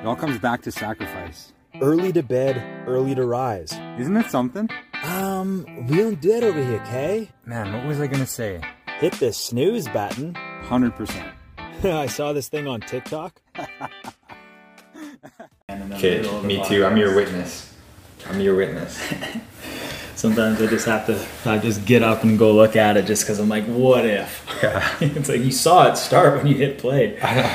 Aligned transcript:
It 0.00 0.06
all 0.06 0.16
comes 0.16 0.38
back 0.38 0.62
to 0.62 0.72
sacrifice. 0.72 1.52
Early 1.82 2.10
to 2.12 2.22
bed, 2.22 2.88
early 2.88 3.14
to 3.14 3.26
rise. 3.26 3.72
Isn't 3.98 4.16
it 4.16 4.30
something? 4.30 4.70
Um, 5.04 5.66
we 5.88 5.98
don't 5.98 6.18
do 6.20 6.32
that 6.32 6.42
over 6.42 6.62
here, 6.64 6.82
Kay. 6.86 7.28
Man, 7.44 7.70
what 7.74 7.86
was 7.86 8.00
I 8.00 8.06
gonna 8.06 8.24
say? 8.26 8.62
Hit 8.98 9.12
the 9.14 9.30
snooze 9.30 9.88
button. 9.88 10.32
100%. 10.62 11.32
I 11.84 12.06
saw 12.06 12.32
this 12.32 12.48
thing 12.48 12.66
on 12.66 12.80
TikTok. 12.80 13.40
Okay, 15.92 16.20
me 16.42 16.64
too. 16.64 16.84
I'm 16.84 16.96
your 16.96 17.14
witness. 17.14 17.72
I'm 18.28 18.40
your 18.40 18.56
witness. 18.56 19.00
Sometimes 20.16 20.60
I 20.60 20.66
just 20.66 20.86
have 20.86 21.06
to, 21.06 21.26
I 21.48 21.58
just 21.58 21.84
get 21.84 22.02
up 22.02 22.24
and 22.24 22.38
go 22.38 22.52
look 22.52 22.74
at 22.74 22.96
it 22.96 23.06
just 23.06 23.22
because 23.22 23.38
I'm 23.38 23.48
like, 23.48 23.64
what 23.66 24.04
if? 24.04 24.46
Yeah. 24.62 24.96
it's 25.00 25.28
like 25.28 25.40
you 25.40 25.52
saw 25.52 25.90
it 25.90 25.96
start 25.96 26.36
when 26.38 26.46
you 26.46 26.54
hit 26.56 26.78
play. 26.78 27.20
I 27.22 27.54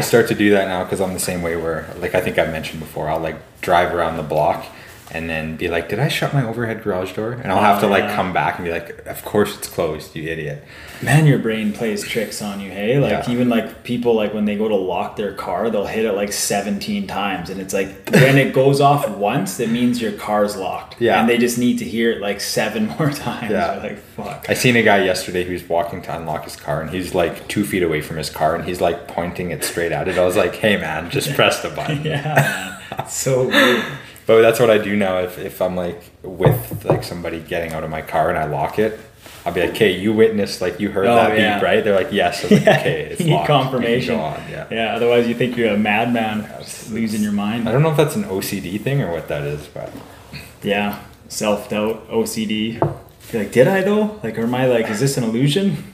start 0.00 0.28
to 0.28 0.34
do 0.34 0.50
that 0.50 0.68
now 0.68 0.84
because 0.84 1.00
I'm 1.00 1.12
the 1.12 1.20
same 1.20 1.42
way 1.42 1.56
where, 1.56 1.88
like 1.98 2.14
I 2.14 2.20
think 2.20 2.38
I 2.38 2.46
mentioned 2.46 2.80
before, 2.80 3.08
I'll 3.08 3.20
like 3.20 3.36
drive 3.60 3.94
around 3.94 4.16
the 4.16 4.22
block 4.22 4.66
and 5.10 5.28
then 5.28 5.56
be 5.56 5.68
like, 5.68 5.88
did 5.90 5.98
I 6.00 6.08
shut 6.08 6.32
my 6.32 6.42
overhead 6.44 6.82
garage 6.82 7.12
door? 7.12 7.32
And 7.32 7.52
I'll 7.52 7.60
have 7.60 7.80
to 7.80 7.86
like 7.86 8.08
come 8.14 8.32
back 8.32 8.56
and 8.58 8.64
be 8.64 8.70
like, 8.72 9.06
of 9.06 9.22
course 9.24 9.56
it's 9.58 9.68
closed, 9.68 10.16
you 10.16 10.28
idiot. 10.28 10.64
Man, 11.02 11.26
your 11.26 11.38
brain 11.38 11.72
plays 11.74 12.02
tricks 12.02 12.40
on 12.40 12.60
you, 12.60 12.70
hey? 12.70 12.98
Like 12.98 13.10
Yeah. 13.26 13.30
even 13.30 13.50
like 13.50 13.84
people 13.84 14.14
like 14.14 14.32
when 14.32 14.46
they 14.46 14.56
go 14.56 14.66
to 14.68 14.74
lock 14.74 15.16
their 15.16 15.34
car, 15.34 15.68
they'll 15.68 15.84
hit 15.84 16.06
it 16.06 16.12
like 16.12 16.32
17 16.32 17.06
times 17.06 17.50
and 17.50 17.60
it's 17.60 17.74
like 17.74 18.08
when 18.10 18.38
it 18.38 18.54
goes 18.54 18.80
off 18.80 19.06
once, 19.10 19.60
it 19.60 19.68
means 19.70 20.00
your 20.00 20.12
car's 20.12 20.56
locked. 20.56 20.98
Yeah. 21.00 21.20
And 21.20 21.28
they 21.28 21.36
just 21.36 21.58
need 21.58 21.78
to 21.80 21.84
hear 21.84 22.10
it 22.12 22.20
like 22.22 22.40
seven 22.40 22.86
more 22.98 23.10
times. 23.10 23.50
Yeah. 23.50 23.76
Like, 23.82 23.98
fuck. 23.98 24.46
I 24.48 24.54
seen 24.54 24.76
a 24.76 24.82
guy 24.82 25.04
yesterday 25.04 25.44
who 25.44 25.52
was 25.52 25.68
walking 25.68 26.00
to 26.02 26.16
unlock 26.16 26.44
his 26.44 26.56
car 26.56 26.80
and 26.80 26.88
he's 26.90 27.14
like 27.14 27.46
two 27.48 27.64
feet 27.64 27.82
away 27.82 28.00
from 28.00 28.16
his 28.16 28.30
car 28.30 28.54
and 28.54 28.64
he's 28.64 28.80
like 28.80 29.06
pointing 29.06 29.50
it 29.50 29.62
straight 29.64 29.92
at 29.92 30.08
it. 30.08 30.16
I 30.16 30.24
was 30.24 30.36
like, 30.36 30.54
hey 30.54 30.78
man, 30.78 31.10
just 31.10 31.34
press 31.34 31.60
the 31.60 31.68
button. 31.68 32.02
yeah, 32.04 32.22
man. 32.34 32.80
So 33.08 33.48
weird. 33.48 33.84
But 34.26 34.40
that's 34.42 34.58
what 34.58 34.70
I 34.70 34.78
do 34.78 34.96
now. 34.96 35.18
If, 35.18 35.38
if 35.38 35.60
I'm 35.60 35.76
like 35.76 36.02
with 36.22 36.84
like 36.84 37.04
somebody 37.04 37.40
getting 37.40 37.72
out 37.72 37.84
of 37.84 37.90
my 37.90 38.00
car 38.02 38.30
and 38.30 38.38
I 38.38 38.44
lock 38.46 38.78
it, 38.78 38.98
I'll 39.44 39.52
be 39.52 39.60
like, 39.60 39.70
"Okay, 39.70 39.98
you 39.98 40.14
witnessed, 40.14 40.62
like 40.62 40.80
you 40.80 40.90
heard 40.90 41.06
Oh, 41.06 41.14
that 41.16 41.36
yeah. 41.38 41.56
beep, 41.58 41.62
right?" 41.62 41.84
They're 41.84 41.94
like, 41.94 42.10
"Yes." 42.12 42.42
I 42.44 42.48
was 42.48 42.52
like, 42.52 42.62
"Okay, 42.80 43.00
it's 43.10 43.20
You 43.20 43.26
need 43.30 43.32
locked. 43.34 43.46
Confirmation. 43.48 44.14
on." 44.18 44.40
Yeah. 44.50 44.66
Yeah, 44.70 44.94
otherwise 44.96 45.28
you 45.28 45.34
think 45.34 45.56
you're 45.58 45.74
a 45.74 45.76
madman 45.76 46.48
losing 46.90 47.22
your 47.22 47.32
mind. 47.32 47.68
I 47.68 47.72
don't 47.72 47.82
know 47.82 47.90
if 47.90 47.96
that's 47.98 48.16
an 48.16 48.24
OCD 48.24 48.80
thing 48.80 49.02
or 49.02 49.12
what 49.12 49.28
that 49.28 49.42
is, 49.42 49.66
but 49.66 49.92
Yeah, 50.62 50.98
self 51.28 51.68
doubt, 51.68 52.08
OCD. 52.08 52.80
You're 53.32 53.42
like, 53.42 53.52
did 53.52 53.68
I 53.68 53.82
though? 53.82 54.18
Like, 54.22 54.38
or 54.38 54.42
am 54.44 54.54
I 54.54 54.66
like, 54.66 54.88
is 54.88 55.00
this 55.00 55.18
an 55.18 55.24
illusion? 55.24 55.92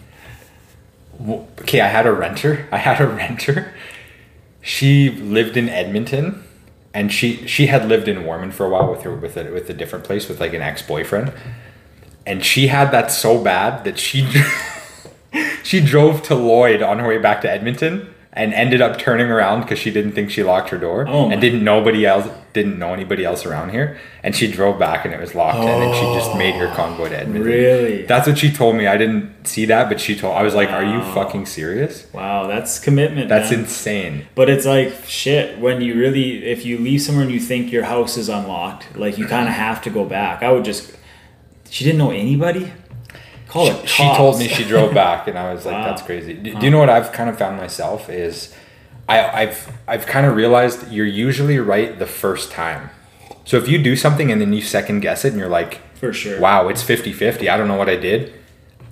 Okay, 1.62 1.80
I 1.80 1.88
had 1.88 2.06
a 2.06 2.12
renter. 2.12 2.66
I 2.70 2.78
had 2.78 3.00
a 3.00 3.06
renter. 3.06 3.74
She 4.62 5.10
lived 5.10 5.56
in 5.56 5.68
Edmonton, 5.68 6.42
and 6.92 7.12
she 7.12 7.46
she 7.46 7.66
had 7.66 7.88
lived 7.88 8.08
in 8.08 8.24
Warman 8.24 8.50
for 8.50 8.66
a 8.66 8.70
while 8.70 8.90
with 8.90 9.02
her 9.02 9.14
with 9.14 9.36
a 9.36 9.50
with 9.50 9.70
a 9.70 9.74
different 9.74 10.04
place 10.04 10.28
with 10.28 10.40
like 10.40 10.54
an 10.54 10.62
ex 10.62 10.82
boyfriend, 10.82 11.32
and 12.26 12.44
she 12.44 12.68
had 12.68 12.90
that 12.90 13.10
so 13.10 13.42
bad 13.42 13.84
that 13.84 13.98
she 13.98 14.28
she 15.62 15.80
drove 15.80 16.22
to 16.24 16.34
Lloyd 16.34 16.82
on 16.82 16.98
her 16.98 17.08
way 17.08 17.18
back 17.18 17.40
to 17.42 17.50
Edmonton 17.50 18.12
and 18.32 18.54
ended 18.54 18.80
up 18.80 18.98
turning 18.98 19.26
around 19.26 19.62
because 19.62 19.78
she 19.78 19.90
didn't 19.90 20.12
think 20.12 20.30
she 20.30 20.42
locked 20.42 20.68
her 20.70 20.78
door 20.78 21.04
Oh 21.08 21.30
and 21.30 21.40
didn't 21.40 21.64
nobody 21.64 22.06
else 22.06 22.28
didn't 22.52 22.78
know 22.78 22.92
anybody 22.92 23.24
else 23.24 23.44
around 23.44 23.70
here 23.70 23.98
and 24.22 24.34
she 24.34 24.50
drove 24.50 24.78
back 24.78 25.04
and 25.04 25.12
it 25.12 25.20
was 25.20 25.34
locked 25.34 25.58
and 25.58 25.82
then 25.82 25.92
she 25.94 26.02
just 26.18 26.36
made 26.36 26.54
her 26.54 26.72
convoy 26.74 27.08
to 27.08 27.18
Edmonton. 27.18 27.42
Really? 27.42 28.02
That's 28.06 28.28
what 28.28 28.38
she 28.38 28.52
told 28.52 28.76
me. 28.76 28.86
I 28.86 28.96
didn't 28.96 29.46
see 29.46 29.64
that, 29.66 29.88
but 29.88 30.00
she 30.00 30.16
told 30.16 30.36
I 30.36 30.42
was 30.42 30.54
like, 30.54 30.70
"Are 30.70 30.84
you 30.84 31.00
fucking 31.14 31.46
serious?" 31.46 32.06
Wow, 32.12 32.46
that's 32.46 32.78
commitment. 32.78 33.28
That's 33.28 33.50
man. 33.50 33.60
insane. 33.60 34.26
But 34.34 34.50
it's 34.50 34.66
like 34.66 34.92
shit 35.06 35.58
when 35.58 35.80
you 35.80 35.94
really, 35.94 36.44
if 36.44 36.64
you 36.64 36.78
leave 36.78 37.02
somewhere 37.02 37.24
and 37.24 37.32
you 37.32 37.40
think 37.40 37.72
your 37.72 37.84
house 37.84 38.16
is 38.16 38.28
unlocked, 38.28 38.96
like 38.96 39.18
you 39.18 39.24
mm-hmm. 39.24 39.34
kind 39.34 39.48
of 39.48 39.54
have 39.54 39.82
to 39.82 39.90
go 39.90 40.04
back. 40.04 40.42
I 40.42 40.52
would 40.52 40.64
just. 40.64 40.96
She 41.68 41.84
didn't 41.84 41.98
know 41.98 42.10
anybody. 42.10 42.72
Call 43.50 43.66
it. 43.68 43.88
She 43.88 44.02
told 44.14 44.38
me 44.38 44.48
she 44.48 44.64
drove 44.64 44.94
back, 44.94 45.26
and 45.28 45.36
I 45.38 45.52
was 45.52 45.66
like, 45.66 45.74
Wow. 45.74 45.84
"That's 45.86 46.02
crazy." 46.02 46.34
Do, 46.34 46.54
do 46.54 46.64
you 46.64 46.70
know 46.70 46.78
what 46.78 46.88
I've 46.88 47.12
kind 47.12 47.28
of 47.28 47.36
found 47.36 47.56
myself 47.56 48.08
is, 48.08 48.54
I, 49.08 49.42
I've 49.42 49.72
I've 49.88 50.06
kind 50.06 50.24
of 50.24 50.36
realized 50.36 50.90
you're 50.92 51.04
usually 51.06 51.58
right 51.58 51.98
the 51.98 52.06
first 52.06 52.52
time. 52.52 52.90
So 53.44 53.56
if 53.56 53.66
you 53.68 53.82
do 53.82 53.96
something 53.96 54.30
and 54.30 54.40
then 54.40 54.52
you 54.52 54.62
second 54.62 55.00
guess 55.00 55.24
it, 55.24 55.30
and 55.32 55.38
you're 55.40 55.48
like, 55.48 55.80
for 55.96 56.12
sure. 56.12 56.40
"Wow, 56.40 56.68
it's 56.68 56.82
50-50. 56.84 57.48
I 57.48 57.56
don't 57.56 57.68
know 57.68 57.76
what 57.76 57.88
I 57.88 57.96
did." 57.96 58.32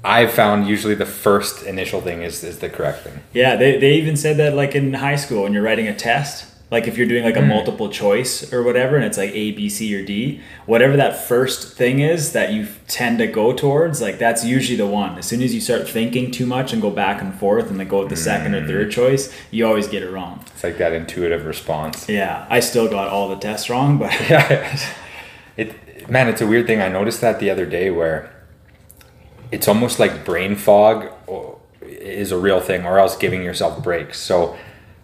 I've 0.05 0.33
found 0.33 0.69
usually 0.69 0.95
the 0.95 1.07
first 1.07 1.65
initial 1.65 2.01
thing 2.01 2.23
is 2.23 2.43
is 2.45 2.59
the 2.59 2.69
correct 2.69 3.01
thing. 3.05 3.21
Yeah, 3.33 3.57
they, 3.57 3.79
they 3.79 3.95
even 3.95 4.17
said 4.17 4.37
that 4.39 4.55
like 4.55 4.75
in 4.75 4.95
high 4.95 5.17
school 5.17 5.43
when 5.43 5.53
you're 5.53 5.63
writing 5.63 5.89
a 5.89 5.95
test, 5.95 6.47
like 6.71 6.87
if 6.87 6.99
you're 6.99 7.07
doing 7.09 7.25
like 7.25 7.37
a 7.37 7.41
Hmm. 7.41 7.49
multiple 7.49 7.89
choice 7.89 8.53
or 8.53 8.63
whatever, 8.63 8.97
and 8.97 9.05
it's 9.05 9.17
like 9.17 9.31
A, 9.31 9.53
B, 9.53 9.69
C, 9.69 9.95
or 9.97 10.03
D, 10.05 10.41
whatever 10.67 10.97
that 10.97 11.17
first 11.27 11.77
thing 11.77 12.01
is 12.01 12.33
that 12.33 12.53
you 12.53 12.67
tend 12.87 13.19
to 13.19 13.27
go 13.27 13.53
towards, 13.53 14.03
like 14.03 14.19
that's 14.19 14.45
usually 14.45 14.77
the 14.77 14.87
one. 14.87 15.17
As 15.19 15.27
soon 15.27 15.41
as 15.43 15.55
you 15.55 15.61
start 15.61 15.89
thinking 15.89 16.31
too 16.31 16.45
much 16.47 16.73
and 16.75 16.83
go 16.83 16.91
back 16.91 17.23
and 17.23 17.35
forth 17.35 17.71
and 17.71 17.81
then 17.81 17.89
go 17.89 18.01
with 18.01 18.11
the 18.11 18.17
second 18.17 18.55
or 18.55 18.61
Hmm. 18.61 18.67
third 18.69 18.91
choice, 18.91 19.33
you 19.51 19.67
always 19.67 19.87
get 19.89 20.03
it 20.03 20.11
wrong. 20.11 20.41
It's 20.55 20.63
like 20.63 20.77
that 20.79 20.93
intuitive 20.93 21.47
response. 21.47 22.09
Yeah, 22.09 22.45
I 22.51 22.61
still 22.61 22.89
got 22.89 23.09
all 23.09 23.29
the 23.31 23.37
tests 23.37 23.71
wrong, 23.71 23.97
but 23.99 24.13
yeah 24.31 24.77
it 25.57 25.75
man 26.11 26.29
it's 26.29 26.41
a 26.41 26.47
weird 26.47 26.67
thing 26.67 26.81
i 26.81 26.89
noticed 26.89 27.21
that 27.21 27.39
the 27.41 27.51
other 27.51 27.67
day 27.67 27.91
where 27.91 28.31
it's 29.51 29.69
almost 29.69 29.99
like 29.99 30.25
brain 30.25 30.55
fog 30.57 31.11
is 31.83 32.31
a 32.33 32.39
real 32.39 32.61
thing 32.61 32.85
or 32.87 32.99
else 32.99 33.17
giving 33.17 33.43
yourself 33.43 33.83
breaks 33.83 34.19
so 34.19 34.57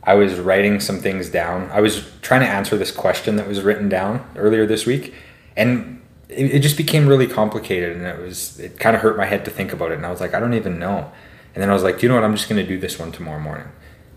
i 0.04 0.14
was 0.14 0.38
writing 0.38 0.80
some 0.80 0.98
things 0.98 1.28
down 1.30 1.70
i 1.70 1.80
was 1.80 2.10
trying 2.22 2.40
to 2.40 2.46
answer 2.48 2.76
this 2.76 2.90
question 2.90 3.36
that 3.36 3.46
was 3.46 3.62
written 3.62 3.88
down 3.88 4.24
earlier 4.36 4.66
this 4.66 4.86
week 4.86 5.14
and 5.56 6.00
it, 6.28 6.56
it 6.56 6.58
just 6.60 6.76
became 6.76 7.06
really 7.06 7.26
complicated 7.26 7.96
and 7.96 8.06
it 8.06 8.18
was 8.18 8.58
it 8.60 8.78
kind 8.78 8.96
of 8.96 9.02
hurt 9.02 9.16
my 9.16 9.26
head 9.26 9.44
to 9.44 9.50
think 9.50 9.72
about 9.72 9.90
it 9.90 9.96
and 9.96 10.06
i 10.06 10.10
was 10.10 10.20
like 10.20 10.34
i 10.34 10.40
don't 10.40 10.54
even 10.54 10.78
know 10.78 11.10
and 11.54 11.62
then 11.62 11.70
i 11.70 11.72
was 11.72 11.82
like 11.82 12.02
you 12.02 12.08
know 12.08 12.14
what 12.14 12.24
i'm 12.24 12.34
just 12.34 12.48
going 12.48 12.60
to 12.60 12.66
do 12.68 12.78
this 12.78 12.98
one 12.98 13.12
tomorrow 13.12 13.40
morning 13.40 13.68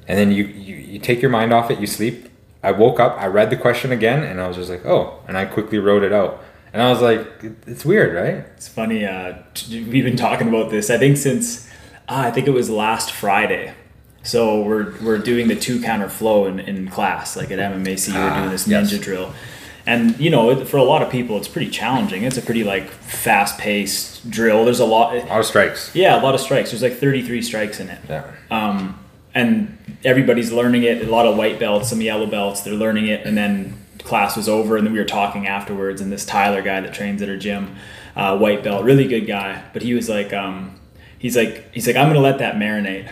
and 0.08 0.18
then 0.18 0.31
you, 0.31 0.46
you 0.46 0.75
you 0.75 1.00
take 1.00 1.22
your 1.22 1.31
mind 1.31 1.53
off 1.53 1.70
it 1.70 1.80
you 1.80 1.88
sleep 1.88 2.30
i 2.64 2.72
woke 2.72 3.00
up 3.00 3.18
i 3.19 3.25
read 3.28 3.50
the 3.50 3.58
question 3.58 3.92
again 3.92 4.24
and 4.24 4.40
i 4.42 4.48
was 4.48 4.56
just 4.58 4.69
like 4.69 4.86
oh 4.86 5.19
and 5.28 5.38
i 5.38 5.46
quickly 5.46 5.78
wrote 5.78 6.04
it 6.04 6.14
out 6.14 6.44
and 6.74 6.81
i 6.81 6.90
was 6.90 7.02
like 7.02 7.28
it's 7.66 7.84
weird 7.86 8.16
right 8.16 8.46
It's 8.56 8.68
funny. 8.68 9.06
Uh, 9.06 9.38
we've 9.69 10.04
been 10.04 10.18
talking 10.18 10.48
about 10.48 10.69
this. 10.72 10.90
I 10.90 10.98
think 10.98 11.18
since 11.18 11.68
ah, 12.09 12.25
I 12.25 12.31
think 12.31 12.48
it 12.48 12.52
was 12.52 12.69
last 12.69 13.12
Friday. 13.12 13.74
So 14.27 14.61
we're 14.61 14.93
we're 15.01 15.17
doing 15.19 15.47
the 15.47 15.55
two 15.55 15.81
counter 15.81 16.09
flow 16.09 16.45
in, 16.47 16.59
in 16.59 16.89
class, 16.89 17.35
like 17.38 17.49
at 17.49 17.59
MMAC. 17.59 18.13
We're 18.13 18.19
Ah, 18.19 18.39
doing 18.39 18.49
this 18.51 18.67
yes. 18.67 18.91
ninja 18.91 19.01
drill, 19.01 19.33
and 19.85 20.19
you 20.19 20.29
know, 20.29 20.65
for 20.65 20.75
a 20.77 20.83
lot 20.83 21.01
of 21.01 21.09
people, 21.09 21.38
it's 21.38 21.47
pretty 21.47 21.69
challenging. 21.71 22.23
It's 22.23 22.38
a 22.38 22.41
pretty 22.41 22.65
like 22.65 22.89
fast 22.89 23.57
paced 23.57 24.29
drill. 24.29 24.65
There's 24.65 24.81
a 24.81 24.85
lot. 24.85 25.15
a 25.15 25.19
lot 25.25 25.39
of 25.39 25.45
strikes 25.45 25.91
Yeah, 25.95 26.19
a 26.19 26.21
lot 26.21 26.35
of 26.35 26.41
strikes. 26.41 26.71
There's 26.71 26.81
like 26.83 26.97
33 26.97 27.41
strikes 27.41 27.79
in 27.79 27.88
it 27.89 27.99
yeah 28.09 28.29
um, 28.51 28.99
and 29.33 29.77
everybody's 30.03 30.51
learning 30.51 30.83
it. 30.83 31.07
A 31.07 31.09
lot 31.11 31.25
of 31.25 31.38
white 31.38 31.57
belts, 31.57 31.89
some 31.89 32.01
yellow 32.01 32.25
belts. 32.27 32.61
They're 32.61 32.73
learning 32.73 33.07
it, 33.07 33.25
and 33.25 33.38
then 33.38 33.77
class 34.03 34.35
was 34.35 34.49
over, 34.49 34.75
and 34.75 34.85
then 34.85 34.91
we 34.94 34.99
were 34.99 35.05
talking 35.05 35.47
afterwards. 35.47 36.01
And 36.01 36.11
this 36.11 36.25
Tyler 36.25 36.61
guy 36.61 36.81
that 36.81 36.94
trains 36.94 37.21
at 37.21 37.29
our 37.29 37.38
gym, 37.38 37.77
uh, 38.15 38.38
white 38.38 38.61
belt, 38.61 38.83
really 38.83 39.07
good 39.07 39.25
guy, 39.25 39.63
but 39.71 39.83
he 39.83 39.94
was 39.94 40.09
like, 40.09 40.33
um, 40.33 40.77
he's 41.17 41.38
like, 41.38 41.73
he's 41.73 41.88
like, 41.88 41.95
I'm 41.95 42.07
gonna 42.09 42.19
let 42.19 42.39
that 42.39 42.55
marinate. 42.55 43.09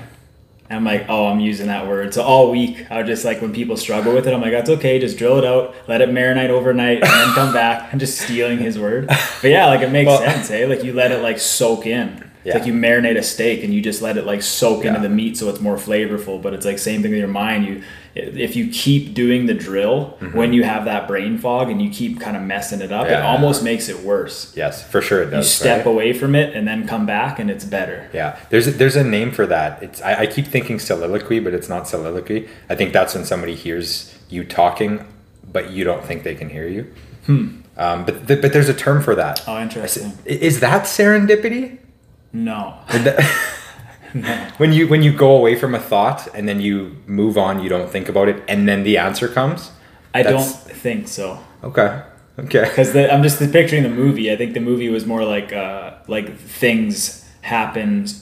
And 0.69 0.77
I'm 0.77 0.83
like, 0.83 1.05
oh, 1.09 1.27
I'm 1.27 1.39
using 1.39 1.67
that 1.67 1.87
word. 1.87 2.13
So 2.13 2.23
all 2.23 2.49
week, 2.49 2.87
I 2.89 2.97
was 2.99 3.07
just 3.07 3.23
like, 3.23 3.39
when 3.39 3.53
people 3.53 3.77
struggle 3.77 4.13
with 4.15 4.27
it, 4.27 4.33
I'm 4.33 4.41
like, 4.41 4.51
that's 4.51 4.69
okay. 4.71 4.97
Just 4.97 5.15
drill 5.17 5.37
it 5.37 5.45
out, 5.45 5.75
let 5.87 6.01
it 6.01 6.09
marinate 6.09 6.49
overnight, 6.49 7.03
and 7.03 7.11
then 7.11 7.33
come 7.35 7.53
back. 7.53 7.93
I'm 7.93 7.99
just 7.99 8.19
stealing 8.19 8.57
his 8.57 8.79
word. 8.79 9.05
But 9.07 9.49
yeah, 9.51 9.67
like 9.67 9.81
it 9.81 9.91
makes 9.91 10.07
Well- 10.07 10.17
sense, 10.19 10.47
hey? 10.47 10.65
Like 10.65 10.83
you 10.83 10.93
let 10.93 11.11
it 11.11 11.21
like 11.21 11.37
soak 11.39 11.85
in. 11.85 12.24
It's 12.45 12.53
Yeah. 12.53 12.59
like 12.59 12.67
you 12.67 12.73
marinate 12.73 13.17
a 13.17 13.23
steak 13.23 13.63
and 13.63 13.73
you 13.73 13.81
just 13.81 14.01
let 14.03 14.17
it 14.17 14.25
like 14.25 14.43
soak 14.43 14.85
into 14.85 14.99
the 14.99 15.09
meat 15.09 15.35
so 15.35 15.49
it's 15.49 15.59
more 15.59 15.77
flavorful. 15.77 16.39
But 16.41 16.53
it's 16.53 16.65
like 16.65 16.77
same 16.77 17.01
thing 17.01 17.09
with 17.11 17.19
your 17.19 17.27
mind. 17.27 17.65
You 17.65 17.81
if 18.13 18.55
you 18.55 18.69
keep 18.69 19.13
doing 19.13 19.45
the 19.47 19.53
drill 19.53 20.17
when 20.31 20.53
you 20.53 20.63
have 20.63 20.85
that 20.85 21.05
brain 21.07 21.37
fog 21.37 21.69
and 21.69 21.81
you 21.81 21.89
keep 21.89 22.21
kind 22.21 22.37
of 22.37 22.43
messing 22.43 22.79
it 22.81 22.91
up, 22.91 23.07
it 23.07 23.11
Mm-hmm. 23.11 23.25
Almost 23.25 23.63
makes 23.63 23.89
it 23.89 23.99
worse. 24.03 24.53
yes 24.55 24.83
for 24.83 25.01
sure 25.01 25.23
it 25.23 25.31
does. 25.31 25.45
You 25.45 25.49
step 25.49 25.85
right? 25.85 25.91
away 25.91 26.13
from 26.13 26.33
it 26.35 26.55
and 26.55 26.65
then 26.67 26.87
come 26.87 27.05
back 27.05 27.39
and 27.39 27.49
it's 27.51 27.65
better. 27.65 28.09
Yeah, 28.13 28.37
there's 28.51 28.67
a, 28.67 28.71
there's 28.71 28.95
a 28.95 29.03
name 29.03 29.31
for 29.31 29.45
that. 29.47 29.81
It's 29.83 30.01
I, 30.01 30.21
I 30.21 30.27
keep 30.27 30.45
thinking 30.47 30.77
soliloquy, 30.79 31.39
but 31.39 31.53
it's 31.53 31.67
not 31.67 31.87
soliloquy. 31.87 32.47
I 32.69 32.75
think 32.75 32.93
that's 32.93 33.15
when 33.15 33.25
somebody 33.25 33.55
hears 33.55 34.13
you 34.29 34.43
talking, 34.45 35.03
but 35.51 35.71
you 35.71 35.83
don't 35.83 36.03
think 36.05 36.23
they 36.23 36.35
can 36.35 36.49
hear 36.49 36.67
you. 36.67 36.83
Hmm. 37.25 37.61
Um, 37.77 38.05
but 38.05 38.27
th- 38.27 38.39
but 38.41 38.53
there's 38.53 38.69
a 38.69 38.73
term 38.73 39.01
for 39.01 39.15
that. 39.15 39.43
Oh, 39.47 39.59
interesting. 39.61 40.13
Is 40.25 40.59
that 40.61 40.83
serendipity? 40.83 41.79
No. 42.35 42.77
When 44.57 44.71
you 44.71 44.87
when 44.87 45.03
you 45.03 45.11
go 45.11 45.35
away 45.35 45.55
from 45.55 45.75
a 45.75 45.79
thought 45.79 46.27
and 46.33 46.47
then 46.47 46.61
you 46.61 46.95
move 47.05 47.37
on, 47.37 47.61
you 47.61 47.67
don't 47.67 47.89
think 47.89 48.07
about 48.07 48.29
it, 48.29 48.41
and 48.47 48.67
then 48.67 48.83
the 48.83 48.97
answer 48.97 49.27
comes. 49.27 49.71
I 50.13 50.23
don't 50.23 50.41
think 50.41 51.09
so. 51.09 51.39
Okay. 51.63 52.01
Okay. 52.39 52.63
Because 52.69 52.95
I'm 52.95 53.23
just 53.23 53.39
picturing 53.51 53.83
the 53.83 53.89
movie. 53.89 54.31
I 54.31 54.37
think 54.37 54.53
the 54.53 54.61
movie 54.61 54.89
was 54.89 55.05
more 55.05 55.25
like 55.25 55.51
uh, 55.51 55.95
like 56.07 56.37
things 56.37 57.25
happened 57.41 58.13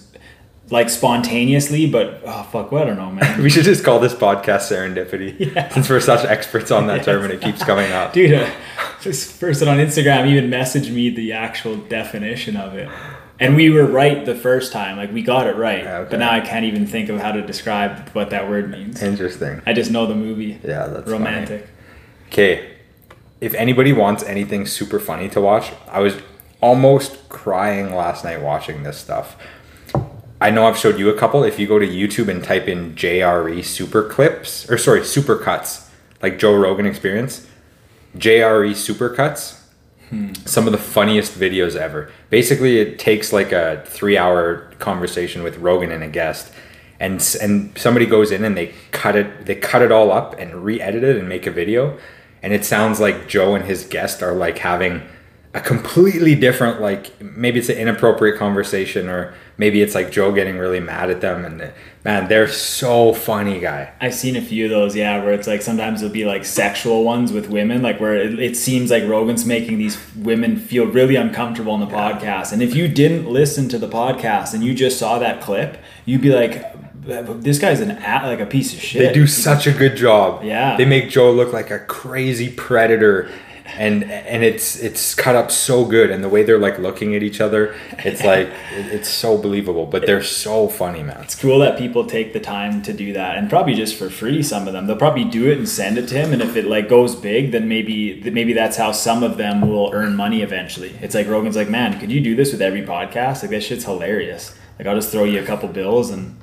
like 0.71 0.89
spontaneously, 0.89 1.85
but 1.85 2.21
oh 2.25 2.43
fuck, 2.51 2.71
well, 2.71 2.83
I 2.83 2.85
don't 2.87 2.97
know, 2.97 3.11
man. 3.11 3.43
We 3.43 3.49
should 3.51 3.65
just 3.65 3.83
call 3.83 3.99
this 3.99 4.15
podcast 4.15 4.71
serendipity 4.71 5.71
since 5.73 5.89
we're 5.89 5.99
such 5.99 6.25
experts 6.25 6.71
on 6.71 6.87
that 6.87 7.03
term 7.03 7.23
and 7.23 7.33
it 7.33 7.41
keeps 7.41 7.63
coming 7.63 7.91
up. 7.91 8.13
Dude, 8.13 8.33
uh, 8.33 8.49
this 9.03 9.37
person 9.37 9.67
on 9.67 9.77
Instagram 9.77 10.25
even 10.27 10.49
messaged 10.49 10.91
me 10.91 11.11
the 11.11 11.33
actual 11.33 11.77
definition 11.77 12.55
of 12.55 12.73
it. 12.73 12.89
And 13.39 13.55
we 13.55 13.69
were 13.69 13.85
right 13.85 14.25
the 14.25 14.35
first 14.35 14.71
time. 14.71 14.95
Like, 14.95 15.11
we 15.11 15.21
got 15.21 15.47
it 15.47 15.55
right. 15.55 15.85
Ah, 15.85 15.89
okay. 15.97 16.11
But 16.11 16.19
now 16.19 16.31
I 16.31 16.39
can't 16.39 16.65
even 16.65 16.85
think 16.85 17.09
of 17.09 17.19
how 17.19 17.31
to 17.31 17.41
describe 17.41 18.09
what 18.09 18.29
that 18.29 18.47
word 18.47 18.69
means. 18.69 19.01
Interesting. 19.01 19.61
I 19.65 19.73
just 19.73 19.91
know 19.91 20.05
the 20.05 20.15
movie. 20.15 20.59
Yeah, 20.63 20.87
that's 20.87 21.09
Romantic. 21.09 21.67
Okay, 22.27 22.71
if 23.41 23.53
anybody 23.55 23.91
wants 23.91 24.23
anything 24.23 24.65
super 24.65 24.99
funny 24.99 25.29
to 25.29 25.41
watch, 25.41 25.71
I 25.87 25.99
was 25.99 26.15
almost 26.61 27.27
crying 27.29 27.93
last 27.93 28.23
night 28.23 28.41
watching 28.41 28.83
this 28.83 28.97
stuff. 28.97 29.35
I 30.39 30.49
know 30.49 30.65
I've 30.65 30.77
showed 30.77 30.97
you 30.97 31.09
a 31.09 31.17
couple. 31.17 31.43
If 31.43 31.59
you 31.59 31.67
go 31.67 31.79
to 31.79 31.87
YouTube 31.87 32.27
and 32.27 32.43
type 32.43 32.67
in 32.67 32.95
JRE 32.95 33.63
super 33.63 34.07
clips, 34.07 34.69
or 34.69 34.77
sorry, 34.77 35.03
super 35.05 35.37
cuts, 35.37 35.89
like 36.21 36.39
Joe 36.39 36.55
Rogan 36.55 36.85
experience, 36.85 37.47
JRE 38.17 38.75
super 38.75 39.09
cuts, 39.09 39.62
some 40.45 40.65
of 40.65 40.71
the 40.71 40.77
funniest 40.77 41.39
videos 41.39 41.75
ever. 41.75 42.11
Basically, 42.29 42.79
it 42.79 42.99
takes 42.99 43.31
like 43.31 43.51
a 43.51 43.83
three 43.85 44.17
hour 44.17 44.71
conversation 44.79 45.43
with 45.43 45.57
Rogan 45.57 45.91
and 45.91 46.03
a 46.03 46.09
guest. 46.09 46.51
And, 46.99 47.15
and 47.41 47.77
somebody 47.77 48.05
goes 48.05 48.31
in 48.31 48.45
and 48.45 48.55
they 48.55 48.73
cut 48.91 49.15
it 49.17 49.45
they 49.45 49.55
cut 49.55 49.81
it 49.81 49.91
all 49.91 50.11
up 50.11 50.39
and 50.39 50.63
re-edit 50.63 51.03
it 51.03 51.17
and 51.17 51.27
make 51.27 51.45
a 51.45 51.51
video 51.51 51.97
and 52.43 52.51
it 52.51 52.65
sounds 52.65 52.99
like 52.99 53.27
Joe 53.27 53.55
and 53.55 53.65
his 53.65 53.85
guest 53.85 54.21
are 54.21 54.33
like 54.33 54.57
having 54.59 55.01
a 55.53 55.61
completely 55.61 56.33
different 56.35 56.81
like 56.81 57.21
maybe 57.21 57.59
it's 57.59 57.69
an 57.69 57.77
inappropriate 57.77 58.39
conversation 58.39 59.07
or 59.07 59.33
maybe 59.57 59.81
it's 59.81 59.93
like 59.93 60.11
Joe 60.11 60.31
getting 60.31 60.57
really 60.57 60.79
mad 60.79 61.11
at 61.11 61.21
them 61.21 61.45
and 61.45 61.71
man 62.03 62.27
they're 62.27 62.47
so 62.47 63.13
funny 63.13 63.59
guy 63.59 63.93
I've 64.01 64.13
seen 64.13 64.35
a 64.35 64.41
few 64.41 64.65
of 64.65 64.71
those, 64.71 64.95
yeah, 64.95 65.23
where 65.23 65.33
it's 65.33 65.47
like 65.47 65.61
sometimes 65.61 66.01
it'll 66.01 66.13
be 66.13 66.25
like 66.25 66.43
sexual 66.43 67.03
ones 67.03 67.31
with 67.31 67.49
women, 67.49 67.81
like 67.81 67.99
where 67.99 68.15
it, 68.15 68.37
it 68.37 68.57
seems 68.57 68.91
like 68.91 69.03
Rogan's 69.07 69.45
making 69.45 69.77
these 69.77 69.97
women 70.15 70.57
feel 70.57 70.85
really 70.85 71.15
uncomfortable 71.15 71.71
on 71.71 71.79
the 71.79 71.87
podcast. 71.87 72.51
And 72.51 72.61
if 72.61 72.75
you 72.75 72.87
didn't 72.87 73.29
listen 73.29 73.69
to 73.69 73.77
the 73.77 73.87
podcast 73.87 74.53
and 74.53 74.63
you 74.63 74.73
just 74.73 74.99
saw 74.99 75.19
that 75.19 75.41
clip, 75.41 75.81
you'd 76.05 76.21
be 76.21 76.33
like, 76.33 76.65
this 77.41 77.59
guy's 77.59 77.79
an 77.79 77.91
a 77.91 78.27
like 78.27 78.39
a 78.39 78.45
piece 78.45 78.73
of 78.73 78.81
shit. 78.81 79.07
They 79.07 79.13
do 79.13 79.25
such 79.25 79.67
a 79.67 79.71
good 79.71 79.95
job. 79.95 80.43
Yeah. 80.43 80.75
They 80.75 80.85
make 80.85 81.09
Joe 81.09 81.31
look 81.31 81.53
like 81.53 81.71
a 81.71 81.79
crazy 81.79 82.49
predator 82.49 83.29
and 83.77 84.03
and 84.03 84.43
it's 84.43 84.79
it's 84.79 85.15
cut 85.15 85.35
up 85.35 85.51
so 85.51 85.85
good 85.85 86.11
and 86.11 86.23
the 86.23 86.29
way 86.29 86.43
they're 86.43 86.59
like 86.59 86.77
looking 86.79 87.15
at 87.15 87.23
each 87.23 87.41
other, 87.41 87.75
it's 87.99 88.23
like 88.23 88.49
it's 88.71 89.09
so 89.09 89.37
believable, 89.37 89.85
but 89.85 90.05
they're 90.05 90.23
so 90.23 90.67
funny, 90.67 91.03
man. 91.03 91.21
It's 91.21 91.35
cool 91.35 91.59
that 91.59 91.77
people 91.77 92.05
take 92.05 92.33
the 92.33 92.39
time 92.39 92.81
to 92.83 92.93
do 92.93 93.13
that, 93.13 93.37
and 93.37 93.49
probably 93.49 93.73
just 93.73 93.95
for 93.95 94.09
free. 94.09 94.43
Some 94.43 94.67
of 94.67 94.73
them, 94.73 94.87
they'll 94.87 94.95
probably 94.95 95.25
do 95.25 95.49
it 95.51 95.57
and 95.57 95.67
send 95.67 95.97
it 95.97 96.07
to 96.09 96.15
him. 96.15 96.33
And 96.33 96.41
if 96.41 96.55
it 96.55 96.65
like 96.65 96.89
goes 96.89 97.15
big, 97.15 97.51
then 97.51 97.67
maybe 97.67 98.21
maybe 98.31 98.53
that's 98.53 98.77
how 98.77 98.91
some 98.91 99.23
of 99.23 99.37
them 99.37 99.67
will 99.67 99.91
earn 99.93 100.15
money 100.15 100.41
eventually. 100.41 100.95
It's 101.01 101.15
like 101.15 101.27
Rogan's 101.27 101.55
like, 101.55 101.69
man, 101.69 101.99
could 101.99 102.11
you 102.11 102.21
do 102.21 102.35
this 102.35 102.51
with 102.51 102.61
every 102.61 102.81
podcast? 102.81 103.41
Like 103.41 103.51
that 103.51 103.63
shit's 103.63 103.85
hilarious. 103.85 104.55
Like 104.77 104.87
I'll 104.87 104.95
just 104.95 105.11
throw 105.11 105.23
you 105.23 105.41
a 105.41 105.45
couple 105.45 105.69
bills, 105.69 106.09
and 106.09 106.37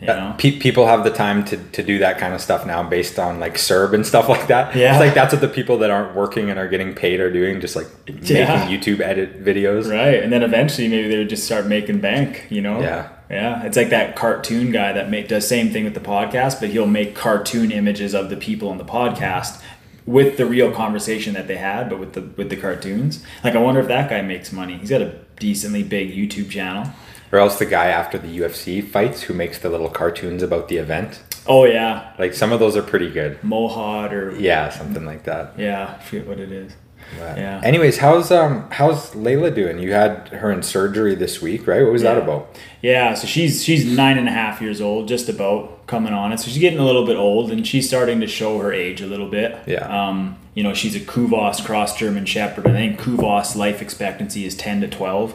you 0.00 0.06
know, 0.06 0.34
Pe- 0.38 0.58
people 0.58 0.86
have 0.86 1.04
the 1.04 1.10
time 1.10 1.44
to, 1.46 1.56
to 1.56 1.82
do 1.82 1.98
that 1.98 2.18
kind 2.18 2.32
of 2.34 2.40
stuff 2.40 2.64
now 2.66 2.82
based 2.82 3.18
on 3.18 3.38
like 3.40 3.54
CERB 3.54 3.94
and 3.94 4.06
stuff 4.06 4.28
like 4.34 4.46
that. 4.48 4.74
Yeah. 4.74 4.92
It's 4.92 5.00
like 5.00 5.14
that's 5.14 5.32
what 5.32 5.40
the 5.40 5.48
people 5.48 5.78
that 5.78 5.90
aren't 5.90 6.14
working 6.16 6.48
and 6.50 6.58
are 6.58 6.68
getting 6.68 6.94
paid 6.94 7.20
are 7.20 7.30
doing, 7.32 7.60
just 7.60 7.76
like 7.76 7.86
Yeah. 8.22 8.66
making 8.68 8.78
YouTube 8.78 9.00
edit 9.00 9.44
videos. 9.44 9.90
right? 9.90 10.22
And 10.22 10.32
then 10.32 10.42
eventually, 10.42 10.88
maybe 10.88 11.08
they 11.08 11.18
would 11.18 11.28
just 11.28 11.44
start 11.44 11.66
making 11.66 12.00
bank. 12.00 12.46
You 12.50 12.62
know? 12.62 12.80
Yeah. 12.80 13.08
Yeah, 13.30 13.62
it's 13.64 13.76
like 13.76 13.90
that 13.90 14.16
cartoon 14.16 14.72
guy 14.72 14.92
that 14.92 15.08
make 15.08 15.28
does 15.28 15.46
same 15.46 15.70
thing 15.70 15.84
with 15.84 15.94
the 15.94 16.00
podcast, 16.00 16.58
but 16.58 16.70
he'll 16.70 16.88
make 16.88 17.14
cartoon 17.14 17.70
images 17.70 18.12
of 18.12 18.28
the 18.28 18.36
people 18.36 18.68
on 18.70 18.78
the 18.78 18.84
podcast 18.84 19.62
with 20.04 20.36
the 20.36 20.44
real 20.46 20.72
conversation 20.72 21.34
that 21.34 21.46
they 21.46 21.56
had, 21.56 21.88
but 21.88 22.00
with 22.00 22.14
the 22.14 22.22
with 22.22 22.50
the 22.50 22.56
cartoons. 22.56 23.22
Like, 23.44 23.54
I 23.54 23.58
wonder 23.58 23.80
if 23.80 23.86
that 23.86 24.10
guy 24.10 24.20
makes 24.22 24.50
money. 24.50 24.78
He's 24.78 24.90
got 24.90 25.00
a 25.02 25.14
decently 25.38 25.84
big 25.84 26.12
YouTube 26.12 26.50
channel. 26.50 26.90
Or 27.32 27.38
else 27.38 27.58
the 27.58 27.66
guy 27.66 27.86
after 27.86 28.18
the 28.18 28.38
UFC 28.38 28.82
fights 28.86 29.22
who 29.22 29.34
makes 29.34 29.58
the 29.58 29.68
little 29.68 29.88
cartoons 29.90 30.42
about 30.42 30.68
the 30.68 30.78
event. 30.78 31.22
Oh 31.46 31.64
yeah, 31.64 32.12
Like 32.18 32.34
some 32.34 32.52
of 32.52 32.60
those 32.60 32.76
are 32.76 32.82
pretty 32.82 33.10
good. 33.10 33.42
Mohawk 33.42 34.12
or 34.12 34.36
Yeah, 34.36 34.68
something 34.70 35.04
like 35.06 35.24
that. 35.24 35.54
yeah, 35.56 35.96
I 35.98 36.02
forget 36.02 36.26
what 36.26 36.38
it 36.40 36.52
is. 36.52 36.72
But 37.18 37.38
Yeah. 37.38 37.60
Anyways, 37.64 37.98
how's 37.98 38.30
um 38.30 38.66
how's 38.70 39.12
Layla 39.14 39.52
doing? 39.54 39.78
You 39.78 39.92
had 39.92 40.28
her 40.28 40.50
in 40.52 40.62
surgery 40.62 41.14
this 41.14 41.40
week, 41.40 41.66
right? 41.66 41.82
What 41.82 41.92
was 41.92 42.02
that 42.02 42.18
about? 42.18 42.56
Yeah, 42.82 43.14
so 43.14 43.26
she's 43.26 43.64
she's 43.64 43.84
nine 43.86 44.18
and 44.18 44.28
a 44.28 44.32
half 44.32 44.60
years 44.60 44.80
old, 44.80 45.08
just 45.08 45.28
about 45.28 45.86
coming 45.86 46.12
on 46.12 46.32
it. 46.32 46.38
So 46.40 46.48
she's 46.48 46.58
getting 46.58 46.78
a 46.78 46.84
little 46.84 47.06
bit 47.06 47.16
old, 47.16 47.50
and 47.50 47.66
she's 47.66 47.88
starting 47.88 48.20
to 48.20 48.26
show 48.28 48.58
her 48.58 48.72
age 48.72 49.00
a 49.00 49.06
little 49.06 49.28
bit. 49.28 49.56
Yeah. 49.66 49.86
Um, 50.08 50.36
you 50.54 50.62
know, 50.62 50.74
she's 50.74 50.94
a 50.94 51.00
Kuvasz 51.00 51.64
cross 51.64 51.96
German 51.98 52.26
Shepherd. 52.26 52.66
I 52.66 52.72
think 52.72 53.00
Kuvasz 53.00 53.56
life 53.56 53.80
expectancy 53.82 54.44
is 54.44 54.54
ten 54.54 54.80
to 54.82 54.88
twelve. 54.88 55.34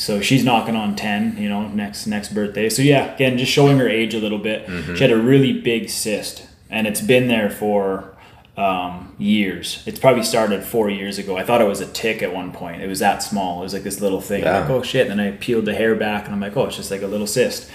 So 0.00 0.22
she's 0.22 0.44
knocking 0.44 0.76
on 0.76 0.96
ten, 0.96 1.36
you 1.36 1.48
know, 1.48 1.68
next 1.68 2.06
next 2.06 2.34
birthday. 2.34 2.70
So 2.70 2.80
yeah, 2.80 3.14
again, 3.14 3.36
just 3.36 3.52
showing 3.52 3.76
her 3.78 3.88
age 3.88 4.14
a 4.14 4.18
little 4.18 4.38
bit. 4.38 4.66
She 4.96 5.02
had 5.02 5.10
a 5.10 5.18
really 5.18 5.52
big 5.60 5.90
cyst, 5.90 6.46
and 6.70 6.86
it's 6.86 7.02
been 7.02 7.28
there 7.28 7.50
for 7.50 8.16
um, 8.56 9.14
years. 9.18 9.82
It's 9.86 9.98
probably 9.98 10.22
started 10.22 10.64
four 10.64 10.88
years 10.88 11.18
ago. 11.18 11.36
I 11.36 11.44
thought 11.44 11.60
it 11.60 11.68
was 11.68 11.80
a 11.80 11.86
tick 11.86 12.22
at 12.22 12.32
one 12.34 12.50
point. 12.50 12.80
It 12.82 12.88
was 12.88 12.98
that 13.00 13.22
small. 13.22 13.60
It 13.60 13.64
was 13.64 13.74
like 13.74 13.82
this 13.82 14.00
little 14.00 14.22
thing. 14.22 14.42
Yeah. 14.42 14.60
like, 14.60 14.70
oh 14.70 14.82
shit. 14.82 15.08
And 15.08 15.20
then 15.20 15.34
I 15.34 15.36
peeled 15.36 15.66
the 15.66 15.74
hair 15.74 15.94
back, 15.94 16.24
and 16.24 16.34
I'm 16.34 16.40
like, 16.40 16.56
oh, 16.56 16.64
it's 16.64 16.76
just 16.76 16.90
like 16.90 17.02
a 17.02 17.06
little 17.06 17.26
cyst. 17.26 17.70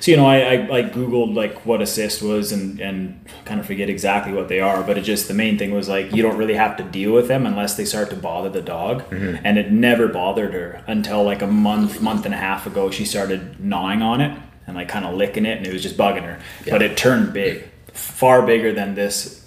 So 0.00 0.10
you 0.10 0.16
know, 0.16 0.26
I, 0.26 0.38
I, 0.38 0.78
I 0.78 0.82
googled 0.82 1.34
like 1.34 1.66
what 1.66 1.82
a 1.82 1.86
cyst 1.86 2.22
was, 2.22 2.52
and 2.52 2.80
and 2.80 3.24
kind 3.44 3.60
of 3.60 3.66
forget 3.66 3.90
exactly 3.90 4.32
what 4.32 4.48
they 4.48 4.60
are. 4.60 4.82
But 4.82 4.96
it 4.98 5.02
just 5.02 5.28
the 5.28 5.34
main 5.34 5.58
thing 5.58 5.72
was 5.72 5.88
like 5.88 6.12
you 6.12 6.22
don't 6.22 6.38
really 6.38 6.54
have 6.54 6.76
to 6.78 6.82
deal 6.82 7.12
with 7.12 7.28
them 7.28 7.46
unless 7.46 7.76
they 7.76 7.84
start 7.84 8.08
to 8.10 8.16
bother 8.16 8.48
the 8.48 8.62
dog. 8.62 9.02
Mm-hmm. 9.10 9.44
And 9.44 9.58
it 9.58 9.70
never 9.70 10.08
bothered 10.08 10.54
her 10.54 10.82
until 10.86 11.22
like 11.22 11.42
a 11.42 11.46
month, 11.46 12.00
month 12.00 12.24
and 12.24 12.34
a 12.34 12.38
half 12.38 12.66
ago. 12.66 12.90
She 12.90 13.04
started 13.04 13.60
gnawing 13.60 14.00
on 14.00 14.20
it 14.22 14.36
and 14.66 14.74
like 14.76 14.88
kind 14.88 15.04
of 15.04 15.14
licking 15.14 15.44
it, 15.44 15.58
and 15.58 15.66
it 15.66 15.72
was 15.72 15.82
just 15.82 15.96
bugging 15.96 16.22
her. 16.22 16.40
But 16.68 16.80
it 16.80 16.96
turned 16.96 17.32
big, 17.34 17.68
far 17.92 18.44
bigger 18.44 18.72
than 18.72 18.94
this. 18.94 19.38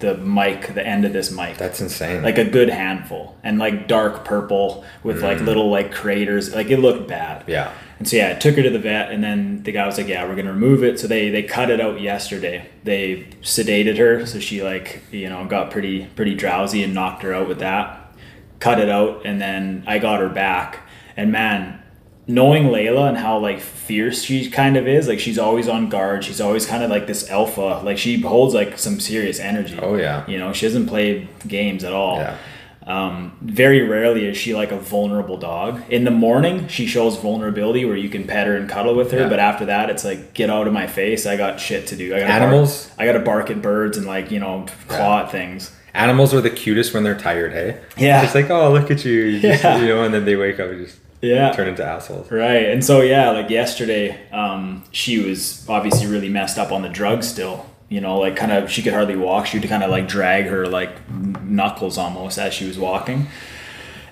The 0.00 0.16
mic, 0.18 0.74
the 0.74 0.86
end 0.86 1.06
of 1.06 1.14
this 1.14 1.30
mic 1.30 1.56
That's 1.56 1.80
insane. 1.80 2.22
like 2.22 2.36
a 2.36 2.44
good 2.44 2.68
handful 2.68 3.38
and 3.42 3.58
like 3.58 3.88
dark 3.88 4.24
purple 4.24 4.84
with 5.02 5.22
like 5.22 5.38
mm. 5.38 5.46
little 5.46 5.70
like 5.70 5.92
craters 5.92 6.52
like 6.52 6.68
it 6.68 6.78
looked 6.78 7.08
bad 7.08 7.44
yeah. 7.46 7.72
And 8.04 8.10
so 8.10 8.16
yeah 8.18 8.28
i 8.28 8.34
took 8.34 8.54
her 8.56 8.62
to 8.62 8.68
the 8.68 8.78
vet 8.78 9.10
and 9.10 9.24
then 9.24 9.62
the 9.62 9.72
guy 9.72 9.86
was 9.86 9.96
like 9.96 10.08
yeah 10.08 10.28
we're 10.28 10.36
gonna 10.36 10.52
remove 10.52 10.84
it 10.84 11.00
so 11.00 11.06
they 11.06 11.30
they 11.30 11.42
cut 11.42 11.70
it 11.70 11.80
out 11.80 11.98
yesterday 12.02 12.68
they 12.82 13.26
sedated 13.40 13.96
her 13.96 14.26
so 14.26 14.38
she 14.38 14.62
like 14.62 15.02
you 15.10 15.26
know 15.26 15.42
got 15.46 15.70
pretty 15.70 16.04
pretty 16.14 16.34
drowsy 16.34 16.82
and 16.82 16.92
knocked 16.92 17.22
her 17.22 17.32
out 17.32 17.48
with 17.48 17.60
that 17.60 18.14
cut 18.60 18.78
it 18.78 18.90
out 18.90 19.24
and 19.24 19.40
then 19.40 19.82
i 19.86 19.98
got 19.98 20.20
her 20.20 20.28
back 20.28 20.86
and 21.16 21.32
man 21.32 21.80
knowing 22.26 22.64
Layla 22.64 23.08
and 23.08 23.18
how 23.18 23.38
like 23.38 23.60
fierce 23.60 24.22
she 24.22 24.50
kind 24.50 24.78
of 24.78 24.88
is, 24.88 25.08
like 25.08 25.20
she's 25.20 25.38
always 25.38 25.68
on 25.68 25.90
guard. 25.90 26.24
She's 26.24 26.40
always 26.40 26.64
kind 26.64 26.82
of 26.82 26.88
like 26.88 27.06
this 27.06 27.28
alpha. 27.28 27.82
Like 27.84 27.98
she 27.98 28.18
holds 28.22 28.54
like 28.54 28.78
some 28.78 28.98
serious 28.98 29.38
energy. 29.38 29.78
Oh, 29.78 29.96
yeah. 29.96 30.26
You 30.26 30.38
know, 30.38 30.54
she 30.54 30.64
doesn't 30.64 30.86
play 30.86 31.28
games 31.46 31.84
at 31.84 31.92
all. 31.92 32.16
Yeah. 32.16 32.38
Um, 32.86 33.38
very 33.40 33.80
rarely 33.82 34.26
is 34.26 34.36
she 34.36 34.54
like 34.54 34.70
a 34.70 34.76
vulnerable 34.78 35.38
dog. 35.38 35.82
In 35.90 36.04
the 36.04 36.10
morning, 36.10 36.68
she 36.68 36.86
shows 36.86 37.16
vulnerability 37.16 37.84
where 37.86 37.96
you 37.96 38.10
can 38.10 38.24
pet 38.26 38.46
her 38.46 38.56
and 38.56 38.68
cuddle 38.68 38.94
with 38.94 39.10
her, 39.12 39.20
Yeah. 39.20 39.28
but 39.28 39.38
after 39.38 39.64
that, 39.66 39.88
it's 39.88 40.04
like 40.04 40.34
get 40.34 40.50
out 40.50 40.66
of 40.66 40.72
my 40.74 40.86
face. 40.86 41.24
I 41.24 41.36
got 41.36 41.58
shit 41.60 41.86
to 41.88 41.96
do. 41.96 42.14
I 42.14 42.20
got 42.20 42.30
Animals? 42.30 42.90
I 42.98 43.06
got 43.06 43.12
to 43.12 43.20
bark 43.20 43.50
at 43.50 43.62
birds 43.62 43.96
and 43.96 44.06
like 44.06 44.30
you 44.30 44.38
know 44.38 44.66
claw 44.88 45.20
at 45.22 45.30
things. 45.32 45.72
Animals 45.94 46.34
are 46.34 46.40
the 46.40 46.50
cutest 46.50 46.92
when 46.92 47.04
they're 47.04 47.16
tired, 47.16 47.52
hey? 47.52 47.78
Yeah. 47.96 48.20
Just 48.20 48.34
like, 48.34 48.50
oh, 48.50 48.72
look 48.72 48.90
at 48.90 49.04
you. 49.04 49.12
you 49.12 49.40
just, 49.40 49.62
Yeah. 49.62 49.78
You 49.80 49.86
know, 49.86 50.02
and 50.04 50.12
then 50.12 50.24
they 50.24 50.34
wake 50.36 50.58
up 50.60 50.68
and 50.70 50.84
just 50.84 50.98
Yeah. 51.22 51.52
turn 51.52 51.68
into 51.68 51.84
assholes. 51.84 52.30
Right. 52.30 52.66
And 52.66 52.84
so 52.84 53.00
yeah, 53.00 53.30
like 53.30 53.48
yesterday, 53.48 54.18
um, 54.32 54.82
she 54.90 55.20
was 55.20 55.64
obviously 55.68 56.06
really 56.08 56.28
messed 56.28 56.58
up 56.58 56.70
on 56.72 56.82
the 56.82 56.88
drugs 56.90 57.28
still. 57.28 57.64
You 57.88 58.00
know, 58.00 58.18
like 58.18 58.36
kind 58.36 58.52
of 58.52 58.70
she 58.70 58.82
could 58.82 58.92
hardly 58.92 59.16
walk. 59.16 59.46
She 59.46 59.58
would 59.58 59.68
kind 59.68 59.82
of 59.82 59.90
like 59.90 60.08
drag 60.08 60.46
her 60.46 60.66
like 60.66 61.08
knuckles 61.10 61.98
almost 61.98 62.38
as 62.38 62.54
she 62.54 62.66
was 62.66 62.78
walking. 62.78 63.28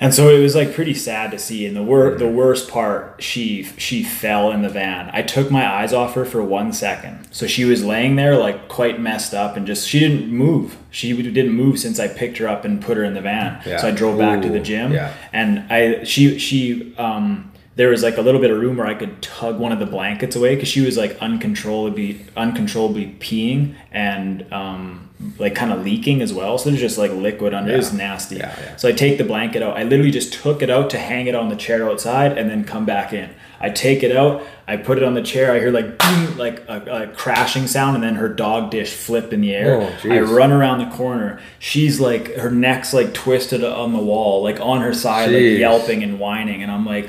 And 0.02 0.12
so 0.12 0.30
it 0.30 0.40
was 0.40 0.56
like 0.56 0.74
pretty 0.74 0.94
sad 0.94 1.30
to 1.30 1.38
see. 1.38 1.64
And 1.64 1.76
the 1.76 1.82
wor- 1.82 2.16
the 2.16 2.28
worst 2.28 2.68
part, 2.68 3.22
she 3.22 3.62
she 3.76 4.02
fell 4.02 4.50
in 4.50 4.62
the 4.62 4.68
van. 4.68 5.08
I 5.12 5.22
took 5.22 5.48
my 5.48 5.64
eyes 5.64 5.92
off 5.92 6.14
her 6.14 6.24
for 6.24 6.42
one 6.42 6.72
second. 6.72 7.28
So 7.30 7.46
she 7.46 7.64
was 7.64 7.84
laying 7.84 8.16
there 8.16 8.36
like 8.36 8.68
quite 8.68 8.98
messed 8.98 9.32
up 9.32 9.56
and 9.56 9.64
just 9.64 9.88
she 9.88 10.00
didn't 10.00 10.26
move. 10.26 10.76
She 10.90 11.14
didn't 11.22 11.52
move 11.52 11.78
since 11.78 12.00
I 12.00 12.08
picked 12.08 12.38
her 12.38 12.48
up 12.48 12.64
and 12.64 12.82
put 12.82 12.96
her 12.96 13.04
in 13.04 13.14
the 13.14 13.20
van. 13.20 13.62
Yeah. 13.64 13.76
So 13.76 13.88
I 13.88 13.90
drove 13.92 14.18
back 14.18 14.42
to 14.42 14.48
the 14.48 14.58
gym 14.58 14.92
yeah. 14.92 15.14
and 15.32 15.72
I 15.72 16.02
she 16.02 16.36
she 16.36 16.96
um 16.96 17.51
there 17.76 17.88
was 17.88 18.02
like 18.02 18.18
a 18.18 18.22
little 18.22 18.40
bit 18.40 18.50
of 18.50 18.58
room 18.60 18.76
where 18.76 18.86
I 18.86 18.94
could 18.94 19.22
tug 19.22 19.58
one 19.58 19.72
of 19.72 19.78
the 19.78 19.86
blankets 19.86 20.36
away 20.36 20.54
because 20.54 20.68
she 20.68 20.80
was 20.80 20.96
like 20.96 21.16
uncontrollably 21.20 22.26
uncontrollably 22.36 23.16
peeing 23.18 23.74
and 23.90 24.50
um 24.52 25.08
like 25.38 25.54
kind 25.54 25.72
of 25.72 25.84
leaking 25.84 26.20
as 26.20 26.32
well. 26.32 26.58
So 26.58 26.70
there's 26.70 26.80
just 26.80 26.98
like 26.98 27.12
liquid 27.12 27.54
under. 27.54 27.72
It 27.72 27.76
was 27.76 27.92
nasty. 27.92 28.36
Yeah, 28.36 28.54
yeah. 28.60 28.76
So 28.76 28.88
I 28.88 28.92
take 28.92 29.18
the 29.18 29.24
blanket 29.24 29.62
out. 29.62 29.76
I 29.76 29.84
literally 29.84 30.10
just 30.10 30.32
took 30.32 30.62
it 30.62 30.70
out 30.70 30.90
to 30.90 30.98
hang 30.98 31.26
it 31.28 31.34
on 31.34 31.48
the 31.48 31.56
chair 31.56 31.88
outside 31.88 32.36
and 32.36 32.50
then 32.50 32.64
come 32.64 32.84
back 32.84 33.12
in. 33.12 33.30
I 33.60 33.70
take 33.70 34.02
it 34.02 34.14
out, 34.14 34.42
I 34.66 34.76
put 34.76 34.98
it 34.98 35.04
on 35.04 35.14
the 35.14 35.22
chair. 35.22 35.52
I 35.52 35.60
hear 35.60 35.70
like 35.70 35.96
boom, 35.96 36.36
like 36.36 36.68
a, 36.68 37.04
a 37.04 37.06
crashing 37.14 37.68
sound, 37.68 37.94
and 37.94 38.02
then 38.02 38.16
her 38.16 38.28
dog 38.28 38.72
dish 38.72 38.92
flip 38.92 39.32
in 39.32 39.40
the 39.40 39.54
air. 39.54 39.80
Oh, 39.80 40.10
I 40.10 40.20
run 40.20 40.50
around 40.50 40.80
the 40.80 40.96
corner. 40.96 41.40
She's 41.60 42.00
like 42.00 42.34
her 42.34 42.50
neck's 42.50 42.92
like 42.92 43.14
twisted 43.14 43.62
on 43.62 43.92
the 43.92 44.00
wall, 44.00 44.42
like 44.42 44.58
on 44.60 44.80
her 44.80 44.92
side, 44.92 45.28
Jeez. 45.28 45.52
like 45.52 45.60
yelping 45.60 46.02
and 46.02 46.18
whining, 46.18 46.62
and 46.62 46.70
I'm 46.70 46.84
like. 46.84 47.08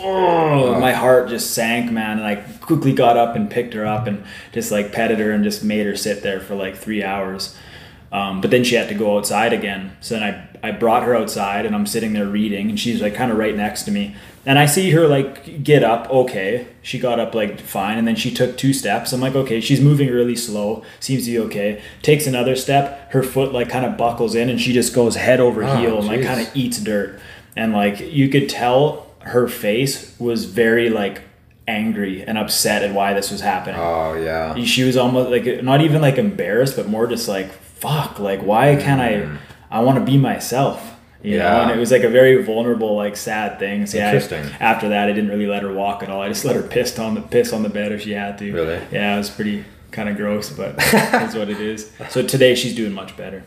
Oh, 0.00 0.78
my 0.80 0.92
heart 0.92 1.28
just 1.28 1.52
sank, 1.52 1.90
man. 1.90 2.18
And 2.18 2.26
I 2.26 2.36
quickly 2.36 2.92
got 2.92 3.16
up 3.16 3.36
and 3.36 3.50
picked 3.50 3.74
her 3.74 3.86
up 3.86 4.06
and 4.06 4.24
just 4.52 4.70
like 4.70 4.92
petted 4.92 5.18
her 5.18 5.30
and 5.30 5.44
just 5.44 5.62
made 5.64 5.86
her 5.86 5.96
sit 5.96 6.22
there 6.22 6.40
for 6.40 6.54
like 6.54 6.76
three 6.76 7.02
hours. 7.02 7.56
Um, 8.12 8.40
but 8.40 8.50
then 8.52 8.62
she 8.62 8.76
had 8.76 8.88
to 8.90 8.94
go 8.94 9.18
outside 9.18 9.52
again. 9.52 9.96
So 10.00 10.14
then 10.14 10.22
I, 10.62 10.68
I 10.68 10.70
brought 10.70 11.02
her 11.02 11.16
outside 11.16 11.66
and 11.66 11.74
I'm 11.74 11.84
sitting 11.86 12.12
there 12.12 12.26
reading 12.28 12.70
and 12.70 12.78
she's 12.78 13.02
like 13.02 13.14
kind 13.14 13.32
of 13.32 13.38
right 13.38 13.56
next 13.56 13.82
to 13.84 13.90
me. 13.90 14.14
And 14.46 14.56
I 14.56 14.66
see 14.66 14.90
her 14.92 15.08
like 15.08 15.64
get 15.64 15.82
up, 15.82 16.08
okay. 16.10 16.68
She 16.82 17.00
got 17.00 17.18
up 17.18 17.34
like 17.34 17.60
fine. 17.60 17.98
And 17.98 18.06
then 18.06 18.14
she 18.14 18.32
took 18.32 18.56
two 18.56 18.72
steps. 18.72 19.12
I'm 19.12 19.20
like, 19.20 19.34
okay, 19.34 19.60
she's 19.60 19.80
moving 19.80 20.10
really 20.10 20.36
slow. 20.36 20.84
Seems 21.00 21.24
to 21.24 21.30
be 21.32 21.38
okay. 21.40 21.82
Takes 22.02 22.26
another 22.28 22.54
step. 22.54 23.10
Her 23.12 23.24
foot 23.24 23.52
like 23.52 23.68
kind 23.68 23.84
of 23.84 23.96
buckles 23.96 24.36
in 24.36 24.48
and 24.48 24.60
she 24.60 24.72
just 24.72 24.94
goes 24.94 25.16
head 25.16 25.40
over 25.40 25.64
Oh, 25.64 25.76
heel 25.76 25.98
and 25.98 26.06
like 26.06 26.22
kind 26.22 26.40
of 26.40 26.54
eats 26.54 26.78
dirt. 26.78 27.18
And 27.56 27.72
like 27.72 27.98
you 27.98 28.28
could 28.28 28.48
tell 28.48 29.03
her 29.24 29.48
face 29.48 30.14
was 30.18 30.44
very 30.44 30.90
like 30.90 31.22
angry 31.66 32.22
and 32.22 32.36
upset 32.36 32.82
at 32.82 32.92
why 32.94 33.14
this 33.14 33.30
was 33.30 33.40
happening 33.40 33.80
Oh 33.80 34.14
yeah. 34.14 34.54
she 34.64 34.84
was 34.84 34.96
almost 34.96 35.30
like 35.30 35.62
not 35.62 35.80
even 35.80 36.02
like 36.02 36.18
embarrassed 36.18 36.76
but 36.76 36.88
more 36.88 37.06
just 37.06 37.26
like 37.26 37.50
fuck 37.52 38.18
like 38.18 38.40
why 38.42 38.76
can't 38.76 39.00
i 39.00 39.38
i 39.70 39.80
want 39.80 39.98
to 39.98 40.04
be 40.04 40.18
myself 40.18 40.80
you 41.22 41.38
know 41.38 41.44
Mm. 41.44 41.48
Yeah. 41.48 41.62
and 41.62 41.70
it 41.70 41.78
was 41.78 41.90
like 41.90 42.02
a 42.02 42.10
very 42.10 42.42
vulnerable 42.42 42.96
like 42.96 43.16
sad 43.16 43.58
thing 43.58 43.86
so 43.86 43.96
yeah 43.96 44.04
I- 44.10 44.14
Interesting. 44.14 44.44
after 44.60 44.90
that 44.90 45.08
i 45.08 45.12
didn't 45.12 45.30
really 45.30 45.46
let 45.46 45.62
her 45.62 45.72
walk 45.72 46.02
at 46.02 46.10
all 46.10 46.20
i 46.20 46.28
just 46.28 46.44
let 46.44 46.54
her 46.54 46.62
piss 46.62 46.98
on 46.98 47.14
the 47.14 47.22
piss 47.22 47.50
on 47.54 47.62
the 47.62 47.70
bed 47.70 47.92
if 47.92 48.02
she 48.02 48.12
had 48.12 48.36
to 48.38 48.52
Really? 48.52 48.80
yeah 48.92 49.14
it 49.14 49.18
was 49.18 49.30
pretty 49.30 49.64
kind 49.90 50.10
of 50.10 50.16
gross 50.18 50.50
but 50.50 50.76
that's 50.92 51.34
what 51.34 51.48
it 51.48 51.60
is 51.62 51.90
so 52.10 52.22
today 52.22 52.54
she's 52.54 52.74
doing 52.74 52.92
much 52.92 53.16
better 53.16 53.42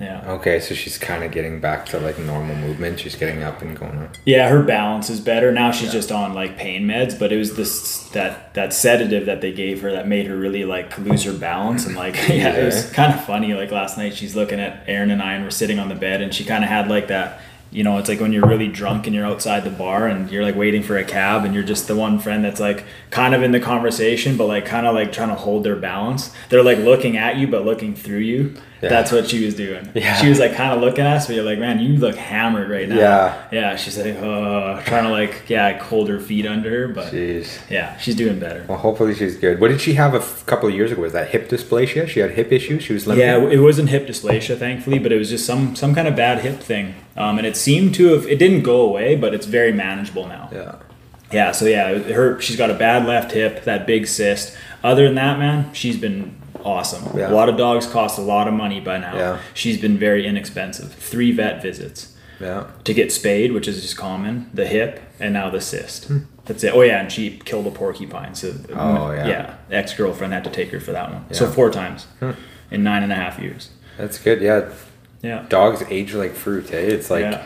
yeah 0.00 0.24
Okay, 0.26 0.58
so 0.58 0.74
she's 0.74 0.98
kind 0.98 1.22
of 1.22 1.30
getting 1.30 1.60
back 1.60 1.86
to 1.86 2.00
like 2.00 2.18
normal 2.18 2.56
movement. 2.56 2.98
She's 2.98 3.14
getting 3.14 3.42
up 3.42 3.62
and 3.62 3.78
going. 3.78 3.98
Up. 3.98 4.16
Yeah, 4.24 4.48
her 4.48 4.62
balance 4.62 5.10
is 5.10 5.20
better 5.20 5.52
now. 5.52 5.70
She's 5.70 5.92
just 5.92 6.10
on 6.10 6.34
like 6.34 6.56
pain 6.56 6.86
meds, 6.86 7.18
but 7.18 7.30
it 7.30 7.36
was 7.36 7.56
this 7.56 8.08
that 8.10 8.54
that 8.54 8.72
sedative 8.72 9.26
that 9.26 9.40
they 9.40 9.52
gave 9.52 9.82
her 9.82 9.92
that 9.92 10.08
made 10.08 10.26
her 10.26 10.36
really 10.36 10.64
like 10.64 10.96
lose 10.98 11.24
her 11.24 11.32
balance 11.32 11.86
and 11.86 11.94
like 11.94 12.14
yeah, 12.28 12.54
it 12.54 12.64
was 12.64 12.90
kind 12.90 13.12
of 13.12 13.24
funny. 13.24 13.54
Like 13.54 13.70
last 13.70 13.98
night, 13.98 14.14
she's 14.14 14.34
looking 14.34 14.60
at 14.60 14.84
Aaron 14.88 15.10
and 15.10 15.22
I, 15.22 15.34
and 15.34 15.44
we're 15.44 15.50
sitting 15.50 15.78
on 15.78 15.88
the 15.88 15.94
bed, 15.94 16.22
and 16.22 16.34
she 16.34 16.44
kind 16.44 16.64
of 16.64 16.70
had 16.70 16.88
like 16.88 17.08
that. 17.08 17.40
You 17.70 17.82
know, 17.82 17.98
it's 17.98 18.08
like 18.08 18.20
when 18.20 18.32
you're 18.32 18.46
really 18.46 18.68
drunk 18.68 19.08
and 19.08 19.16
you're 19.16 19.26
outside 19.26 19.64
the 19.64 19.70
bar 19.70 20.06
and 20.06 20.30
you're 20.30 20.44
like 20.44 20.54
waiting 20.54 20.84
for 20.84 20.96
a 20.96 21.02
cab 21.02 21.44
and 21.44 21.52
you're 21.52 21.64
just 21.64 21.88
the 21.88 21.96
one 21.96 22.20
friend 22.20 22.44
that's 22.44 22.60
like 22.60 22.84
kind 23.10 23.34
of 23.34 23.42
in 23.42 23.50
the 23.50 23.58
conversation, 23.58 24.36
but 24.36 24.46
like 24.46 24.64
kind 24.64 24.86
of 24.86 24.94
like 24.94 25.10
trying 25.12 25.30
to 25.30 25.34
hold 25.34 25.64
their 25.64 25.74
balance. 25.74 26.32
They're 26.50 26.62
like 26.62 26.78
looking 26.78 27.16
at 27.16 27.36
you, 27.36 27.48
but 27.48 27.64
looking 27.64 27.96
through 27.96 28.18
you. 28.18 28.54
Yeah. 28.84 28.90
That's 28.90 29.10
what 29.12 29.28
she 29.28 29.44
was 29.44 29.54
doing. 29.54 29.90
Yeah. 29.94 30.14
She 30.16 30.28
was 30.28 30.38
like 30.38 30.54
kind 30.54 30.72
of 30.72 30.80
looking 30.80 31.04
at 31.04 31.16
us, 31.16 31.26
but 31.26 31.34
you're 31.36 31.44
like, 31.44 31.58
man, 31.58 31.80
you 31.80 31.96
look 31.98 32.16
hammered 32.16 32.68
right 32.70 32.88
now. 32.88 32.96
Yeah. 32.96 33.48
Yeah, 33.50 33.76
she's 33.76 33.96
like, 33.98 34.16
uh, 34.16 34.82
trying 34.82 35.04
to 35.04 35.10
like, 35.10 35.48
yeah, 35.48 35.64
like, 35.64 35.80
hold 35.80 36.08
her 36.08 36.20
feet 36.20 36.46
under 36.46 36.70
her, 36.70 36.88
but 36.88 37.12
Jeez. 37.12 37.58
yeah, 37.70 37.96
she's 37.98 38.14
doing 38.14 38.38
better. 38.38 38.64
Well, 38.68 38.78
hopefully 38.78 39.14
she's 39.14 39.36
good. 39.36 39.60
What 39.60 39.68
did 39.68 39.80
she 39.80 39.94
have 39.94 40.14
a 40.14 40.18
f- 40.18 40.44
couple 40.46 40.68
of 40.68 40.74
years 40.74 40.92
ago? 40.92 41.02
Was 41.02 41.12
that 41.12 41.28
hip 41.28 41.48
dysplasia? 41.48 42.06
She 42.08 42.20
had 42.20 42.32
hip 42.32 42.52
issues. 42.52 42.82
She 42.82 42.92
was 42.92 43.06
limping. 43.06 43.26
Yeah, 43.26 43.38
it 43.38 43.58
wasn't 43.60 43.88
hip 43.88 44.06
dysplasia, 44.06 44.56
thankfully, 44.58 44.98
but 44.98 45.12
it 45.12 45.18
was 45.18 45.30
just 45.30 45.46
some 45.46 45.74
some 45.74 45.94
kind 45.94 46.06
of 46.08 46.14
bad 46.16 46.40
hip 46.42 46.60
thing, 46.60 46.94
um, 47.16 47.38
and 47.38 47.46
it 47.46 47.56
seemed 47.56 47.94
to 47.96 48.12
have. 48.12 48.26
It 48.26 48.38
didn't 48.38 48.62
go 48.62 48.80
away, 48.82 49.16
but 49.16 49.34
it's 49.34 49.46
very 49.46 49.72
manageable 49.72 50.26
now. 50.26 50.50
Yeah. 50.52 50.76
Yeah, 51.32 51.50
so 51.52 51.64
yeah, 51.64 51.98
her 51.98 52.40
she's 52.40 52.56
got 52.56 52.70
a 52.70 52.74
bad 52.74 53.06
left 53.06 53.32
hip, 53.32 53.64
that 53.64 53.86
big 53.86 54.06
cyst. 54.06 54.56
Other 54.84 55.06
than 55.06 55.14
that, 55.16 55.38
man, 55.38 55.72
she's 55.72 55.96
been 55.96 56.36
awesome. 56.64 57.16
Yeah. 57.18 57.30
A 57.30 57.34
lot 57.34 57.48
of 57.48 57.56
dogs 57.56 57.86
cost 57.86 58.18
a 58.18 58.22
lot 58.22 58.48
of 58.48 58.54
money 58.54 58.80
by 58.80 58.98
now. 58.98 59.16
Yeah. 59.16 59.38
She's 59.54 59.80
been 59.80 59.98
very 59.98 60.26
inexpensive. 60.26 60.92
Three 60.94 61.32
vet 61.32 61.62
visits. 61.62 62.10
Yeah. 62.40 62.64
to 62.82 62.92
get 62.92 63.12
spayed, 63.12 63.52
which 63.52 63.68
is 63.68 63.80
just 63.80 63.96
common, 63.96 64.50
the 64.52 64.66
hip, 64.66 65.00
and 65.20 65.32
now 65.32 65.50
the 65.50 65.60
cyst. 65.60 66.06
Hmm. 66.06 66.18
That's 66.46 66.64
it. 66.64 66.74
Oh 66.74 66.82
yeah, 66.82 67.00
and 67.00 67.10
she 67.10 67.38
killed 67.38 67.66
a 67.68 67.70
porcupine. 67.70 68.34
So 68.34 68.52
Oh, 68.74 69.12
yeah. 69.12 69.26
yeah. 69.28 69.54
Ex 69.70 69.94
girlfriend 69.94 70.32
had 70.32 70.42
to 70.44 70.50
take 70.50 70.70
her 70.72 70.80
for 70.80 70.90
that 70.92 71.12
one. 71.12 71.24
So 71.32 71.44
Yeah. 71.44 71.50
Hmm. 71.50 71.54
four 71.54 71.70
times 71.70 72.06
in 72.72 72.82
nine 72.82 73.04
and 73.04 73.12
a 73.12 73.14
half 73.14 73.38
years. 73.38 73.70
That's 73.96 74.18
good. 74.18 74.42
Yeah. 74.42 74.68
Yeah. 75.22 75.46
Dogs 75.48 75.84
age 75.88 76.12
like 76.12 76.34
fruit. 76.34 76.72
Eh? 76.74 76.76
It's 76.78 77.08
like 77.08 77.22
yeah. 77.22 77.44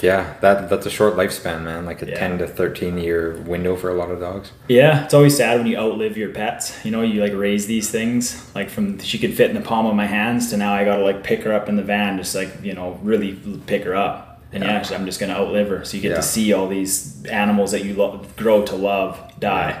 Yeah, 0.00 0.34
that 0.40 0.68
that's 0.68 0.86
a 0.86 0.90
short 0.90 1.14
lifespan, 1.14 1.62
man. 1.62 1.84
Like 1.86 2.02
a 2.02 2.06
Yeah. 2.08 2.18
ten 2.18 2.38
to 2.38 2.46
thirteen 2.46 2.98
year 2.98 3.36
window 3.46 3.76
for 3.76 3.90
a 3.90 3.94
lot 3.94 4.10
of 4.10 4.18
dogs. 4.20 4.50
Yeah, 4.68 5.04
it's 5.04 5.14
always 5.14 5.36
sad 5.36 5.58
when 5.58 5.66
you 5.66 5.76
outlive 5.76 6.16
your 6.16 6.30
pets. 6.30 6.84
You 6.84 6.90
know, 6.90 7.02
you 7.02 7.20
like 7.20 7.34
raise 7.34 7.66
these 7.66 7.90
things 7.90 8.50
like 8.54 8.68
from 8.70 8.98
she 8.98 9.18
could 9.18 9.34
fit 9.34 9.50
in 9.50 9.54
the 9.56 9.62
palm 9.62 9.86
of 9.86 9.94
my 9.94 10.06
hands 10.06 10.50
to 10.50 10.56
now 10.56 10.72
I 10.74 10.84
gotta 10.84 11.04
like 11.04 11.22
pick 11.22 11.42
her 11.44 11.52
up 11.52 11.68
in 11.68 11.76
the 11.76 11.82
van, 11.84 12.16
just 12.18 12.34
like 12.34 12.50
you 12.62 12.74
know 12.74 12.98
really 13.02 13.34
pick 13.66 13.84
her 13.84 13.94
up. 13.94 14.40
And 14.52 14.64
yeah, 14.64 14.82
Yeah. 14.88 14.96
I'm 14.96 15.06
just 15.06 15.20
gonna 15.20 15.34
outlive 15.34 15.68
her. 15.68 15.84
So 15.84 15.96
you 15.96 16.02
get 16.02 16.10
Yeah. 16.10 16.16
to 16.16 16.22
see 16.22 16.52
all 16.52 16.68
these 16.68 17.24
animals 17.26 17.70
that 17.70 17.84
you 17.84 17.94
lo- 17.94 18.20
grow 18.36 18.62
to 18.64 18.76
love 18.76 19.18
die. 19.40 19.76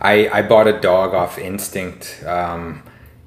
I, 0.00 0.28
I 0.28 0.42
bought 0.42 0.66
a 0.66 0.78
dog 0.80 1.14
off 1.14 1.38
instinct. 1.38 2.22
Um, 2.26 2.82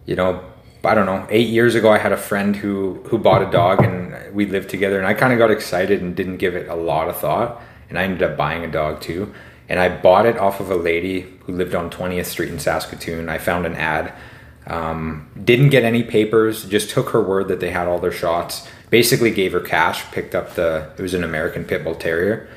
you 0.06 0.16
know, 0.16 0.42
I 0.86 0.94
don't 0.94 1.06
know. 1.06 1.25
Eight 1.30 1.50
years 1.50 1.75
ago, 1.75 1.92
I 1.92 1.98
had 1.98 2.12
a 2.12 2.18
friend 2.18 2.56
who 2.56 3.01
who 3.06 3.18
bought 3.18 3.42
a 3.42 3.51
dog, 3.51 3.84
and 3.84 4.34
we 4.34 4.46
lived 4.46 4.70
together. 4.70 4.98
And 4.98 5.08
I 5.08 5.13
kind 5.13 5.34
of 5.34 5.39
got 5.39 5.51
excited 5.51 6.01
and 6.01 6.15
didn't 6.15 6.38
give 6.38 6.56
it 6.56 6.68
a 6.68 6.75
lot 6.75 7.10
of 7.10 7.18
thought. 7.18 7.62
And 7.89 8.00
I 8.00 8.04
ended 8.04 8.24
up 8.24 8.38
buying 8.38 8.63
a 8.63 8.72
dog 8.72 9.01
too. 9.01 9.34
And 9.68 9.80
I 9.80 9.89
bought 9.89 10.25
it 10.25 10.38
off 10.38 10.60
of 10.60 10.70
a 10.70 10.75
lady 10.75 11.22
who 11.46 11.54
lived 11.54 11.74
on 11.74 11.89
20th 11.89 12.25
Street 12.25 12.50
in 12.50 12.60
Saskatoon. 12.60 13.30
I 13.30 13.39
found 13.39 13.65
an 13.65 13.75
ad. 13.75 14.13
Um, 14.68 15.30
didn't 15.44 15.70
get 15.70 15.84
any 15.84 16.04
papers. 16.04 16.65
Just 16.65 16.89
took 16.92 17.10
her 17.10 17.22
word 17.22 17.48
that 17.48 17.60
they 17.60 17.72
had 17.72 17.88
all 17.88 18.00
their 18.00 18.12
shots. 18.12 18.68
Basically, 18.89 19.32
gave 19.32 19.51
her 19.54 19.60
cash. 19.60 20.10
Picked 20.12 20.36
up 20.36 20.54
the. 20.54 20.92
It 20.98 21.01
was 21.01 21.13
an 21.13 21.24
American 21.24 21.65
Pit 21.65 21.84
Bull 21.84 21.96
Terrier 21.96 22.48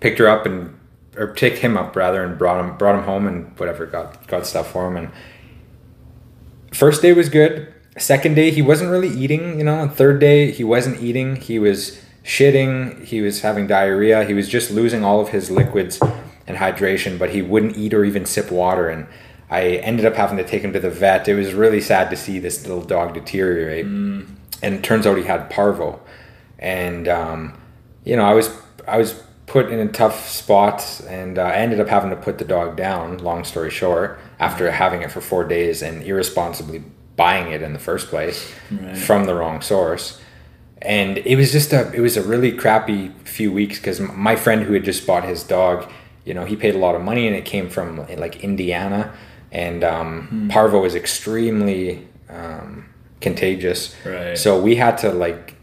picked 0.00 0.18
her 0.18 0.28
up 0.28 0.46
and 0.46 0.78
or 1.16 1.28
picked 1.28 1.58
him 1.58 1.76
up 1.76 1.96
rather 1.96 2.22
and 2.22 2.38
brought 2.38 2.62
him 2.62 2.76
brought 2.76 2.96
him 2.96 3.04
home 3.04 3.26
and 3.26 3.58
whatever 3.58 3.86
got 3.86 4.26
got 4.26 4.46
stuff 4.46 4.70
for 4.70 4.86
him 4.86 4.96
and 4.96 5.10
first 6.76 7.02
day 7.02 7.12
was 7.12 7.28
good. 7.28 7.72
Second 7.98 8.34
day 8.34 8.50
he 8.50 8.62
wasn't 8.62 8.90
really 8.90 9.08
eating 9.08 9.58
you 9.58 9.64
know. 9.64 9.88
Third 9.88 10.20
day 10.20 10.50
he 10.50 10.64
wasn't 10.64 11.02
eating. 11.02 11.36
He 11.36 11.58
was 11.58 12.00
shitting. 12.24 13.04
He 13.04 13.20
was 13.20 13.40
having 13.42 13.66
diarrhea. 13.66 14.24
He 14.24 14.34
was 14.34 14.48
just 14.48 14.70
losing 14.70 15.04
all 15.04 15.20
of 15.20 15.30
his 15.30 15.50
liquids 15.50 16.00
and 16.46 16.56
hydration 16.58 17.18
but 17.18 17.30
he 17.30 17.42
wouldn't 17.42 17.76
eat 17.76 17.94
or 17.94 18.04
even 18.04 18.26
sip 18.26 18.50
water. 18.50 18.88
And 18.88 19.06
i 19.48 19.62
ended 19.62 20.04
up 20.04 20.14
having 20.14 20.36
to 20.38 20.44
take 20.44 20.62
him 20.62 20.72
to 20.72 20.80
the 20.80 20.90
vet. 20.90 21.28
It 21.28 21.34
was 21.34 21.54
really 21.54 21.80
sad 21.80 22.10
to 22.10 22.16
see 22.16 22.38
this 22.38 22.66
little 22.66 22.84
dog 22.84 23.14
deteriorate. 23.14 23.86
And 23.86 24.38
it 24.62 24.82
turns 24.82 25.06
out 25.06 25.16
he 25.18 25.24
had 25.24 25.50
parvo. 25.50 26.00
And 26.58 27.06
um, 27.08 27.58
you 28.06 28.16
know 28.16 28.24
i 28.24 28.32
was 28.32 28.48
i 28.88 28.96
was 28.96 29.22
put 29.46 29.70
in 29.70 29.78
a 29.78 29.86
tough 29.88 30.28
spot 30.28 31.00
and 31.08 31.38
uh, 31.38 31.42
i 31.42 31.54
ended 31.54 31.80
up 31.80 31.88
having 31.88 32.10
to 32.10 32.16
put 32.16 32.38
the 32.38 32.44
dog 32.44 32.76
down 32.76 33.18
long 33.18 33.44
story 33.44 33.70
short 33.70 34.18
after 34.40 34.70
having 34.70 35.02
it 35.02 35.10
for 35.12 35.20
four 35.20 35.44
days 35.44 35.82
and 35.82 36.02
irresponsibly 36.02 36.82
buying 37.16 37.50
it 37.52 37.62
in 37.62 37.72
the 37.72 37.78
first 37.78 38.08
place 38.08 38.52
Right. 38.70 38.96
from 38.98 39.24
the 39.24 39.34
wrong 39.34 39.62
source. 39.62 40.20
And 40.82 41.16
it 41.18 41.36
was 41.36 41.50
just 41.52 41.72
a 41.72 41.90
it 41.94 42.00
was 42.00 42.16
a 42.18 42.22
really 42.22 42.52
crappy 42.52 43.08
few 43.24 43.50
weeks 43.50 43.78
because 43.78 43.98
my 44.00 44.36
friend 44.36 44.62
who 44.64 44.74
had 44.74 44.84
just 44.84 45.06
bought 45.06 45.24
his 45.24 45.42
dog 45.42 45.90
you 46.26 46.34
know 46.34 46.44
he 46.44 46.54
paid 46.56 46.74
a 46.74 46.78
lot 46.78 46.94
of 46.94 47.00
money 47.00 47.26
and 47.26 47.34
it 47.34 47.46
came 47.46 47.70
from 47.70 48.06
like 48.18 48.44
indiana. 48.44 49.14
And 49.52 49.82
um, 49.84 50.48
parvo 50.52 50.84
is 50.84 50.94
extremely 50.94 52.06
um, 52.28 52.84
contagious. 53.22 53.94
Right. 54.04 54.36
so 54.36 54.60
we 54.60 54.76
had 54.76 54.98
to 54.98 55.10
like 55.12 55.55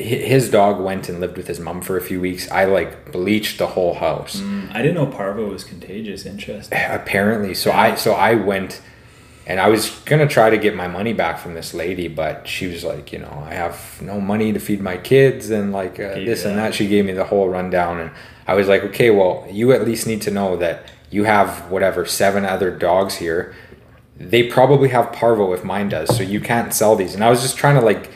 his 0.00 0.50
dog 0.50 0.80
went 0.80 1.08
and 1.08 1.20
lived 1.20 1.36
with 1.36 1.46
his 1.46 1.60
mom 1.60 1.82
for 1.82 1.96
a 1.96 2.00
few 2.00 2.20
weeks. 2.20 2.50
I 2.50 2.64
like 2.64 3.12
bleached 3.12 3.58
the 3.58 3.68
whole 3.68 3.94
house. 3.94 4.40
Mm, 4.40 4.74
I 4.74 4.82
didn't 4.82 4.94
know 4.94 5.06
parvo 5.06 5.48
was 5.50 5.64
contagious. 5.64 6.26
Interesting. 6.26 6.78
apparently. 6.78 7.54
So 7.54 7.70
i 7.72 7.94
so 7.94 8.12
i 8.12 8.34
went 8.34 8.80
and 9.46 9.60
i 9.60 9.68
was 9.68 9.90
gonna 10.04 10.28
try 10.28 10.50
to 10.50 10.58
get 10.58 10.74
my 10.74 10.86
money 10.86 11.12
back 11.12 11.38
from 11.38 11.54
this 11.54 11.72
lady 11.74 12.08
but 12.08 12.46
she 12.46 12.66
was 12.66 12.84
like 12.84 13.12
you 13.12 13.18
know 13.18 13.44
i 13.46 13.54
have 13.54 14.00
no 14.00 14.20
money 14.20 14.52
to 14.52 14.60
feed 14.60 14.80
my 14.80 14.96
kids 14.96 15.50
and 15.50 15.72
like 15.72 15.98
uh, 15.98 16.14
this 16.14 16.44
and 16.44 16.58
that. 16.58 16.74
She 16.74 16.86
gave 16.86 17.04
me 17.06 17.12
the 17.12 17.24
whole 17.24 17.48
rundown 17.48 17.98
and 18.00 18.10
i 18.46 18.54
was 18.54 18.68
like 18.68 18.82
okay 18.84 19.10
well 19.10 19.46
you 19.50 19.72
at 19.72 19.84
least 19.84 20.06
need 20.06 20.22
to 20.22 20.30
know 20.30 20.56
that 20.56 20.90
you 21.10 21.24
have 21.24 21.70
whatever 21.70 22.06
seven 22.06 22.44
other 22.44 22.70
dogs 22.70 23.16
here. 23.16 23.52
They 24.16 24.44
probably 24.44 24.90
have 24.90 25.12
parvo 25.12 25.52
if 25.52 25.64
mine 25.64 25.88
does 25.88 26.14
so 26.16 26.22
you 26.22 26.40
can't 26.40 26.72
sell 26.72 26.94
these. 26.94 27.14
And 27.14 27.24
i 27.24 27.30
was 27.30 27.40
just 27.42 27.56
trying 27.56 27.74
to 27.76 27.84
like 27.84 28.10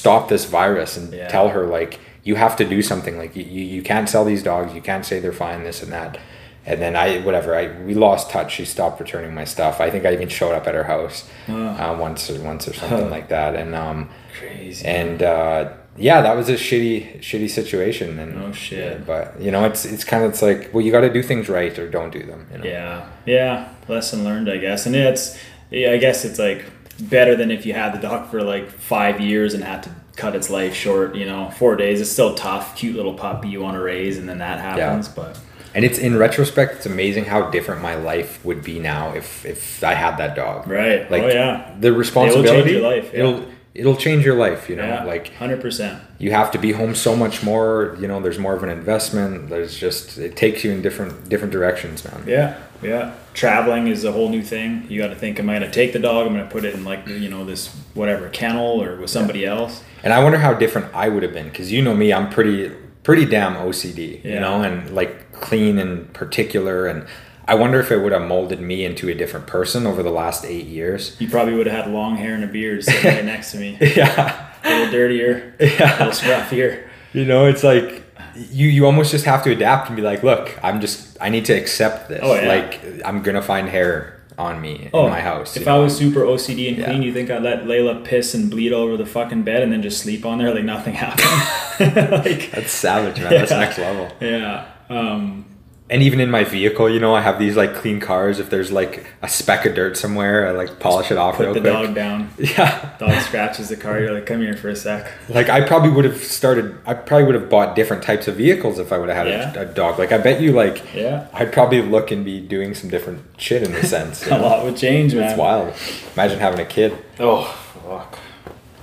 stop 0.00 0.22
this 0.28 0.44
virus 0.60 0.96
and 0.98 1.06
Yeah. 1.12 1.28
tell 1.28 1.48
her 1.56 1.64
like 1.78 1.92
you 2.28 2.34
have 2.44 2.54
to 2.60 2.64
do 2.74 2.80
something 2.90 3.16
like 3.22 3.32
you, 3.36 3.44
you 3.76 3.82
can't 3.90 4.08
sell 4.08 4.24
these 4.32 4.42
dogs 4.50 4.68
you 4.78 4.82
can't 4.90 5.04
say 5.10 5.16
they're 5.20 5.40
fine 5.46 5.60
this 5.64 5.82
and 5.84 5.92
that 5.98 6.18
and 6.66 6.76
then 6.84 6.94
i 7.04 7.06
whatever 7.26 7.50
i 7.60 7.64
we 7.88 7.92
lost 8.06 8.30
touch 8.34 8.48
she 8.56 8.64
stopped 8.64 8.96
returning 9.04 9.32
my 9.40 9.46
stuff 9.54 9.74
i 9.86 9.88
think 9.92 10.02
i 10.08 10.10
even 10.18 10.28
showed 10.28 10.54
up 10.58 10.66
at 10.70 10.74
her 10.80 10.84
house 10.94 11.18
uh, 11.48 11.96
once 12.06 12.30
or 12.30 12.38
once 12.52 12.62
or 12.68 12.74
something 12.80 13.10
like 13.16 13.28
that 13.36 13.52
and 13.60 13.74
um 13.74 14.08
Crazy. 14.38 14.84
and 14.86 15.22
uh 15.22 15.60
yeah, 15.96 16.22
that 16.22 16.34
was 16.36 16.48
a 16.48 16.54
shitty, 16.54 17.18
shitty 17.18 17.50
situation. 17.50 18.18
And 18.22 18.30
Oh, 18.44 18.52
shit. 18.52 19.04
But 19.04 19.24
you 19.44 19.50
know, 19.50 19.64
it's 19.70 19.84
it's 19.84 20.04
kind 20.04 20.22
of 20.24 20.30
it's 20.30 20.40
like, 20.40 20.70
well, 20.72 20.82
you 20.84 20.90
got 20.92 21.00
to 21.08 21.12
do 21.12 21.22
things 21.22 21.48
right 21.48 21.76
or 21.80 21.86
don't 21.90 22.12
do 22.18 22.22
them. 22.30 22.46
You 22.52 22.58
know? 22.58 22.64
Yeah, 22.64 23.06
yeah. 23.26 23.68
Lesson 23.88 24.24
learned, 24.24 24.48
I 24.48 24.56
guess. 24.56 24.86
And 24.86 24.94
it's, 24.96 25.36
yeah, 25.70 25.90
I 25.90 25.98
guess 25.98 26.24
it's 26.24 26.38
like 26.38 26.64
better 27.00 27.36
than 27.36 27.50
if 27.50 27.66
you 27.66 27.72
had 27.72 27.94
the 27.94 27.98
dog 27.98 28.30
for 28.30 28.42
like 28.42 28.70
five 28.70 29.20
years 29.20 29.54
and 29.54 29.64
had 29.64 29.82
to 29.84 29.90
cut 30.16 30.36
its 30.36 30.50
life 30.50 30.74
short. 30.74 31.14
You 31.14 31.26
know, 31.26 31.50
four 31.50 31.76
days. 31.76 32.00
It's 32.00 32.10
still 32.10 32.34
tough. 32.34 32.76
Cute 32.76 32.96
little 32.96 33.14
puppy 33.14 33.48
you 33.48 33.60
want 33.60 33.76
to 33.76 33.82
raise, 33.82 34.18
and 34.18 34.28
then 34.28 34.38
that 34.38 34.60
happens. 34.60 35.08
Yeah. 35.08 35.14
But 35.14 35.40
And 35.74 35.84
it's 35.84 35.98
in 35.98 36.16
retrospect, 36.16 36.76
it's 36.76 36.86
amazing 36.86 37.24
how 37.24 37.50
different 37.50 37.82
my 37.82 37.94
life 37.94 38.44
would 38.44 38.62
be 38.62 38.78
now 38.78 39.14
if 39.14 39.44
if 39.44 39.82
I 39.84 39.94
had 39.94 40.16
that 40.18 40.34
dog. 40.36 40.66
right. 40.68 41.10
Like 41.10 41.22
oh 41.22 41.28
yeah. 41.28 41.74
the 41.78 41.92
responsibility. 41.92 42.48
It 42.48 42.52
will 42.52 42.62
change 42.62 42.70
your 42.70 42.82
life, 42.82 43.10
yeah. 43.12 43.18
It'll 43.20 43.59
it'll 43.74 43.96
change 43.96 44.24
your 44.24 44.34
life. 44.36 44.68
You 44.68 44.76
know, 44.76 44.84
Yeah. 44.86 45.04
like 45.04 45.34
hundred 45.34 45.60
percent. 45.60 46.00
you 46.18 46.32
have 46.32 46.50
to 46.52 46.58
be 46.58 46.72
home 46.72 46.94
so 46.94 47.14
much 47.16 47.42
more. 47.42 47.96
You 48.00 48.08
know, 48.08 48.20
there's 48.20 48.38
more 48.38 48.54
of 48.54 48.62
an 48.62 48.68
investment. 48.68 49.48
There's 49.48 49.76
just 49.76 50.18
it 50.18 50.36
takes 50.36 50.64
you 50.64 50.70
in 50.72 50.82
different 50.82 51.28
different 51.28 51.52
directions, 51.52 52.04
man. 52.04 52.24
Yeah, 52.26 52.56
yeah. 52.82 53.12
Traveling 53.32 53.86
is 53.86 54.04
a 54.04 54.12
whole 54.12 54.28
new 54.28 54.42
thing. 54.42 54.86
You 54.88 55.00
got 55.00 55.08
to 55.08 55.14
think: 55.14 55.38
Am 55.38 55.48
I 55.48 55.58
going 55.58 55.70
to 55.70 55.74
take 55.74 55.92
the 55.92 55.98
dog? 56.00 56.26
I'm 56.26 56.32
going 56.34 56.44
to 56.46 56.50
put 56.52 56.64
it 56.64 56.74
in 56.74 56.84
like 56.84 57.06
you 57.06 57.28
know 57.30 57.44
this 57.44 57.68
whatever 57.94 58.28
kennel 58.30 58.82
or 58.82 58.96
with 58.96 59.10
somebody 59.10 59.46
else. 59.46 59.82
And 60.02 60.12
I 60.12 60.22
wonder 60.22 60.38
how 60.38 60.54
different 60.54 60.92
I 60.94 61.08
would 61.08 61.22
have 61.22 61.32
been 61.32 61.48
because 61.48 61.70
you 61.70 61.82
know 61.82 61.94
me, 61.94 62.12
I'm 62.12 62.28
pretty 62.30 62.72
pretty 63.02 63.24
damn 63.24 63.54
OCD, 63.54 64.24
you 64.24 64.40
know, 64.40 64.62
and 64.62 64.90
like 64.94 65.32
clean 65.32 65.78
and 65.78 66.12
particular. 66.12 66.86
And 66.86 67.06
I 67.50 67.54
wonder 67.54 67.80
if 67.80 67.90
it 67.90 67.98
would 67.98 68.12
have 68.12 68.22
molded 68.22 68.60
me 68.60 68.84
into 68.84 69.08
a 69.08 69.14
different 69.14 69.46
person 69.48 69.86
over 69.86 70.02
the 70.02 70.10
last 70.10 70.44
eight 70.44 70.66
years. 70.66 71.16
You 71.20 71.28
probably 71.28 71.54
would 71.54 71.66
have 71.66 71.84
had 71.86 71.92
long 71.92 72.16
hair 72.16 72.34
and 72.34 72.44
a 72.44 72.46
beard 72.46 72.84
sitting 72.84 73.04
right 73.12 73.24
next 73.24 73.50
to 73.52 73.58
me. 73.58 73.76
Yeah, 73.96 74.46
A 74.64 74.68
little 74.70 74.92
dirtier, 74.92 75.54
Yeah. 75.58 75.96
a 75.96 76.06
little 76.06 76.12
scruffier. 76.12 76.86
You 77.12 77.24
know, 77.24 77.46
it's 77.46 77.64
like 77.64 78.04
you 78.36 78.68
you 78.68 78.86
almost 78.86 79.10
just 79.10 79.24
have 79.24 79.42
to 79.44 79.50
adapt 79.50 79.88
and 79.88 79.96
be 79.96 80.02
like, 80.02 80.22
look, 80.22 80.56
I'm 80.62 80.80
just 80.80 81.18
I 81.20 81.28
need 81.28 81.44
to 81.46 81.52
accept 81.52 82.08
this. 82.08 82.20
Oh, 82.22 82.34
yeah. 82.34 82.46
Like 82.48 82.80
I'm 83.04 83.22
gonna 83.22 83.42
find 83.42 83.68
hair 83.68 84.20
on 84.38 84.60
me 84.60 84.88
Oh, 84.94 85.04
in 85.06 85.10
my 85.10 85.20
house. 85.20 85.56
If 85.56 85.66
you 85.66 85.72
I 85.72 85.74
know? 85.76 85.82
was 85.82 85.98
super 85.98 86.20
OCD 86.20 86.68
and 86.68 86.78
Yeah. 86.78 86.84
clean, 86.84 87.02
you 87.02 87.12
think 87.12 87.30
I'd 87.30 87.42
let 87.42 87.64
Layla 87.64 88.04
piss 88.04 88.32
and 88.32 88.48
bleed 88.48 88.72
all 88.72 88.82
over 88.84 88.96
the 88.96 89.04
fucking 89.06 89.42
bed 89.42 89.62
and 89.64 89.72
then 89.72 89.82
just 89.82 90.00
sleep 90.00 90.24
on 90.24 90.38
there 90.38 90.54
like 90.54 90.64
nothing 90.64 90.94
happened? 91.04 92.12
like, 92.24 92.50
that's 92.54 92.70
savage, 92.72 93.18
man. 93.20 93.30
That's 93.30 93.50
next 93.50 93.78
level. 93.78 94.08
yeah. 94.20 94.66
Um, 94.88 95.44
And 95.90 96.04
even 96.04 96.20
in 96.20 96.30
my 96.30 96.44
vehicle, 96.44 96.88
you 96.88 97.00
know, 97.00 97.16
I 97.16 97.20
have 97.20 97.40
these 97.40 97.56
like 97.56 97.74
clean 97.74 97.98
cars. 97.98 98.38
If 98.38 98.48
there's 98.48 98.70
like 98.70 99.06
a 99.22 99.28
speck 99.28 99.66
of 99.66 99.74
dirt 99.74 99.96
somewhere, 99.96 100.46
I 100.46 100.52
like 100.52 100.78
polish 100.78 101.10
it 101.10 101.18
off 101.18 101.36
put 101.36 101.46
real 101.46 101.54
the 101.54 101.60
quick. 101.60 101.72
dog 101.72 101.94
down. 101.96 102.30
Yeah. 102.38 102.96
Dog 103.00 103.20
scratches 103.22 103.70
the 103.70 103.76
car. 103.76 103.98
You're 103.98 104.12
like, 104.12 104.24
come 104.24 104.40
here 104.40 104.56
for 104.56 104.68
a 104.68 104.76
sec. 104.76 105.12
Like 105.28 105.48
I 105.48 105.60
probably 105.66 105.90
would 105.90 106.04
have 106.04 106.18
started. 106.22 106.76
I 106.86 106.94
probably 106.94 107.24
would 107.26 107.34
have 107.34 107.50
bought 107.50 107.74
different 107.74 108.04
types 108.04 108.28
of 108.28 108.36
vehicles 108.36 108.78
if 108.78 108.92
I 108.92 108.98
would 108.98 109.08
have 109.08 109.26
had 109.26 109.26
Yeah. 109.26 109.52
a, 109.64 109.68
a 109.68 109.74
dog. 109.74 109.98
Like 109.98 110.12
I 110.12 110.18
bet 110.18 110.40
you, 110.40 110.52
like 110.52 110.94
Yeah. 110.94 111.26
I'd 111.32 111.52
probably 111.52 111.82
look 111.82 112.12
and 112.12 112.24
be 112.24 112.38
doing 112.40 112.72
some 112.74 112.88
different 112.88 113.22
shit 113.36 113.62
in 113.64 113.74
a 113.74 113.82
sense. 113.82 114.22
A 114.26 114.30
know? 114.30 114.42
lot 114.42 114.64
would 114.64 114.76
change, 114.76 115.12
man. 115.14 115.28
It's 115.30 115.36
wild. 115.38 115.74
Imagine 116.14 116.38
having 116.38 116.60
a 116.60 116.64
kid. 116.66 116.96
Oh, 117.18 117.42
fuck. 117.84 118.16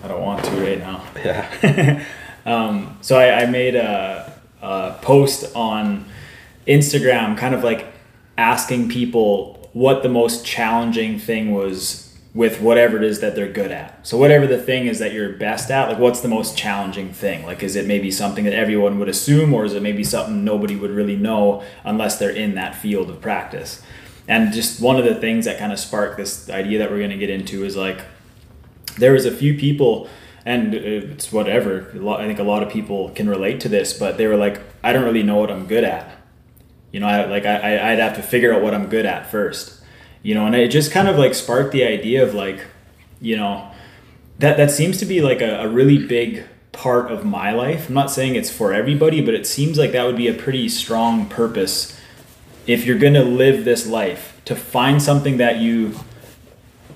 I 0.04 0.10
don't 0.10 0.22
want 0.22 0.44
to 0.44 0.52
right 0.62 0.80
now. 0.80 1.04
Yeah. 1.16 2.04
Um, 2.46 2.98
so 3.02 3.18
I, 3.20 3.42
I 3.42 3.46
made 3.46 3.76
a, 3.76 4.32
a 4.62 4.98
post 5.02 5.54
on 5.54 6.06
Instagram, 6.67 7.38
kind 7.38 7.55
of 7.55 7.63
like 7.63 7.88
asking 8.38 8.89
people 8.89 9.69
what 9.74 10.03
the 10.03 10.09
most 10.09 10.45
challenging 10.45 11.19
thing 11.19 11.51
was 11.51 12.03
with 12.33 12.62
whatever 12.62 12.97
it 12.97 13.03
is 13.03 13.19
that 13.19 13.36
they're 13.36 13.51
good 13.51 13.71
at. 13.71 14.05
So 14.05 14.17
whatever 14.17 14.45
the 14.45 14.62
thing 14.62 14.86
is 14.86 15.00
that 15.00 15.12
you're 15.12 15.33
best 15.33 15.71
at, 15.71 15.89
like 15.89 15.97
what's 15.97 16.21
the 16.21 16.27
most 16.27 16.55
challenging 16.57 17.12
thing? 17.12 17.45
Like 17.45 17.63
is 17.63 17.75
it 17.75 17.88
maybe 17.88 18.12
something 18.12 18.43
that 18.45 18.53
everyone 18.53 19.00
would 19.00 19.09
assume 19.09 19.53
or 19.53 19.65
is 19.65 19.74
it 19.74 19.81
maybe 19.81 20.03
something 20.03 20.43
nobody 20.43 20.75
would 20.75 20.91
really 20.91 21.15
know 21.15 21.63
unless 21.83 22.19
they're 22.19 22.29
in 22.29 22.55
that 22.55 22.75
field 22.75 23.09
of 23.09 23.21
practice? 23.21 23.81
And 24.27 24.53
just 24.53 24.81
one 24.81 24.97
of 24.97 25.05
the 25.05 25.15
things 25.15 25.45
that 25.45 25.57
kind 25.57 25.71
of 25.71 25.79
sparked 25.79 26.17
this 26.17 26.50
idea 26.50 26.79
that 26.79 26.91
we're 26.91 27.00
going 27.00 27.09
to 27.12 27.17
get 27.17 27.29
into 27.29 27.63
is 27.63 27.75
like 27.75 28.01
there 28.97 29.13
was 29.13 29.25
a 29.25 29.31
few 29.31 29.57
people 29.57 30.09
and 30.45 30.74
it's 30.74 31.31
whatever 31.31 31.91
i 32.17 32.25
think 32.25 32.39
a 32.39 32.43
lot 32.43 32.63
of 32.63 32.69
people 32.69 33.09
can 33.09 33.29
relate 33.29 33.60
to 33.60 33.69
this 33.69 33.93
but 33.93 34.17
they 34.17 34.25
were 34.27 34.38
like 34.38 34.62
i 34.84 34.93
don't 34.93 35.03
really 35.03 35.23
know 35.23 35.36
what 35.36 35.51
i'm 35.51 35.67
good 35.67 35.84
at 35.84 36.16
you 36.97 37.01
know 37.01 37.07
I, 37.07 37.25
like 37.25 37.45
I, 37.45 37.91
i'd 37.91 37.99
have 37.99 38.15
to 38.15 38.23
figure 38.23 38.51
out 38.51 38.63
what 38.63 38.73
i'm 38.73 38.88
good 38.88 39.05
at 39.05 39.29
first 39.29 39.79
you 40.23 40.33
know 40.33 40.47
and 40.47 40.55
it 40.55 40.71
just 40.71 40.91
kind 40.91 41.07
of 41.07 41.15
like 41.15 41.36
sparked 41.36 41.71
the 41.71 41.83
idea 41.83 42.23
of 42.23 42.33
like 42.33 42.65
you 43.21 43.38
know 43.38 43.69
that 44.39 44.57
that 44.57 44.71
seems 44.71 44.97
to 44.97 45.05
be 45.05 45.21
like 45.21 45.39
a, 45.39 45.60
a 45.60 45.69
really 45.69 46.07
big 46.07 46.45
part 46.71 47.12
of 47.12 47.23
my 47.23 47.51
life 47.51 47.88
i'm 47.88 47.93
not 47.93 48.10
saying 48.10 48.33
it's 48.33 48.49
for 48.49 48.73
everybody 48.73 49.21
but 49.21 49.36
it 49.36 49.45
seems 49.45 49.77
like 49.77 49.91
that 49.91 50.07
would 50.07 50.17
be 50.17 50.27
a 50.27 50.33
pretty 50.33 50.67
strong 50.67 51.27
purpose 51.27 51.95
if 52.65 52.83
you're 52.83 52.97
going 52.97 53.13
to 53.13 53.23
live 53.23 53.63
this 53.63 53.86
life 53.86 54.41
to 54.43 54.55
find 54.55 54.99
something 54.99 55.38
that 55.38 55.57
you 55.57 55.93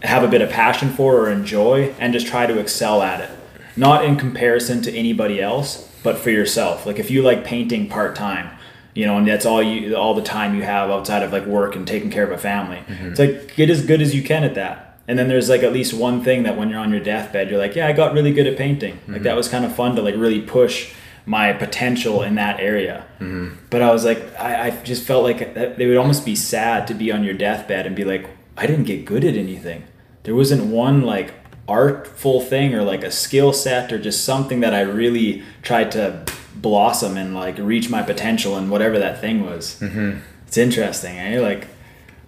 have 0.01 0.23
a 0.23 0.27
bit 0.27 0.41
of 0.41 0.49
passion 0.49 0.89
for 0.89 1.15
or 1.15 1.29
enjoy 1.29 1.93
and 1.99 2.11
just 2.11 2.25
try 2.25 2.47
to 2.47 2.59
excel 2.59 3.01
at 3.01 3.21
it. 3.21 3.29
Not 3.77 4.03
in 4.03 4.17
comparison 4.17 4.81
to 4.81 4.91
anybody 4.91 5.41
else, 5.41 5.89
but 6.03 6.17
for 6.17 6.29
yourself. 6.29 6.85
Like 6.85 6.99
if 6.99 7.09
you 7.09 7.21
like 7.21 7.45
painting 7.45 7.87
part 7.87 8.15
time, 8.15 8.49
you 8.93 9.05
know, 9.05 9.17
and 9.17 9.27
that's 9.27 9.45
all 9.45 9.61
you 9.61 9.95
all 9.95 10.13
the 10.13 10.21
time 10.21 10.55
you 10.55 10.63
have 10.63 10.89
outside 10.89 11.23
of 11.23 11.31
like 11.31 11.45
work 11.45 11.75
and 11.75 11.87
taking 11.87 12.11
care 12.11 12.23
of 12.23 12.31
a 12.31 12.37
family. 12.37 12.83
Mm-hmm. 12.87 13.07
It's 13.07 13.19
like 13.19 13.55
get 13.55 13.69
as 13.69 13.85
good 13.85 14.01
as 14.01 14.13
you 14.13 14.23
can 14.23 14.43
at 14.43 14.55
that. 14.55 14.99
And 15.07 15.17
then 15.17 15.27
there's 15.27 15.49
like 15.49 15.63
at 15.63 15.73
least 15.73 15.93
one 15.93 16.23
thing 16.23 16.43
that 16.43 16.57
when 16.57 16.69
you're 16.69 16.79
on 16.79 16.91
your 16.91 16.99
deathbed, 16.99 17.49
you're 17.49 17.59
like, 17.59 17.75
yeah, 17.75 17.87
I 17.87 17.91
got 17.91 18.13
really 18.13 18.31
good 18.31 18.47
at 18.47 18.57
painting. 18.57 18.99
Like 19.07 19.23
that 19.23 19.29
mm-hmm. 19.29 19.37
was 19.37 19.47
kind 19.47 19.65
of 19.65 19.75
fun 19.75 19.95
to 19.95 20.01
like 20.01 20.15
really 20.15 20.41
push 20.41 20.93
my 21.25 21.53
potential 21.53 22.21
in 22.23 22.35
that 22.35 22.59
area. 22.59 23.05
Mm-hmm. 23.19 23.55
But 23.69 23.81
I 23.81 23.91
was 23.91 24.05
like, 24.05 24.21
I, 24.39 24.67
I 24.67 24.69
just 24.83 25.03
felt 25.03 25.23
like 25.23 25.53
they 25.53 25.85
would 25.85 25.97
almost 25.97 26.25
be 26.25 26.35
sad 26.35 26.87
to 26.87 26.93
be 26.93 27.11
on 27.11 27.23
your 27.23 27.33
deathbed 27.33 27.85
and 27.85 27.95
be 27.95 28.05
like, 28.05 28.29
I 28.57 28.67
didn't 28.67 28.85
get 28.85 29.05
good 29.05 29.23
at 29.23 29.35
anything. 29.35 29.83
There 30.23 30.35
wasn't 30.35 30.65
one 30.65 31.01
like 31.01 31.33
artful 31.67 32.41
thing 32.41 32.73
or 32.73 32.83
like 32.83 33.03
a 33.03 33.11
skill 33.11 33.53
set 33.53 33.91
or 33.91 33.99
just 33.99 34.25
something 34.25 34.59
that 34.59 34.73
I 34.73 34.81
really 34.81 35.43
tried 35.61 35.91
to 35.93 36.25
blossom 36.55 37.17
and 37.17 37.33
like 37.35 37.57
reach 37.57 37.89
my 37.89 38.01
potential 38.03 38.55
and 38.57 38.69
whatever 38.69 38.99
that 38.99 39.21
thing 39.21 39.45
was. 39.45 39.79
Mm-hmm. 39.79 40.19
It's 40.47 40.57
interesting, 40.57 41.17
eh? 41.17 41.39
Like, 41.39 41.67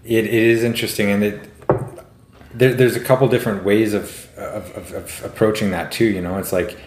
It, 0.05 0.25
it 0.25 0.33
is 0.33 0.63
interesting, 0.63 1.09
and 1.11 1.23
it 1.23 1.49
there, 2.53 2.73
there's 2.73 2.95
a 2.95 2.99
couple 2.99 3.27
different 3.27 3.63
ways 3.63 3.93
of, 3.93 4.29
of, 4.37 4.71
of, 4.77 4.93
of 4.93 5.21
approaching 5.25 5.71
that 5.71 5.91
too. 5.91 6.05
You 6.05 6.21
know, 6.21 6.37
it's 6.37 6.53
like 6.53 6.77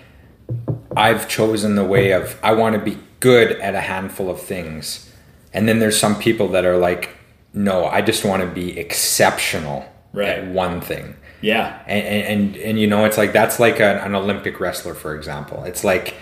I've 0.96 1.28
chosen 1.28 1.74
the 1.74 1.84
way 1.84 2.12
of 2.12 2.38
I 2.42 2.52
want 2.54 2.74
to 2.76 2.80
be 2.82 2.98
good 3.20 3.52
at 3.60 3.74
a 3.74 3.80
handful 3.80 4.30
of 4.30 4.40
things, 4.40 5.12
and 5.52 5.68
then 5.68 5.78
there's 5.78 5.98
some 5.98 6.18
people 6.18 6.48
that 6.48 6.64
are 6.64 6.76
like, 6.76 7.10
no, 7.52 7.86
I 7.86 8.00
just 8.02 8.24
want 8.24 8.42
to 8.42 8.48
be 8.48 8.78
exceptional 8.78 9.84
Right. 10.12 10.28
at 10.38 10.46
one 10.48 10.80
thing. 10.80 11.14
yeah, 11.42 11.82
and 11.86 12.06
and, 12.06 12.24
and, 12.54 12.56
and 12.56 12.80
you 12.80 12.86
know 12.86 13.04
it's 13.04 13.18
like 13.18 13.32
that's 13.34 13.60
like 13.60 13.80
an, 13.80 13.98
an 13.98 14.14
olympic 14.14 14.58
wrestler 14.60 14.94
for 14.94 15.14
example 15.14 15.62
it's 15.64 15.84
like 15.84 16.14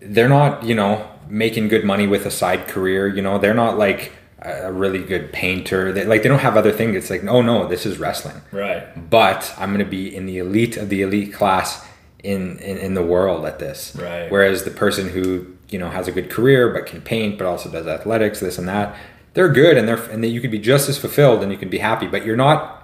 they're 0.00 0.28
not 0.28 0.64
you 0.64 0.74
know 0.74 1.08
making 1.28 1.68
good 1.68 1.84
money 1.84 2.06
with 2.06 2.24
a 2.26 2.30
side 2.30 2.66
career 2.68 3.06
you 3.08 3.22
know? 3.22 3.38
They're 3.38 3.54
not 3.54 3.76
like 3.78 4.12
a 4.40 4.72
really 4.72 5.02
good 5.02 5.32
painter. 5.32 5.92
They 5.92 6.04
like 6.04 6.22
they 6.22 6.28
don't 6.28 6.38
have 6.38 6.56
other 6.56 6.72
things 6.72 6.96
it's 6.96 7.10
like 7.10 7.24
oh 7.24 7.42
no 7.42 7.66
this 7.66 7.84
is 7.84 7.98
wrestling. 7.98 8.40
Right, 8.52 9.10
but 9.10 9.52
i'm 9.58 9.70
going 9.70 9.84
to 9.84 9.90
be 9.90 10.14
in 10.14 10.26
the 10.26 10.38
elite 10.38 10.76
of 10.76 10.88
the 10.88 11.02
elite 11.02 11.32
class 11.32 11.84
in, 12.22 12.58
in 12.58 12.78
in 12.78 12.94
the 12.94 13.02
world 13.02 13.44
at 13.46 13.58
this. 13.58 13.94
Right. 13.96 14.30
whereas 14.30 14.64
the 14.64 14.70
person 14.70 15.08
who 15.08 15.56
you 15.68 15.78
know 15.78 15.90
has 15.90 16.08
a 16.08 16.12
good 16.12 16.30
career 16.30 16.72
but 16.72 16.86
can 16.86 17.00
paint 17.00 17.38
but 17.38 17.46
also 17.46 17.70
does 17.70 17.86
athletics 17.86 18.40
this 18.40 18.58
and 18.58 18.68
that 18.68 18.96
they're 19.34 19.48
good 19.52 19.76
and 19.76 19.86
they're 19.86 20.02
and 20.10 20.24
then 20.24 20.30
you 20.30 20.40
could 20.40 20.50
be 20.50 20.58
just 20.58 20.88
as 20.88 20.98
fulfilled 20.98 21.42
and 21.42 21.52
you 21.52 21.58
can 21.58 21.68
be 21.68 21.78
happy 21.78 22.06
but 22.06 22.24
you're 22.24 22.36
not 22.36 22.77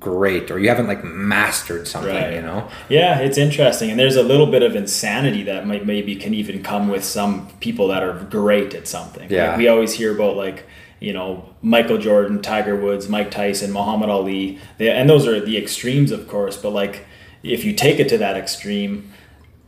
great 0.00 0.50
or 0.50 0.58
you 0.58 0.68
haven't 0.68 0.86
like 0.86 1.04
mastered 1.04 1.86
something 1.86 2.14
Right. 2.14 2.34
you 2.34 2.42
know 2.42 2.68
Yeah, 2.88 3.18
it's 3.18 3.36
interesting, 3.36 3.90
and 3.90 3.98
there's 3.98 4.16
a 4.16 4.22
little 4.22 4.46
bit 4.46 4.62
of 4.62 4.74
insanity 4.76 5.42
that 5.44 5.66
might 5.66 5.84
maybe 5.84 6.16
can 6.16 6.32
even 6.32 6.62
come 6.62 6.88
with 6.88 7.04
some 7.04 7.48
people 7.60 7.88
that 7.88 8.02
are 8.02 8.14
great 8.30 8.74
at 8.74 8.86
something. 8.88 9.28
Yeah. 9.30 9.48
Like, 9.50 9.58
we 9.58 9.68
always 9.68 9.92
hear 9.92 10.14
about 10.14 10.36
like 10.36 10.66
you 11.00 11.12
know 11.12 11.50
Michael 11.60 11.98
Jordan, 11.98 12.40
Tiger 12.40 12.76
Woods, 12.76 13.08
Mike 13.08 13.30
Tyson, 13.30 13.72
Muhammad 13.72 14.08
Ali, 14.10 14.58
they, 14.78 14.90
and 14.90 15.10
those 15.10 15.26
are 15.26 15.40
the 15.40 15.58
extremes, 15.58 16.10
of 16.12 16.28
course. 16.28 16.56
But 16.56 16.70
like 16.70 17.04
if 17.42 17.64
you 17.64 17.74
take 17.74 17.98
it 18.00 18.08
to 18.08 18.18
that 18.18 18.36
extreme, 18.36 19.12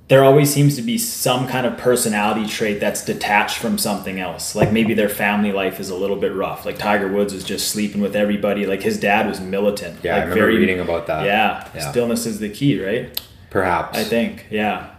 there 0.09 0.23
always 0.23 0.53
seems 0.55 0.77
to 0.77 0.83
be 0.83 0.99
some 0.99 1.49
kind 1.49 1.66
of 1.66 1.77
personality 1.77 2.47
trait 2.47 2.79
that's 2.79 3.05
detached 3.05 3.59
from 3.59 3.77
something 3.77 4.21
else. 4.21 4.55
Like 4.55 4.71
maybe 4.73 4.95
their 4.95 5.09
family 5.09 5.51
life 5.53 5.81
is 5.81 5.90
a 5.90 5.97
little 5.97 6.16
bit 6.16 6.33
rough. 6.33 6.64
Like 6.64 6.79
Tiger 6.79 7.09
Woods 7.09 7.33
is 7.33 7.42
just 7.42 7.69
sleeping 7.73 8.01
with 8.01 8.14
everybody. 8.14 8.66
Like 8.66 8.83
his 8.83 9.01
dad 9.01 9.27
was 9.27 9.40
militant. 9.40 9.99
Yeah, 10.05 10.14
I 10.14 10.19
like 10.21 10.29
remember 10.29 10.47
reading 10.47 10.79
about 10.81 11.09
that. 11.09 11.25
Yeah, 11.25 11.69
Yeah. 11.75 11.90
stillness 11.90 12.25
is 12.27 12.38
the 12.38 12.49
key, 12.49 12.83
right? 12.85 13.21
perhaps 13.51 13.97
I 13.97 14.05
think, 14.05 14.47
yeah. 14.51 14.90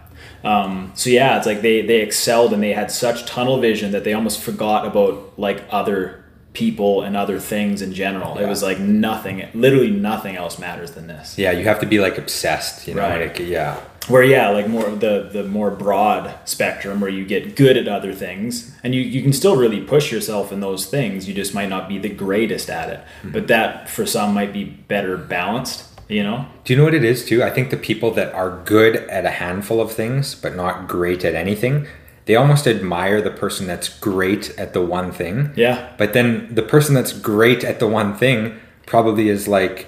Um, 0.42 0.92
so 0.94 1.10
yeah, 1.10 1.36
it's 1.36 1.46
like 1.46 1.62
they 1.62 1.82
they 1.82 2.00
excelled 2.00 2.52
and 2.52 2.62
they 2.62 2.72
had 2.72 2.90
such 2.90 3.24
tunnel 3.24 3.60
vision 3.60 3.92
that 3.92 4.04
they 4.04 4.12
almost 4.14 4.40
forgot 4.40 4.84
about 4.86 5.38
like 5.38 5.62
other 5.70 6.24
people 6.52 7.02
and 7.02 7.16
other 7.16 7.38
things 7.38 7.82
in 7.82 7.92
general. 7.92 8.38
It 8.38 8.46
was 8.46 8.62
like 8.62 8.78
nothing, 8.78 9.46
literally 9.54 9.90
nothing 9.90 10.36
else 10.36 10.58
matters 10.58 10.92
than 10.92 11.06
this. 11.06 11.38
Yeah, 11.38 11.52
you 11.52 11.64
have 11.64 11.78
to 11.80 11.86
be 11.86 12.00
like 12.00 12.18
obsessed, 12.18 12.88
you 12.88 12.94
know. 12.94 13.02
Right. 13.02 13.28
Like, 13.28 13.38
yeah, 13.38 13.76
Where 14.08 14.24
yeah, 14.24 14.48
like 14.48 14.68
more 14.68 14.88
the 14.90 15.28
the 15.30 15.44
more 15.44 15.70
broad 15.70 16.34
spectrum 16.46 17.00
where 17.00 17.10
you 17.10 17.24
get 17.26 17.54
good 17.56 17.76
at 17.76 17.86
other 17.86 18.14
things 18.14 18.74
and 18.82 18.94
you, 18.94 19.02
you 19.02 19.22
can 19.22 19.32
still 19.32 19.56
really 19.56 19.80
push 19.80 20.10
yourself 20.10 20.50
in 20.50 20.60
those 20.60 20.86
things. 20.86 21.28
You 21.28 21.34
just 21.34 21.54
might 21.54 21.68
not 21.68 21.88
be 21.88 21.98
the 21.98 22.08
greatest 22.08 22.70
at 22.70 22.88
it. 22.88 23.00
Hmm. 23.22 23.32
But 23.32 23.48
that 23.48 23.88
for 23.88 24.06
some 24.06 24.32
might 24.34 24.52
be 24.52 24.64
better 24.64 25.16
balanced, 25.18 25.84
you 26.08 26.22
know? 26.22 26.46
Do 26.64 26.72
you 26.72 26.78
know 26.78 26.84
what 26.84 26.94
it 26.94 27.04
is 27.04 27.24
too? 27.26 27.42
I 27.42 27.50
think 27.50 27.70
the 27.70 27.76
people 27.76 28.10
that 28.12 28.32
are 28.32 28.62
good 28.64 28.96
at 28.96 29.26
a 29.26 29.30
handful 29.30 29.80
of 29.80 29.92
things 29.92 30.34
but 30.34 30.56
not 30.56 30.88
great 30.88 31.24
at 31.24 31.34
anything, 31.34 31.86
they 32.28 32.36
almost 32.36 32.66
admire 32.68 33.20
the 33.22 33.30
person 33.30 33.66
that's 33.66 33.88
great 33.88 34.56
at 34.58 34.72
the 34.74 34.80
one 34.82 35.10
thing. 35.10 35.50
Yeah. 35.56 35.92
But 35.96 36.12
then 36.12 36.54
the 36.54 36.62
person 36.62 36.94
that's 36.94 37.12
great 37.12 37.64
at 37.64 37.80
the 37.80 37.88
one 37.88 38.14
thing 38.14 38.60
probably 38.86 39.28
is 39.30 39.48
like, 39.48 39.86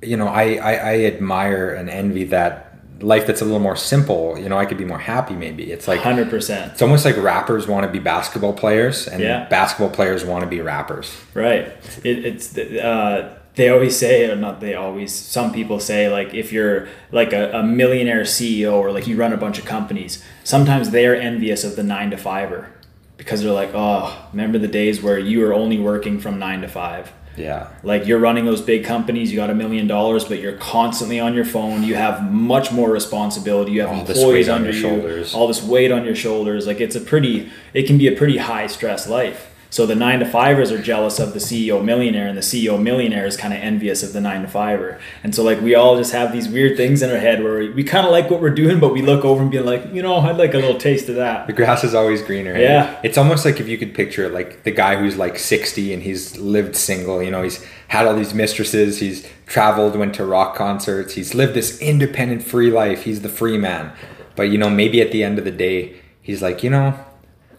you 0.00 0.16
know, 0.16 0.28
I, 0.28 0.54
I, 0.54 0.72
I 0.92 0.94
admire 1.04 1.74
and 1.74 1.90
envy 1.90 2.24
that 2.24 2.78
life 3.00 3.26
that's 3.26 3.40
a 3.40 3.44
little 3.44 3.58
more 3.58 3.74
simple. 3.76 4.38
You 4.38 4.48
know, 4.48 4.56
I 4.56 4.66
could 4.66 4.78
be 4.78 4.84
more 4.84 5.00
happy 5.00 5.34
maybe. 5.34 5.72
It's 5.72 5.88
like, 5.88 6.00
Hundred 6.00 6.30
percent. 6.30 6.72
it's 6.72 6.82
almost 6.82 7.04
like 7.04 7.16
rappers 7.16 7.66
want 7.66 7.84
to 7.84 7.90
be 7.92 7.98
basketball 7.98 8.52
players 8.52 9.08
and 9.08 9.20
Yeah. 9.20 9.48
basketball 9.48 9.90
players 9.90 10.24
want 10.24 10.42
to 10.44 10.48
be 10.48 10.60
rappers. 10.60 11.12
Right. 11.34 11.66
It, 12.04 12.24
it's 12.24 12.56
uh, 12.56 13.36
they 13.56 13.68
always 13.68 13.96
say, 13.96 14.28
or 14.30 14.36
not 14.36 14.60
they 14.60 14.74
always. 14.74 15.12
Some 15.14 15.52
people 15.52 15.78
say 15.80 16.08
like 16.08 16.34
if 16.34 16.52
you're 16.52 16.88
like 17.12 17.32
a, 17.32 17.52
a 17.52 17.62
millionaire 17.62 18.22
CEO 18.22 18.72
or 18.74 18.90
like 18.92 19.06
you 19.06 19.16
run 19.16 19.32
a 19.32 19.36
bunch 19.36 19.58
of 19.58 19.64
companies, 19.64 20.22
sometimes 20.42 20.90
they're 20.90 21.14
envious 21.14 21.64
of 21.64 21.76
the 21.76 21.82
nine 21.82 22.10
to 22.10 22.16
fiver 22.16 22.70
because 23.16 23.42
they're 23.42 23.52
like, 23.52 23.70
oh, 23.74 24.26
remember 24.32 24.58
the 24.58 24.68
days 24.68 25.02
where 25.02 25.18
you 25.18 25.40
were 25.40 25.54
only 25.54 25.78
working 25.78 26.18
from 26.20 26.38
nine 26.38 26.60
to 26.62 26.68
five. 26.68 27.12
Yeah. 27.36 27.68
Like 27.82 28.06
you're 28.06 28.18
running 28.20 28.44
those 28.44 28.60
big 28.60 28.84
companies, 28.84 29.32
you 29.32 29.36
got 29.36 29.50
a 29.50 29.54
million 29.54 29.86
dollars, 29.86 30.24
but 30.24 30.40
you're 30.40 30.56
constantly 30.56 31.18
on 31.18 31.34
your 31.34 31.44
phone. 31.44 31.82
You 31.82 31.94
have 31.96 32.30
much 32.30 32.70
more 32.70 32.90
responsibility. 32.90 33.72
You 33.72 33.80
have 33.82 33.90
All 33.90 34.00
employees 34.06 34.48
under 34.48 34.70
your 34.70 34.74
you, 34.76 34.80
shoulders. 34.80 35.34
all 35.34 35.48
this 35.48 35.62
weight 35.62 35.90
on 35.90 36.04
your 36.04 36.14
shoulders. 36.14 36.66
Like 36.66 36.80
it's 36.80 36.94
a 36.94 37.00
pretty, 37.00 37.50
it 37.72 37.86
can 37.86 37.98
be 37.98 38.06
a 38.06 38.12
pretty 38.16 38.36
high 38.38 38.66
stress 38.68 39.08
life. 39.08 39.50
So 39.74 39.86
the 39.86 39.96
nine 39.96 40.20
to 40.20 40.24
fivers 40.24 40.70
are 40.70 40.80
jealous 40.80 41.18
of 41.18 41.32
the 41.32 41.40
CEO 41.40 41.84
millionaire, 41.84 42.28
and 42.28 42.38
the 42.38 42.42
CEO 42.42 42.80
millionaire 42.80 43.26
is 43.26 43.36
kind 43.36 43.52
of 43.52 43.58
envious 43.58 44.04
of 44.04 44.12
the 44.12 44.20
nine 44.20 44.42
to 44.42 44.46
fiver. 44.46 45.00
And 45.24 45.34
so 45.34 45.42
like 45.42 45.60
we 45.60 45.74
all 45.74 45.96
just 45.96 46.12
have 46.12 46.32
these 46.32 46.48
weird 46.48 46.76
things 46.76 47.02
in 47.02 47.10
our 47.10 47.18
head 47.18 47.42
where 47.42 47.58
we, 47.58 47.70
we 47.70 47.82
kind 47.82 48.06
of 48.06 48.12
like 48.12 48.30
what 48.30 48.40
we're 48.40 48.54
doing, 48.54 48.78
but 48.78 48.92
we 48.92 49.02
look 49.02 49.24
over 49.24 49.42
and 49.42 49.50
be 49.50 49.58
like, 49.58 49.92
you 49.92 50.00
know, 50.00 50.18
I'd 50.18 50.36
like 50.36 50.54
a 50.54 50.58
little 50.58 50.78
taste 50.78 51.08
of 51.08 51.16
that. 51.16 51.48
The 51.48 51.52
grass 51.52 51.82
is 51.82 51.92
always 51.92 52.22
greener. 52.22 52.56
Yeah. 52.56 53.00
It's 53.02 53.18
almost 53.18 53.44
like 53.44 53.58
if 53.58 53.66
you 53.66 53.76
could 53.76 53.94
picture 53.94 54.28
like 54.28 54.62
the 54.62 54.70
guy 54.70 54.94
who's 54.94 55.16
like 55.16 55.40
60 55.40 55.92
and 55.92 56.04
he's 56.04 56.36
lived 56.38 56.76
single, 56.76 57.20
you 57.20 57.32
know, 57.32 57.42
he's 57.42 57.60
had 57.88 58.06
all 58.06 58.14
these 58.14 58.32
mistresses, 58.32 59.00
he's 59.00 59.28
traveled, 59.46 59.96
went 59.96 60.14
to 60.14 60.24
rock 60.24 60.54
concerts, 60.54 61.14
he's 61.14 61.34
lived 61.34 61.54
this 61.54 61.80
independent, 61.80 62.44
free 62.44 62.70
life. 62.70 63.02
He's 63.02 63.22
the 63.22 63.28
free 63.28 63.58
man. 63.58 63.92
But, 64.36 64.44
you 64.50 64.58
know, 64.58 64.70
maybe 64.70 65.00
at 65.00 65.10
the 65.10 65.24
end 65.24 65.40
of 65.40 65.44
the 65.44 65.50
day, 65.50 66.00
he's 66.22 66.42
like, 66.42 66.62
you 66.62 66.70
know, 66.70 66.96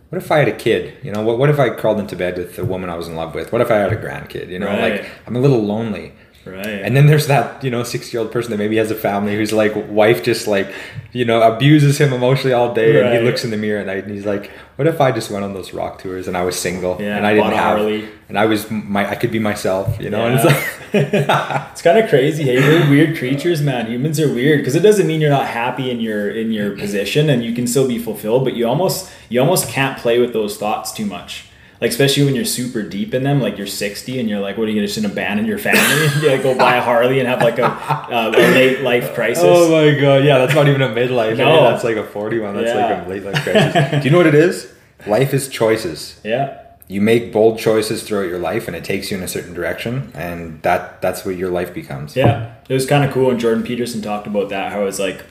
what 0.10 0.22
if 0.22 0.32
I 0.32 0.38
had 0.39 0.48
a 0.48 0.56
kid? 0.56 0.94
You 1.04 1.12
know, 1.12 1.22
what, 1.24 1.38
what 1.38 1.50
if 1.50 1.60
I 1.60 1.70
crawled 1.70 2.00
into 2.00 2.15
bed 2.15 2.38
with 2.38 2.56
the 2.56 2.65
woman 2.65 2.89
I 2.89 2.96
was 2.96 3.08
in 3.08 3.15
love 3.15 3.34
with? 3.36 3.52
What 3.52 3.62
if 3.62 3.72
I 3.72 3.76
had 3.78 3.91
a 3.91 3.98
grandkid? 3.98 4.50
You 4.50 4.60
know, 4.60 4.68
Right. 4.68 5.02
like 5.02 5.10
I'm 5.28 5.36
a 5.36 5.39
little 5.39 5.62
lonely. 5.63 6.13
Right. 6.45 6.65
And 6.65 6.95
then 6.95 7.08
there's 7.08 7.27
that, 7.27 7.63
you 7.63 7.71
know, 7.71 7.84
60 7.84 8.15
year 8.15 8.21
old 8.21 8.31
person 8.31 8.51
that 8.51 8.58
maybe 8.58 8.77
has 8.77 8.91
a 8.91 8.95
family 8.95 9.36
whose 9.36 9.51
like 9.51 9.73
wife 9.89 10.23
just 10.23 10.47
like, 10.47 10.71
you 11.12 11.25
know, 11.25 11.41
abuses 11.41 11.99
him 11.99 12.13
emotionally 12.13 12.53
all 12.53 12.73
day. 12.73 13.01
And 13.03 13.17
he 13.17 13.23
looks 13.23 13.43
in 13.43 13.49
the 13.51 13.58
mirror 13.58 13.79
at 13.79 13.88
night 13.88 14.03
and 14.03 14.13
he's 14.13 14.25
like, 14.25 14.51
what 14.75 14.88
if 14.88 15.01
I 15.01 15.12
just 15.12 15.31
went 15.31 15.43
on 15.43 15.53
those 15.53 15.73
rock 15.73 15.99
tours 15.99 16.27
and 16.27 16.36
I 16.38 16.43
was 16.43 16.60
single 16.60 16.97
Yeah, 16.99 17.17
and 17.17 17.25
I 17.25 17.34
didn't 17.34 17.53
have, 17.53 17.77
Harley. 17.77 18.10
and 18.29 18.38
I 18.38 18.45
was 18.45 18.69
my, 18.69 19.10
I 19.10 19.15
could 19.15 19.31
be 19.31 19.39
myself, 19.39 19.99
you 19.99 20.10
know? 20.10 20.25
And 20.25 20.36
it's 20.36 20.45
like, 20.45 20.63
It's 21.71 21.81
kind 21.81 21.97
of 21.97 22.10
crazy. 22.10 22.43
Hey, 22.43 22.58
we're 22.60 22.89
weird 22.89 23.17
creatures, 23.17 23.62
man. 23.62 23.88
Humans 23.88 24.19
are 24.19 24.34
weird 24.34 24.60
because 24.60 24.75
it 24.75 24.81
doesn't 24.81 25.08
mean 25.08 25.21
you're 25.21 25.29
not 25.29 25.47
happy 25.47 25.89
in 25.91 25.99
your 25.99 26.29
in 26.29 26.51
your 26.51 26.77
position 26.77 27.29
and 27.29 27.43
you 27.43 27.53
can 27.53 27.67
still 27.67 27.88
be 27.88 27.97
fulfilled, 27.97 28.43
but 28.43 28.53
you 28.53 28.67
almost 28.67 29.12
you 29.29 29.39
almost 29.41 29.67
can't 29.69 29.97
play 29.97 30.19
with 30.19 30.31
those 30.34 30.58
thoughts 30.58 30.91
too 30.93 31.05
much. 31.05 31.49
Like 31.86 31.91
especially 31.91 32.26
when 32.26 32.34
you're 32.34 32.45
super 32.45 32.82
deep 32.82 33.13
in 33.13 33.21
them, 33.21 33.41
like 33.41 33.60
you're 33.60 33.67
60 33.67 34.19
and 34.19 34.28
you're 34.28 34.39
like, 34.39 34.58
what 34.58 34.63
are 34.67 34.71
you 34.71 34.76
gonna 34.78 34.88
just 34.88 35.06
abandon 35.06 35.45
your 35.45 35.60
family? 35.60 36.06
you 36.15 36.28
gotta 36.30 36.41
go 36.41 36.58
buy 36.58 36.78
a 36.78 36.82
Harley 36.82 37.19
and 37.19 37.30
have 37.30 37.43
like 37.43 37.60
a, 37.60 37.65
a, 37.65 38.30
a 38.30 38.32
late 38.32 38.82
life 38.82 39.13
crisis. 39.13 39.43
oh 39.45 39.69
my 39.69 40.00
God. 40.00 40.24
Yeah. 40.26 40.39
That's 40.39 40.56
not 40.56 40.67
even 40.67 40.82
a 40.82 40.88
midlife. 40.89 41.38
No. 41.38 41.45
No. 41.56 41.63
That's 41.69 41.84
like 41.84 41.98
a 41.98 42.04
40 42.04 42.39
one. 42.39 42.56
That's 42.56 42.69
Yeah. 42.69 42.98
like 42.98 43.06
a 43.06 43.10
late 43.10 43.24
life 43.24 43.43
crisis. 43.43 44.02
Do 44.02 44.04
you 44.04 44.10
know 44.10 44.17
what 44.17 44.26
it 44.26 44.34
is? 44.34 44.74
Life 45.06 45.32
is 45.36 45.48
choices. 45.48 46.19
yeah. 46.24 46.62
You 46.88 47.02
make 47.02 47.32
bold 47.32 47.60
choices 47.60 48.02
throughout 48.02 48.30
your 48.30 48.39
life 48.39 48.67
and 48.67 48.76
it 48.76 48.84
takes 48.84 49.12
you 49.12 49.17
in 49.17 49.24
a 49.24 49.28
certain 49.28 49.54
direction. 49.54 50.12
And 50.15 50.60
that 50.63 51.02
that's 51.04 51.24
what 51.24 51.36
your 51.36 51.52
life 51.52 51.71
becomes. 51.74 52.15
Yeah, 52.15 52.54
it 52.67 52.74
was 52.74 52.86
kind 52.88 53.04
of 53.04 53.12
cool 53.12 53.28
when 53.28 53.38
Jordan 53.39 53.63
Peterson 53.63 54.02
talked 54.02 54.26
about 54.28 54.50
that. 54.50 54.71
How 54.71 54.86
it's 54.86 54.98
like 55.00 55.24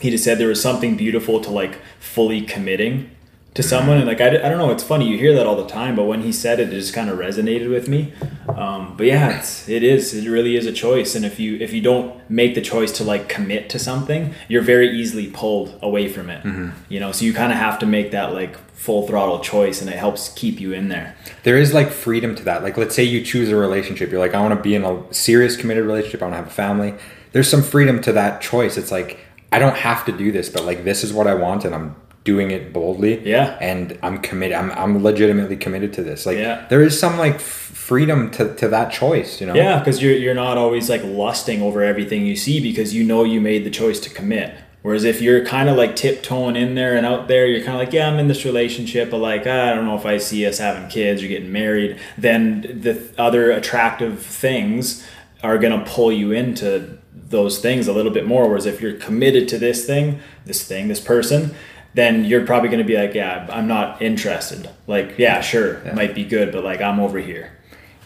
he 0.00 0.10
just 0.10 0.24
said 0.24 0.38
there 0.38 0.48
was 0.48 0.60
something 0.60 0.96
beautiful 0.96 1.40
to 1.40 1.50
like 1.50 1.78
fully 2.00 2.42
committing 2.42 3.10
to 3.54 3.62
someone, 3.62 3.98
and 3.98 4.06
like 4.06 4.20
I, 4.20 4.28
I 4.28 4.48
don't 4.48 4.58
know, 4.58 4.70
it's 4.70 4.82
funny 4.82 5.08
you 5.08 5.16
hear 5.16 5.32
that 5.34 5.46
all 5.46 5.56
the 5.56 5.66
time, 5.66 5.94
but 5.94 6.04
when 6.04 6.22
he 6.22 6.32
said 6.32 6.58
it, 6.58 6.72
it 6.72 6.72
just 6.72 6.92
kind 6.92 7.08
of 7.08 7.18
resonated 7.18 7.70
with 7.70 7.88
me. 7.88 8.12
Um, 8.48 8.96
but 8.96 9.06
yeah, 9.06 9.38
it's 9.38 9.68
it 9.68 9.82
is 9.82 10.12
it 10.12 10.28
really 10.28 10.56
is 10.56 10.66
a 10.66 10.72
choice, 10.72 11.14
and 11.14 11.24
if 11.24 11.38
you 11.38 11.56
if 11.58 11.72
you 11.72 11.80
don't 11.80 12.28
make 12.28 12.54
the 12.54 12.60
choice 12.60 12.90
to 12.92 13.04
like 13.04 13.28
commit 13.28 13.70
to 13.70 13.78
something, 13.78 14.34
you're 14.48 14.62
very 14.62 14.90
easily 14.90 15.28
pulled 15.28 15.78
away 15.82 16.08
from 16.08 16.30
it. 16.30 16.44
You 16.88 17.00
know, 17.00 17.12
so 17.12 17.24
you 17.24 17.32
kind 17.32 17.52
of 17.52 17.58
have 17.58 17.78
to 17.80 17.86
make 17.86 18.10
that 18.10 18.32
like 18.32 18.56
full 18.74 19.06
throttle 19.06 19.38
choice, 19.38 19.80
and 19.80 19.88
it 19.88 19.96
helps 19.96 20.28
keep 20.30 20.60
you 20.60 20.72
in 20.72 20.88
there. 20.88 21.16
there 21.44 21.56
is 21.56 21.72
like 21.72 21.90
freedom 21.90 22.34
to 22.34 22.42
that. 22.42 22.62
Like, 22.62 22.76
let's 22.76 22.94
say 22.94 23.02
you 23.02 23.24
choose 23.24 23.48
a 23.50 23.56
relationship. 23.56 24.10
You're 24.10 24.20
like, 24.20 24.34
I 24.34 24.40
want 24.40 24.54
to 24.54 24.62
be 24.62 24.74
in 24.74 24.84
a 24.84 25.02
serious, 25.14 25.56
committed 25.56 25.84
relationship. 25.84 26.20
I 26.20 26.26
want 26.26 26.34
to 26.34 26.38
have 26.38 26.48
a 26.48 26.50
family. 26.50 26.94
There's 27.32 27.48
some 27.48 27.62
freedom 27.62 28.02
to 28.02 28.12
that 28.12 28.42
choice. 28.42 28.76
It's 28.76 28.90
like, 28.90 29.18
I 29.50 29.58
don't 29.58 29.76
have 29.76 30.04
to 30.06 30.12
do 30.12 30.32
this, 30.32 30.48
but 30.50 30.64
like, 30.64 30.84
this 30.84 31.02
is 31.02 31.12
what 31.12 31.26
I 31.26 31.34
want, 31.34 31.64
and 31.64 31.74
I'm 31.74 31.96
doing 32.24 32.50
it 32.50 32.72
boldly. 32.72 33.20
Yeah. 33.28 33.56
And 33.60 33.98
I'm 34.02 34.18
committed. 34.18 34.56
I'm, 34.56 34.70
I'm 34.72 35.02
legitimately 35.02 35.56
committed 35.56 35.92
to 35.94 36.02
this. 36.02 36.24
Like, 36.26 36.38
Yeah. 36.38 36.66
there 36.70 36.82
is 36.82 36.98
some 36.98 37.18
like 37.18 37.34
f- 37.34 37.42
freedom 37.42 38.30
to, 38.32 38.54
to 38.56 38.68
that 38.68 38.90
choice, 38.92 39.40
you 39.40 39.46
know? 39.46 39.54
Yeah, 39.54 39.78
because 39.78 40.02
you're 40.02 40.14
you're 40.16 40.34
not 40.34 40.56
always 40.56 40.88
like 40.88 41.02
lusting 41.04 41.60
over 41.60 41.82
everything 41.82 42.24
you 42.24 42.34
see 42.36 42.60
because 42.60 42.94
you 42.94 43.04
know 43.04 43.24
you 43.24 43.40
made 43.42 43.64
the 43.64 43.70
choice 43.70 44.00
to 44.00 44.10
commit. 44.10 44.54
Whereas 44.80 45.04
if 45.04 45.22
you're 45.22 45.44
kind 45.46 45.68
of 45.70 45.76
like 45.78 45.96
tiptoeing 45.96 46.56
in 46.56 46.74
there 46.74 46.94
and 46.94 47.06
out 47.06 47.26
there, 47.28 47.46
you're 47.46 47.60
kind 47.64 47.72
of 47.72 47.78
like, 47.86 47.92
yeah, 47.94 48.06
I'm 48.08 48.18
in 48.18 48.28
this 48.28 48.44
relationship, 48.44 49.10
but 49.10 49.18
like, 49.18 49.46
I 49.46 49.74
don't 49.74 49.86
know 49.86 49.96
if 49.96 50.04
I 50.04 50.18
see 50.18 50.46
us 50.46 50.58
having 50.58 50.88
kids 50.90 51.22
or 51.22 51.28
getting 51.28 51.52
married. 51.52 51.98
Then 52.18 52.60
the 52.82 53.02
other 53.16 53.50
attractive 53.50 54.22
things 54.22 55.06
are 55.42 55.56
gonna 55.58 55.84
pull 55.86 56.12
you 56.12 56.32
into 56.32 56.98
those 57.14 57.58
things 57.60 57.88
a 57.88 57.92
little 57.94 58.12
bit 58.12 58.26
more. 58.26 58.46
Whereas 58.48 58.66
if 58.66 58.80
you're 58.82 58.92
committed 58.94 59.48
to 59.48 59.58
this 59.58 59.86
thing, 59.86 60.20
this 60.44 60.66
thing, 60.66 60.88
this 60.88 61.00
person, 61.00 61.54
then 61.94 62.24
you're 62.24 62.44
probably 62.46 62.68
gonna 62.68 62.84
be 62.84 62.96
like, 62.96 63.14
yeah, 63.14 63.46
I'm 63.50 63.66
not 63.66 64.02
interested. 64.02 64.68
Like, 64.86 65.18
yeah, 65.18 65.40
sure, 65.40 65.74
it 65.86 65.94
might 65.94 66.14
be 66.14 66.24
good, 66.24 66.52
but 66.52 66.64
like, 66.64 66.80
I'm 66.80 67.00
over 67.00 67.18
here. 67.18 67.52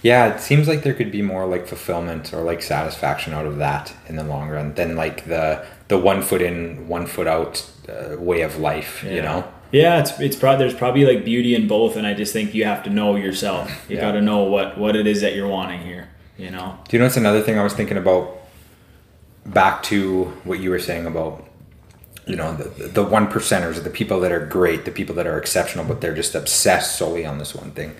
Yeah, 0.02 0.32
it 0.32 0.40
seems 0.40 0.68
like 0.68 0.84
there 0.84 0.94
could 0.94 1.10
be 1.10 1.22
more 1.22 1.44
like 1.46 1.66
fulfillment 1.66 2.32
or 2.32 2.42
like 2.42 2.62
satisfaction 2.62 3.32
out 3.34 3.46
of 3.46 3.56
that 3.58 3.92
in 4.06 4.14
the 4.16 4.22
long 4.22 4.48
run 4.48 4.74
than 4.74 4.94
like 4.94 5.26
the 5.26 5.64
the 5.88 5.98
one 5.98 6.22
foot 6.22 6.40
in, 6.42 6.86
one 6.86 7.06
foot 7.06 7.26
out 7.26 7.68
uh, 7.88 8.16
way 8.16 8.42
of 8.42 8.58
life. 8.58 9.02
You 9.02 9.22
know? 9.22 9.44
Yeah, 9.72 9.98
it's 9.98 10.18
it's 10.20 10.36
probably 10.36 10.58
there's 10.64 10.78
probably 10.78 11.04
like 11.04 11.24
beauty 11.24 11.54
in 11.54 11.66
both, 11.66 11.96
and 11.96 12.06
I 12.06 12.14
just 12.14 12.32
think 12.32 12.54
you 12.54 12.64
have 12.64 12.84
to 12.84 12.90
know 12.90 13.16
yourself. 13.16 13.86
You 13.88 13.96
Yeah. 13.96 14.02
got 14.02 14.12
to 14.12 14.20
know 14.22 14.44
what 14.44 14.78
what 14.78 14.94
it 14.94 15.06
is 15.06 15.20
that 15.22 15.34
you're 15.34 15.48
wanting 15.48 15.80
here. 15.80 16.08
You 16.36 16.50
know. 16.52 16.78
Do 16.88 16.96
you 16.96 17.00
know 17.00 17.06
what's 17.06 17.16
another 17.16 17.42
thing 17.42 17.58
I 17.58 17.64
was 17.64 17.72
thinking 17.74 17.96
about? 17.96 18.36
Back 19.46 19.82
to 19.84 20.24
what 20.44 20.60
you 20.60 20.70
were 20.70 20.78
saying 20.78 21.06
about, 21.06 21.44
you 22.28 22.36
know, 22.36 22.54
the 22.54 22.88
the 22.88 23.02
one 23.02 23.26
percenters, 23.26 23.82
the 23.82 23.90
people 23.90 24.20
that 24.20 24.30
are 24.30 24.44
great, 24.44 24.84
the 24.84 24.90
people 24.90 25.14
that 25.16 25.26
are 25.26 25.38
exceptional, 25.38 25.84
but 25.84 26.00
they're 26.00 26.14
just 26.14 26.34
obsessed 26.34 26.98
solely 26.98 27.24
on 27.24 27.38
this 27.38 27.54
one 27.54 27.70
thing. 27.70 27.96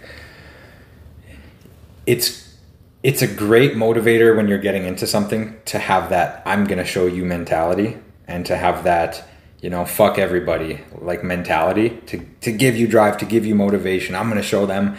It's 2.07 2.57
it's 3.03 3.23
a 3.23 3.27
great 3.27 3.73
motivator 3.73 4.37
when 4.37 4.49
you're 4.49 4.59
getting 4.59 4.85
into 4.85 5.07
something 5.07 5.59
to 5.67 5.79
have 5.79 6.11
that 6.11 6.43
I'm 6.45 6.67
gonna 6.67 6.85
show 6.85 7.07
you 7.07 7.25
mentality 7.25 7.97
and 8.27 8.45
to 8.47 8.57
have 8.57 8.85
that 8.85 9.27
you 9.61 9.71
know 9.71 9.85
fuck 9.85 10.19
everybody 10.19 10.81
like 11.01 11.23
mentality 11.25 11.91
to 12.07 12.27
to 12.41 12.53
give 12.53 12.77
you 12.77 12.87
drive 12.87 13.17
to 13.19 13.25
give 13.25 13.47
you 13.47 13.55
motivation 13.55 14.15
I'm 14.15 14.29
gonna 14.29 14.43
show 14.43 14.67
them 14.67 14.97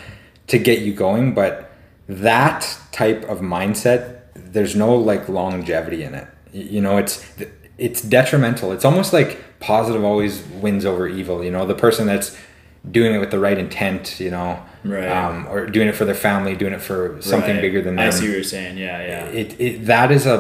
to 0.48 0.58
get 0.58 0.80
you 0.80 0.94
going 0.94 1.34
but 1.34 1.72
that 2.08 2.78
type 2.92 3.24
of 3.26 3.40
mindset 3.40 4.22
there's 4.34 4.76
no 4.76 4.96
like 4.96 5.28
longevity 5.28 6.04
in 6.04 6.16
it 6.16 6.28
you 6.52 6.82
know 6.82 6.98
it's 6.98 7.24
it's 7.80 8.02
detrimental 8.02 8.72
it's 8.72 8.86
almost 8.86 9.14
like 9.14 9.38
positive 9.60 10.04
always 10.04 10.44
wins 10.62 10.86
over 10.86 11.08
evil 11.08 11.44
you 11.44 11.52
know 11.52 11.66
the 11.66 11.76
person 11.76 12.06
that's 12.08 12.36
doing 12.92 13.14
it 13.14 13.20
with 13.20 13.32
the 13.32 13.40
right 13.40 13.58
intent 13.58 14.20
you 14.20 14.32
know 14.32 14.60
Right. 14.84 15.10
um, 15.10 15.46
or 15.50 15.66
doing 15.66 15.90
it 15.90 15.96
for 15.96 16.06
their 16.06 16.16
family 16.16 16.56
doing 16.56 16.72
it 16.74 16.82
for 16.82 17.18
something 17.22 17.56
Right. 17.56 17.62
bigger 17.62 17.82
than 17.82 17.98
them 17.98 18.08
I 18.08 18.12
see 18.12 18.28
what 18.28 18.34
you're 18.36 18.44
saying. 18.44 18.78
Yeah, 18.78 19.02
yeah. 19.02 19.26
it, 19.26 19.60
it 19.60 19.86
that 19.88 20.10
is 20.10 20.26
a 20.26 20.38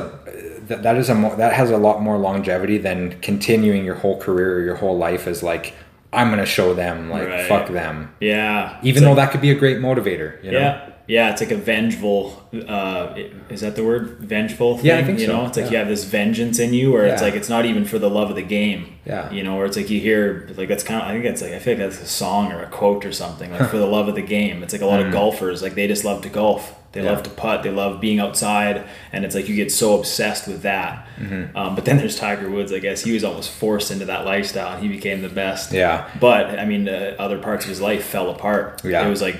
that, 0.69 0.83
that 0.83 0.95
is 0.95 1.09
a 1.09 1.15
mo- 1.15 1.35
that 1.35 1.51
has 1.53 1.71
a 1.71 1.77
lot 1.77 2.01
more 2.01 2.17
longevity 2.17 2.77
than 2.77 3.19
continuing 3.19 3.83
your 3.83 3.95
whole 3.95 4.17
career 4.17 4.55
or 4.57 4.61
your 4.61 4.75
whole 4.75 4.97
life 4.97 5.27
as 5.27 5.43
like 5.43 5.73
I'm 6.13 6.29
gonna 6.29 6.45
show 6.45 6.73
them 6.73 7.09
like 7.09 7.27
Right. 7.27 7.47
fuck 7.47 7.67
them 7.69 8.13
yeah. 8.21 8.77
even 8.81 8.89
It's 8.89 9.01
though 9.01 9.09
like- 9.13 9.27
that 9.27 9.31
could 9.33 9.41
be 9.41 9.51
a 9.51 9.55
great 9.55 9.79
motivator 9.79 10.41
you 10.43 10.51
know 10.51 10.59
Yeah. 10.59 10.88
Yeah, 11.09 11.31
it's 11.31 11.41
like 11.41 11.51
a 11.51 11.57
vengeful. 11.57 12.41
Uh, 12.53 13.15
is 13.49 13.61
that 13.61 13.75
the 13.75 13.83
word? 13.83 14.19
Vengeful. 14.19 14.77
Thing, 14.77 14.85
Yeah, 14.85 14.97
I 14.99 15.03
think 15.03 15.19
you 15.19 15.25
so, 15.25 15.33
know, 15.37 15.45
it's 15.47 15.57
like 15.57 15.65
yeah. 15.65 15.71
you 15.71 15.77
have 15.79 15.87
this 15.87 16.03
vengeance 16.03 16.59
in 16.59 16.73
you, 16.73 16.91
where 16.91 17.05
it's 17.05 17.21
like 17.21 17.33
it's 17.33 17.49
not 17.49 17.65
even 17.65 17.83
for 17.85 17.97
the 17.99 18.09
love 18.09 18.29
of 18.29 18.35
the 18.35 18.43
game. 18.43 18.97
Yeah. 19.05 19.29
You 19.31 19.41
know, 19.43 19.55
where 19.57 19.65
it's 19.65 19.75
like 19.75 19.89
you 19.89 19.99
hear 19.99 20.47
like 20.55 20.69
that's 20.69 20.83
kind 20.83 21.01
of. 21.01 21.07
I 21.07 21.11
think 21.13 21.23
that's 21.25 21.41
like 21.41 21.53
I 21.53 21.59
feel 21.59 21.73
like 21.73 21.79
that's 21.89 22.01
a 22.01 22.05
song 22.05 22.51
or 22.51 22.61
a 22.61 22.67
quote 22.67 23.03
or 23.05 23.11
something 23.11 23.51
like 23.51 23.69
for 23.69 23.77
the 23.77 23.87
love 23.87 24.07
of 24.07 24.15
the 24.15 24.21
game. 24.21 24.61
It's 24.63 24.71
like 24.73 24.81
a 24.83 24.85
lot 24.85 24.99
of 25.05 25.11
golfers 25.11 25.61
like 25.63 25.73
they 25.75 25.87
just 25.87 26.05
love 26.05 26.21
to 26.21 26.29
golf. 26.29 26.75
They 26.91 27.01
Mm. 27.01 27.03
Yeah. 27.03 27.11
love 27.11 27.23
to 27.23 27.29
putt. 27.29 27.61
They 27.63 27.69
love 27.69 28.01
being 28.01 28.19
outside, 28.19 28.83
and 29.13 29.23
it's 29.23 29.35
like 29.35 29.47
you 29.47 29.55
get 29.55 29.71
so 29.71 29.97
obsessed 29.99 30.47
with 30.47 30.63
that. 30.63 31.07
Mm-hmm. 31.19 31.55
Um, 31.55 31.75
but 31.75 31.85
then 31.85 31.97
there's 31.97 32.15
Tiger 32.15 32.49
Woods. 32.49 32.71
I 32.73 32.79
guess 32.79 33.03
he 33.03 33.11
was 33.11 33.23
almost 33.23 33.51
forced 33.51 33.91
into 33.91 34.05
that 34.05 34.25
lifestyle, 34.25 34.73
and 34.73 34.81
he 34.81 34.89
became 34.89 35.21
the 35.21 35.29
best. 35.29 35.71
Yeah. 35.71 36.09
But 36.19 36.57
I 36.59 36.65
mean, 36.65 36.89
uh, 36.89 37.15
other 37.19 37.37
parts 37.37 37.65
of 37.65 37.69
his 37.69 37.79
life 37.79 38.03
fell 38.05 38.29
apart. 38.31 38.81
Yeah. 38.83 39.05
It 39.05 39.09
was 39.09 39.21
like 39.21 39.37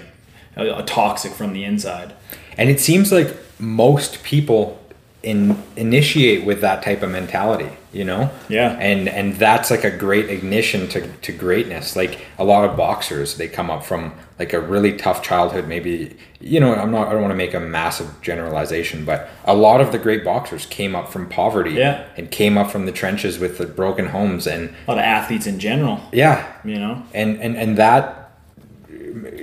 a, 0.62 0.78
a 0.80 0.84
toxic 0.84 1.32
from 1.34 1.54
the 1.54 1.64
inside. 1.64 2.14
And 2.58 2.70
it 2.70 2.80
seems 2.80 3.12
like 3.12 3.36
most 3.60 4.24
people 4.24 4.78
in 5.22 5.62
initiate 5.76 6.46
with 6.46 6.62
that 6.62 6.82
type 6.82 7.02
of 7.04 7.10
mentality, 7.12 7.70
you 7.92 8.06
know? 8.06 8.30
Yeah. 8.48 8.78
And 8.80 9.10
and 9.10 9.36
that's 9.36 9.70
like 9.70 9.84
a 9.84 9.92
great 9.92 10.30
ignition 10.30 10.88
to, 10.90 11.08
to 11.08 11.32
greatness. 11.34 11.96
Like 11.98 12.20
a 12.38 12.46
lot 12.46 12.70
of 12.70 12.78
boxers, 12.78 13.36
they 13.36 13.50
come 13.50 13.70
up 13.70 13.84
from 13.84 14.14
like 14.40 14.54
a 14.54 14.62
really 14.62 14.96
tough 14.96 15.22
childhood, 15.22 15.68
maybe 15.68 16.16
you 16.40 16.62
know, 16.62 16.74
I'm 16.74 16.90
not 16.92 17.10
I 17.10 17.12
don't 17.12 17.22
want 17.22 17.34
to 17.34 17.38
make 17.38 17.54
a 17.54 17.60
massive 17.60 18.22
generalization, 18.22 19.04
but 19.04 19.30
a 19.44 19.54
lot 19.54 19.82
of 19.82 19.92
the 19.92 20.00
great 20.00 20.24
boxers 20.24 20.66
came 20.68 20.96
up 20.96 21.10
from 21.12 21.28
poverty 21.28 21.72
Yeah. 21.72 22.06
and 22.16 22.32
came 22.32 22.58
up 22.58 22.72
from 22.72 22.86
the 22.86 22.94
trenches 22.94 23.40
with 23.40 23.58
the 23.58 23.66
broken 23.66 24.06
homes 24.08 24.48
and 24.48 24.70
A 24.88 24.92
lot 24.92 25.00
of 25.00 25.04
athletes 25.04 25.48
in 25.48 25.60
general, 25.60 26.00
yeah, 26.14 26.48
you 26.64 26.80
know. 26.80 27.04
and 27.14 27.42
and 27.42 27.58
and 27.58 27.78
that 27.78 28.19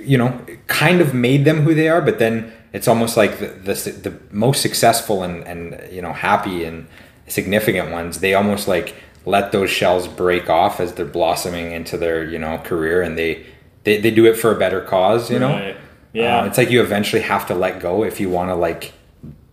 you 0.03 0.17
know 0.19 0.39
kind 0.67 1.01
of 1.01 1.15
made 1.15 1.45
them 1.45 1.63
who 1.63 1.75
they 1.75 1.89
are 1.89 2.01
but 2.01 2.19
then 2.19 2.53
it's 2.73 2.89
almost 2.89 3.17
like 3.17 3.39
the 3.39 3.47
the, 3.47 3.75
the 4.03 4.19
most 4.31 4.61
successful 4.63 5.23
and 5.23 5.43
and 5.45 5.93
you 5.93 6.03
know 6.03 6.13
happy 6.13 6.65
and 6.65 6.87
significant 7.29 7.91
ones 7.91 8.21
they 8.21 8.35
almost 8.35 8.69
like 8.69 8.95
let 9.25 9.51
those 9.53 9.71
shells 9.71 10.07
break 10.07 10.49
off 10.49 10.79
as 10.81 10.93
they're 10.95 11.05
blossoming 11.05 11.73
into 11.73 11.97
their 11.97 12.25
you 12.25 12.39
know 12.39 12.59
career 12.59 13.03
and 13.03 13.19
they 13.19 13.45
they, 13.85 14.01
they 14.01 14.11
do 14.11 14.25
it 14.27 14.35
for 14.37 14.55
a 14.55 14.59
better 14.59 14.81
cause 14.81 15.31
you 15.31 15.39
know 15.39 15.51
Right. 15.51 15.77
Yeah. 16.13 16.41
Uh, 16.41 16.47
it's 16.47 16.57
like 16.57 16.71
you 16.71 16.81
eventually 16.81 17.23
have 17.23 17.47
to 17.49 17.55
let 17.55 17.79
go 17.81 18.03
if 18.05 18.21
you 18.21 18.31
want 18.31 18.49
to 18.51 18.55
like 18.55 18.93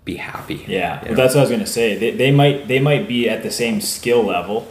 be 0.05 0.15
happy 0.15 0.63
Yeah, 0.67 1.01
you 1.03 1.09
know? 1.09 1.15
that's 1.15 1.33
what 1.33 1.39
I 1.41 1.43
was 1.43 1.49
gonna 1.51 1.65
say. 1.65 1.97
They, 1.97 2.11
they 2.11 2.31
might 2.31 2.67
they 2.67 2.79
might 2.79 3.07
be 3.07 3.27
at 3.29 3.41
the 3.43 3.51
same 3.51 3.81
skill 3.81 4.23
level, 4.23 4.67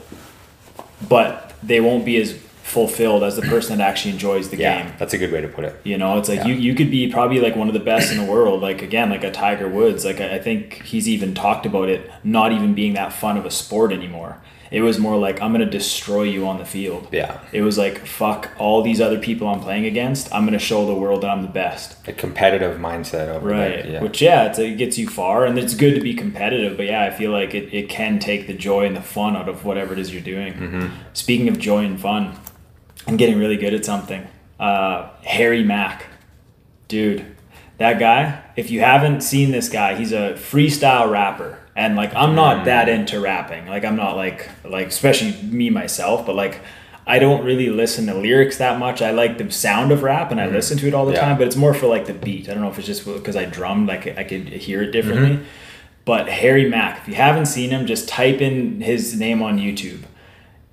but 1.09 1.55
they 1.62 1.81
won't 1.81 2.05
be 2.05 2.16
as 2.20 2.38
fulfilled 2.76 3.22
as 3.22 3.35
the 3.37 3.42
person 3.54 3.78
that 3.78 3.88
actually 3.90 4.12
enjoys 4.12 4.48
the 4.50 4.56
yeah 4.56 4.82
game. 4.82 4.92
that's 4.98 5.14
a 5.14 5.18
good 5.18 5.32
way 5.35 5.40
to 5.46 5.48
put 5.56 5.64
it 5.68 5.74
You 5.85 5.98
know, 5.98 6.18
it's 6.18 6.28
like 6.32 6.40
Yeah. 6.40 6.46
you, 6.48 6.54
you 6.66 6.74
could 6.74 6.90
be 6.90 7.02
probably 7.16 7.40
like 7.46 7.54
one 7.62 7.68
of 7.68 7.74
the 7.80 7.87
best 7.92 8.11
in 8.12 8.18
the 8.22 8.28
world. 8.35 8.62
Like 8.68 8.80
again, 8.82 9.08
like 9.11 9.24
a 9.24 9.30
Tiger 9.30 9.68
Woods. 9.78 10.04
Like 10.04 10.20
I 10.20 10.28
I 10.37 10.38
think 10.46 10.61
he's 10.92 11.06
even 11.14 11.35
talked 11.35 11.66
about 11.70 11.88
it 11.94 12.00
not 12.38 12.48
even 12.56 12.70
being 12.82 12.94
that 13.00 13.11
fun 13.12 13.35
of 13.40 13.44
a 13.44 13.50
sport 13.62 13.90
anymore. 14.00 14.32
It 14.78 14.80
was 14.88 14.96
more 15.06 15.18
like 15.26 15.37
I'm 15.42 15.52
gonna 15.52 15.74
destroy 15.80 16.22
you 16.35 16.42
on 16.50 16.56
the 16.62 16.64
field. 16.76 17.02
yeah 17.20 17.32
It 17.58 17.62
was 17.68 17.76
like 17.85 17.96
fuck 18.20 18.42
all 18.64 18.78
these 18.88 19.00
other 19.06 19.18
people 19.28 19.44
I'm 19.52 19.61
playing 19.68 19.85
against. 19.92 20.24
I'm 20.35 20.44
gonna 20.46 20.66
show 20.70 20.80
the 20.87 20.98
world 21.04 21.18
that 21.22 21.30
I'm 21.35 21.42
the 21.48 21.54
best. 21.64 21.87
a 22.08 22.12
competitive 22.24 22.74
mindset 22.88 23.26
over 23.35 23.46
Right. 23.58 23.85
yeah. 23.92 24.00
Which 24.04 24.18
yeah, 24.28 24.46
it's, 24.48 24.58
it 24.58 24.78
gets 24.82 24.96
you 25.00 25.08
far, 25.20 25.44
and 25.46 25.54
it's 25.62 25.74
good 25.85 25.94
to 25.98 26.02
be 26.11 26.14
competitive. 26.24 26.72
But 26.78 26.87
yeah, 26.92 27.02
I 27.08 27.11
feel 27.20 27.32
like 27.40 27.52
it, 27.61 27.66
it 27.80 27.87
can 27.98 28.18
take 28.28 28.42
the 28.50 28.56
joy 28.68 28.82
and 28.88 28.96
the 29.00 29.06
fun 29.16 29.32
out 29.40 29.48
of 29.52 29.56
whatever 29.68 29.90
it 29.94 29.98
is 30.02 30.08
you're 30.14 30.28
doing. 30.35 30.52
Mm-hmm. 30.54 30.87
Speaking 31.12 31.48
of 31.52 31.56
joy 31.70 31.82
and 31.90 32.00
fun, 32.08 32.22
I'm 33.06 33.16
getting 33.16 33.38
really 33.38 33.56
good 33.56 33.74
at 33.74 33.84
something. 33.84 34.26
Uh, 34.58 35.10
Harry 35.24 35.64
Mack, 35.64 36.06
dude, 36.88 37.36
that 37.78 37.98
guy. 37.98 38.42
If 38.56 38.70
you 38.70 38.80
haven't 38.80 39.22
seen 39.22 39.50
this 39.50 39.68
guy, 39.68 39.94
he's 39.94 40.12
a 40.12 40.34
freestyle 40.34 41.10
rapper, 41.10 41.58
and 41.74 41.96
like 41.96 42.14
I'm 42.14 42.34
not 42.34 42.58
mm. 42.58 42.64
that 42.66 42.88
into 42.88 43.20
rapping. 43.20 43.66
Like 43.66 43.84
I'm 43.84 43.96
not 43.96 44.16
like 44.16 44.48
like 44.64 44.88
especially 44.88 45.32
me 45.42 45.70
myself, 45.70 46.26
but 46.26 46.36
like. 46.36 46.60
I 47.04 47.18
don't 47.18 47.44
really 47.44 47.68
listen 47.68 48.06
to 48.06 48.14
lyrics 48.14 48.58
that 48.58 48.78
much. 48.78 49.02
I 49.02 49.10
like 49.10 49.36
the 49.36 49.50
sound 49.50 49.90
of 49.90 50.04
rap 50.04 50.30
and 50.30 50.40
I 50.40 50.46
mm. 50.46 50.52
listen 50.52 50.78
to 50.78 50.86
it 50.86 50.94
all 50.94 51.04
the 51.04 51.14
Yeah. 51.14 51.22
time, 51.22 51.36
but 51.36 51.48
it's 51.48 51.56
more 51.56 51.74
for 51.74 51.88
like 51.88 52.06
the 52.06 52.14
beat. 52.14 52.48
I 52.48 52.54
don't 52.54 52.62
know 52.62 52.70
if 52.70 52.78
it's 52.78 52.86
just 52.86 53.04
because 53.04 53.34
I 53.34 53.44
drummed, 53.44 53.88
like 53.88 54.16
I 54.16 54.22
could 54.22 54.46
hear 54.46 54.84
it 54.84 54.92
differently. 54.92 55.30
Mm-hmm. 55.30 55.44
But 56.04 56.28
Harry 56.28 56.68
Mack, 56.70 57.00
if 57.00 57.08
you 57.08 57.14
haven't 57.14 57.46
seen 57.46 57.70
him, 57.70 57.86
just 57.86 58.08
type 58.08 58.40
in 58.40 58.82
his 58.82 59.18
name 59.18 59.42
on 59.42 59.58
YouTube. 59.58 60.02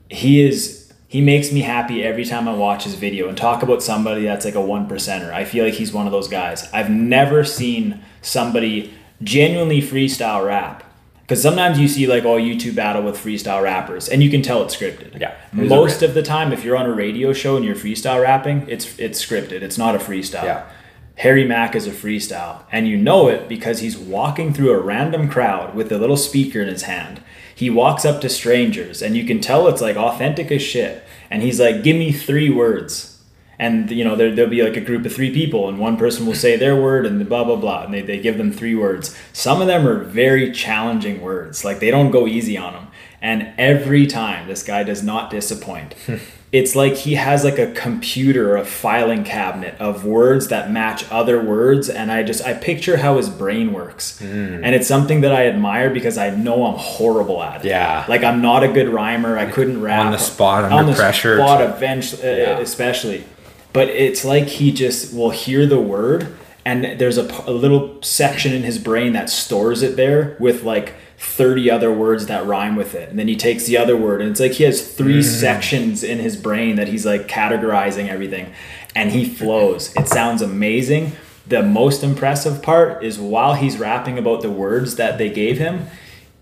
He 0.07 0.41
is 0.47 0.78
he 1.09 1.21
makes 1.21 1.51
me 1.51 1.61
happy 1.61 2.03
every 2.03 2.23
time 2.23 2.47
I 2.47 2.53
watch 2.53 2.83
his 2.83 2.93
video 2.93 3.27
and 3.27 3.35
talk 3.35 3.63
about 3.63 3.81
somebody 3.81 4.25
that's 4.25 4.45
like 4.45 4.53
a 4.53 4.61
one 4.61 4.87
percenter. 4.87 5.33
I 5.33 5.43
feel 5.43 5.65
like 5.65 5.73
he's 5.73 5.91
one 5.91 6.05
of 6.05 6.11
those 6.11 6.27
guys. 6.27 6.71
I've 6.71 6.91
never 6.91 7.43
seen 7.43 7.99
somebody 8.21 8.93
genuinely 9.23 9.81
freestyle 9.81 10.45
rap. 10.45 10.83
Because 11.21 11.41
sometimes 11.41 11.79
you 11.79 11.87
see 11.87 12.05
like 12.05 12.25
oh 12.25 12.37
YouTube 12.37 12.75
battle 12.75 13.01
with 13.01 13.17
freestyle 13.17 13.63
rappers 13.63 14.07
and 14.07 14.21
you 14.21 14.29
can 14.29 14.43
tell 14.43 14.61
it's 14.61 14.75
scripted. 14.75 15.19
Yeah. 15.19 15.33
Most 15.51 16.03
of 16.03 16.13
the 16.13 16.21
time, 16.21 16.53
if 16.53 16.63
you're 16.63 16.77
on 16.77 16.85
a 16.85 16.93
radio 16.93 17.33
show 17.33 17.55
and 17.55 17.65
you're 17.65 17.75
freestyle 17.75 18.21
rapping, 18.21 18.69
it's 18.69 18.97
it's 18.99 19.23
scripted. 19.23 19.63
It's 19.63 19.79
not 19.79 19.95
a 19.95 19.97
freestyle. 19.99 20.43
Yeah. 20.43 20.69
Harry 21.15 21.43
Mack 21.43 21.75
is 21.75 21.85
a 21.85 21.91
freestyle, 21.91 22.63
and 22.71 22.87
you 22.87 22.95
know 22.95 23.27
it 23.27 23.49
because 23.49 23.79
he's 23.79 23.97
walking 23.97 24.53
through 24.53 24.71
a 24.71 24.79
random 24.79 25.27
crowd 25.27 25.75
with 25.75 25.91
a 25.91 25.97
little 25.97 26.15
speaker 26.15 26.61
in 26.61 26.69
his 26.69 26.83
hand. 26.83 27.21
He 27.59 27.69
walks 27.69 28.05
up 28.05 28.21
to 28.21 28.29
strangers, 28.29 29.01
and 29.01 29.17
you 29.17 29.25
can 29.25 29.41
tell 29.41 29.67
it's 29.67 29.81
like 29.81 29.97
authentic 29.97 30.49
as 30.49 30.61
shit. 30.61 31.03
And 31.29 31.43
he's 31.43 31.59
like, 31.59 31.83
"Give 31.83 31.97
me 31.97 32.13
three 32.13 32.49
words." 32.49 33.21
And 33.59 33.91
you 33.91 34.05
know 34.05 34.15
there, 34.15 34.33
there'll 34.33 34.49
be 34.49 34.63
like 34.63 34.77
a 34.77 34.81
group 34.81 35.05
of 35.05 35.13
three 35.13 35.33
people, 35.33 35.67
and 35.67 35.77
one 35.77 35.97
person 35.97 36.25
will 36.25 36.35
say 36.35 36.55
their 36.55 36.81
word, 36.81 37.05
and 37.05 37.27
blah 37.27 37.43
blah 37.43 37.57
blah, 37.57 37.83
and 37.83 37.93
they, 37.93 38.01
they 38.01 38.17
give 38.17 38.37
them 38.37 38.53
three 38.53 38.75
words. 38.75 39.13
Some 39.33 39.59
of 39.59 39.67
them 39.67 39.85
are 39.85 40.05
very 40.05 40.53
challenging 40.53 41.19
words, 41.19 41.65
like 41.65 41.81
they 41.81 41.91
don't 41.91 42.11
go 42.11 42.27
easy 42.27 42.57
on 42.57 42.71
them. 42.71 42.87
And 43.21 43.51
every 43.57 44.07
time 44.07 44.47
this 44.47 44.63
guy 44.63 44.83
does 44.83 45.03
not 45.03 45.29
disappoint. 45.29 45.95
it's 46.51 46.75
like 46.75 46.95
he 46.95 47.13
has 47.15 47.43
like 47.43 47.59
a 47.59 47.71
computer, 47.73 48.57
a 48.57 48.65
filing 48.65 49.23
cabinet 49.23 49.75
of 49.79 50.03
words 50.03 50.47
that 50.47 50.71
match 50.71 51.05
other 51.12 51.39
words, 51.41 51.89
and 51.89 52.12
I 52.12 52.23
just 52.23 52.43
I 52.43 52.53
picture 52.53 52.97
how 52.97 53.17
his 53.17 53.29
brain 53.29 53.71
works, 53.71 54.19
and 54.19 54.65
it's 54.73 54.88
something 54.88 55.21
that 55.21 55.31
I 55.31 55.45
admire 55.47 55.89
because 55.91 56.17
I 56.17 56.31
know 56.31 56.65
I'm 56.65 56.77
horrible 56.77 57.43
at 57.43 57.63
it. 57.63 57.67
Yeah. 57.69 58.03
like 58.07 58.23
I'm 58.23 58.41
not 58.41 58.63
a 58.63 58.67
good 58.67 58.89
rhymer. 58.89 59.38
I 59.38 59.45
couldn't 59.45 59.79
rap 59.81 60.05
on 60.07 60.12
the 60.12 60.17
spot, 60.17 60.63
on 60.65 60.73
under 60.73 60.91
the 60.93 60.97
pressure. 60.97 61.38
spot 61.38 61.62
eventually, 61.62 62.23
uh, 62.23 62.35
Yeah. 62.35 62.59
especially. 62.59 63.23
But 63.71 63.89
it's 63.89 64.25
like 64.25 64.47
he 64.47 64.71
just 64.71 65.13
will 65.13 65.29
hear 65.29 65.67
the 65.67 65.79
word, 65.79 66.35
and 66.65 66.99
there's 66.99 67.17
a 67.17 67.23
little 67.51 68.01
section 68.01 68.53
in 68.53 68.63
his 68.63 68.79
brain 68.79 69.13
that 69.13 69.29
stores 69.29 69.83
it 69.83 69.95
there 69.95 70.35
with 70.39 70.63
like 70.63 70.93
30 71.19 71.69
other 71.69 71.91
words 71.91 72.27
that 72.27 72.45
rhyme 72.45 72.77
with 72.77 72.95
it. 72.95 73.10
And 73.10 73.19
then 73.19 73.27
he 73.27 73.36
takes 73.36 73.65
the 73.65 73.77
other 73.77 73.97
word, 73.97 74.21
and 74.21 74.32
it's 74.32 74.39
like 74.39 74.53
he 74.53 74.63
has 74.63 74.82
3 74.95 75.19
mm. 75.19 75.23
sections 75.23 76.01
in 76.01 76.19
his 76.19 76.38
brain 76.38 76.77
that 76.77 76.88
he's 76.88 77.05
like 77.05 77.27
categorizing 77.27 78.08
everything, 78.08 78.53
and 78.95 79.12
he 79.12 79.25
flows. 79.25 79.93
It 79.97 80.08
sounds 80.08 80.41
amazing. 80.41 81.12
The 81.45 81.62
most 81.62 82.03
impressive 82.03 82.62
part 82.62 83.03
is 83.03 83.19
while 83.19 83.55
he's 83.55 83.77
rapping 83.77 84.17
about 84.17 84.41
the 84.41 84.49
words 84.49 84.95
that 84.95 85.17
they 85.17 85.29
gave 85.29 85.58
him, 85.58 85.88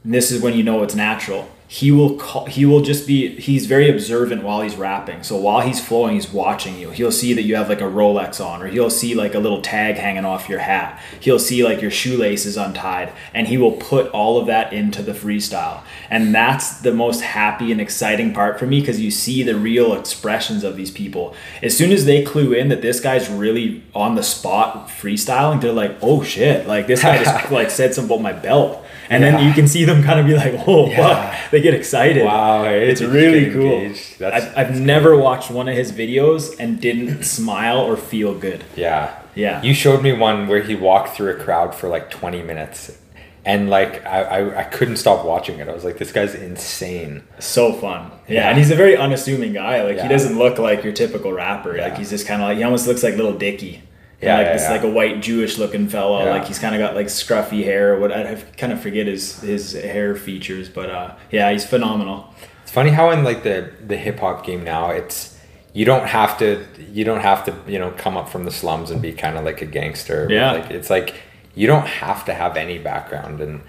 and 0.08 0.14
this 0.14 0.32
is 0.32 0.42
when 0.42 0.54
you 0.54 0.64
know 0.64 0.84
it's 0.84 0.96
natural. 0.96 1.50
He 1.68 1.92
will 1.92 2.16
call, 2.16 2.46
he 2.46 2.66
will 2.66 2.80
just 2.80 3.06
be 3.06 3.28
he's 3.42 3.66
very 3.66 3.90
observant 3.90 4.42
while 4.42 4.62
he's 4.62 4.78
rapping. 4.78 5.22
So 5.22 5.36
while 5.36 5.60
he's 5.60 5.86
flowing, 5.86 6.16
he's 6.16 6.32
watching 6.32 6.78
you. 6.78 6.92
He'll 6.92 7.12
see 7.12 7.34
that 7.34 7.42
you 7.42 7.58
have 7.58 7.68
like 7.68 7.82
a 7.82 7.92
Rolex 7.92 8.40
on, 8.40 8.62
or 8.64 8.68
he'll 8.68 8.90
see 8.90 9.16
like 9.16 9.36
a 9.36 9.40
little 9.40 9.62
tag 9.62 9.96
hanging 9.96 10.24
off 10.24 10.48
your 10.48 10.60
hat. 10.60 10.98
He'll 11.20 11.40
see 11.40 11.62
like 11.62 11.82
your 11.82 11.92
shoelace 11.92 12.46
is 12.46 12.56
untied, 12.56 13.12
and 13.34 13.50
he 13.50 13.58
will 13.58 13.74
put 13.74 14.10
all 14.12 14.40
of 14.40 14.48
that 14.48 14.72
into 14.72 15.04
the 15.04 15.12
freestyle. 15.12 15.82
And 16.10 16.34
that's 16.34 16.80
the 16.80 16.94
most 16.94 17.20
happy 17.20 17.74
and 17.74 17.82
exciting 17.82 18.34
part 18.34 18.58
for 18.58 18.66
me 18.66 18.80
because 18.80 19.02
you 19.02 19.12
see 19.12 19.44
the 19.44 19.58
real 19.58 19.92
expressions 19.94 20.64
of 20.64 20.78
these 20.78 20.90
people. 20.90 21.36
As 21.62 21.76
soon 21.76 21.92
as 21.92 22.06
they 22.06 22.24
clue 22.24 22.54
in 22.54 22.70
that 22.70 22.82
this 22.82 23.02
guy's 23.02 23.28
really 23.28 23.84
on 23.94 24.16
the 24.16 24.24
spot 24.24 24.88
freestyling, 24.88 25.60
they're 25.60 25.74
like, 25.74 25.98
"Oh 26.02 26.24
shit!" 26.24 26.66
Like 26.66 26.88
this 26.88 27.02
guy 27.02 27.22
just 27.22 27.52
like 27.52 27.70
said 27.70 27.94
something 27.94 28.16
about 28.16 28.24
my 28.24 28.32
belt. 28.32 28.86
And 29.10 29.24
then 29.24 29.46
you 29.48 29.54
can 29.54 29.68
see 29.68 29.86
them 29.86 30.04
kind 30.04 30.20
of 30.20 30.26
be 30.26 30.36
like, 30.36 30.54
"Oh, 30.68 30.90
Yeah. 30.90 30.98
fuck!" 31.32 31.52
They 31.52 31.62
get 31.62 31.74
excited. 31.74 32.26
Wow, 32.26 32.64
it's 32.66 33.02
it's 33.02 33.10
really 33.10 33.52
cool. 33.52 33.72
engaged. 33.72 34.20
That's- 34.20 34.44
I've, 34.56 34.72
I've 34.72 34.80
never 34.82 35.18
watched 35.18 35.50
one 35.52 35.68
of 35.70 35.76
his 35.76 35.92
videos 35.92 36.56
and 36.60 36.80
didn't 36.82 37.24
smile 37.38 37.80
or 37.80 37.96
feel 37.98 38.34
good. 38.34 38.64
Yeah. 38.76 39.14
Yeah. 39.36 39.62
You 39.62 39.74
showed 39.74 40.02
me 40.02 40.14
one 40.14 40.48
where 40.48 40.62
he 40.62 40.76
walked 40.76 41.16
through 41.16 41.32
a 41.32 41.36
crowd 41.36 41.74
for 41.76 41.88
like 41.88 42.10
20 42.10 42.42
minutes. 42.44 42.98
And 43.46 43.70
like 43.70 44.06
I, 44.06 44.24
I, 44.24 44.60
I 44.62 44.64
couldn't 44.66 44.98
stop 44.98 45.24
watching 45.24 45.60
it. 45.60 45.70
I 45.70 45.74
was 45.74 45.86
like, 45.86 45.98
this 46.00 46.12
guy's 46.12 46.36
insane. 46.36 47.24
So 47.40 47.72
fun. 47.72 48.12
Yeah, 48.28 48.34
Yeah. 48.42 48.50
and 48.50 48.58
he's 48.58 48.72
a 48.72 48.76
very 48.76 48.98
unassuming 48.98 49.54
guy. 49.54 49.84
Like 49.84 50.02
he 50.02 50.08
doesn't 50.10 50.38
look 50.38 50.58
like 50.60 50.84
your 50.84 50.92
typical 50.92 51.32
rapper. 51.32 51.78
Like 51.78 51.98
he's 51.98 52.10
just 52.10 52.28
kind 52.28 52.42
of 52.42 52.48
like 52.50 52.58
he 52.58 52.64
almost 52.64 52.88
looks 52.88 53.04
like 53.04 53.16
Lil 53.16 53.34
Dicky. 53.38 53.84
Yeah, 54.22 54.38
like 54.38 54.48
yeah, 54.48 54.54
this 54.54 54.62
yeah. 54.64 54.72
like 54.72 54.84
a 54.84 54.90
white 54.90 55.22
Jewish 55.22 55.58
looking 55.58 55.88
fellow. 55.88 56.24
Yeah. 56.24 56.32
Like 56.32 56.46
he's 56.46 56.58
kind 56.60 56.74
of 56.74 56.80
got 56.80 56.96
like 56.96 57.08
scruffy 57.08 57.64
hair. 57.64 58.00
What 58.00 58.12
I 58.12 58.36
kind 58.58 58.74
of 58.74 58.82
forget 58.82 59.06
his 59.06 59.42
his 59.42 59.74
hair 59.74 60.16
features, 60.16 60.70
but 60.70 60.90
uh, 60.90 61.16
yeah, 61.32 61.52
he's 61.52 61.66
phenomenal. 61.66 62.34
It's 62.64 62.72
funny 62.72 62.90
how 62.90 63.12
in 63.12 63.24
like 63.24 63.44
the, 63.44 63.72
the 63.86 63.96
hip 63.96 64.20
hop 64.20 64.46
game 64.46 64.64
now, 64.64 64.90
it's 64.90 65.38
you 65.74 65.86
don't 65.86 66.08
have 66.08 66.38
to 66.40 66.66
you 66.92 67.04
don't 67.04 67.22
have 67.22 67.46
to 67.46 67.56
you 67.72 67.78
know 67.78 67.92
come 67.92 68.18
up 68.18 68.28
from 68.28 68.46
the 68.46 68.52
slums 68.52 68.90
and 68.90 69.02
be 69.02 69.14
kind 69.14 69.38
of 69.38 69.46
like 69.46 69.62
a 69.62 69.66
gangster. 69.66 70.28
Yeah. 70.30 70.54
like 70.54 70.72
it's 70.72 70.90
like 70.90 71.14
you 71.54 71.68
don't 71.68 71.86
have 71.86 72.26
to 72.26 72.34
have 72.34 72.58
any 72.58 72.80
background 72.80 73.40
and 73.42 73.62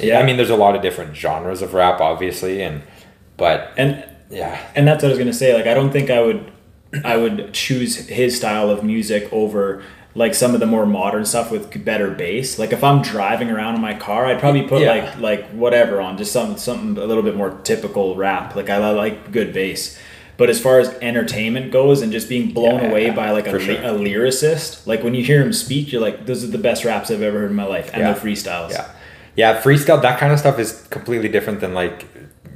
Yeah. 0.00 0.18
I 0.18 0.24
mean 0.24 0.36
there's 0.36 0.50
a 0.50 0.56
lot 0.56 0.74
of 0.74 0.82
different 0.82 1.14
genres 1.16 1.62
of 1.62 1.72
rap 1.74 2.00
obviously 2.00 2.62
and 2.62 2.82
but 3.36 3.72
And 3.76 4.04
yeah 4.30 4.60
and 4.74 4.86
that's 4.88 5.04
what 5.04 5.10
I 5.10 5.12
was 5.12 5.18
gonna 5.18 5.32
say. 5.32 5.54
Like, 5.54 5.66
I 5.66 5.74
don't 5.74 5.92
think 5.92 6.10
I 6.10 6.20
would, 6.20 6.50
I 7.04 7.16
would 7.16 7.52
choose 7.52 7.96
his 8.08 8.36
style 8.36 8.70
of 8.70 8.84
music 8.84 9.32
over 9.32 9.82
like 10.14 10.34
some 10.34 10.52
of 10.52 10.60
the 10.60 10.66
more 10.66 10.84
modern 10.84 11.24
stuff 11.24 11.50
with 11.50 11.82
better 11.84 12.10
bass. 12.10 12.58
Like, 12.58 12.72
if 12.72 12.84
I'm 12.84 13.00
driving 13.00 13.50
around 13.50 13.76
in 13.76 13.80
my 13.80 13.94
car, 13.94 14.26
I'd 14.26 14.40
probably 14.40 14.62
put 14.62 14.82
Yeah. 14.82 14.90
like 14.92 15.18
like 15.18 15.50
whatever 15.52 16.00
on, 16.02 16.18
just 16.18 16.32
some 16.32 16.58
something 16.58 17.02
a 17.02 17.06
little 17.06 17.22
bit 17.22 17.34
more 17.34 17.50
typical 17.64 18.14
rap. 18.14 18.54
Like, 18.54 18.68
I 18.68 18.90
like 18.90 19.32
good 19.32 19.52
bass. 19.54 19.98
But 20.36 20.50
as 20.50 20.60
far 20.60 20.80
as 20.80 20.88
entertainment 21.00 21.70
goes 21.72 22.02
and 22.02 22.10
just 22.10 22.28
being 22.28 22.52
blown 22.52 22.80
Yeah, 22.82 22.88
away 22.90 23.10
by 23.10 23.30
like 23.30 23.46
a, 23.46 23.58
sure. 23.60 23.74
a 23.76 23.90
lyricist, 23.98 24.86
like 24.86 25.02
when 25.02 25.14
you 25.14 25.22
hear 25.22 25.40
him 25.40 25.52
speak, 25.52 25.92
you're 25.92 26.00
like, 26.02 26.26
those 26.26 26.42
are 26.42 26.48
the 26.48 26.58
best 26.58 26.84
raps 26.84 27.10
I've 27.10 27.22
ever 27.22 27.40
heard 27.40 27.50
in 27.50 27.56
my 27.56 27.64
life, 27.64 27.90
and 27.92 28.02
Yeah. 28.02 28.12
they're 28.12 28.20
freestyles. 28.22 28.70
Yeah. 28.70 28.86
Yeah, 29.34 29.60
freestyle 29.62 30.02
that 30.02 30.18
kind 30.18 30.30
of 30.32 30.38
stuff 30.38 30.58
is 30.58 30.86
completely 30.90 31.28
different 31.28 31.60
than 31.60 31.72
like 31.74 32.04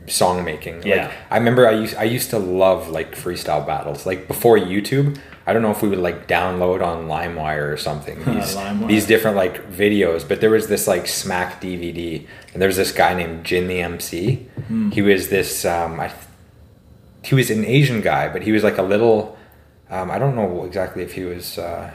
song 0.06 0.44
making. 0.44 0.76
Like, 0.76 0.86
Yeah. 0.86 1.12
I 1.30 1.36
remember 1.38 1.66
I 1.68 1.72
used 1.72 1.96
I 1.96 2.04
used 2.04 2.30
to 2.30 2.38
love 2.38 2.88
like 2.88 3.14
freestyle 3.14 3.66
battles. 3.66 4.06
Like 4.06 4.28
before 4.28 4.56
YouTube, 4.58 5.18
I 5.46 5.52
don't 5.52 5.62
know 5.62 5.70
if 5.70 5.82
we 5.82 5.88
would 5.88 5.98
like 5.98 6.26
download 6.26 6.84
on 6.84 7.06
LimeWire 7.08 7.72
or 7.72 7.76
something. 7.76 8.18
These, 8.24 8.56
these 8.88 9.06
different 9.06 9.36
like 9.36 9.70
videos, 9.70 10.26
but 10.28 10.40
there 10.40 10.50
was 10.50 10.66
this 10.68 10.86
like 10.88 11.06
Smack 11.06 11.60
DVD, 11.60 12.26
and 12.52 12.60
there 12.60 12.68
was 12.68 12.76
this 12.76 12.92
guy 12.92 13.14
named 13.14 13.44
Jin 13.44 13.68
the 13.68 13.80
MC. 13.80 14.36
Hmm. 14.68 14.90
He 14.90 15.02
was 15.02 15.28
this 15.28 15.64
um, 15.64 16.00
I, 16.00 16.12
he 17.22 17.34
was 17.34 17.50
an 17.50 17.64
Asian 17.64 18.00
guy, 18.00 18.28
but 18.28 18.42
he 18.42 18.52
was 18.52 18.62
like 18.64 18.78
a 18.78 18.82
little. 18.82 19.36
Um, 19.88 20.10
I 20.10 20.18
don't 20.18 20.34
know 20.34 20.64
exactly 20.64 21.02
if 21.04 21.12
he 21.14 21.22
was. 21.24 21.58
Uh, 21.58 21.90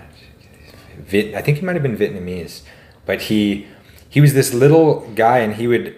Vit, 0.97 1.36
I 1.36 1.41
think 1.41 1.58
he 1.58 1.65
might 1.65 1.74
have 1.76 1.84
been 1.84 1.97
Vietnamese, 1.97 2.62
but 3.06 3.21
he 3.24 3.67
he 4.10 4.21
was 4.21 4.34
this 4.34 4.54
little 4.54 5.02
guy, 5.15 5.39
and 5.39 5.56
he 5.56 5.67
would 5.67 5.95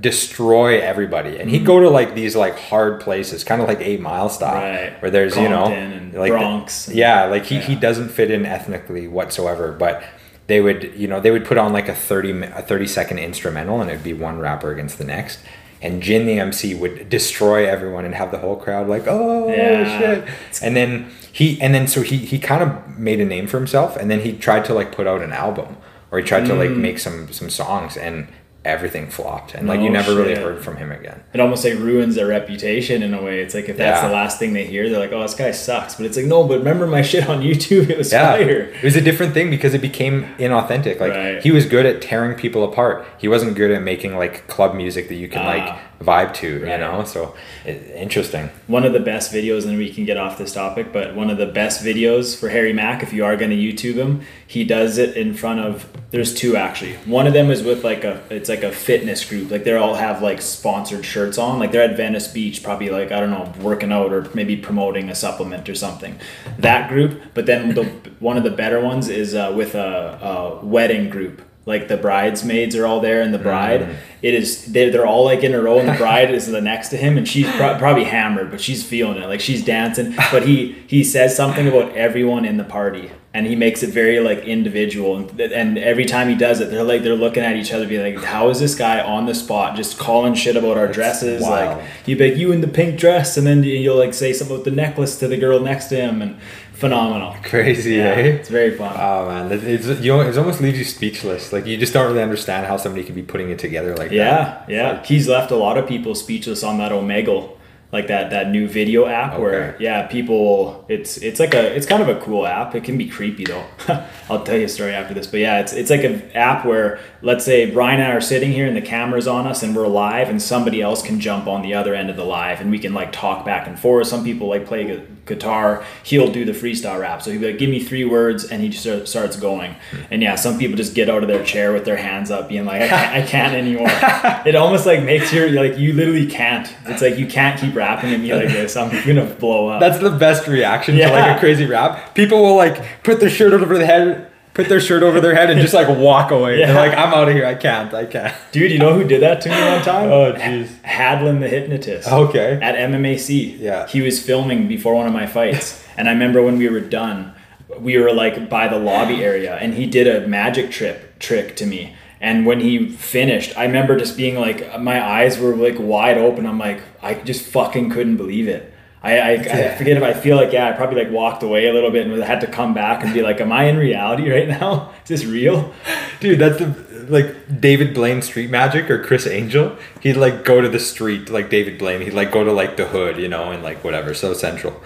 destroy 0.00 0.80
everybody, 0.80 1.38
and 1.38 1.50
he'd 1.50 1.64
go 1.64 1.80
to 1.80 1.88
like 1.90 2.14
these 2.14 2.36
like 2.36 2.58
hard 2.58 3.00
places, 3.00 3.44
kind 3.44 3.60
of 3.62 3.68
like 3.68 3.80
Eight 3.80 4.00
Mile 4.00 4.28
style, 4.28 4.54
Right. 4.62 5.00
where 5.02 5.10
there's 5.10 5.36
you 5.36 5.48
know 5.48 5.66
and 5.66 6.12
like 6.14 6.32
Bronx. 6.32 6.88
yeah, 6.88 7.24
like 7.26 7.44
he 7.46 7.58
he 7.60 7.74
doesn't 7.74 8.08
fit 8.10 8.30
in 8.30 8.44
ethnically 8.46 9.08
whatsoever, 9.08 9.72
but. 9.72 10.02
They 10.48 10.60
would, 10.60 10.92
you 10.94 11.08
know, 11.08 11.18
they 11.18 11.32
would 11.32 11.44
put 11.44 11.58
on 11.58 11.72
like 11.72 11.88
a 11.88 11.94
thirty 11.96 12.30
a 12.40 12.62
thirty 12.62 12.86
second 12.86 13.18
instrumental, 13.18 13.80
and 13.80 13.90
it'd 13.90 14.04
be 14.04 14.12
one 14.12 14.38
rapper 14.38 14.70
against 14.70 14.96
the 14.96 15.02
next. 15.02 15.40
And 15.82 16.00
Jin 16.00 16.24
the 16.24 16.38
MC 16.38 16.72
would 16.72 17.08
destroy 17.08 17.68
everyone 17.68 18.04
and 18.04 18.14
have 18.14 18.30
the 18.30 18.38
whole 18.38 18.54
crowd 18.54 18.86
like, 18.88 19.08
oh 19.08 19.48
Yeah. 19.48 19.98
shit! 19.98 20.28
And 20.62 20.76
then 20.76 21.10
he 21.32 21.60
and 21.60 21.74
then 21.74 21.88
so 21.88 22.00
he 22.02 22.18
he 22.18 22.38
kind 22.38 22.62
of 22.62 22.96
made 22.96 23.18
a 23.20 23.24
name 23.24 23.48
for 23.48 23.56
himself 23.56 23.96
and 23.96 24.08
then 24.08 24.20
he 24.20 24.34
tried 24.34 24.64
to 24.66 24.72
like 24.72 24.92
put 24.92 25.08
out 25.08 25.20
an 25.20 25.32
album 25.32 25.78
or 26.12 26.20
he 26.20 26.24
tried 26.24 26.46
to 26.46 26.52
Mm. 26.52 26.58
like 26.58 26.70
make 26.70 27.00
some 27.00 27.32
some 27.32 27.50
songs 27.50 27.96
and 27.96 28.28
everything 28.66 29.08
flopped 29.08 29.54
and 29.54 29.66
like 29.68 29.78
No 29.80 29.86
you 29.86 29.90
never 29.90 30.14
really 30.14 30.34
heard 30.34 30.62
from 30.64 30.76
him 30.76 30.90
again 30.92 31.22
it 31.32 31.40
almost 31.40 31.64
like 31.64 31.74
ruins 31.74 32.14
their 32.16 32.26
reputation 32.26 33.02
in 33.02 33.14
a 33.14 33.22
way. 33.22 33.40
It's 33.40 33.54
like 33.54 33.68
if 33.68 33.76
that's 33.76 34.02
Yeah. 34.02 34.08
the 34.08 34.14
last 34.14 34.38
thing 34.38 34.52
they 34.52 34.64
hear, 34.64 34.88
they're 34.88 34.98
like, 34.98 35.12
"Oh, 35.12 35.20
this 35.22 35.34
guy 35.34 35.50
sucks." 35.50 35.94
But 35.96 36.06
it's 36.06 36.16
like, 36.16 36.26
no, 36.26 36.44
but 36.44 36.58
remember 36.58 36.86
my 36.86 37.02
shit 37.10 37.28
on 37.28 37.42
YouTube? 37.42 37.88
It 37.90 37.98
was 37.98 38.12
yeah 38.12 38.32
fire. 38.32 38.70
it 38.74 38.82
was 38.82 38.96
a 38.96 39.00
different 39.00 39.34
thing 39.34 39.50
because 39.50 39.72
it 39.74 39.80
became 39.80 40.24
inauthentic 40.38 40.98
like 41.00 41.12
Right. 41.12 41.42
he 41.42 41.50
was 41.50 41.66
good 41.66 41.86
at 41.86 42.00
tearing 42.02 42.34
people 42.36 42.64
apart 42.64 43.04
he 43.18 43.28
wasn't 43.28 43.54
good 43.56 43.70
at 43.70 43.82
making 43.82 44.16
like 44.16 44.46
club 44.48 44.74
music 44.74 45.08
that 45.08 45.14
you 45.16 45.28
can 45.28 45.42
Ah. 45.42 45.46
like 45.54 45.74
vibe 46.00 46.34
to 46.34 46.58
you 46.60 46.78
know 46.78 47.04
so 47.04 47.34
it, 47.64 47.90
interesting 47.94 48.50
One 48.66 48.84
of 48.84 48.92
the 48.92 49.00
best 49.00 49.32
videos, 49.32 49.64
and 49.66 49.78
we 49.78 49.92
can 49.92 50.04
get 50.04 50.16
off 50.16 50.38
this 50.38 50.52
topic, 50.52 50.92
but 50.92 51.14
one 51.14 51.30
of 51.30 51.38
the 51.38 51.46
best 51.46 51.84
videos 51.84 52.38
for 52.38 52.48
Harry 52.48 52.72
Mack, 52.72 53.02
if 53.02 53.12
you 53.12 53.24
are 53.24 53.36
going 53.36 53.50
to 53.50 53.56
YouTube 53.56 53.94
him, 53.94 54.22
he 54.46 54.64
does 54.64 54.98
it 54.98 55.16
in 55.16 55.34
front 55.34 55.60
of. 55.60 55.88
There's 56.10 56.34
two 56.34 56.56
actually. 56.56 56.94
One 57.04 57.26
of 57.26 57.32
them 57.32 57.50
is 57.50 57.62
with 57.62 57.84
like 57.84 58.04
a, 58.04 58.22
it's 58.30 58.48
like 58.48 58.62
a 58.62 58.72
fitness 58.72 59.24
group. 59.24 59.50
Like 59.50 59.64
they 59.64 59.74
all 59.74 59.94
have 59.94 60.22
like 60.22 60.40
sponsored 60.42 61.04
shirts 61.04 61.38
on. 61.38 61.58
Like 61.58 61.72
they're 61.72 61.88
at 61.88 61.96
Venice 61.96 62.28
Beach, 62.28 62.62
probably 62.62 62.90
like 62.90 63.12
I 63.12 63.20
don't 63.20 63.30
know, 63.30 63.52
working 63.60 63.92
out 63.92 64.12
or 64.12 64.28
maybe 64.34 64.56
promoting 64.56 65.10
a 65.10 65.14
supplement 65.14 65.68
or 65.68 65.74
something. 65.74 66.18
That 66.58 66.88
group, 66.88 67.20
but 67.34 67.46
then 67.46 67.74
the 67.74 67.84
one 68.20 68.36
of 68.36 68.44
the 68.44 68.50
better 68.50 68.80
ones 68.80 69.08
is 69.08 69.34
uh, 69.34 69.52
with 69.56 69.74
a, 69.74 70.60
a 70.60 70.64
wedding 70.64 71.10
group. 71.10 71.42
Like 71.66 71.88
the 71.88 71.96
bridesmaids 71.96 72.76
are 72.76 72.86
all 72.86 73.00
there, 73.00 73.22
and 73.22 73.34
the 73.34 73.38
bride. 73.38 73.80
Mm. 73.80 73.96
It 74.22 74.34
is 74.34 74.72
they're, 74.72 74.90
they're 74.90 75.06
all 75.06 75.24
like 75.24 75.42
in 75.42 75.54
a 75.54 75.60
row, 75.60 75.78
and 75.78 75.88
the 75.88 75.94
bride 75.94 76.32
is 76.32 76.46
the 76.46 76.60
next 76.60 76.88
to 76.88 76.96
him, 76.96 77.16
and 77.18 77.28
she's 77.28 77.50
pro- 77.52 77.78
probably 77.78 78.04
hammered, 78.04 78.50
but 78.50 78.60
she's 78.60 78.84
feeling 78.84 79.22
it. 79.22 79.26
Like 79.26 79.40
she's 79.40 79.64
dancing, 79.64 80.14
but 80.32 80.46
he 80.46 80.72
he 80.86 81.04
says 81.04 81.36
something 81.36 81.68
about 81.68 81.94
everyone 81.94 82.44
in 82.44 82.56
the 82.56 82.64
party, 82.64 83.10
and 83.34 83.46
he 83.46 83.54
makes 83.54 83.82
it 83.82 83.90
very 83.90 84.20
like 84.20 84.38
individual. 84.38 85.16
And, 85.16 85.40
and 85.40 85.78
every 85.78 86.06
time 86.06 86.28
he 86.28 86.34
does 86.34 86.60
it, 86.60 86.70
they're 86.70 86.82
like 86.82 87.02
they're 87.02 87.14
looking 87.14 87.42
at 87.42 87.56
each 87.56 87.72
other, 87.72 87.86
being 87.86 88.14
like, 88.14 88.24
"How 88.24 88.48
is 88.48 88.58
this 88.58 88.74
guy 88.74 89.00
on 89.00 89.26
the 89.26 89.34
spot 89.34 89.76
just 89.76 89.98
calling 89.98 90.34
shit 90.34 90.56
about 90.56 90.78
our 90.78 90.88
dresses?" 90.88 91.42
Like 91.42 91.86
he'd 92.06 92.18
be 92.18 92.30
like, 92.30 92.38
"You 92.38 92.52
in 92.52 92.62
the 92.62 92.68
pink 92.68 92.98
dress," 92.98 93.36
and 93.36 93.46
then 93.46 93.62
you'll 93.62 93.98
like 93.98 94.14
say 94.14 94.32
something 94.32 94.56
about 94.56 94.64
the 94.64 94.70
necklace 94.70 95.18
to 95.18 95.28
the 95.28 95.36
girl 95.36 95.60
next 95.60 95.86
to 95.88 95.96
him, 95.96 96.22
and 96.22 96.38
phenomenal. 96.76 97.34
crazy 97.42 97.96
Yeah, 97.96 98.12
eh 98.12 98.22
it's 98.38 98.48
very 98.48 98.76
fun. 98.76 98.94
Oh 98.96 99.26
man, 99.26 99.52
it, 99.52 99.64
it's 99.64 99.86
you 100.00 100.12
know, 100.12 100.20
it 100.20 100.36
almost 100.36 100.60
leaves 100.60 100.78
you 100.78 100.84
speechless. 100.84 101.52
Like 101.52 101.66
you 101.66 101.76
just 101.76 101.92
don't 101.92 102.06
really 102.06 102.22
understand 102.22 102.66
how 102.66 102.76
somebody 102.76 103.04
could 103.04 103.14
be 103.14 103.22
putting 103.22 103.50
it 103.50 103.58
together 103.58 103.96
like 103.96 104.05
Yeah, 104.12 104.44
that. 104.44 104.70
yeah. 104.70 105.04
He's 105.04 105.28
left 105.28 105.50
a 105.50 105.56
lot 105.56 105.78
of 105.78 105.86
people 105.86 106.14
speechless 106.14 106.62
on 106.62 106.78
that 106.78 106.92
Omegle, 106.92 107.55
like 107.92 108.08
that 108.08 108.30
that 108.30 108.50
new 108.50 108.66
video 108.68 109.06
app 109.06 109.38
where 109.38 109.76
yeah, 109.80 110.06
people 110.06 110.84
it's 110.88 111.18
it's 111.18 111.38
like 111.38 111.54
a 111.54 111.74
it's 111.74 111.86
kind 111.86 112.02
of 112.02 112.08
a 112.08 112.20
cool 112.20 112.46
app. 112.46 112.74
It 112.74 112.84
can 112.84 112.98
be 112.98 113.08
creepy 113.08 113.44
though. 113.44 113.64
I'll 114.28 114.42
tell 114.42 114.56
you 114.56 114.64
a 114.64 114.68
story 114.68 114.92
after 114.92 115.14
this. 115.14 115.26
But 115.26 115.40
yeah, 115.40 115.60
it's 115.60 115.72
it's 115.72 115.90
like 115.90 116.02
an 116.02 116.30
app 116.32 116.66
where 116.66 116.98
let's 117.22 117.44
say 117.44 117.70
Brian 117.70 118.00
and 118.00 118.12
I 118.12 118.16
are 118.16 118.20
sitting 118.20 118.52
here 118.52 118.66
and 118.66 118.76
the 118.76 118.82
camera's 118.82 119.28
on 119.28 119.46
us 119.46 119.62
and 119.62 119.74
we're 119.74 119.86
live 119.86 120.28
and 120.28 120.42
somebody 120.42 120.82
else 120.82 121.02
can 121.02 121.20
jump 121.20 121.46
on 121.46 121.62
the 121.62 121.74
other 121.74 121.94
end 121.94 122.10
of 122.10 122.16
the 122.16 122.24
live 122.24 122.60
and 122.60 122.70
we 122.70 122.78
can 122.78 122.92
like 122.92 123.12
talk 123.12 123.44
back 123.44 123.68
and 123.68 123.78
forth. 123.78 124.08
Some 124.08 124.24
people 124.24 124.48
like 124.48 124.66
play 124.66 124.84
gu- 124.84 125.06
guitar. 125.26 125.84
He'll 126.02 126.32
do 126.32 126.44
the 126.44 126.52
freestyle 126.52 127.00
rap. 127.00 127.22
So 127.22 127.30
he'll 127.30 127.40
be 127.40 127.48
like, 127.48 127.58
"Give 127.58 127.68
me 127.68 127.80
three 127.80 128.04
words," 128.04 128.44
and 128.44 128.62
he 128.62 128.68
just 128.68 129.06
starts 129.06 129.36
going. 129.36 129.76
And 130.10 130.22
yeah, 130.22 130.36
some 130.36 130.58
people 130.58 130.76
just 130.76 130.94
get 130.94 131.10
out 131.10 131.22
of 131.22 131.28
their 131.28 131.44
chair 131.44 131.72
with 131.72 131.84
their 131.84 131.96
hands 131.96 132.30
up, 132.30 132.48
being 132.48 132.64
like, 132.64 132.82
"I 132.82 132.88
can't, 132.88 133.14
I 133.14 133.26
can't 133.26 133.54
anymore." 133.54 133.88
it 134.46 134.54
almost 134.54 134.86
like 134.86 135.02
makes 135.02 135.32
your 135.32 135.50
like 135.50 135.78
you 135.78 135.92
literally 135.92 136.26
can't. 136.26 136.72
It's 136.86 137.02
like 137.02 137.18
you 137.18 137.26
can't 137.26 137.60
keep 137.60 137.74
rapping 137.76 138.12
at 138.12 138.20
me 138.20 138.34
like 138.34 138.48
this. 138.48 138.76
I'm 138.76 138.90
gonna 139.06 139.26
blow 139.26 139.68
up. 139.68 139.80
That's 139.80 139.98
the 139.98 140.10
best 140.10 140.48
reaction 140.48 140.96
to 140.96 141.08
like 141.08 141.36
a 141.36 141.38
crazy 141.38 141.66
rap. 141.66 142.14
People 142.14 142.42
will 142.42 142.56
like 142.56 143.02
put 143.04 143.20
their 143.20 143.30
shirt 143.30 143.52
over 143.52 143.76
their 143.76 143.86
head, 143.86 144.30
put 144.54 144.68
their 144.68 144.80
shirt 144.80 145.02
over 145.02 145.20
their 145.20 145.34
head, 145.34 145.50
and 145.50 145.60
just 145.60 145.74
like 145.74 145.88
walk 145.88 146.30
away. 146.30 146.58
Yeah. 146.58 146.72
They're 146.72 146.88
like, 146.88 146.98
"I'm 146.98 147.12
out 147.14 147.28
of 147.28 147.34
here. 147.34 147.46
I 147.46 147.54
can't. 147.54 147.92
I 147.94 148.06
can't." 148.06 148.34
Dude, 148.50 148.72
you 148.72 148.78
know 148.78 148.94
who 148.94 149.04
did 149.04 149.22
that 149.22 149.40
to 149.42 149.50
me 149.50 149.54
one 149.54 149.82
time? 149.82 150.10
Oh, 150.10 150.32
jeez. 150.32 150.68
Hadlin 150.82 151.40
the 151.40 151.48
hypnotist. 151.48 152.08
Okay. 152.08 152.58
At 152.60 152.74
MMAC. 152.74 153.60
Yeah. 153.60 153.86
He 153.86 154.00
was 154.00 154.20
filming 154.22 154.66
before 154.66 154.94
one 154.94 155.06
of 155.06 155.12
my 155.12 155.26
fights. 155.26 155.84
and 155.96 156.08
I 156.08 156.12
remember 156.12 156.42
when 156.42 156.58
we 156.58 156.68
were 156.68 156.80
done, 156.80 157.34
we 157.78 157.98
were 157.98 158.12
like 158.12 158.48
by 158.48 158.68
the 158.68 158.78
lobby 158.78 159.22
area 159.22 159.56
and 159.56 159.74
he 159.74 159.86
did 159.86 160.06
a 160.06 160.26
magic 160.26 160.70
trip 160.70 161.18
trick 161.18 161.56
to 161.56 161.66
me. 161.66 161.94
And 162.20 162.46
when 162.46 162.60
he 162.60 162.88
finished, 162.88 163.56
I 163.58 163.64
remember 163.64 163.96
just 163.96 164.16
being 164.16 164.36
like, 164.36 164.80
my 164.80 165.04
eyes 165.04 165.38
were 165.38 165.54
like 165.54 165.76
wide 165.78 166.18
open. 166.18 166.46
I'm 166.46 166.58
like, 166.58 166.82
I 167.02 167.14
just 167.14 167.46
fucking 167.46 167.90
couldn't 167.90 168.16
believe 168.16 168.48
it. 168.48 168.72
I, 169.02 169.18
I, 169.18 169.32
I 169.32 169.74
forget 169.76 169.96
if 169.96 170.02
I 170.02 170.14
feel 170.14 170.36
like, 170.36 170.52
yeah, 170.52 170.68
I 170.68 170.72
probably 170.72 171.04
like 171.04 171.12
walked 171.12 171.42
away 171.42 171.68
a 171.68 171.72
little 171.72 171.90
bit 171.90 172.06
and 172.06 172.22
had 172.22 172.40
to 172.40 172.46
come 172.46 172.74
back 172.74 173.04
and 173.04 173.14
be 173.14 173.22
like, 173.22 173.40
am 173.40 173.52
I 173.52 173.64
in 173.64 173.76
reality 173.76 174.28
right 174.30 174.48
now? 174.48 174.92
Is 175.04 175.08
this 175.08 175.24
real? 175.24 175.72
Dude, 176.18 176.38
that's 176.38 176.58
the 176.58 176.86
like 177.08 177.60
David 177.60 177.94
Blaine 177.94 178.20
street 178.22 178.50
magic 178.50 178.90
or 178.90 179.02
Criss 179.02 179.26
Angel. 179.26 179.76
He'd 180.00 180.14
like 180.14 180.44
go 180.44 180.60
to 180.60 180.68
the 180.68 180.80
street 180.80 181.30
like 181.30 181.50
David 181.50 181.78
Blaine. 181.78 182.00
He'd 182.00 182.14
like 182.14 182.32
go 182.32 182.42
to 182.42 182.52
like 182.52 182.76
the 182.76 182.86
hood, 182.86 183.18
you 183.18 183.28
know, 183.28 183.52
and 183.52 183.62
like 183.62 183.84
whatever, 183.84 184.12
so 184.14 184.32
central. 184.32 184.82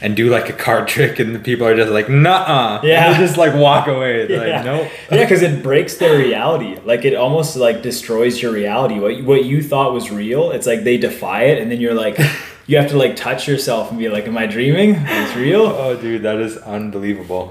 And 0.00 0.14
do 0.14 0.30
like 0.30 0.48
a 0.48 0.52
card 0.52 0.86
trick, 0.86 1.18
and 1.18 1.34
the 1.34 1.40
people 1.40 1.66
are 1.66 1.74
just 1.74 1.90
like, 1.90 2.08
nah, 2.08 2.30
uh. 2.30 2.80
Yeah. 2.84 3.12
they 3.12 3.18
just 3.18 3.36
like 3.36 3.54
walk 3.54 3.88
away. 3.88 4.26
They're 4.28 4.46
yeah. 4.46 4.56
like, 4.56 4.64
nope. 4.64 4.92
yeah, 5.10 5.24
because 5.24 5.42
it 5.42 5.62
breaks 5.62 5.96
their 5.96 6.18
reality. 6.18 6.78
Like 6.84 7.04
it 7.04 7.14
almost 7.14 7.56
like 7.56 7.82
destroys 7.82 8.40
your 8.40 8.52
reality. 8.52 9.00
What 9.00 9.24
what 9.24 9.44
you 9.44 9.62
thought 9.62 9.92
was 9.92 10.10
real, 10.10 10.52
it's 10.52 10.66
like 10.66 10.84
they 10.84 10.98
defy 10.98 11.44
it, 11.44 11.60
and 11.60 11.70
then 11.70 11.80
you're 11.80 11.94
like, 11.94 12.18
you 12.66 12.76
have 12.76 12.90
to 12.90 12.96
like 12.96 13.16
touch 13.16 13.48
yourself 13.48 13.90
and 13.90 13.98
be 13.98 14.08
like, 14.08 14.28
"Am 14.28 14.38
I 14.38 14.46
dreaming? 14.46 14.94
It's 14.96 15.34
real." 15.34 15.62
Oh, 15.62 15.96
dude, 16.00 16.22
that 16.22 16.38
is 16.38 16.56
unbelievable. 16.58 17.50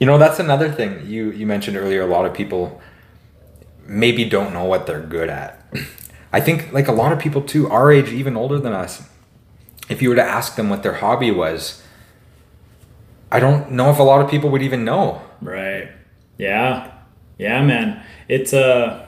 you 0.00 0.06
know, 0.06 0.16
that's 0.16 0.38
another 0.38 0.72
thing 0.72 1.06
you 1.06 1.30
you 1.32 1.46
mentioned 1.46 1.76
earlier. 1.76 2.02
A 2.02 2.06
lot 2.06 2.24
of 2.24 2.32
people 2.32 2.80
maybe 3.88 4.24
don't 4.24 4.52
know 4.52 4.64
what 4.64 4.86
they're 4.86 5.00
good 5.00 5.28
at. 5.28 5.62
I 6.32 6.40
think 6.40 6.72
like 6.72 6.88
a 6.88 6.92
lot 6.92 7.12
of 7.12 7.18
people 7.18 7.42
too, 7.42 7.68
our 7.70 7.90
age, 7.90 8.10
even 8.10 8.36
older 8.36 8.58
than 8.58 8.72
us, 8.72 9.08
if 9.88 10.02
you 10.02 10.10
were 10.10 10.16
to 10.16 10.22
ask 10.22 10.56
them 10.56 10.68
what 10.68 10.82
their 10.82 10.94
hobby 10.94 11.30
was, 11.30 11.82
I 13.30 13.40
don't 13.40 13.72
know 13.72 13.90
if 13.90 13.98
a 13.98 14.02
lot 14.02 14.20
of 14.22 14.30
people 14.30 14.50
would 14.50 14.62
even 14.62 14.84
know. 14.84 15.22
Right. 15.40 15.90
Yeah. 16.36 16.92
Yeah, 17.38 17.62
man. 17.62 18.02
It's 18.28 18.52
uh 18.52 19.06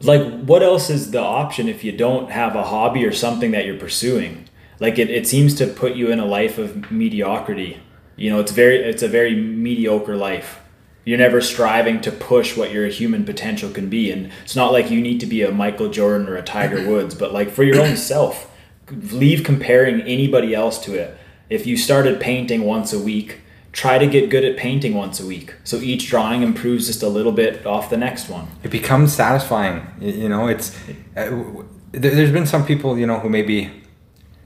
like 0.00 0.42
what 0.42 0.62
else 0.62 0.90
is 0.90 1.10
the 1.10 1.20
option 1.20 1.68
if 1.68 1.84
you 1.84 1.92
don't 1.92 2.30
have 2.30 2.56
a 2.56 2.64
hobby 2.64 3.04
or 3.06 3.12
something 3.12 3.52
that 3.52 3.66
you're 3.66 3.78
pursuing? 3.78 4.48
Like 4.80 4.98
it, 4.98 5.10
it 5.10 5.28
seems 5.28 5.54
to 5.56 5.66
put 5.66 5.94
you 5.94 6.10
in 6.10 6.18
a 6.18 6.26
life 6.26 6.58
of 6.58 6.90
mediocrity. 6.90 7.80
You 8.16 8.30
know, 8.30 8.40
it's 8.40 8.52
very 8.52 8.76
it's 8.76 9.02
a 9.02 9.08
very 9.08 9.34
mediocre 9.34 10.16
life. 10.16 10.60
You're 11.04 11.18
never 11.18 11.40
striving 11.40 12.00
to 12.02 12.12
push 12.12 12.56
what 12.56 12.72
your 12.72 12.86
human 12.86 13.24
potential 13.24 13.70
can 13.70 13.88
be. 13.88 14.10
And 14.12 14.30
it's 14.44 14.54
not 14.54 14.72
like 14.72 14.90
you 14.90 15.00
need 15.00 15.18
to 15.20 15.26
be 15.26 15.42
a 15.42 15.50
Michael 15.50 15.88
Jordan 15.88 16.28
or 16.28 16.36
a 16.36 16.42
Tiger 16.42 16.88
Woods, 16.88 17.14
but 17.14 17.32
like 17.32 17.50
for 17.50 17.64
your 17.64 17.80
own 17.80 17.96
self, 17.96 18.51
leave 18.90 19.44
comparing 19.44 20.02
anybody 20.02 20.54
else 20.54 20.78
to 20.84 20.94
it. 20.94 21.16
If 21.48 21.66
you 21.66 21.76
started 21.76 22.20
painting 22.20 22.62
once 22.64 22.92
a 22.92 22.98
week, 22.98 23.40
try 23.72 23.98
to 23.98 24.06
get 24.06 24.30
good 24.30 24.44
at 24.44 24.56
painting 24.56 24.94
once 24.94 25.18
a 25.20 25.26
week. 25.26 25.54
So 25.64 25.78
each 25.78 26.08
drawing 26.08 26.42
improves 26.42 26.86
just 26.86 27.02
a 27.02 27.08
little 27.08 27.32
bit 27.32 27.66
off 27.66 27.90
the 27.90 27.96
next 27.96 28.28
one. 28.28 28.48
it 28.62 28.70
becomes 28.70 29.12
satisfying 29.12 29.86
you 30.00 30.28
know 30.28 30.46
it's 30.46 30.76
uh, 31.16 31.30
there's 31.92 32.32
been 32.32 32.46
some 32.46 32.64
people 32.64 32.98
you 32.98 33.06
know 33.06 33.18
who 33.18 33.28
maybe 33.28 33.70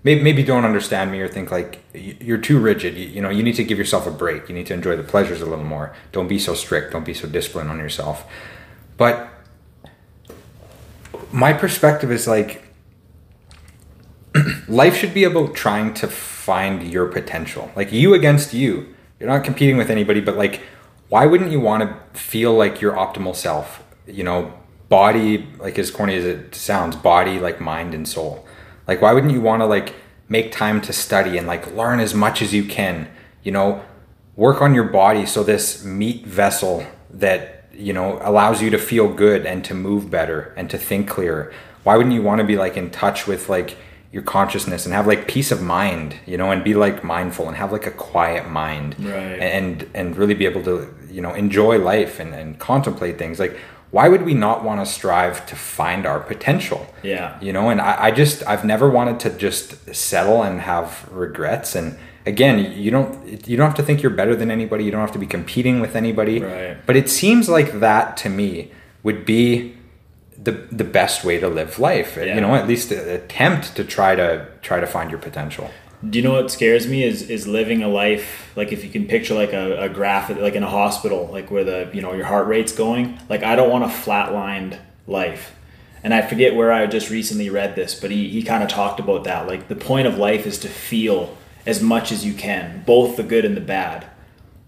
maybe, 0.03 0.45
don't 0.45 0.65
understand 0.65 1.11
me 1.11 1.21
or 1.21 1.27
think 1.27 1.51
like 1.51 1.83
you're 1.93 2.39
too 2.39 2.59
rigid 2.61 2.97
you 2.97 3.21
know 3.21 3.29
you 3.29 3.43
need 3.43 3.57
to 3.57 3.65
give 3.65 3.79
yourself 3.79 4.07
a 4.07 4.11
break 4.11 4.49
you 4.49 4.55
need 4.55 4.67
to 4.67 4.75
enjoy 4.75 4.97
the 4.97 5.03
pleasures 5.03 5.41
a 5.41 5.47
little 5.47 5.65
more 5.65 5.95
don't 6.13 6.29
be 6.29 6.39
so 6.39 6.55
strict 6.55 6.93
don't 6.93 7.05
be 7.05 7.15
so 7.15 7.27
disciplined 7.27 7.69
on 7.69 7.79
yourself 7.79 8.25
but 8.97 9.29
my 11.33 11.53
perspective 11.53 12.13
is 12.13 12.29
like 12.29 12.66
life 14.69 14.97
should 14.97 15.15
be 15.15 15.25
about 15.25 15.55
trying 15.55 15.95
to 15.95 16.09
find 16.09 16.83
your 16.91 17.07
potential. 17.07 17.71
Like 17.77 17.93
you 17.93 18.15
against 18.15 18.55
you. 18.55 18.95
You're 19.19 19.29
not 19.29 19.45
competing 19.45 19.77
with 19.77 19.91
anybody 19.91 20.21
but 20.21 20.37
like 20.37 20.63
why 21.09 21.27
wouldn't 21.27 21.53
you 21.53 21.61
want 21.61 21.83
to 21.83 22.19
feel 22.19 22.55
like 22.55 22.81
your 22.81 22.93
optimal 22.93 23.35
self? 23.35 23.83
You 24.07 24.25
know 24.25 24.53
body 24.89 25.49
like 25.59 25.79
as 25.79 25.91
corny 25.91 26.15
as 26.17 26.25
it 26.25 26.55
sounds 26.55 26.97
body 26.97 27.39
like 27.39 27.61
mind 27.61 27.95
and 27.95 28.07
soul. 28.07 28.47
Like 28.87 29.03
why 29.03 29.13
wouldn't 29.13 29.33
you 29.33 29.41
want 29.41 29.63
to 29.63 29.67
like 29.67 29.95
make 30.29 30.53
time 30.53 30.81
to 30.83 30.93
study 30.93 31.39
and 31.39 31.47
like 31.47 31.75
learn 31.75 32.01
as 32.01 32.15
much 32.15 32.43
as 32.43 32.53
you 32.53 32.65
can? 32.65 33.09
You 33.43 33.53
know 33.53 33.83
work 34.37 34.61
on 34.61 34.75
your 34.75 34.85
body 34.85 35.25
so 35.25 35.43
this 35.43 35.85
meat 35.85 36.27
vessel 36.27 36.87
that 37.11 37.69
you 37.73 37.93
know 37.93 38.19
allows 38.23 38.63
you 38.63 38.71
to 38.71 38.79
feel 38.79 39.13
good 39.13 39.47
and 39.47 39.65
to 39.65 39.75
move 39.75 40.11
better 40.11 40.55
and 40.57 40.71
to 40.71 40.79
think 40.79 41.09
clearer. 41.09 41.53
Why 41.83 41.97
wouldn't 41.97 42.15
you 42.15 42.23
want 42.23 42.41
to 42.41 42.47
be 42.47 42.57
like 42.57 42.77
in 42.77 42.91
touch 42.91 43.27
with 43.27 43.49
like 43.49 43.77
your 44.17 44.23
consciousness 44.39 44.87
and 44.87 44.95
have 44.99 45.07
like 45.13 45.23
peace 45.37 45.51
of 45.57 45.61
mind 45.79 46.09
you 46.33 46.37
know 46.41 46.49
and 46.53 46.61
be 46.71 46.75
like 46.87 46.97
mindful 47.05 47.45
and 47.49 47.57
have 47.63 47.71
like 47.77 47.87
a 47.87 47.97
quiet 48.13 48.45
mind 48.63 48.91
Right. 48.99 49.39
and 49.57 49.87
and 49.99 50.17
really 50.21 50.33
be 50.43 50.47
able 50.53 50.63
to 50.71 50.75
you 51.17 51.21
know 51.25 51.33
enjoy 51.45 51.75
life 51.93 52.15
and, 52.23 52.31
and 52.41 52.49
contemplate 52.71 53.19
things 53.23 53.39
like 53.45 53.55
why 53.97 54.09
would 54.13 54.23
we 54.31 54.35
not 54.47 54.65
want 54.65 54.79
to 54.85 54.87
strive 54.99 55.37
to 55.51 55.55
find 55.55 56.07
our 56.11 56.19
potential 56.33 56.81
Yeah. 57.03 57.39
you 57.47 57.53
know 57.57 57.69
and 57.73 57.79
I, 57.91 57.93
I 58.07 58.11
just 58.23 58.43
i've 58.51 58.65
never 58.65 58.89
wanted 58.99 59.21
to 59.25 59.29
just 59.47 59.95
settle 59.95 60.43
and 60.49 60.61
have 60.73 61.07
regrets 61.13 61.75
and 61.79 61.99
again 62.25 62.57
you 62.85 62.91
don't 62.91 63.47
you 63.49 63.55
don't 63.59 63.67
have 63.67 63.77
to 63.77 63.83
think 63.89 64.03
you're 64.03 64.17
better 64.23 64.35
than 64.35 64.51
anybody 64.51 64.83
you 64.85 64.91
don't 64.91 65.03
have 65.09 65.13
to 65.13 65.25
be 65.27 65.31
competing 65.39 65.77
with 65.85 65.95
anybody 65.95 66.41
Right. 66.41 66.77
but 66.87 66.97
it 66.97 67.09
seems 67.11 67.49
like 67.51 67.81
that 67.81 68.17
to 68.23 68.29
me 68.31 68.73
would 69.03 69.27
be 69.27 69.76
the 70.43 70.53
the 70.71 70.85
best 70.85 71.25
way 71.25 71.39
to 71.41 71.49
live 71.49 71.79
life 71.79 72.17
Yeah. 72.17 72.35
you 72.35 72.41
know 72.41 72.55
at 72.55 72.69
least 72.69 72.93
attempt 72.93 73.75
to 73.77 73.85
try 73.85 74.15
to 74.15 74.47
try 74.63 74.81
to 74.81 74.87
find 74.87 75.11
your 75.11 75.21
potential. 75.21 75.71
Do 76.09 76.19
you 76.19 76.23
know 76.23 76.33
what 76.33 76.51
scares 76.51 76.87
me 76.87 77.03
is 77.05 77.23
is 77.31 77.47
living 77.47 77.83
a 77.83 77.89
life 77.89 78.53
like 78.55 78.71
if 78.71 78.85
you 78.85 78.91
can 78.91 79.07
picture 79.07 79.35
like 79.35 79.53
a, 79.55 79.85
a 79.85 79.89
graph 79.89 80.29
like 80.31 80.55
in 80.55 80.63
a 80.63 80.69
hospital 80.71 81.29
like 81.33 81.51
where 81.51 81.65
the 81.65 81.89
you 81.93 82.03
know 82.03 82.13
your 82.13 82.27
heart 82.27 82.47
rate's 82.49 82.73
going 82.73 83.19
like 83.31 83.43
I 83.43 83.57
don't 83.57 83.71
want 83.71 83.85
a 83.85 83.89
flatlined 83.89 84.79
life. 85.07 85.55
And 86.05 86.15
I 86.15 86.23
forget 86.23 86.55
where 86.55 86.71
I 86.71 86.87
just 86.87 87.11
recently 87.11 87.49
read 87.51 87.75
this 87.75 87.99
but 87.99 88.11
he, 88.11 88.29
he 88.29 88.43
kind 88.43 88.63
of 88.63 88.69
talked 88.69 89.01
about 89.01 89.25
that 89.25 89.47
like 89.49 89.69
the 89.69 89.75
point 89.75 90.07
of 90.07 90.19
life 90.19 90.47
is 90.47 90.59
to 90.59 90.69
feel 90.69 91.37
as 91.65 91.81
much 91.83 92.13
as 92.13 92.25
you 92.25 92.35
can 92.35 92.85
both 92.87 93.17
the 93.17 93.23
good 93.25 93.45
and 93.47 93.57
the 93.57 93.61
bad. 93.63 94.07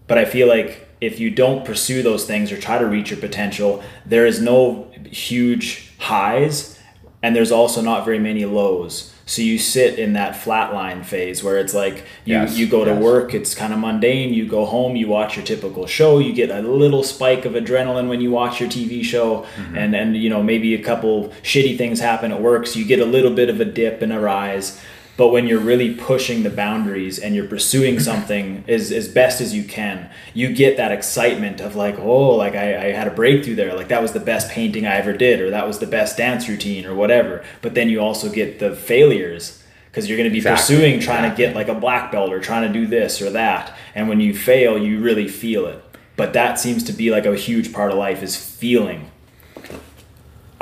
But 0.07 0.17
I 0.17 0.25
feel 0.25 0.47
like 0.47 0.88
if 1.01 1.19
you 1.19 1.29
don't 1.29 1.65
pursue 1.65 2.03
those 2.03 2.25
things 2.25 2.51
or 2.51 2.59
try 2.59 2.77
to 2.77 2.85
reach 2.85 3.11
your 3.11 3.19
potential, 3.19 3.83
there 4.05 4.25
is 4.25 4.41
no 4.41 4.91
huge 5.05 5.91
highs 5.97 6.79
and 7.21 7.35
there's 7.35 7.51
also 7.51 7.81
not 7.81 8.05
very 8.05 8.19
many 8.19 8.45
lows. 8.45 9.13
So 9.25 9.43
you 9.43 9.59
sit 9.59 9.99
in 9.99 10.13
that 10.13 10.33
flatline 10.33 11.05
phase 11.05 11.43
where 11.43 11.59
it's 11.59 11.73
like 11.73 11.97
you, 12.25 12.33
Yes, 12.33 12.57
you 12.57 12.65
go 12.65 12.83
to 12.83 12.91
yes. 12.91 13.03
work, 13.03 13.35
it's 13.35 13.53
kind 13.53 13.71
of 13.71 13.77
mundane, 13.77 14.33
you 14.33 14.47
go 14.47 14.65
home, 14.65 14.95
you 14.95 15.07
watch 15.07 15.35
your 15.35 15.45
typical 15.45 15.85
show, 15.85 16.17
you 16.17 16.33
get 16.33 16.49
a 16.49 16.61
little 16.61 17.03
spike 17.03 17.45
of 17.45 17.53
adrenaline 17.53 18.09
when 18.09 18.21
you 18.21 18.31
watch 18.31 18.59
your 18.59 18.67
TV 18.67 19.03
show 19.03 19.41
mm-hmm. 19.55 19.77
and 19.77 19.95
and 19.95 20.17
you 20.17 20.29
know 20.29 20.41
maybe 20.41 20.73
a 20.73 20.81
couple 20.81 21.29
shitty 21.43 21.77
things 21.77 21.99
happen 21.99 22.31
at 22.31 22.41
work, 22.41 22.65
so 22.65 22.79
you 22.79 22.85
get 22.85 22.99
a 22.99 23.05
little 23.05 23.31
bit 23.31 23.49
of 23.49 23.61
a 23.61 23.65
dip 23.65 24.01
and 24.01 24.11
a 24.11 24.19
rise. 24.19 24.81
But 25.19 25.33
when 25.33 25.47
you're 25.47 25.59
really 25.59 25.95
pushing 25.95 26.43
the 26.43 26.49
boundaries 26.49 27.19
and 27.19 27.35
you're 27.35 27.45
pursuing 27.45 27.99
something 27.99 28.63
as, 28.69 28.89
as 28.89 29.09
best 29.09 29.41
as 29.41 29.53
you 29.53 29.65
can, 29.65 30.09
you 30.33 30.53
get 30.53 30.77
that 30.77 30.93
excitement 30.93 31.59
of 31.59 31.75
like, 31.75 31.99
oh, 31.99 32.29
like 32.35 32.55
I, 32.55 32.87
I 32.87 32.91
had 32.93 33.05
a 33.05 33.11
breakthrough 33.11 33.55
there. 33.55 33.75
Like 33.75 33.89
that 33.89 34.01
was 34.01 34.13
the 34.13 34.21
best 34.21 34.49
painting 34.49 34.87
I 34.87 34.95
ever 34.95 35.11
did, 35.11 35.41
or 35.41 35.49
that 35.49 35.67
was 35.67 35.79
the 35.79 35.87
best 35.87 36.15
dance 36.15 36.47
routine, 36.47 36.85
or 36.85 36.95
whatever. 36.95 37.43
But 37.61 37.73
then 37.73 37.89
you 37.89 37.99
also 37.99 38.31
get 38.31 38.59
the 38.59 38.73
failures 38.73 39.61
because 39.87 40.07
you're 40.07 40.17
going 40.17 40.29
to 40.29 40.31
be 40.31 40.37
Exactly, 40.37 40.75
pursuing 40.77 40.99
trying 41.01 41.25
exactly. 41.25 41.43
to 41.43 41.49
get 41.49 41.55
like 41.57 41.67
a 41.67 41.77
black 41.77 42.13
belt 42.13 42.31
or 42.31 42.39
trying 42.39 42.71
to 42.71 42.79
do 42.79 42.87
this 42.87 43.21
or 43.21 43.29
that. 43.31 43.75
And 43.95 44.07
when 44.07 44.21
you 44.21 44.33
fail, 44.33 44.77
you 44.77 45.01
really 45.01 45.27
feel 45.27 45.65
it. 45.65 45.83
But 46.15 46.31
that 46.31 46.61
seems 46.61 46.81
to 46.85 46.93
be 46.93 47.11
like 47.11 47.25
a 47.25 47.35
huge 47.35 47.73
part 47.73 47.91
of 47.91 47.97
life 47.97 48.23
is 48.23 48.37
feeling. 48.37 49.11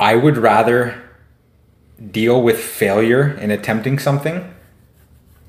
I 0.00 0.16
would 0.16 0.36
rather 0.36 1.07
deal 2.10 2.42
with 2.42 2.58
failure 2.58 3.30
in 3.38 3.50
attempting 3.50 3.98
something 3.98 4.54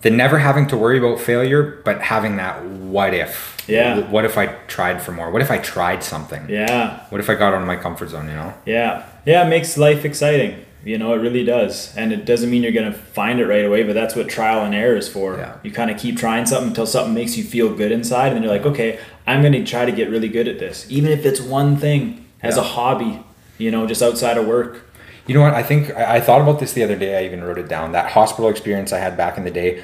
than 0.01 0.15
never 0.17 0.39
having 0.39 0.65
to 0.67 0.77
worry 0.77 0.97
about 0.97 1.19
failure, 1.19 1.81
but 1.83 2.01
having 2.01 2.37
that 2.37 2.63
what 2.65 3.13
if. 3.13 3.57
Yeah. 3.67 3.99
What 4.09 4.25
if 4.25 4.37
I 4.37 4.47
tried 4.67 5.01
for 5.01 5.11
more? 5.11 5.29
What 5.29 5.41
if 5.41 5.51
I 5.51 5.57
tried 5.59 6.03
something? 6.03 6.49
Yeah. 6.49 7.01
What 7.09 7.19
if 7.21 7.29
I 7.29 7.35
got 7.35 7.53
out 7.53 7.61
of 7.61 7.67
my 7.67 7.75
comfort 7.75 8.09
zone, 8.09 8.27
you 8.27 8.33
know? 8.33 8.53
Yeah. 8.65 9.05
Yeah, 9.25 9.45
it 9.45 9.49
makes 9.49 9.77
life 9.77 10.05
exciting. 10.05 10.65
You 10.83 10.97
know, 10.97 11.13
it 11.13 11.17
really 11.17 11.43
does. 11.43 11.93
And 11.97 12.13
it 12.13 12.23
doesn't 12.25 12.49
mean 12.49 12.63
you're 12.63 12.71
going 12.71 12.91
to 12.91 12.97
find 12.97 13.39
it 13.41 13.45
right 13.45 13.65
away, 13.65 13.83
but 13.83 13.93
that's 13.93 14.15
what 14.15 14.29
trial 14.29 14.63
and 14.63 14.73
error 14.73 14.95
is 14.95 15.09
for. 15.09 15.35
Yeah. 15.35 15.57
You 15.61 15.71
kind 15.71 15.91
of 15.91 15.99
keep 15.99 16.17
trying 16.17 16.45
something 16.45 16.69
until 16.69 16.87
something 16.87 17.13
makes 17.13 17.37
you 17.37 17.43
feel 17.43 17.75
good 17.75 17.91
inside. 17.91 18.27
And 18.27 18.37
then 18.37 18.43
you're 18.43 18.51
like, 18.53 18.65
okay, 18.65 18.97
I'm 19.27 19.41
going 19.41 19.53
to 19.53 19.63
try 19.65 19.85
to 19.85 19.91
get 19.91 20.09
really 20.09 20.29
good 20.29 20.47
at 20.47 20.57
this. 20.57 20.87
Even 20.89 21.11
if 21.11 21.25
it's 21.25 21.41
one 21.41 21.75
thing 21.75 22.25
as 22.41 22.55
Yeah. 22.55 22.61
a 22.61 22.65
hobby, 22.65 23.21
you 23.57 23.69
know, 23.69 23.85
just 23.85 24.01
outside 24.01 24.37
of 24.37 24.47
work. 24.47 24.88
You 25.29 25.35
know 25.35 25.41
what? 25.41 25.53
I 25.53 25.61
think 25.61 25.95
I, 25.95 26.15
I 26.15 26.21
thought 26.21 26.41
about 26.41 26.59
this 26.59 26.73
the 26.73 26.83
other 26.83 26.95
day. 26.95 27.19
I 27.19 27.23
even 27.25 27.43
wrote 27.43 27.59
it 27.59 27.67
down. 27.67 27.91
That 27.91 28.09
hospital 28.13 28.49
experience 28.49 28.91
I 28.91 28.97
had 28.97 29.15
back 29.15 29.37
in 29.37 29.43
the 29.43 29.51
day. 29.51 29.83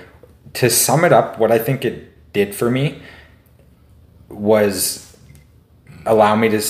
To 0.54 0.72
sum 0.72 1.06
it 1.06 1.14
up, 1.14 1.38
what 1.38 1.52
I 1.52 1.60
think 1.60 1.86
it 1.86 2.34
did 2.34 2.56
for 2.56 2.72
me 2.72 3.04
was 4.28 5.16
allow 6.08 6.36
me 6.36 6.50
to, 6.50 6.62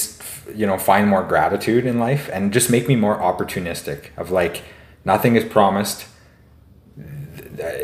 you 0.54 0.66
know, 0.68 0.78
find 0.78 1.08
more 1.08 1.24
gratitude 1.24 1.86
in 1.86 2.00
life 2.00 2.30
and 2.34 2.52
just 2.52 2.70
make 2.70 2.86
me 2.90 2.98
more 2.98 3.18
opportunistic. 3.18 4.10
Of 4.18 4.30
like, 4.32 4.64
nothing 5.06 5.38
is 5.38 5.46
promised. 5.46 6.08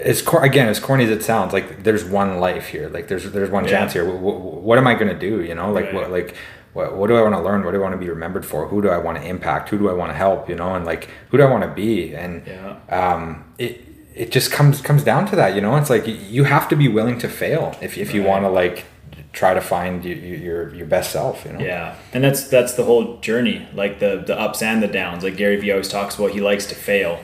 As 0.04 0.22
cor- 0.22 0.44
again 0.44 0.68
as 0.68 0.82
corny 0.82 1.06
as 1.06 1.10
it 1.10 1.24
sounds, 1.24 1.54
like 1.54 1.84
there's 1.84 2.04
one 2.04 2.40
life 2.42 2.68
here. 2.68 2.90
Like 2.90 3.08
there's 3.08 3.32
there's 3.32 3.50
one 3.50 3.64
Yeah. 3.64 3.72
chance 3.72 3.94
here. 3.94 4.04
What, 4.06 4.42
what 4.42 4.78
am 4.78 4.88
I 4.88 4.96
gonna 4.96 5.18
do? 5.18 5.42
You 5.42 5.56
know, 5.56 5.72
like 5.72 5.86
Right. 5.86 5.94
what 5.94 6.12
like 6.12 6.36
what, 6.74 6.96
what 6.96 7.08
do 7.08 7.16
I 7.18 7.22
want 7.22 7.36
to 7.36 7.42
learn? 7.42 7.64
What 7.64 7.72
do 7.72 7.78
I 7.78 7.82
want 7.82 7.94
to 7.94 7.98
be 8.00 8.10
remembered 8.10 8.46
for? 8.46 8.68
Who 8.68 8.82
do 8.82 8.90
I 8.90 8.98
want 8.98 9.18
to 9.18 9.24
impact? 9.28 9.70
Who 9.70 9.78
do 9.78 9.90
I 9.90 9.94
want 9.94 10.12
to 10.12 10.16
help? 10.18 10.50
You 10.50 10.56
know, 10.56 10.74
and 10.76 10.86
like 10.86 11.10
who 11.30 11.38
do 11.38 11.44
I 11.44 11.50
want 11.50 11.64
to 11.64 11.70
be? 11.70 12.14
And 12.16 12.44
Yeah. 12.48 12.76
um, 12.90 13.44
it 13.58 13.82
it 14.16 14.32
just 14.32 14.52
comes 14.52 14.82
comes 14.82 15.04
down 15.04 15.26
to 15.28 15.36
that. 15.36 15.56
You 15.56 15.62
know, 15.62 15.76
it's 15.78 15.90
like 15.90 16.04
you 16.08 16.44
have 16.46 16.68
to 16.70 16.76
be 16.76 16.88
willing 16.88 17.18
to 17.20 17.28
fail 17.28 17.76
if 17.82 17.98
if 17.98 18.14
you 18.14 18.22
Right. 18.22 18.30
want 18.30 18.46
to 18.46 18.50
like 18.50 18.86
try 19.34 19.54
to 19.54 19.62
find 19.62 20.04
your 20.06 20.18
your 20.18 20.76
your 20.76 20.86
best 20.88 21.12
self. 21.12 21.46
You 21.46 21.54
know. 21.54 21.60
Yeah, 21.60 21.96
and 22.14 22.24
that's 22.24 22.48
that's 22.48 22.74
the 22.74 22.84
whole 22.84 23.18
journey, 23.22 23.68
like 23.74 24.00
the 24.00 24.24
the 24.26 24.38
ups 24.40 24.62
and 24.62 24.82
the 24.84 24.88
downs. 24.88 25.24
Like 25.24 25.38
Gary 25.38 25.56
Vee 25.58 25.72
always 25.72 25.88
talks 25.90 26.16
about, 26.18 26.32
he 26.32 26.42
likes 26.42 26.66
to 26.68 26.76
fail. 26.76 27.20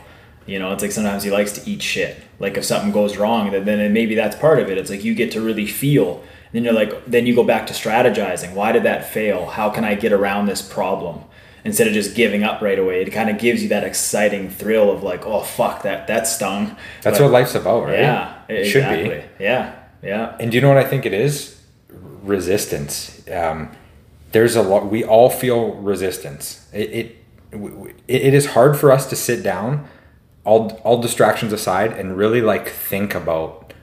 You 0.45 0.59
know, 0.59 0.71
it's 0.71 0.81
like 0.81 0.93
sometimes 0.93 1.23
he 1.23 1.29
likes 1.29 1.51
to 1.53 1.69
eat 1.69 1.81
shit. 1.81 2.15
Like 2.39 2.55
if 2.57 2.63
something 2.63 2.91
goes 2.93 3.17
wrong, 3.17 3.51
then 3.51 3.65
then 3.65 3.91
maybe 3.93 4.15
that's 4.15 4.35
part 4.37 4.59
of 4.59 4.69
it. 4.69 4.77
It's 4.77 4.89
like 4.89 5.03
you 5.03 5.13
get 5.13 5.31
to 5.31 5.41
really 5.41 5.65
feel. 5.67 6.21
Then 6.57 6.63
you're 6.63 6.73
like, 6.73 7.05
then 7.05 7.27
you 7.27 7.35
go 7.35 7.43
back 7.43 7.67
to 7.67 7.73
strategizing. 7.73 8.55
Why 8.55 8.71
did 8.71 8.81
that 8.81 9.13
fail? 9.13 9.45
How 9.45 9.69
can 9.69 9.85
I 9.85 9.93
get 9.93 10.11
around 10.11 10.47
this 10.47 10.59
problem? 10.59 11.23
Instead 11.63 11.85
of 11.85 11.93
just 11.93 12.15
giving 12.15 12.43
up 12.43 12.63
right 12.63 12.79
away, 12.79 13.03
it 13.03 13.11
kind 13.11 13.29
of 13.29 13.37
gives 13.37 13.61
you 13.61 13.69
that 13.69 13.83
exciting 13.83 14.49
thrill 14.49 14.89
of 14.89 15.03
like, 15.03 15.23
oh 15.27 15.41
fuck, 15.41 15.83
that 15.83 16.07
that 16.07 16.25
stung. 16.25 16.75
That's 17.03 17.19
But- 17.19 17.25
what 17.25 17.31
life's 17.31 17.53
about, 17.53 17.83
right? 17.83 17.99
Yeah, 17.99 18.33
it 18.49 18.65
should 18.65 18.81
exactly. 18.81 19.23
be. 19.37 19.43
Yeah, 19.43 19.75
yeah, 20.01 20.35
And 20.39 20.49
do 20.49 20.57
you 20.57 20.61
know 20.61 20.69
what 20.69 20.79
I 20.79 20.83
think 20.83 21.05
it 21.05 21.13
is? 21.13 21.61
Resistance. 22.23 23.21
Um, 23.31 23.69
there's 24.31 24.55
a 24.55 24.63
lot. 24.63 24.87
We 24.87 25.03
all 25.03 25.29
feel 25.29 25.73
resistance. 25.75 26.67
It 26.73 27.15
it, 27.51 27.95
it 28.07 28.33
is 28.33 28.47
hard 28.47 28.77
for 28.77 28.91
us 28.91 29.05
to 29.11 29.15
sit 29.15 29.43
down, 29.43 29.87
all 30.43 30.71
all 30.83 30.99
distractions 30.99 31.53
aside, 31.53 31.93
and 31.93 32.17
really 32.17 32.41
like 32.41 32.67
think 32.67 33.13
about 33.13 33.73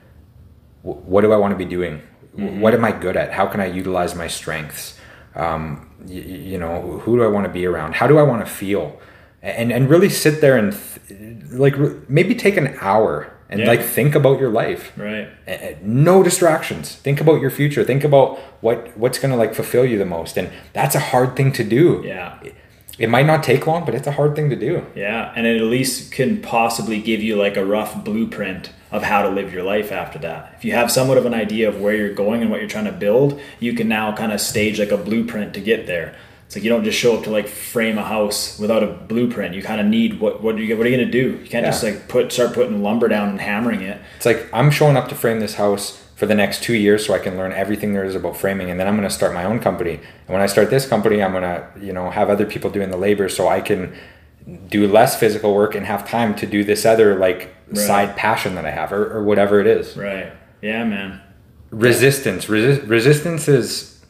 what 0.81 1.21
do 1.21 1.31
I 1.31 1.37
want 1.37 1.51
to 1.53 1.57
be 1.57 1.63
doing? 1.65 2.01
Wh- 2.35 2.61
What 2.61 2.73
am 2.73 2.83
I 2.85 2.91
good 2.91 3.17
at? 3.17 3.31
How 3.31 3.45
can 3.47 3.59
I 3.61 3.65
utilize 3.67 4.15
my 4.15 4.27
strengths? 4.27 4.97
Um, 5.35 5.89
you, 6.07 6.21
you 6.21 6.57
know, 6.57 6.99
who 7.03 7.17
do 7.17 7.23
I 7.23 7.27
want 7.27 7.45
to 7.45 7.51
be 7.51 7.65
around? 7.65 7.95
How 7.95 8.07
do 8.07 8.17
I 8.17 8.23
want 8.23 8.45
to 8.45 8.51
feel? 8.51 8.99
And 9.41 9.71
and 9.71 9.89
really 9.89 10.09
sit 10.09 10.41
there 10.41 10.57
and 10.57 10.71
th- 11.07 11.51
like 11.51 11.75
maybe 12.09 12.33
take 12.35 12.57
an 12.57 12.75
hour 12.81 13.31
and 13.49 13.59
Yeah. 13.59 13.67
like 13.67 13.81
think 13.83 14.15
about 14.15 14.39
your 14.39 14.49
life. 14.49 14.91
Right. 14.97 15.27
No 15.85 16.23
distractions 16.23 16.95
think 16.95 17.21
about 17.21 17.41
your 17.41 17.51
future 17.51 17.83
think 17.83 18.03
about 18.03 18.39
what 18.61 18.77
what's 18.97 19.19
going 19.19 19.31
to 19.31 19.37
like 19.37 19.53
fulfill 19.53 19.85
you 19.85 19.97
the 19.99 20.05
most 20.17 20.37
and 20.37 20.47
that's 20.73 20.95
a 20.95 20.99
hard 21.11 21.35
thing 21.35 21.51
to 21.53 21.63
do 21.63 22.01
Yeah. 22.03 22.39
it 22.97 23.09
might 23.09 23.27
not 23.27 23.43
take 23.43 23.67
long 23.67 23.85
but 23.85 23.93
it's 23.93 24.07
a 24.07 24.13
hard 24.19 24.35
thing 24.35 24.49
to 24.49 24.55
do 24.55 24.81
Yeah, 24.95 25.31
and 25.35 25.45
it 25.45 25.57
at 25.57 25.67
least 25.77 26.11
can 26.11 26.41
possibly 26.41 26.99
give 26.99 27.21
you 27.21 27.35
like 27.35 27.55
a 27.57 27.65
rough 27.65 28.03
blueprint 28.03 28.71
of 28.91 29.03
how 29.03 29.23
to 29.23 29.29
live 29.29 29.51
your 29.53 29.63
life 29.63 29.91
after 29.91 30.19
that. 30.19 30.53
If 30.57 30.65
you 30.65 30.73
have 30.73 30.91
somewhat 30.91 31.17
of 31.17 31.25
an 31.25 31.33
idea 31.33 31.67
of 31.67 31.81
where 31.81 31.95
you're 31.95 32.13
going 32.13 32.41
and 32.41 32.51
what 32.51 32.59
you're 32.59 32.69
trying 32.69 32.85
to 32.85 32.91
build, 32.91 33.39
you 33.59 33.73
can 33.73 33.87
now 33.87 34.15
kind 34.15 34.31
of 34.31 34.39
stage 34.39 34.79
like 34.79 34.91
a 34.91 34.97
blueprint 34.97 35.53
to 35.55 35.59
get 35.59 35.87
there. 35.87 36.15
It's 36.45 36.55
like 36.55 36.63
you 36.63 36.69
don't 36.69 36.83
just 36.83 36.99
show 36.99 37.17
up 37.17 37.23
to 37.23 37.31
like 37.31 37.47
frame 37.47 37.97
a 37.97 38.03
house 38.03 38.59
without 38.59 38.83
a 38.83 38.87
blueprint. 38.87 39.55
You 39.55 39.63
kind 39.63 39.81
of 39.81 39.87
need 39.87 40.19
what 40.19 40.43
what 40.43 40.55
are 40.55 40.59
you 40.61 40.77
what 40.77 40.85
are 40.85 40.89
you 40.89 40.97
gonna 40.97 41.09
do? 41.11 41.39
You 41.43 41.49
can't 41.49 41.65
just 41.65 41.83
like 41.83 42.07
put 42.07 42.31
start 42.31 42.53
putting 42.53 42.83
lumber 42.83 43.07
down 43.07 43.29
and 43.29 43.41
hammering 43.41 43.81
it. 43.81 43.99
it's 44.17 44.25
like 44.27 44.47
i'm 44.53 44.69
showing 44.69 44.95
up 44.95 45.09
to 45.09 45.15
frame 45.15 45.39
this 45.39 45.55
house 45.55 46.03
for 46.15 46.27
the 46.27 46.35
next 46.35 46.61
two 46.63 46.75
years 46.75 47.03
so 47.05 47.13
i 47.15 47.19
can 47.19 47.35
learn 47.35 47.51
everything 47.51 47.93
there 47.93 48.05
is 48.05 48.13
about 48.15 48.37
framing 48.37 48.69
and 48.69 48.79
then 48.79 48.87
i'm 48.87 48.95
going 48.95 49.07
to 49.07 49.13
start 49.13 49.33
my 49.33 49.43
own 49.43 49.59
company 49.59 49.95
and 49.95 50.27
when 50.27 50.41
i 50.41 50.45
start 50.45 50.69
this 50.69 50.87
company 50.87 51.21
i'm 51.23 51.31
going 51.31 51.43
to 51.43 51.67
you 51.83 51.91
know 51.91 52.11
have 52.11 52.29
other 52.29 52.45
people 52.45 52.69
doing 52.69 52.91
the 52.91 52.97
labor 52.97 53.27
so 53.27 53.47
i 53.47 53.59
can 53.59 53.93
do 54.69 54.87
less 54.87 55.19
physical 55.19 55.55
work 55.55 55.73
and 55.73 55.85
have 55.87 56.07
time 56.07 56.35
to 56.35 56.45
do 56.45 56.63
this 56.63 56.85
other 56.85 57.17
like 57.17 57.54
Right. 57.67 57.77
side 57.77 58.15
passion 58.15 58.55
that 58.55 58.65
i 58.65 58.71
have 58.71 58.91
or, 58.93 59.11
or 59.17 59.23
whatever 59.23 59.59
it 59.59 59.67
is 59.67 59.97
Right. 59.97 60.31
Yeah, 60.61 60.83
man. 60.83 61.21
resistance 61.71 62.45
Resi- 62.45 62.87
resistance 62.87 63.47
is 63.47 64.01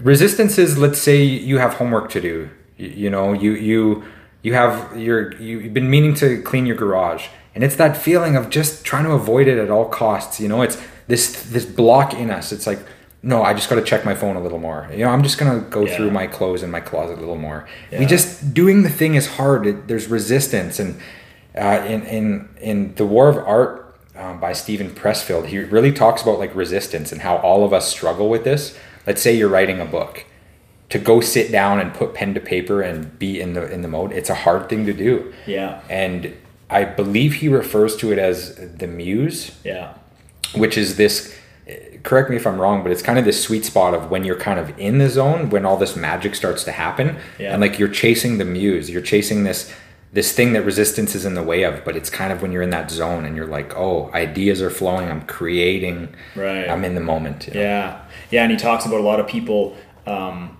resistance 0.00 0.58
is 0.58 0.78
let's 0.78 0.98
say 0.98 1.22
you 1.22 1.58
have 1.58 1.74
homework 1.74 2.10
to 2.10 2.20
do 2.20 2.50
you, 2.76 2.88
you 2.88 3.10
know 3.10 3.32
you 3.32 3.52
you 3.52 4.02
you 4.42 4.54
have 4.54 4.96
your 4.98 5.34
you, 5.36 5.58
you've 5.60 5.74
been 5.74 5.88
meaning 5.90 6.14
to 6.14 6.42
clean 6.42 6.66
your 6.66 6.76
garage 6.76 7.28
and 7.54 7.62
it's 7.62 7.76
that 7.76 7.96
feeling 7.96 8.34
of 8.36 8.50
just 8.50 8.84
trying 8.84 9.04
to 9.04 9.12
avoid 9.12 9.46
it 9.46 9.58
at 9.58 9.70
all 9.70 9.84
costs 9.88 10.40
you 10.40 10.48
know 10.48 10.62
it's 10.62 10.80
this 11.06 11.44
this 11.50 11.64
block 11.64 12.14
in 12.14 12.30
us 12.30 12.50
it's 12.52 12.66
like 12.66 12.80
no 13.22 13.42
i 13.42 13.52
just 13.54 13.68
got 13.68 13.76
to 13.76 13.82
check 13.82 14.04
my 14.04 14.14
phone 14.14 14.34
a 14.36 14.40
little 14.42 14.58
more 14.58 14.88
you 14.92 15.04
know 15.04 15.10
i'm 15.10 15.22
just 15.22 15.38
gonna 15.38 15.60
go 15.60 15.84
Yeah. 15.86 15.96
through 15.96 16.10
my 16.10 16.26
clothes 16.26 16.62
in 16.62 16.70
my 16.70 16.80
closet 16.80 17.16
a 17.18 17.20
little 17.20 17.36
more 17.36 17.68
Yeah. 17.92 18.00
we 18.00 18.06
just 18.06 18.52
doing 18.54 18.82
the 18.82 18.90
thing 18.90 19.14
is 19.14 19.26
hard 19.36 19.66
it, 19.66 19.86
there's 19.88 20.08
resistance 20.08 20.80
and 20.80 20.98
uh, 21.56 21.84
in 21.88 22.02
in 22.04 22.48
in 22.60 22.94
the 22.94 23.06
war 23.06 23.28
of 23.28 23.36
art 23.38 23.94
um, 24.16 24.40
by 24.40 24.52
Steven 24.52 24.90
Pressfield, 24.90 25.46
he 25.46 25.58
really 25.58 25.92
talks 25.92 26.22
about 26.22 26.38
like 26.38 26.54
resistance 26.54 27.12
and 27.12 27.22
how 27.22 27.36
all 27.38 27.64
of 27.64 27.72
us 27.72 27.88
struggle 27.88 28.28
with 28.28 28.44
this. 28.44 28.76
Let's 29.06 29.20
say 29.22 29.34
you're 29.36 29.48
writing 29.48 29.80
a 29.80 29.84
book, 29.84 30.24
to 30.90 30.98
go 30.98 31.20
sit 31.20 31.50
down 31.50 31.80
and 31.80 31.92
put 31.92 32.14
pen 32.14 32.34
to 32.34 32.40
paper 32.40 32.82
and 32.82 33.18
be 33.18 33.40
in 33.40 33.54
the 33.54 33.70
in 33.70 33.82
the 33.82 33.88
mode. 33.88 34.12
It's 34.12 34.30
a 34.30 34.34
hard 34.34 34.68
thing 34.68 34.86
to 34.86 34.92
do, 34.92 35.32
Yeah. 35.46 35.80
and 35.90 36.34
I 36.70 36.84
believe 36.84 37.34
he 37.34 37.48
refers 37.48 37.96
to 37.96 38.12
it 38.12 38.18
as 38.18 38.54
the 38.56 38.86
muse, 38.86 39.52
Yeah. 39.64 39.94
which 40.54 40.78
is 40.78 40.96
this. 40.96 41.34
Correct 42.02 42.28
me 42.30 42.36
if 42.36 42.46
I'm 42.46 42.60
wrong, 42.60 42.82
but 42.82 42.90
it's 42.90 43.02
kind 43.02 43.18
of 43.18 43.24
this 43.24 43.40
sweet 43.42 43.64
spot 43.64 43.94
of 43.94 44.10
when 44.10 44.24
you're 44.24 44.38
kind 44.40 44.58
of 44.58 44.76
in 44.78 44.98
the 44.98 45.08
zone, 45.08 45.50
when 45.50 45.64
all 45.64 45.76
this 45.76 45.94
magic 45.94 46.34
starts 46.34 46.64
to 46.64 46.72
happen, 46.72 47.16
Yeah. 47.38 47.52
and 47.52 47.60
like 47.60 47.78
you're 47.78 47.88
chasing 47.88 48.38
the 48.38 48.44
muse, 48.44 48.90
you're 48.90 49.02
chasing 49.02 49.44
this 49.44 49.72
this 50.12 50.32
thing 50.32 50.52
that 50.52 50.62
resistance 50.64 51.14
is 51.14 51.24
in 51.24 51.34
the 51.34 51.42
way 51.42 51.62
of, 51.62 51.84
but 51.84 51.96
it's 51.96 52.10
kind 52.10 52.32
of 52.32 52.42
when 52.42 52.52
you're 52.52 52.62
in 52.62 52.70
that 52.70 52.90
zone 52.90 53.24
and 53.24 53.34
you're 53.34 53.46
like, 53.46 53.74
oh, 53.76 54.10
ideas 54.12 54.60
are 54.60 54.70
flowing, 54.70 55.08
I'm 55.08 55.22
creating, 55.22 56.14
Right. 56.36 56.68
I'm 56.68 56.84
in 56.84 56.94
the 56.94 57.00
moment. 57.00 57.46
you 57.48 57.54
know? 57.54 57.60
Yeah, 57.60 58.00
yeah, 58.30 58.42
and 58.42 58.52
he 58.52 58.58
talks 58.58 58.84
about 58.84 59.00
a 59.00 59.02
lot 59.02 59.20
of 59.20 59.26
people 59.26 59.74
um, 60.06 60.58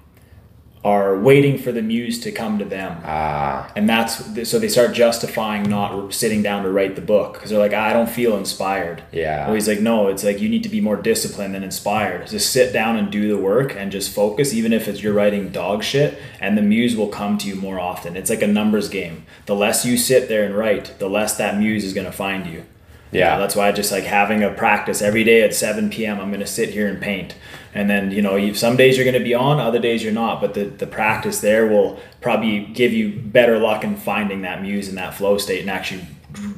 are 0.84 1.16
waiting 1.16 1.56
for 1.58 1.70
the 1.70 1.80
muse 1.80 2.18
to 2.18 2.32
come 2.32 2.58
to 2.58 2.64
them, 2.64 3.00
Ah, 3.04 3.70
and 3.76 3.88
that's 3.88 4.48
so 4.48 4.58
they 4.58 4.68
start 4.68 4.92
justifying 4.92 5.62
not 5.62 6.12
sitting 6.12 6.42
down 6.42 6.64
to 6.64 6.70
write 6.70 6.96
the 6.96 7.00
book 7.02 7.34
because 7.34 7.50
they're 7.50 7.58
like, 7.58 7.72
I 7.72 7.92
don't 7.92 8.10
feel 8.10 8.36
inspired. 8.36 9.02
Yeah. 9.12 9.46
Well, 9.46 9.54
he's 9.54 9.68
like, 9.68 9.80
no, 9.80 10.08
it's 10.08 10.24
like 10.24 10.40
you 10.40 10.48
need 10.48 10.64
to 10.64 10.68
be 10.68 10.80
more 10.80 10.96
disciplined 10.96 11.54
than 11.54 11.62
inspired. 11.62 12.26
Just 12.26 12.52
sit 12.52 12.72
down 12.72 12.96
and 12.96 13.12
do 13.12 13.28
the 13.28 13.38
work 13.38 13.76
and 13.76 13.92
just 13.92 14.12
focus, 14.12 14.52
even 14.52 14.72
if 14.72 14.88
it's 14.88 15.02
you're 15.02 15.12
writing 15.12 15.50
dog 15.50 15.84
shit, 15.84 16.18
and 16.40 16.58
the 16.58 16.62
muse 16.62 16.96
will 16.96 17.08
come 17.08 17.38
to 17.38 17.46
you 17.48 17.54
more 17.54 17.78
often. 17.78 18.16
It's 18.16 18.30
like 18.30 18.42
a 18.42 18.48
numbers 18.48 18.88
game. 18.88 19.24
The 19.46 19.54
less 19.54 19.86
you 19.86 19.96
sit 19.96 20.28
there 20.28 20.44
and 20.44 20.56
write, 20.56 20.98
the 20.98 21.08
less 21.08 21.36
that 21.36 21.58
muse 21.58 21.84
is 21.84 21.94
gonna 21.94 22.10
find 22.10 22.46
you. 22.46 22.64
Yeah. 23.12 23.38
that's 23.38 23.54
why 23.54 23.70
just 23.72 23.92
like 23.92 24.04
having 24.04 24.42
a 24.42 24.50
practice 24.50 25.02
every 25.02 25.22
day 25.22 25.42
at 25.42 25.54
7 25.54 25.90
p.m. 25.90 26.20
I'm 26.20 26.30
gonna 26.30 26.46
sit 26.46 26.70
here 26.70 26.88
and 26.88 27.00
paint, 27.00 27.34
and 27.74 27.88
then 27.88 28.10
you 28.10 28.22
know, 28.22 28.36
you, 28.36 28.54
some 28.54 28.76
days 28.76 28.96
you're 28.96 29.04
gonna 29.04 29.22
be 29.22 29.34
on, 29.34 29.60
other 29.60 29.78
days 29.78 30.02
you're 30.02 30.12
not. 30.12 30.40
But 30.40 30.54
the 30.54 30.64
the 30.64 30.86
practice 30.86 31.40
there 31.40 31.66
will 31.66 32.00
probably 32.20 32.64
give 32.66 32.92
you 32.92 33.10
better 33.10 33.58
luck 33.58 33.84
in 33.84 33.96
finding 33.96 34.42
that 34.42 34.62
muse 34.62 34.88
in 34.88 34.94
that 34.96 35.14
flow 35.14 35.38
state 35.38 35.60
and 35.60 35.70
actually 35.70 36.06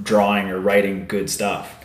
drawing 0.02 0.48
or 0.48 0.61
writing 0.61 1.07
good 1.07 1.28
stuff. 1.28 1.84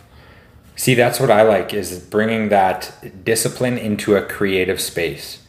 See, 0.76 0.94
that's 0.94 1.20
what 1.20 1.30
I 1.30 1.42
like 1.42 1.74
is 1.74 1.98
bringing 1.98 2.48
that 2.48 3.24
discipline 3.24 3.76
into 3.76 4.16
a 4.16 4.22
creative 4.22 4.80
space. 4.80 5.42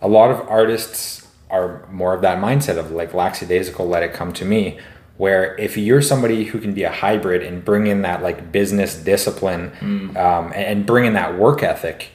A 0.00 0.06
lot 0.06 0.30
of 0.30 0.46
artists 0.48 1.26
are 1.50 1.88
more 1.90 2.14
of 2.14 2.22
that 2.22 2.38
mindset 2.38 2.78
of 2.78 2.90
like 2.90 3.14
lackadaisical, 3.14 3.88
let 3.88 4.02
it 4.02 4.12
come 4.12 4.32
to 4.34 4.44
me. 4.44 4.78
Where 5.16 5.56
if 5.58 5.76
you're 5.76 6.02
somebody 6.02 6.44
who 6.44 6.58
can 6.60 6.74
be 6.74 6.82
a 6.82 6.92
hybrid 6.92 7.42
and 7.42 7.64
bring 7.64 7.86
in 7.86 8.02
that 8.02 8.22
like 8.22 8.52
business 8.52 8.94
discipline 8.96 9.72
um, 10.16 10.52
and- 10.54 10.84
bring 10.84 11.06
in 11.06 11.14
that 11.14 11.38
work 11.38 11.62
ethic 11.62 12.08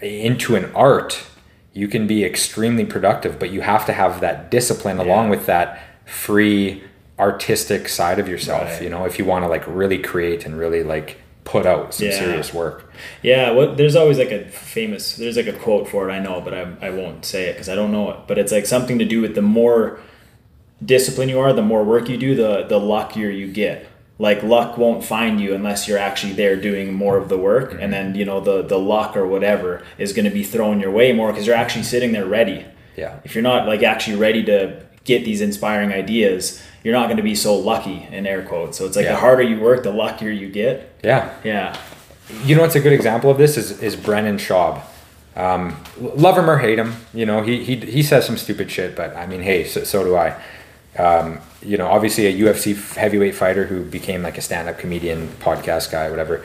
into 0.00 0.54
an 0.54 0.70
art, 0.74 1.20
you 1.72 1.88
can 1.88 2.06
be 2.06 2.24
extremely 2.24 2.84
productive. 2.84 3.38
But 3.38 3.50
you 3.50 3.62
have 3.62 3.86
to 3.86 3.92
have 3.92 4.20
that 4.20 4.50
discipline 4.50 4.98
along 4.98 5.30
with 5.30 5.46
that 5.46 5.80
free 6.06 6.84
artistic 7.18 7.88
side 7.88 8.18
of 8.18 8.28
yourself. 8.28 8.62
Right. 8.64 8.82
You 8.82 8.88
know, 8.90 9.04
if 9.04 9.18
you 9.18 9.24
want 9.24 9.44
to 9.44 9.48
like 9.48 9.64
really 9.66 9.98
create 9.98 10.46
and 10.46 10.58
really 10.58 10.82
like 10.82 11.20
put 11.44 11.66
out 11.66 11.92
some 11.94 12.06
Yeah. 12.06 12.18
serious 12.18 12.54
work. 12.54 12.90
Yeah, 13.22 13.50
what 13.50 13.76
there's 13.76 13.96
always 13.96 14.18
like 14.18 14.30
a 14.30 14.48
famous 14.48 15.16
there's 15.16 15.36
like 15.36 15.46
a 15.46 15.52
quote 15.52 15.88
for 15.88 16.08
it 16.08 16.12
I 16.12 16.18
know, 16.18 16.40
but 16.40 16.54
I, 16.54 16.72
I 16.80 16.90
won't 16.90 17.24
say 17.24 17.46
it 17.48 17.52
because 17.54 17.68
I 17.68 17.74
don't 17.74 17.92
know 17.92 18.10
it. 18.12 18.18
But 18.26 18.38
it's 18.38 18.52
like 18.52 18.66
something 18.66 18.98
to 18.98 19.04
do 19.04 19.20
with 19.20 19.34
the 19.34 19.42
more 19.42 20.00
disciplined 20.84 21.30
you 21.30 21.40
are, 21.40 21.52
the 21.52 21.62
more 21.62 21.84
work 21.84 22.08
you 22.08 22.16
do, 22.16 22.34
the 22.34 22.64
the 22.68 22.78
luckier 22.78 23.30
you 23.30 23.50
get. 23.50 23.88
Like 24.18 24.42
luck 24.44 24.78
won't 24.78 25.02
find 25.04 25.40
you 25.40 25.54
unless 25.54 25.88
you're 25.88 25.98
actually 25.98 26.34
there 26.34 26.54
doing 26.54 26.94
more 26.94 27.16
of 27.16 27.28
the 27.28 27.36
work, 27.38 27.76
and 27.80 27.92
then 27.92 28.14
you 28.14 28.24
know 28.24 28.40
the 28.40 28.62
the 28.62 28.78
luck 28.78 29.16
or 29.16 29.26
whatever 29.26 29.82
is 29.98 30.12
going 30.12 30.24
to 30.24 30.30
be 30.30 30.44
thrown 30.44 30.78
your 30.80 30.90
way 30.92 31.12
more 31.12 31.32
because 31.32 31.46
you're 31.46 31.56
actually 31.56 31.82
sitting 31.84 32.12
there 32.12 32.26
ready. 32.26 32.64
Yeah. 32.96 33.18
If 33.24 33.34
you're 33.34 33.42
not 33.42 33.66
like 33.66 33.82
actually 33.82 34.16
ready 34.16 34.44
to 34.44 34.84
get 35.04 35.24
these 35.24 35.40
inspiring 35.40 35.92
ideas, 35.92 36.62
you're 36.84 36.94
not 36.94 37.06
going 37.06 37.16
to 37.16 37.22
be 37.24 37.34
so 37.34 37.56
lucky 37.56 38.06
in 38.10 38.24
air 38.26 38.42
quotes. 38.42 38.78
So 38.78 38.86
it's 38.86 38.94
like 38.96 39.04
Yeah. 39.04 39.12
the 39.14 39.18
harder 39.18 39.42
you 39.42 39.58
work, 39.60 39.82
the 39.82 39.90
luckier 39.90 40.30
you 40.30 40.48
get. 40.48 40.92
Yeah. 41.02 41.34
Yeah. 41.42 41.76
You 42.44 42.54
know 42.54 42.62
what's 42.62 42.76
a 42.76 42.80
good 42.80 42.92
example 42.92 43.30
of 43.30 43.36
this 43.36 43.56
is 43.56 43.82
is 43.82 43.96
Brendan 43.96 44.38
Schaub. 44.38 44.80
Um, 45.36 45.76
love 46.00 46.38
him 46.38 46.48
or 46.48 46.58
hate 46.58 46.78
him, 46.78 46.94
you 47.12 47.26
know, 47.26 47.42
he, 47.42 47.64
he, 47.64 47.74
he 47.74 48.02
says 48.04 48.24
some 48.24 48.36
stupid 48.36 48.70
shit, 48.70 48.94
but 48.94 49.16
I 49.16 49.26
mean, 49.26 49.42
hey, 49.42 49.64
so, 49.64 49.82
so 49.82 50.04
do 50.04 50.14
I. 50.14 50.40
Um, 50.98 51.40
you 51.62 51.76
know, 51.76 51.88
obviously 51.88 52.26
a 52.26 52.32
UFC 52.32 52.94
heavyweight 52.94 53.34
fighter 53.34 53.66
who 53.66 53.84
became 53.84 54.22
like 54.22 54.38
a 54.38 54.40
stand-up 54.40 54.78
comedian, 54.78 55.28
podcast 55.40 55.90
guy, 55.90 56.10
whatever. 56.10 56.44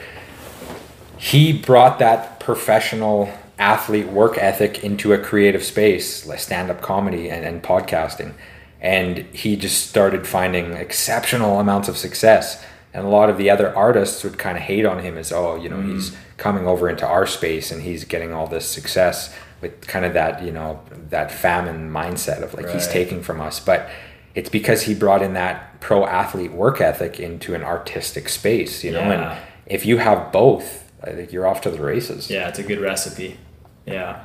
He 1.17 1.53
brought 1.53 1.99
that 1.99 2.39
professional 2.39 3.31
athlete 3.59 4.07
work 4.07 4.37
ethic 4.37 4.83
into 4.83 5.13
a 5.13 5.17
creative 5.17 5.63
space, 5.63 6.25
like 6.25 6.39
stand-up 6.39 6.81
comedy 6.81 7.29
and, 7.29 7.45
and 7.45 7.61
podcasting. 7.61 8.33
And 8.81 9.17
he 9.35 9.57
just 9.57 9.87
started 9.89 10.25
finding 10.25 10.71
exceptional 10.73 11.59
amounts 11.59 11.89
of 11.89 11.97
success. 11.97 12.63
And 12.93 13.05
a 13.05 13.09
lot 13.09 13.29
of 13.29 13.37
the 13.37 13.49
other 13.49 13.75
artists 13.75 14.23
would 14.23 14.39
kind 14.39 14.57
of 14.57 14.63
hate 14.63 14.85
on 14.85 14.99
him 14.99 15.17
as, 15.17 15.31
oh, 15.31 15.55
you 15.55 15.69
know, 15.69 15.81
he's 15.81 16.15
coming 16.37 16.65
over 16.65 16.89
into 16.89 17.05
our 17.05 17.27
space 17.27 17.71
and 17.71 17.83
he's 17.83 18.05
getting 18.05 18.33
all 18.33 18.47
this 18.47 18.65
success 18.65 19.35
with 19.61 19.85
kind 19.87 20.05
of 20.05 20.13
that, 20.13 20.41
you 20.41 20.51
know, 20.51 20.79
that 21.09 21.31
famine 21.31 21.91
mindset 21.91 22.41
of 22.41 22.53
like 22.53 22.69
he's 22.69 22.87
taking 22.87 23.21
from 23.21 23.41
us. 23.41 23.59
But 23.59 23.89
it's 24.35 24.49
because 24.49 24.83
he 24.83 24.93
brought 24.93 25.21
in 25.21 25.33
that 25.33 25.79
pro 25.81 26.05
athlete 26.05 26.51
work 26.51 26.81
ethic 26.81 27.19
into 27.19 27.55
an 27.55 27.63
artistic 27.63 28.29
space, 28.29 28.83
you 28.83 28.91
know, 28.91 28.99
Yeah. 28.99 29.31
and 29.33 29.41
if 29.65 29.85
you 29.85 29.97
have 29.97 30.31
both, 30.31 30.91
I 31.03 31.11
think 31.11 31.31
you're 31.31 31.47
off 31.47 31.61
to 31.61 31.69
the 31.71 31.81
races. 31.81 32.29
Yeah, 32.29 32.47
it's 32.49 32.59
a 32.59 32.63
good 32.63 32.79
recipe. 32.79 33.37
Yeah. 33.85 34.21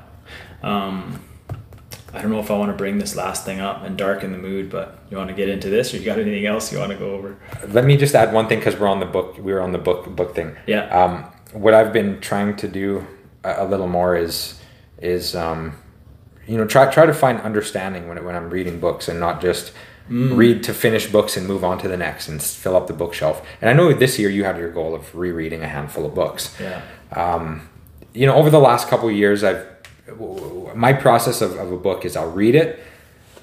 Um, 0.63 1.21
I 2.13 2.23
don't 2.23 2.31
know 2.31 2.39
if 2.41 2.51
I 2.51 2.57
want 2.57 2.71
to 2.71 2.77
bring 2.77 2.99
this 2.99 3.17
last 3.17 3.45
thing 3.45 3.61
up 3.61 3.83
and 3.85 3.97
darken 3.97 4.31
the 4.33 4.39
mood, 4.39 4.71
but 4.71 4.99
you 5.11 5.17
want 5.17 5.29
to 5.31 5.35
get 5.35 5.49
into 5.49 5.69
this, 5.69 5.93
or 5.93 5.97
you 5.99 6.05
got 6.05 6.19
anything 6.19 6.47
else 6.47 6.73
you 6.73 6.79
want 6.79 6.93
to 6.93 6.99
go 6.99 7.11
over? 7.13 7.37
Let 7.69 7.85
me 7.85 7.97
just 7.97 8.15
add 8.15 8.33
one 8.33 8.47
thing 8.49 8.61
because 8.61 8.79
we're 8.79 8.87
on 8.89 9.01
the 9.01 9.07
book. 9.07 9.37
We 9.37 9.53
were 9.53 9.61
on 9.61 9.73
the 9.73 9.79
book 9.79 10.15
book 10.15 10.35
thing. 10.35 10.57
Yeah. 10.67 10.85
Um, 10.97 11.25
what 11.53 11.75
I've 11.75 11.93
been 11.93 12.21
trying 12.21 12.57
to 12.57 12.69
do 12.69 13.05
a, 13.43 13.65
a 13.65 13.65
little 13.67 13.89
more 13.89 14.17
is 14.17 14.61
is 15.03 15.35
um, 15.35 15.77
you 16.47 16.57
know 16.57 16.67
try 16.67 16.89
try 16.91 17.05
to 17.05 17.15
find 17.15 17.41
understanding 17.41 18.09
when 18.09 18.25
when 18.25 18.37
I'm 18.37 18.49
reading 18.49 18.79
books 18.79 19.09
and 19.09 19.19
not 19.19 19.41
just 19.43 19.73
Mm. 20.11 20.37
read 20.37 20.63
to 20.65 20.75
finish 20.75 21.11
books 21.11 21.35
and 21.35 21.49
move 21.49 21.65
on 21.65 21.79
to 21.79 21.89
the 21.89 21.97
next 21.97 22.29
and 22.29 22.43
fill 22.43 22.77
up 22.77 22.89
the 22.89 22.93
bookshelf. 22.93 23.41
And 23.63 23.71
I 23.71 23.73
know 23.73 23.91
this 23.95 24.19
year 24.19 24.29
you 24.29 24.45
had 24.45 24.59
your 24.59 24.71
goal 24.71 24.95
of 24.95 25.15
rereading 25.15 25.63
a 25.63 25.69
handful 25.69 26.05
of 26.05 26.15
books. 26.15 26.55
Yeah. 26.61 26.83
Um, 27.13 27.71
you 28.15 28.27
know 28.27 28.35
over 28.35 28.49
the 28.49 28.61
last 28.61 28.89
couple 28.89 29.09
of 29.09 29.15
years 29.15 29.45
i've 29.45 29.67
my 30.75 30.93
process 30.93 31.41
of, 31.43 31.57
of 31.57 31.73
a 31.73 31.77
book 31.77 32.05
is 32.05 32.17
i'll 32.17 32.31
read 32.31 32.55
it 32.55 32.83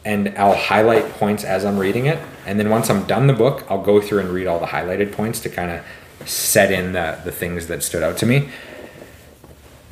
and 0.06 0.30
i'll 0.38 0.56
highlight 0.56 1.04
points 1.14 1.44
as 1.44 1.66
i'm 1.66 1.78
reading 1.78 2.06
it 2.06 2.18
and 2.46 2.58
then 2.58 2.70
once 2.70 2.90
i'm 2.90 3.04
done 3.06 3.28
the 3.28 3.34
book 3.34 3.66
i'll 3.70 3.82
go 3.82 4.02
through 4.02 4.20
and 4.20 4.30
read 4.30 4.48
all 4.48 4.60
the 4.60 4.68
highlighted 4.68 5.12
points 5.12 5.40
to 5.42 5.50
kind 5.50 5.70
of 5.70 5.84
set 6.28 6.72
in 6.72 6.94
the 6.94 7.20
the 7.24 7.32
things 7.32 7.68
that 7.68 7.84
stood 7.84 8.04
out 8.04 8.18
to 8.18 8.26
me. 8.26 8.50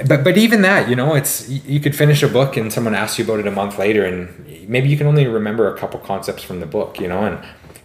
But 0.08 0.24
but 0.24 0.38
even 0.38 0.62
that, 0.62 0.90
you 0.90 0.96
know, 0.96 1.16
it's 1.16 1.48
you 1.50 1.80
could 1.80 1.96
finish 1.96 2.24
a 2.24 2.28
book 2.28 2.58
and 2.58 2.72
someone 2.72 2.96
asks 2.96 3.18
you 3.20 3.26
about 3.26 3.40
it 3.40 3.48
a 3.48 3.52
month 3.52 3.78
later, 3.78 4.06
and 4.06 4.68
maybe 4.70 4.90
you 4.90 4.98
can 4.98 5.08
only 5.08 5.26
remember 5.28 5.74
a 5.74 5.78
couple 5.78 6.00
concepts 6.00 6.44
from 6.44 6.60
the 6.60 6.66
book, 6.66 7.00
you 7.00 7.08
know, 7.08 7.24
and 7.26 7.40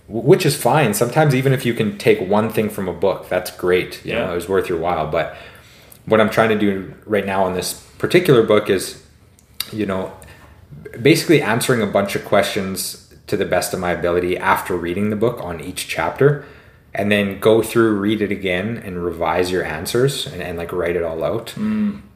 which 0.09 0.45
is 0.45 0.55
fine. 0.57 0.93
Sometimes 0.95 1.35
even 1.35 1.53
if 1.53 1.65
you 1.65 1.73
can 1.75 1.97
take 1.99 2.21
one 2.21 2.51
thing 2.51 2.69
from 2.69 2.89
a 2.89 2.93
book, 2.93 3.29
that's 3.29 3.51
great. 3.51 4.05
You 4.05 4.13
Yeah. 4.13 4.27
know, 4.27 4.33
it 4.33 4.35
was 4.37 4.49
worth 4.49 4.69
your 4.69 4.79
while. 4.79 5.07
But 5.07 5.37
what 6.07 6.21
I'm 6.21 6.31
trying 6.31 6.51
to 6.51 6.59
do 6.59 6.93
right 7.07 7.25
now 7.25 7.45
on 7.45 7.55
this 7.55 7.73
particular 7.99 8.43
book 8.43 8.69
is, 8.69 9.03
you 9.73 9.87
know, 9.87 10.13
basically 11.01 11.41
answering 11.41 11.81
a 11.81 11.87
bunch 11.87 12.15
of 12.15 12.25
questions 12.25 13.15
to 13.27 13.37
the 13.39 13.47
best 13.47 13.73
of 13.73 13.81
my 13.81 13.93
ability 13.93 14.37
after 14.37 14.77
reading 14.77 15.09
the 15.09 15.17
book 15.17 15.41
on 15.43 15.61
each 15.61 15.89
chapter 15.89 16.45
and 16.95 17.11
then 17.11 17.41
go 17.41 17.61
through 17.63 17.99
read 17.99 18.23
it 18.23 18.31
again 18.31 18.77
and 18.79 19.05
revise 19.05 19.51
your 19.51 19.65
answers 19.65 20.27
and, 20.27 20.41
and 20.41 20.57
like 20.57 20.73
write 20.73 20.95
it 20.95 21.03
all 21.03 21.25
out. 21.25 21.57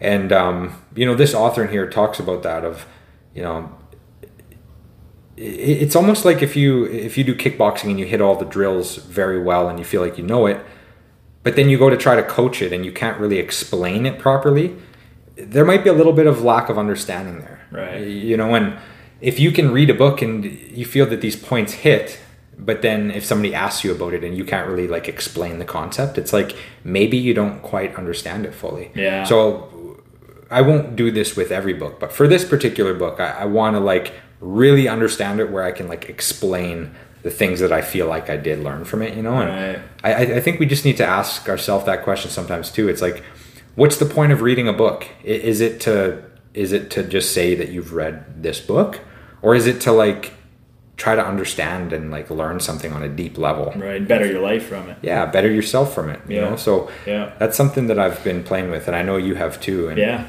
And 0.01 0.33
um, 0.33 0.81
you 0.95 1.05
know 1.05 1.15
this 1.15 1.35
author 1.35 1.65
in 1.65 1.71
here 1.71 1.89
talks 1.91 2.21
about 2.21 2.43
that 2.45 2.65
of 2.65 2.87
you 3.35 3.43
know 3.43 3.73
it, 5.37 5.83
it's 5.83 5.97
almost 5.97 6.25
like 6.25 6.43
if 6.43 6.57
you 6.57 6.87
if 6.87 7.19
you 7.19 7.25
do 7.25 7.35
kickboxing 7.35 7.91
and 7.91 7.99
you 7.99 8.07
hit 8.07 8.21
all 8.21 8.37
the 8.37 8.45
drills 8.45 8.97
very 8.97 9.43
well 9.43 9.69
and 9.69 9.79
you 9.79 9.85
feel 9.85 10.03
like 10.03 10.19
you 10.19 10.25
know 10.25 10.47
it 10.47 10.65
but 11.43 11.57
then 11.57 11.69
you 11.69 11.79
go 11.79 11.89
to 11.89 11.97
try 11.97 12.17
to 12.17 12.23
coach 12.23 12.61
it 12.61 12.73
and 12.73 12.85
you 12.85 12.93
can't 12.93 13.19
really 13.19 13.39
explain 13.39 14.07
it 14.07 14.19
properly 14.19 14.77
there 15.37 15.65
might 15.65 15.85
be 15.85 15.91
a 15.91 15.93
little 15.93 16.13
bit 16.13 16.27
of 16.27 16.43
lack 16.43 16.69
of 16.69 16.77
understanding 16.77 17.41
there. 17.41 17.61
Right. 17.71 18.07
you 18.07 18.37
know 18.37 18.55
and 18.55 18.77
if 19.21 19.39
you 19.41 19.51
can 19.51 19.73
read 19.73 19.91
a 19.91 19.95
book 19.95 20.23
and 20.23 20.45
you 20.45 20.85
feel 20.85 21.07
that 21.07 21.21
these 21.21 21.37
points 21.37 21.73
hit 21.73 22.19
but 22.59 22.83
then 22.83 23.11
if 23.11 23.25
somebody 23.25 23.55
asks 23.55 23.85
you 23.85 23.93
about 23.93 24.13
it 24.13 24.25
and 24.25 24.37
you 24.37 24.45
can't 24.45 24.69
really 24.69 24.89
like 24.89 25.09
explain 25.09 25.59
the 25.59 25.65
concept 25.65 26.19
it's 26.19 26.33
like 26.33 26.57
maybe 26.85 27.17
you 27.17 27.33
don't 27.35 27.61
quite 27.63 27.95
understand 27.97 28.45
it 28.45 28.53
fully 28.55 28.91
Yeah. 28.95 29.25
so 29.25 30.01
i 30.51 30.61
won't 30.63 30.97
do 30.97 31.11
this 31.11 31.37
with 31.37 31.51
every 31.53 31.75
book 31.75 32.01
but 32.01 32.13
for 32.13 32.27
this 32.27 32.45
particular 32.45 32.95
book 32.95 33.21
i, 33.21 33.31
I 33.31 33.45
want 33.45 33.77
to 33.77 33.81
like 33.81 34.13
really 34.41 34.89
understand 34.89 35.41
it 35.41 35.51
where 35.51 35.65
i 35.65 35.73
can 35.73 35.89
like 35.89 36.09
explain 36.09 36.95
the 37.23 37.31
things 37.31 37.61
that 37.61 37.73
i 37.73 37.81
feel 37.83 38.07
like 38.09 38.29
i 38.31 38.37
did 38.37 38.59
learn 38.61 38.85
from 38.85 39.03
it 39.03 39.15
you 39.17 39.23
know 39.23 39.39
and 39.41 39.51
Right. 39.51 39.79
I, 40.05 40.13
I 40.15 40.37
I 40.37 40.41
think 40.41 40.59
we 40.61 40.67
just 40.67 40.85
need 40.85 40.97
to 40.99 41.07
ask 41.07 41.49
ourselves 41.49 41.85
that 41.87 42.03
question 42.05 42.31
sometimes 42.31 42.71
too. 42.71 42.89
It's 42.89 43.03
like, 43.03 43.23
what's 43.75 43.97
the 43.99 44.07
point 44.07 44.31
of 44.33 44.41
reading 44.43 44.69
a 44.69 44.73
book? 44.73 45.07
Is 45.25 45.61
it 45.61 45.81
to 45.83 46.23
is 46.55 46.71
it 46.73 46.91
to 46.95 47.03
just 47.03 47.33
say 47.35 47.55
that 47.57 47.69
you've 47.71 47.93
read 47.93 48.43
this 48.43 48.61
book, 48.61 49.01
or 49.43 49.55
is 49.57 49.67
it 49.67 49.81
to 49.83 49.93
like 49.93 50.33
try 50.99 51.15
to 51.15 51.25
understand 51.25 51.93
and 51.93 52.11
like 52.11 52.29
learn 52.29 52.61
something 52.61 52.93
on 52.93 53.03
a 53.03 53.09
deep 53.09 53.39
level? 53.39 53.73
Right. 53.77 54.07
Better 54.07 54.27
your 54.27 54.43
life 54.43 54.67
from 54.67 54.91
it. 54.91 54.97
Yeah, 55.01 55.25
better 55.27 55.51
yourself 55.51 55.95
from 55.95 56.11
it. 56.11 56.21
You 56.29 56.37
Yeah. 56.37 56.51
know, 56.51 56.57
so 56.57 56.91
Yeah. 57.07 57.31
that's 57.39 57.57
something 57.57 57.87
that 57.87 57.99
I've 57.99 58.23
been 58.25 58.43
playing 58.43 58.71
with, 58.71 58.87
and 58.89 58.95
I 58.97 59.03
know 59.03 59.17
you 59.17 59.35
have 59.37 59.61
too. 59.61 59.89
And 59.89 59.97
Yeah, 59.99 60.25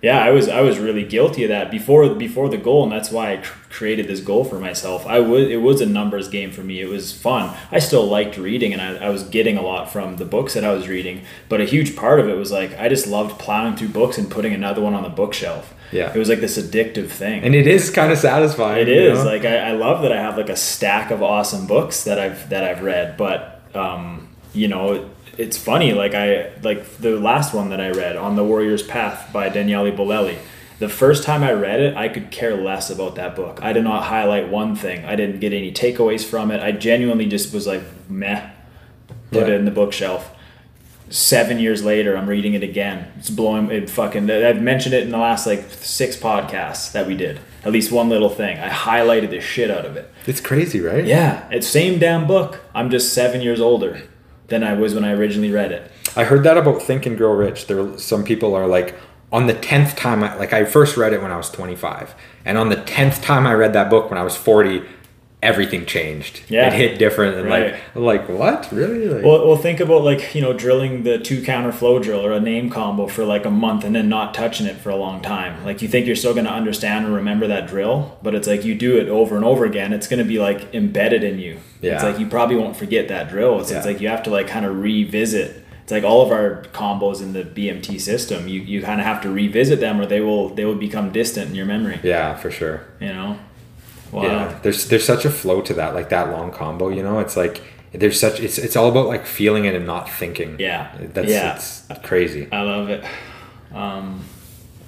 yeah. 0.00 0.24
I 0.24 0.30
was 0.30 0.48
I 0.48 0.60
was 0.60 0.78
really 0.78 1.02
guilty 1.04 1.42
of 1.44 1.48
that 1.50 1.70
before 1.72 2.08
before 2.14 2.48
the 2.48 2.56
goal, 2.56 2.84
and 2.84 2.92
that's 2.92 3.10
why 3.10 3.32
I 3.32 3.36
cr- 3.38 3.52
created 3.78 4.06
this 4.06 4.20
goal 4.20 4.44
for 4.44 4.58
myself. 4.60 5.04
I 5.08 5.18
was 5.18 5.48
it 5.48 5.60
was 5.60 5.80
a 5.80 5.86
numbers 5.86 6.28
game 6.28 6.50
for 6.52 6.62
me. 6.62 6.80
It 6.80 6.88
was 6.88 7.10
fun. 7.12 7.50
I 7.72 7.80
still 7.80 8.04
liked 8.06 8.36
reading, 8.38 8.72
and 8.72 8.80
I, 8.80 9.06
I 9.06 9.08
was 9.10 9.24
getting 9.24 9.56
a 9.56 9.62
lot 9.62 9.90
from 9.92 10.16
the 10.16 10.24
books 10.24 10.54
that 10.54 10.62
I 10.64 10.72
was 10.72 10.86
reading. 10.88 11.22
But 11.48 11.60
a 11.60 11.64
huge 11.64 11.96
part 11.96 12.20
of 12.20 12.28
it 12.28 12.36
was 12.36 12.52
like 12.52 12.78
I 12.78 12.88
just 12.88 13.06
loved 13.08 13.38
plowing 13.40 13.74
through 13.76 13.88
books 13.88 14.18
and 14.18 14.30
putting 14.30 14.52
another 14.54 14.80
one 14.82 14.94
on 14.94 15.02
the 15.02 15.08
bookshelf. 15.22 15.74
Yeah. 15.92 16.12
it 16.12 16.18
was 16.18 16.28
like 16.28 16.40
this 16.40 16.58
addictive 16.58 17.08
thing. 17.10 17.42
and 17.44 17.54
it 17.54 17.66
is 17.66 17.90
kind 17.90 18.10
of 18.10 18.18
satisfying. 18.18 18.80
It 18.82 18.88
is. 18.88 19.18
know? 19.18 19.24
like 19.24 19.44
I, 19.44 19.68
I 19.68 19.72
love 19.72 20.02
that 20.02 20.12
I 20.12 20.16
have 20.20 20.36
like 20.36 20.48
a 20.48 20.56
stack 20.56 21.10
of 21.10 21.22
awesome 21.22 21.66
books 21.66 22.04
that 22.04 22.18
I've 22.18 22.48
that 22.50 22.64
I've 22.64 22.82
read, 22.82 23.16
but 23.16 23.62
um, 23.74 24.28
you 24.54 24.68
know 24.68 25.08
it's 25.38 25.56
funny 25.56 25.92
like 25.92 26.14
I 26.14 26.50
like 26.62 26.96
the 26.98 27.18
last 27.18 27.54
one 27.54 27.70
that 27.70 27.80
I 27.80 27.90
read 27.90 28.16
on 28.16 28.36
the 28.36 28.44
Warrior's 28.44 28.82
Path 28.82 29.32
by 29.32 29.48
Daniele 29.48 29.92
Bolelli. 29.92 30.38
The 30.78 30.88
first 30.88 31.22
time 31.22 31.44
I 31.44 31.52
read 31.52 31.78
it, 31.80 31.96
I 31.96 32.08
could 32.08 32.30
care 32.32 32.56
less 32.56 32.90
about 32.90 33.14
that 33.14 33.36
book. 33.36 33.60
I 33.62 33.72
did 33.72 33.84
not 33.84 34.02
highlight 34.04 34.48
one 34.48 34.74
thing. 34.74 35.04
I 35.04 35.14
didn't 35.14 35.38
get 35.38 35.52
any 35.52 35.70
takeaways 35.72 36.24
from 36.24 36.50
it. 36.50 36.60
I 36.60 36.72
genuinely 36.72 37.26
just 37.26 37.54
was 37.54 37.66
like 37.68 37.82
meh, 38.08 38.50
put 39.30 39.46
Yeah. 39.46 39.54
it 39.54 39.60
in 39.60 39.64
the 39.64 39.70
bookshelf. 39.70 40.31
Seven 41.12 41.58
years 41.58 41.84
later, 41.84 42.16
I'm 42.16 42.26
reading 42.26 42.54
it 42.54 42.62
again. 42.62 43.12
It's 43.18 43.28
blowing 43.28 43.70
it 43.70 43.90
fucking. 43.90 44.30
I've 44.30 44.62
mentioned 44.62 44.94
it 44.94 45.02
in 45.02 45.10
the 45.10 45.18
last 45.18 45.46
like 45.46 45.70
six 45.70 46.16
podcasts 46.16 46.92
that 46.92 47.06
we 47.06 47.14
did. 47.14 47.38
At 47.64 47.72
least 47.72 47.92
one 47.92 48.08
little 48.08 48.30
thing. 48.30 48.58
I 48.58 48.70
highlighted 48.70 49.28
the 49.28 49.40
shit 49.42 49.70
out 49.70 49.84
of 49.84 49.94
it. 49.96 50.10
it's 50.26 50.40
crazy, 50.40 50.80
right? 50.80 51.04
Yeah, 51.04 51.46
it's 51.50 51.68
same 51.68 51.98
damn 51.98 52.26
book. 52.26 52.60
I'm 52.74 52.88
just 52.88 53.12
seven 53.12 53.42
years 53.42 53.60
older 53.60 54.00
than 54.48 54.64
I 54.64 54.72
was 54.72 54.94
when 54.94 55.04
I 55.04 55.12
originally 55.12 55.50
read 55.50 55.70
it. 55.70 55.92
I 56.16 56.24
heard 56.24 56.44
that 56.44 56.56
about 56.56 56.80
Think 56.80 57.04
and 57.04 57.18
Grow 57.18 57.32
Rich. 57.32 57.66
There, 57.66 57.98
some 57.98 58.24
people 58.24 58.54
are 58.54 58.66
like, 58.66 58.94
on 59.30 59.48
the 59.48 59.54
tenth 59.54 59.94
time, 59.96 60.24
I, 60.24 60.34
like 60.36 60.54
I 60.54 60.64
first 60.64 60.96
read 60.96 61.12
it 61.12 61.20
when 61.20 61.30
I 61.30 61.36
was 61.36 61.50
twenty 61.50 61.76
five, 61.76 62.14
and 62.46 62.56
on 62.56 62.70
the 62.70 62.76
tenth 62.76 63.20
time 63.20 63.46
I 63.46 63.52
read 63.52 63.74
that 63.74 63.90
book 63.90 64.08
when 64.08 64.18
I 64.18 64.22
was 64.22 64.34
forty, 64.34 64.82
everything 65.42 65.84
changed. 65.84 66.40
Yeah. 66.48 66.68
it 66.68 66.72
hit 66.74 66.98
different, 66.98 67.36
and 67.36 67.48
Right. 67.48 67.74
like, 67.94 68.28
like 68.28 68.28
what 68.28 68.68
really? 68.72 69.06
Like, 69.08 69.24
Well, 69.24 69.46
well, 69.46 69.56
think 69.56 69.80
about 69.80 70.04
like 70.04 70.34
you 70.34 70.40
know 70.40 70.52
drilling 70.52 71.02
the 71.02 71.18
two 71.18 71.42
counter 71.42 71.72
flow 71.72 71.98
drill 71.98 72.24
or 72.24 72.32
a 72.32 72.40
name 72.40 72.70
combo 72.70 73.08
for 73.08 73.24
like 73.24 73.44
a 73.44 73.50
month 73.50 73.84
and 73.84 73.94
then 73.94 74.08
not 74.08 74.34
touching 74.34 74.66
it 74.66 74.76
for 74.76 74.90
a 74.90 74.96
long 74.96 75.20
time. 75.20 75.64
Like 75.64 75.82
you 75.82 75.88
think 75.88 76.06
you're 76.06 76.16
still 76.16 76.32
going 76.34 76.46
to 76.46 76.52
understand 76.52 77.04
and 77.06 77.14
remember 77.14 77.46
that 77.48 77.66
drill, 77.66 78.18
but 78.22 78.34
it's 78.34 78.46
like 78.46 78.64
you 78.64 78.74
do 78.76 78.96
it 78.98 79.08
over 79.08 79.34
and 79.36 79.44
over 79.44 79.64
again. 79.64 79.92
It's 79.92 80.06
going 80.06 80.18
to 80.22 80.24
be 80.24 80.38
like 80.38 80.72
embedded 80.74 81.24
in 81.24 81.38
you. 81.40 81.54
It's 81.82 82.02
Yeah. 82.02 82.08
like 82.08 82.18
you 82.20 82.26
probably 82.26 82.56
won't 82.56 82.76
forget 82.76 83.08
that 83.08 83.28
drill. 83.28 83.60
It's, 83.60 83.70
it's 83.72 83.84
like 83.86 84.00
you 84.00 84.08
have 84.08 84.22
to 84.22 84.30
like 84.30 84.46
kind 84.46 84.64
of 84.64 84.76
revisit. 84.80 85.64
It's 85.82 85.90
like 85.90 86.04
all 86.04 86.22
of 86.24 86.30
our 86.30 86.62
combos 86.72 87.20
in 87.20 87.32
the 87.32 87.42
BMT 87.42 87.98
system. 88.00 88.46
You 88.46 88.60
you 88.60 88.80
kind 88.82 89.00
of 89.00 89.06
have 89.06 89.20
to 89.22 89.28
revisit 89.30 89.80
them 89.80 90.00
or 90.00 90.06
they 90.06 90.20
will 90.20 90.50
they 90.50 90.64
will 90.64 90.76
become 90.76 91.10
distant 91.10 91.50
in 91.50 91.56
your 91.56 91.66
memory. 91.66 91.98
yeah, 92.04 92.36
for 92.36 92.50
sure. 92.52 92.82
You 93.00 93.08
know. 93.08 93.36
Wow. 94.12 94.22
Yeah, 94.24 94.58
there's 94.62 94.88
there's 94.88 95.04
such 95.04 95.24
a 95.24 95.30
flow 95.30 95.60
to 95.62 95.74
that, 95.74 95.94
like 95.94 96.10
that 96.10 96.30
long 96.30 96.52
combo. 96.52 96.88
You 96.90 97.02
know, 97.02 97.18
it's 97.18 97.36
like 97.36 97.62
there's 97.92 98.20
such 98.20 98.40
it's 98.40 98.58
it's 98.58 98.76
all 98.76 98.88
about 98.88 99.06
like 99.06 99.26
feeling 99.26 99.64
it 99.64 99.74
and 99.74 99.86
not 99.86 100.08
thinking. 100.10 100.56
Yeah. 100.58 100.94
that's 101.14 101.28
Yeah. 101.30 101.54
it's 101.56 101.82
crazy. 102.06 102.46
I 102.52 102.60
love 102.62 102.88
it. 102.90 103.04
Um, 103.74 104.24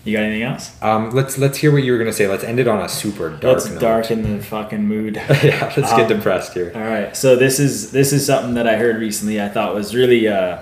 you 0.04 0.14
got 0.14 0.24
anything 0.24 0.42
else? 0.42 0.70
Um, 0.82 1.10
let's 1.12 1.38
let's 1.38 1.56
hear 1.56 1.72
what 1.72 1.82
you 1.82 1.92
were 1.92 1.98
gonna 1.98 2.12
say. 2.12 2.28
Let's 2.28 2.44
end 2.44 2.60
it 2.60 2.68
on 2.68 2.80
a 2.84 2.88
super 2.90 3.30
dark. 3.30 3.42
Let's 3.42 3.70
note. 3.70 3.80
darken 3.80 4.36
the 4.36 4.42
fucking 4.44 4.86
mood. 4.86 5.14
yeah, 5.42 5.72
let's 5.74 5.92
get 5.92 6.02
Um, 6.02 6.08
depressed 6.08 6.52
here. 6.52 6.70
All 6.74 6.82
right. 6.82 7.16
So 7.16 7.34
this 7.36 7.58
is 7.58 7.92
this 7.92 8.12
is 8.12 8.26
something 8.26 8.52
that 8.54 8.68
I 8.68 8.76
heard 8.76 8.96
recently. 9.00 9.40
I 9.40 9.48
thought 9.48 9.74
was 9.74 9.94
really 9.94 10.28
uh, 10.28 10.58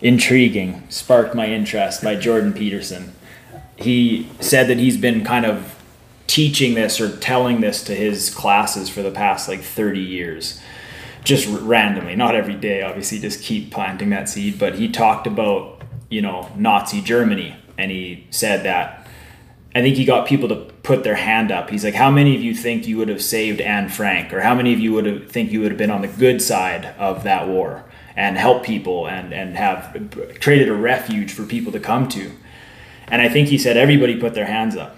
intriguing. 0.00 0.82
Sparked 0.88 1.34
my 1.34 1.46
interest 1.46 2.02
by 2.02 2.16
Jordan 2.16 2.52
Peterson. 2.52 3.12
He 3.76 4.28
said 4.40 4.68
that 4.68 4.78
he's 4.78 4.96
been 4.96 5.24
kind 5.24 5.46
of 5.46 5.73
teaching 6.26 6.74
this 6.74 7.00
or 7.00 7.16
telling 7.18 7.60
this 7.60 7.82
to 7.84 7.94
his 7.94 8.30
classes 8.34 8.88
for 8.88 9.02
the 9.02 9.10
past 9.10 9.48
like 9.48 9.62
30 9.62 10.00
years 10.00 10.60
just 11.22 11.46
randomly 11.60 12.16
not 12.16 12.34
every 12.34 12.54
day 12.54 12.82
obviously 12.82 13.18
just 13.18 13.42
keep 13.42 13.70
planting 13.70 14.10
that 14.10 14.28
seed 14.28 14.58
but 14.58 14.74
he 14.74 14.88
talked 14.88 15.26
about 15.26 15.82
you 16.10 16.22
know 16.22 16.50
nazi 16.56 17.00
germany 17.00 17.56
and 17.78 17.90
he 17.90 18.26
said 18.30 18.64
that 18.64 19.04
I 19.74 19.82
think 19.82 19.96
he 19.96 20.04
got 20.04 20.28
people 20.28 20.48
to 20.50 20.56
put 20.56 21.02
their 21.02 21.16
hand 21.16 21.50
up. 21.50 21.68
He's 21.68 21.84
like, 21.84 21.94
"How 21.94 22.10
many 22.10 22.36
of 22.36 22.42
you 22.42 22.54
think 22.54 22.86
you 22.86 22.96
would 22.98 23.08
have 23.08 23.22
saved 23.22 23.60
Anne 23.60 23.88
Frank, 23.88 24.32
or 24.32 24.40
how 24.40 24.54
many 24.54 24.72
of 24.72 24.78
you 24.78 24.92
would 24.92 25.06
have 25.06 25.28
think 25.30 25.50
you 25.50 25.60
would 25.60 25.72
have 25.72 25.78
been 25.78 25.90
on 25.90 26.02
the 26.02 26.08
good 26.08 26.40
side 26.40 26.94
of 26.96 27.24
that 27.24 27.48
war 27.48 27.84
and 28.16 28.38
helped 28.38 28.64
people 28.64 29.08
and 29.08 29.34
and 29.34 29.56
have 29.56 29.96
created 30.40 30.68
a 30.68 30.74
refuge 30.74 31.32
for 31.32 31.42
people 31.42 31.72
to 31.72 31.80
come 31.80 32.08
to?" 32.10 32.30
And 33.08 33.20
I 33.20 33.28
think 33.28 33.48
he 33.48 33.58
said 33.58 33.76
everybody 33.76 34.16
put 34.16 34.34
their 34.34 34.46
hands 34.46 34.76
up, 34.76 34.96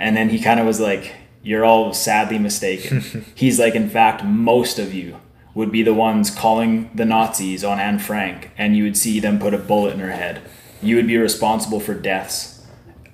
and 0.00 0.16
then 0.16 0.30
he 0.30 0.40
kind 0.40 0.58
of 0.58 0.66
was 0.66 0.80
like, 0.80 1.14
"You're 1.42 1.64
all 1.64 1.94
sadly 1.94 2.38
mistaken." 2.38 3.24
He's 3.36 3.60
like, 3.60 3.74
"In 3.76 3.88
fact, 3.88 4.24
most 4.24 4.78
of 4.78 4.92
you." 4.92 5.16
Would 5.52 5.72
be 5.72 5.82
the 5.82 5.92
ones 5.92 6.30
calling 6.30 6.90
the 6.94 7.04
Nazis 7.04 7.64
on 7.64 7.80
Anne 7.80 7.98
Frank, 7.98 8.52
and 8.56 8.76
you 8.76 8.84
would 8.84 8.96
see 8.96 9.18
them 9.18 9.40
put 9.40 9.52
a 9.52 9.58
bullet 9.58 9.94
in 9.94 9.98
her 9.98 10.12
head. 10.12 10.40
You 10.80 10.94
would 10.94 11.08
be 11.08 11.18
responsible 11.18 11.80
for 11.80 11.92
deaths 11.92 12.60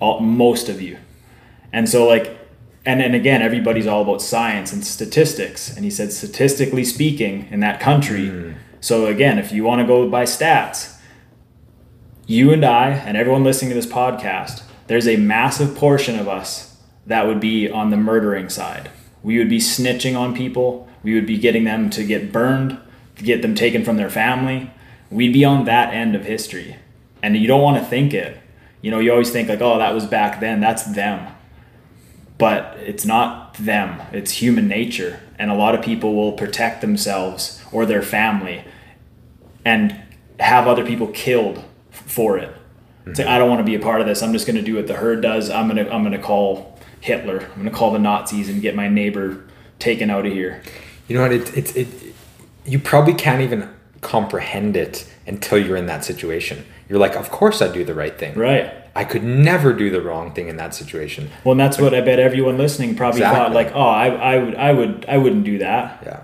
all, 0.01 0.21
most 0.21 0.69
of 0.69 0.81
you 0.81 0.99
and 1.73 1.89
so 1.89 2.07
like 2.07 2.39
and 2.85 3.01
then 3.01 3.15
again 3.15 3.43
everybody's 3.43 3.87
all 3.87 4.03
about 4.03 4.23
science 4.23 4.73
and 4.73 4.85
statistics 4.85 5.75
and 5.75 5.85
he 5.85 5.91
said 5.91 6.13
statistically 6.13 6.85
speaking 6.85 7.49
in 7.51 7.61
that 7.61 7.81
country 7.81 8.29
hmm. 8.29 8.53
so 8.81 9.07
again 9.07 9.39
if 9.39 9.53
you 9.53 9.65
want 9.65 9.81
to 9.81 9.87
go 9.87 10.09
by 10.09 10.25
stats 10.25 10.99
you 12.27 12.53
and 12.53 12.65
i 12.65 12.91
and 12.91 13.17
everyone 13.17 13.45
listening 13.45 13.71
to 13.71 13.75
this 13.75 13.87
podcast 13.87 14.63
there's 14.87 15.09
a 15.09 15.17
massive 15.17 15.75
portion 15.75 16.19
of 16.19 16.29
us 16.29 16.76
that 17.07 17.27
would 17.27 17.41
be 17.41 17.71
on 17.71 17.91
the 17.91 17.97
murdering 17.97 18.49
side. 18.49 18.91
We 19.23 19.39
would 19.39 19.49
be 19.49 19.59
snitching 19.59 20.19
on 20.19 20.35
people. 20.35 20.89
We 21.03 21.15
would 21.15 21.27
be 21.27 21.39
getting 21.39 21.65
them 21.65 21.91
to 21.91 22.05
get 22.05 22.33
burned 22.33 22.79
to 23.17 23.25
get 23.25 23.43
them 23.43 23.55
taken 23.55 23.85
from 23.85 23.97
their 23.97 24.11
family. 24.11 24.71
We'd 25.11 25.33
be 25.33 25.45
on 25.45 25.65
that 25.65 25.95
end 25.95 26.15
of 26.15 26.25
history. 26.25 26.77
And 27.23 27.37
you 27.37 27.47
don't 27.47 27.63
want 27.63 27.83
to 27.83 27.85
think 27.85 28.15
it. 28.15 28.39
You 28.83 28.91
know 28.91 28.99
you 28.99 29.11
always 29.11 29.31
think 29.31 29.49
like 29.49 29.61
oh 29.61 29.79
that 29.79 29.95
was 29.95 30.07
back 30.07 30.41
then. 30.41 30.61
That's 30.61 30.85
them. 30.85 31.33
But 32.39 32.77
it's 32.79 33.05
not 33.05 33.55
them. 33.55 34.01
It's 34.13 34.31
human 34.33 34.69
nature. 34.69 35.21
And 35.39 35.51
a 35.51 35.55
lot 35.55 35.75
of 35.75 35.83
people 35.83 36.15
will 36.15 36.33
protect 36.33 36.81
themselves 36.81 37.63
or 37.73 37.87
their 37.87 38.03
family 38.03 38.65
and 39.65 39.99
have 40.39 40.67
other 40.67 40.85
people 40.85 41.09
killed 41.09 41.65
f- 41.93 42.03
for 42.07 42.39
it. 42.39 42.55
It's 43.07 43.19
like 43.19 43.27
mm-hmm. 43.27 43.35
I 43.35 43.39
don't 43.39 43.49
want 43.49 43.61
to 43.61 43.65
be 43.65 43.75
a 43.75 43.81
part 43.81 44.01
of 44.01 44.07
this. 44.07 44.23
I'm 44.23 44.33
just 44.33 44.47
going 44.47 44.57
to 44.57 44.63
do 44.63 44.77
what 44.77 44.87
the 44.87 44.95
herd 44.95 45.23
does. 45.23 45.49
I'm 45.51 45.69
gonna 45.69 45.89
I'm 45.89 46.03
gonna 46.03 46.23
call 46.23 46.76
Hitler. 47.07 47.49
I'm 47.55 47.57
gonna 47.57 47.71
call 47.71 47.93
the 47.93 48.01
Nazis 48.01 48.49
and 48.49 48.61
get 48.61 48.75
my 48.75 48.89
neighbor 48.89 49.45
taken 49.79 50.11
out 50.11 50.27
of 50.27 50.33
here. 50.33 50.61
You 51.07 51.17
know 51.17 51.23
what? 51.23 51.33
It, 51.33 51.57
it, 51.57 51.77
it, 51.77 51.89
you 52.65 52.81
probably 52.81 53.15
can't 53.15 53.43
even 53.43 53.69
comprehend 54.01 54.77
it 54.77 55.09
until 55.25 55.57
you're 55.57 55.77
in 55.77 55.87
that 55.87 56.05
situation. 56.05 56.67
You're 56.89 56.99
like, 56.99 57.15
of 57.15 57.31
course 57.31 57.63
I 57.63 57.73
do 57.73 57.85
the 57.85 57.95
right 57.95 58.19
thing. 58.19 58.35
Right. 58.35 58.75
I 58.97 59.05
could 59.05 59.23
never 59.23 59.73
do 59.73 59.89
the 59.89 60.01
wrong 60.01 60.35
thing 60.35 60.49
in 60.49 60.57
that 60.57 60.75
situation. 60.75 61.31
Well, 61.45 61.53
and 61.53 61.61
that's 61.61 61.79
what 61.79 61.95
I 61.95 62.01
bet 62.01 62.19
everyone 62.19 62.59
listening 62.59 62.97
probably 62.97 63.21
thought. 63.21 63.53
Like, 63.53 63.71
oh, 63.73 63.81
I, 63.81 64.09
I 64.09 64.39
would 64.39 64.55
I 64.57 64.73
would 64.73 65.07
I 65.09 65.17
wouldn't 65.19 65.45
do 65.45 65.59
that. 65.59 66.03
Yeah. 66.03 66.23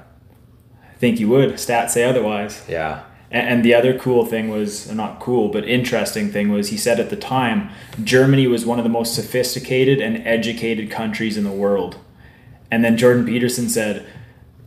I 0.91 0.95
think 0.95 1.21
you 1.21 1.29
would. 1.29 1.53
Stats 1.55 1.91
say 1.91 2.03
otherwise. 2.03 2.65
Yeah. 2.69 3.05
And, 3.33 3.65
the 3.65 3.73
other 3.73 3.99
cool 3.99 4.27
thing 4.27 4.51
was 4.51 4.91
uh, 4.91 4.95
not 4.95 5.19
cool, 5.19 5.49
but 5.49 5.67
interesting 5.67 6.31
thing 6.31 6.51
was 6.51 6.69
he 6.69 6.77
said 6.77 7.01
at 7.01 7.09
the 7.09 7.17
time 7.17 7.71
Germany 8.05 8.47
was 8.47 8.67
one 8.67 8.79
of 8.79 8.85
the 8.85 8.91
most 8.91 9.15
sophisticated 9.15 10.01
and 10.01 10.27
educated 10.27 10.91
countries 10.91 11.39
in 11.39 11.45
the 11.45 11.51
world. 11.51 11.97
And 12.71 12.85
then 12.85 12.99
Jordan 12.99 13.25
Peterson 13.25 13.69
said, 13.71 14.05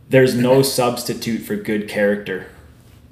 "There's 0.08 0.34
no 0.34 0.62
substitute 0.62 1.42
for 1.42 1.54
good 1.54 1.88
character. 1.88 2.46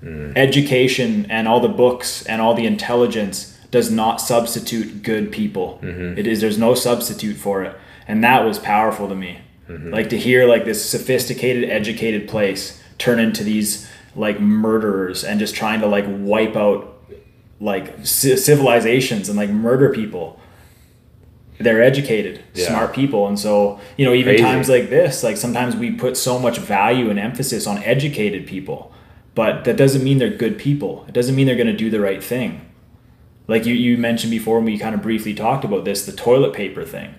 Hmm. 0.00 0.32
Education 0.36 1.26
and 1.30 1.46
all 1.46 1.60
the 1.60 1.68
books 1.68 2.26
and 2.26 2.42
all 2.42 2.54
the 2.54 2.66
intelligence 2.66 3.56
does 3.70 3.90
not 3.90 4.20
substitute 4.20 5.02
good 5.02 5.30
people. 5.32 5.78
Mm-hmm. 5.82 6.18
It 6.18 6.26
is 6.26 6.40
there's 6.40 6.58
no 6.58 6.74
substitute 6.74 7.36
for 7.36 7.62
it." 7.62 7.76
And 8.08 8.22
that 8.24 8.44
was 8.44 8.58
powerful 8.58 9.08
to 9.08 9.14
me. 9.14 9.38
Mm-hmm. 9.68 9.92
Like 9.92 10.10
to 10.10 10.18
hear 10.18 10.46
like 10.46 10.64
this 10.64 10.84
sophisticated, 10.84 11.70
educated 11.70 12.28
place 12.28 12.82
turn 12.98 13.18
into 13.18 13.42
these 13.42 13.88
like 14.16 14.40
murderers 14.40 15.24
and 15.24 15.38
just 15.40 15.54
trying 15.54 15.80
to 15.80 15.86
like 15.86 16.04
wipe 16.08 16.56
out 16.56 16.90
like 17.60 18.04
ci- 18.04 18.36
civilizations 18.36 19.28
and 19.28 19.36
like 19.36 19.50
murder 19.50 19.90
people. 19.90 20.38
They're 21.58 21.82
educated, 21.82 22.40
Yeah. 22.54 22.66
smart 22.68 22.92
people, 22.94 23.28
and 23.28 23.38
so 23.38 23.78
you 23.96 24.04
know 24.04 24.12
even 24.12 24.32
Crazy. 24.34 24.42
times 24.42 24.68
like 24.68 24.90
this, 24.90 25.22
like 25.22 25.36
sometimes 25.36 25.76
we 25.76 25.92
put 25.92 26.16
so 26.16 26.38
much 26.38 26.58
value 26.58 27.10
and 27.10 27.18
emphasis 27.18 27.66
on 27.66 27.78
educated 27.84 28.46
people, 28.46 28.92
but 29.36 29.64
that 29.64 29.76
doesn't 29.76 30.02
mean 30.02 30.18
they're 30.18 30.30
good 30.36 30.58
people. 30.58 31.04
It 31.08 31.14
doesn't 31.14 31.34
mean 31.36 31.46
they're 31.46 31.54
going 31.56 31.68
to 31.68 31.72
do 31.76 31.90
the 31.90 32.00
right 32.00 32.22
thing. 32.22 32.60
Like 33.46 33.66
you, 33.66 33.74
you 33.74 33.96
mentioned 33.96 34.32
before, 34.32 34.56
when 34.56 34.64
we 34.64 34.78
kind 34.78 34.94
of 34.96 35.02
briefly 35.02 35.32
talked 35.34 35.64
about 35.64 35.84
this, 35.84 36.04
the 36.06 36.12
toilet 36.12 36.54
paper 36.54 36.82
thing. 36.84 37.14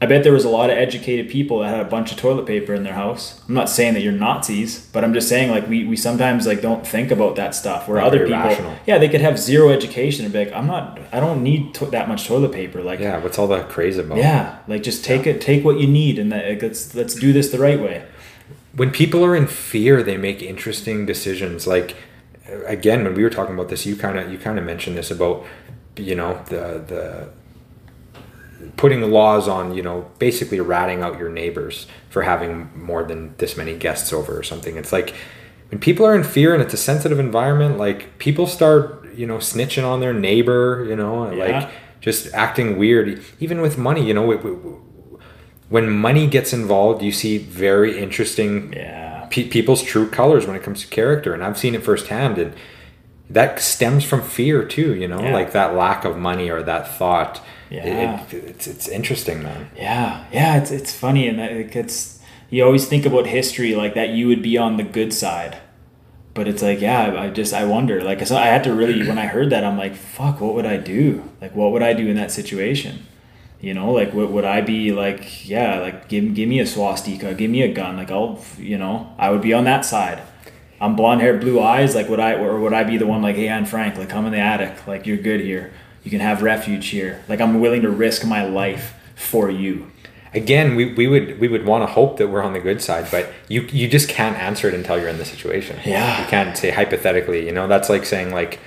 I 0.00 0.06
bet 0.06 0.22
there 0.22 0.32
was 0.32 0.44
a 0.44 0.48
lot 0.50 0.70
of 0.70 0.76
educated 0.76 1.30
people 1.30 1.60
that 1.60 1.70
had 1.70 1.80
a 1.80 1.88
bunch 1.88 2.12
of 2.12 2.18
toilet 2.18 2.46
paper 2.46 2.74
in 2.74 2.82
their 2.82 2.92
house. 2.94 3.40
I'm 3.48 3.54
not 3.54 3.70
saying 3.70 3.94
that 3.94 4.00
you're 4.02 4.12
Nazis, 4.12 4.86
but 4.92 5.02
I'm 5.02 5.14
just 5.14 5.28
saying 5.28 5.50
like 5.50 5.66
we, 5.68 5.84
we 5.84 5.96
sometimes 5.96 6.46
like 6.46 6.60
don't 6.60 6.86
think 6.86 7.10
about 7.10 7.36
that 7.36 7.54
stuff. 7.54 7.88
Where 7.88 7.98
Not 7.98 8.08
other 8.08 8.20
people, 8.26 8.32
rational. 8.34 8.74
yeah, 8.86 8.98
they 8.98 9.08
could 9.08 9.20
have 9.22 9.38
zero 9.38 9.70
education 9.70 10.24
and 10.24 10.32
be 10.32 10.44
like, 10.44 10.52
I'm 10.52 10.66
not, 10.66 10.98
I 11.12 11.20
don't 11.20 11.42
need 11.42 11.74
to- 11.76 11.86
that 11.86 12.08
much 12.08 12.26
toilet 12.26 12.52
paper. 12.52 12.82
Like, 12.82 13.00
yeah, 13.00 13.16
Yeah. 13.16 13.22
What's 13.22 13.38
all 13.38 13.48
that 13.48 13.68
craze 13.68 13.96
about? 13.98 14.18
Yeah, 14.18 14.58
like 14.68 14.82
just 14.82 15.04
take 15.04 15.26
it, 15.26 15.40
take 15.40 15.64
what 15.64 15.80
you 15.80 15.86
need, 15.86 16.18
and 16.18 16.30
that, 16.32 16.46
like, 16.48 16.62
let's 16.62 16.94
let's 16.94 17.14
do 17.14 17.32
this 17.32 17.50
the 17.50 17.58
right 17.58 17.80
way. 17.80 18.04
when 18.76 18.90
people 18.90 19.24
are 19.24 19.34
in 19.36 19.46
fear 19.46 20.02
they 20.02 20.16
make 20.16 20.42
interesting 20.42 21.06
decisions 21.06 21.64
like 21.66 21.94
again 22.66 23.04
when 23.04 23.14
we 23.14 23.22
were 23.22 23.30
talking 23.30 23.54
about 23.54 23.68
this 23.68 23.86
you 23.86 23.94
kind 23.96 24.18
of 24.18 24.30
you 24.32 24.36
kind 24.38 24.58
of 24.58 24.64
mentioned 24.64 24.96
this 24.98 25.10
about 25.12 25.44
you 25.96 26.14
know 26.14 26.32
the 26.48 26.82
the 26.92 27.28
putting 28.76 29.02
laws 29.10 29.46
on 29.48 29.74
you 29.74 29.82
know 29.82 30.10
basically 30.18 30.60
ratting 30.60 31.02
out 31.02 31.18
your 31.18 31.28
neighbors 31.28 31.86
for 32.10 32.22
having 32.22 32.70
more 32.76 33.02
than 33.04 33.34
this 33.38 33.56
many 33.56 33.76
guests 33.76 34.12
over 34.12 34.36
or 34.38 34.42
something. 34.42 34.76
It's 34.76 34.92
like 34.92 35.14
when 35.70 35.80
people 35.80 36.04
are 36.06 36.14
in 36.14 36.24
fear 36.24 36.52
and 36.54 36.62
it's 36.62 36.74
a 36.74 36.78
sensitive 36.78 37.18
environment 37.18 37.78
like 37.78 38.18
people 38.18 38.46
start 38.46 39.14
you 39.14 39.26
know 39.26 39.38
snitching 39.38 39.84
on 39.84 40.00
their 40.00 40.12
neighbor 40.12 40.84
you 40.88 40.96
know 40.96 41.30
Yeah. 41.32 41.44
like 41.60 41.70
just 42.00 42.32
acting 42.34 42.76
weird. 42.78 43.22
Even 43.40 43.60
with 43.60 43.78
money 43.78 44.04
you 44.06 44.14
know 44.14 44.30
it- 44.32 44.44
it- 44.44 44.58
when 45.68 45.88
money 45.90 46.26
gets 46.26 46.52
involved 46.52 47.02
you 47.02 47.10
see 47.12 47.38
very 47.38 47.98
interesting 47.98 48.72
Yeah, 48.76 49.26
pe- 49.30 49.48
people's 49.48 49.82
true 49.82 50.08
colors 50.08 50.46
when 50.46 50.56
it 50.56 50.62
comes 50.62 50.80
to 50.82 50.86
character. 50.88 51.32
And 51.34 51.42
i've 51.42 51.58
seen 51.58 51.74
it 51.74 51.82
firsthand 51.82 52.38
and 52.38 52.52
that 53.30 53.58
stems 53.60 54.04
from 54.04 54.20
fear 54.22 54.62
too 54.64 54.94
you 54.94 55.08
know 55.08 55.20
Yeah. 55.22 55.32
like 55.32 55.52
that 55.52 55.74
lack 55.74 56.04
of 56.04 56.18
money 56.18 56.50
or 56.50 56.62
that 56.62 56.86
thought 56.98 57.40
Yeah. 57.82 58.24
it, 58.30 58.34
it's, 58.34 58.66
it's 58.66 58.88
interesting 58.88 59.42
man 59.42 59.70
yeah, 59.76 60.26
yeah. 60.32 60.56
It's 60.56 60.70
it's 60.70 60.92
funny, 60.94 61.28
and 61.28 61.38
that 61.38 61.52
it 61.52 61.70
gets 61.70 62.20
you 62.50 62.64
always 62.64 62.86
think 62.86 63.04
about 63.06 63.26
history 63.26 63.74
like 63.74 63.94
that. 63.94 64.10
You 64.10 64.28
would 64.28 64.42
be 64.42 64.56
on 64.56 64.76
the 64.76 64.84
good 64.84 65.12
side. 65.12 65.58
But 66.34 66.48
it's 66.48 66.62
like, 66.62 66.80
yeah, 66.80 67.02
I 67.04 67.24
I 67.26 67.30
just 67.30 67.54
I 67.54 67.64
wonder. 67.64 68.02
Like, 68.02 68.26
so 68.26 68.36
I 68.36 68.46
had 68.46 68.64
to 68.64 68.74
really 68.74 69.06
when 69.08 69.18
I 69.18 69.26
heard 69.26 69.50
that, 69.50 69.64
I'm 69.64 69.78
like, 69.78 69.94
fuck, 69.94 70.40
what 70.40 70.54
would 70.54 70.66
I 70.66 70.76
do? 70.76 71.28
Like, 71.40 71.54
what 71.54 71.72
would 71.72 71.82
I 71.82 71.92
do 71.92 72.08
in 72.08 72.16
that 72.16 72.30
situation? 72.32 73.06
You 73.60 73.72
know, 73.72 73.92
like, 73.92 74.12
what 74.12 74.30
would 74.30 74.44
I 74.44 74.60
be 74.60 74.92
like? 74.92 75.48
Yeah, 75.48 75.78
like, 75.80 76.08
give 76.08 76.34
give 76.34 76.48
me 76.48 76.60
a 76.60 76.66
swastika, 76.66 77.34
give 77.34 77.50
me 77.50 77.62
a 77.62 77.72
gun. 77.72 77.96
Like, 77.96 78.10
I'll, 78.10 78.42
you 78.58 78.76
know, 78.78 79.14
I 79.18 79.30
would 79.30 79.42
be 79.42 79.54
on 79.54 79.64
that 79.64 79.84
side. 79.84 80.22
I'm 80.80 80.96
blonde 80.96 81.20
hair, 81.22 81.38
blue 81.38 81.60
eyes. 81.60 81.94
Like, 81.94 82.08
would 82.08 82.20
I 82.20 82.34
or 82.34 82.60
would 82.60 82.72
I 82.74 82.84
be 82.84 82.98
the 82.98 83.06
one 83.06 83.22
like, 83.22 83.36
hey, 83.36 83.48
Anne 83.48 83.64
Frank, 83.66 83.96
like, 83.96 84.08
come 84.10 84.26
in 84.26 84.32
the 84.32 84.38
attic. 84.38 84.86
Like, 84.86 85.06
you're 85.06 85.16
good 85.16 85.40
here. 85.40 85.72
You 86.04 86.10
can 86.10 86.20
have 86.20 86.42
refuge 86.42 86.88
here. 86.88 87.22
Like, 87.28 87.40
I'm 87.40 87.60
willing 87.60 87.82
to 87.82 87.90
risk 87.90 88.24
my 88.26 88.44
life 88.44 88.94
for 89.16 89.50
you. 89.50 89.90
again 90.34 90.74
we, 90.74 90.92
we 90.94 91.06
would 91.06 91.38
we 91.40 91.46
would 91.48 91.64
want 91.64 91.82
to 91.86 91.86
hope 91.86 92.16
that 92.18 92.26
we're 92.28 92.42
on 92.42 92.52
the 92.52 92.58
good 92.60 92.82
side 92.82 93.06
but 93.10 93.32
you 93.48 93.62
you 93.72 93.86
just 93.88 94.08
can't 94.08 94.36
answer 94.36 94.66
it 94.68 94.74
until 94.74 94.98
you're 94.98 95.08
in 95.08 95.18
the 95.18 95.24
situation 95.24 95.78
Yeah. 95.84 96.20
you 96.20 96.26
can't 96.28 96.58
say 96.58 96.70
hypothetically 96.70 97.46
you 97.46 97.52
know 97.52 97.68
that's 97.68 97.88
like 97.88 98.04
saying 98.04 98.32
like 98.32 98.58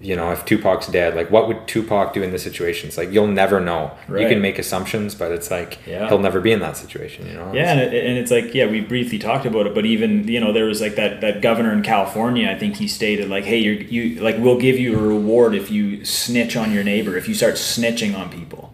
you 0.00 0.14
know 0.14 0.30
if 0.32 0.44
tupac's 0.44 0.86
dead 0.88 1.14
like 1.14 1.30
what 1.30 1.48
would 1.48 1.66
tupac 1.66 2.12
do 2.12 2.22
in 2.22 2.30
this 2.30 2.42
situation 2.42 2.88
it's 2.88 2.98
like 2.98 3.10
you'll 3.10 3.26
never 3.26 3.58
know 3.58 3.90
you 4.08 4.28
can 4.28 4.40
make 4.42 4.58
assumptions 4.58 5.14
but 5.14 5.32
it's 5.32 5.50
like 5.50 5.78
Yeah. 5.86 6.08
he'll 6.08 6.18
never 6.18 6.40
be 6.40 6.52
in 6.52 6.60
that 6.60 6.76
situation 6.76 7.26
you 7.26 7.32
know 7.34 7.52
Yeah, 7.54 7.72
and, 7.72 7.80
it, 7.94 8.04
and 8.04 8.18
it's 8.18 8.30
like, 8.30 8.54
yeah, 8.54 8.66
we 8.66 8.80
briefly 8.80 9.18
talked 9.18 9.46
about 9.46 9.66
it, 9.66 9.74
but 9.74 9.86
even 9.86 10.28
you 10.28 10.40
know, 10.40 10.52
there 10.52 10.66
was 10.66 10.80
like 10.80 10.94
that 10.96 11.20
that 11.22 11.40
governor 11.40 11.72
in 11.72 11.82
California. 11.82 12.50
I 12.50 12.58
think 12.58 12.76
he 12.76 12.86
stated 12.88 13.28
like, 13.30 13.44
hey, 13.44 13.58
you're 13.58 13.74
you 13.74 14.20
like 14.20 14.36
we'll 14.38 14.58
give 14.58 14.78
you 14.78 14.98
a 14.98 15.02
reward 15.02 15.54
if 15.54 15.70
you 15.70 16.04
snitch 16.04 16.54
on 16.56 16.72
your 16.72 16.84
neighbor, 16.84 17.16
if 17.16 17.28
you 17.28 17.34
start 17.34 17.54
snitching 17.54 18.16
on 18.18 18.30
people. 18.30 18.71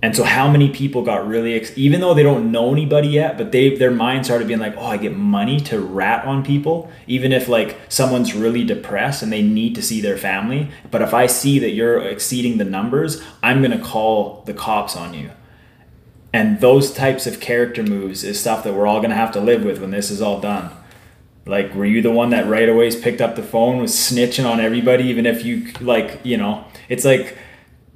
And 0.00 0.14
so, 0.14 0.22
how 0.22 0.48
many 0.48 0.68
people 0.68 1.02
got 1.02 1.26
really, 1.26 1.54
ex- 1.54 1.76
even 1.76 2.00
though 2.00 2.14
they 2.14 2.22
don't 2.22 2.52
know 2.52 2.72
anybody 2.72 3.08
yet, 3.08 3.36
but 3.36 3.50
they 3.50 3.74
their 3.76 3.90
mind 3.90 4.24
started 4.24 4.46
being 4.46 4.60
like, 4.60 4.76
oh, 4.76 4.86
I 4.86 4.96
get 4.96 5.16
money 5.16 5.58
to 5.60 5.80
rat 5.80 6.24
on 6.24 6.44
people, 6.44 6.90
even 7.08 7.32
if 7.32 7.48
like 7.48 7.76
someone's 7.88 8.32
really 8.32 8.62
depressed 8.62 9.24
and 9.24 9.32
they 9.32 9.42
need 9.42 9.74
to 9.74 9.82
see 9.82 10.00
their 10.00 10.16
family. 10.16 10.70
But 10.92 11.02
if 11.02 11.12
I 11.12 11.26
see 11.26 11.58
that 11.58 11.70
you're 11.70 12.00
exceeding 12.00 12.58
the 12.58 12.64
numbers, 12.64 13.20
I'm 13.42 13.60
gonna 13.60 13.82
call 13.82 14.44
the 14.46 14.54
cops 14.54 14.96
on 14.96 15.14
you. 15.14 15.32
And 16.32 16.60
those 16.60 16.92
types 16.92 17.26
of 17.26 17.40
character 17.40 17.82
moves 17.82 18.22
is 18.22 18.38
stuff 18.38 18.62
that 18.62 18.74
we're 18.74 18.86
all 18.86 19.00
gonna 19.00 19.16
have 19.16 19.32
to 19.32 19.40
live 19.40 19.64
with 19.64 19.80
when 19.80 19.90
this 19.90 20.12
is 20.12 20.22
all 20.22 20.40
done. 20.40 20.70
Like, 21.44 21.74
were 21.74 21.86
you 21.86 22.02
the 22.02 22.12
one 22.12 22.30
that 22.30 22.46
right 22.46 22.68
away 22.68 22.88
picked 23.00 23.20
up 23.20 23.34
the 23.34 23.42
phone, 23.42 23.78
was 23.78 23.92
snitching 23.92 24.48
on 24.48 24.60
everybody, 24.60 25.04
even 25.04 25.26
if 25.26 25.44
you 25.44 25.72
like, 25.80 26.20
you 26.22 26.36
know, 26.36 26.64
it's 26.88 27.04
like, 27.04 27.36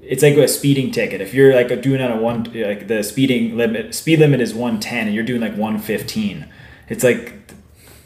it's 0.03 0.23
like 0.23 0.35
a 0.37 0.49
speeding 0.49 0.91
ticket. 0.91 1.21
If 1.21 1.33
you're 1.33 1.55
like 1.55 1.81
doing 1.81 2.01
on 2.03 2.11
a 2.11 2.17
one, 2.17 2.45
like 2.55 2.89
the 2.89 3.03
speeding 3.03 3.57
limit, 3.57 3.95
speed 3.95 4.19
limit 4.19 4.41
is 4.41 4.53
one 4.53 4.81
ten, 4.81 5.07
and 5.07 5.15
you're 5.15 5.25
doing 5.25 5.41
like 5.41 5.57
one 5.57 5.79
fifteen. 5.79 6.49
It's 6.89 7.05
like, 7.05 7.35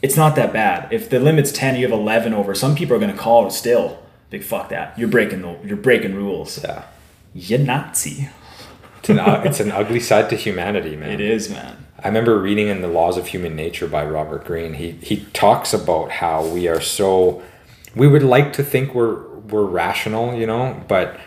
it's 0.01 0.15
not 0.15 0.35
that 0.35 0.53
bad. 0.53 0.93
If 0.93 1.09
the 1.09 1.19
limit's 1.19 1.51
ten, 1.51 1.75
you 1.75 1.81
have 1.87 1.91
eleven 1.91 2.33
over. 2.33 2.53
Some 2.53 2.75
people 2.75 2.95
are 2.95 2.99
gonna 2.99 3.17
call 3.17 3.47
it 3.47 3.51
still. 3.51 4.03
Big 4.29 4.43
fuck 4.43 4.69
that. 4.69 4.97
You're 4.99 5.07
breaking 5.07 5.41
the, 5.41 5.57
you're 5.65 5.77
breaking 5.77 6.13
rules. 6.15 6.61
yeah 6.63 6.83
You 7.33 7.57
Nazi. 7.57 8.29
it's 8.99 9.09
an, 9.09 9.19
it's 9.19 9.59
an 9.59 9.71
ugly 9.71 9.99
side 9.99 10.29
to 10.29 10.35
humanity 10.35 10.95
man 10.95 11.11
It 11.11 11.21
is, 11.21 11.49
man. 11.49 11.85
I 12.03 12.07
remember 12.09 12.39
reading 12.39 12.67
in 12.67 12.81
The 12.81 12.87
Laws 12.87 13.17
of 13.17 13.27
Human 13.27 13.55
Nature 13.55 13.87
by 13.87 14.05
Robert 14.05 14.45
Greene. 14.45 14.73
He 14.75 14.91
he 15.01 15.25
talks 15.33 15.73
about 15.73 16.11
how 16.11 16.45
we 16.45 16.67
are 16.67 16.81
so 16.81 17.41
we 17.95 18.07
would 18.07 18.21
like 18.23 18.53
to 18.53 18.63
think 18.63 18.93
we're 18.93 19.25
we're 19.47 19.65
rational, 19.65 20.35
you 20.35 20.45
know, 20.45 20.83
but 20.87 21.19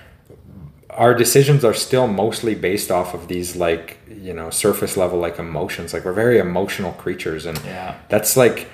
our 0.94 1.14
decisions 1.14 1.64
are 1.64 1.74
still 1.74 2.06
mostly 2.06 2.54
based 2.54 2.90
off 2.90 3.14
of 3.14 3.28
these 3.28 3.56
like, 3.56 3.98
you 4.08 4.32
know, 4.34 4.50
surface 4.50 4.96
level 4.96 5.18
like 5.18 5.38
emotions. 5.38 5.92
Like 5.94 6.04
we're 6.04 6.12
very 6.12 6.38
emotional 6.38 6.92
creatures 6.92 7.46
and 7.46 7.58
Yeah. 7.64 7.94
that's 8.08 8.36
like 8.36 8.68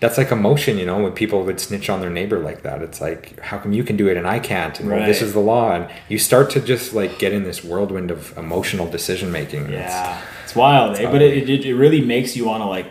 that's 0.00 0.18
like 0.18 0.30
emotion, 0.32 0.76
you 0.76 0.84
know, 0.84 1.02
when 1.02 1.12
people 1.12 1.44
would 1.44 1.58
snitch 1.58 1.88
on 1.88 2.00
their 2.00 2.10
neighbor 2.10 2.38
like 2.38 2.62
that. 2.62 2.82
It's 2.82 3.00
like, 3.00 3.40
how 3.40 3.56
come 3.56 3.72
you 3.72 3.82
can 3.84 3.96
do 3.96 4.06
it 4.08 4.16
and 4.18 4.26
I 4.26 4.38
can't? 4.38 4.78
And 4.80 4.90
well, 4.90 5.06
this 5.06 5.22
is 5.22 5.32
the 5.32 5.40
law. 5.40 5.72
And 5.72 5.88
you 6.10 6.18
start 6.18 6.50
to 6.50 6.60
just 6.60 6.92
like 6.92 7.18
get 7.18 7.32
in 7.32 7.44
this 7.44 7.64
whirlwind 7.64 8.10
of 8.10 8.36
emotional 8.36 8.86
decision 8.86 9.32
making. 9.32 9.70
Yeah, 9.72 10.20
it's 10.42 10.54
wild, 10.54 10.98
eh? 10.98 11.10
but 11.10 11.22
it, 11.22 11.48
it, 11.48 11.64
it 11.64 11.74
really 11.74 12.02
makes 12.02 12.36
you 12.36 12.44
want 12.44 12.62
to 12.62 12.66
like 12.66 12.86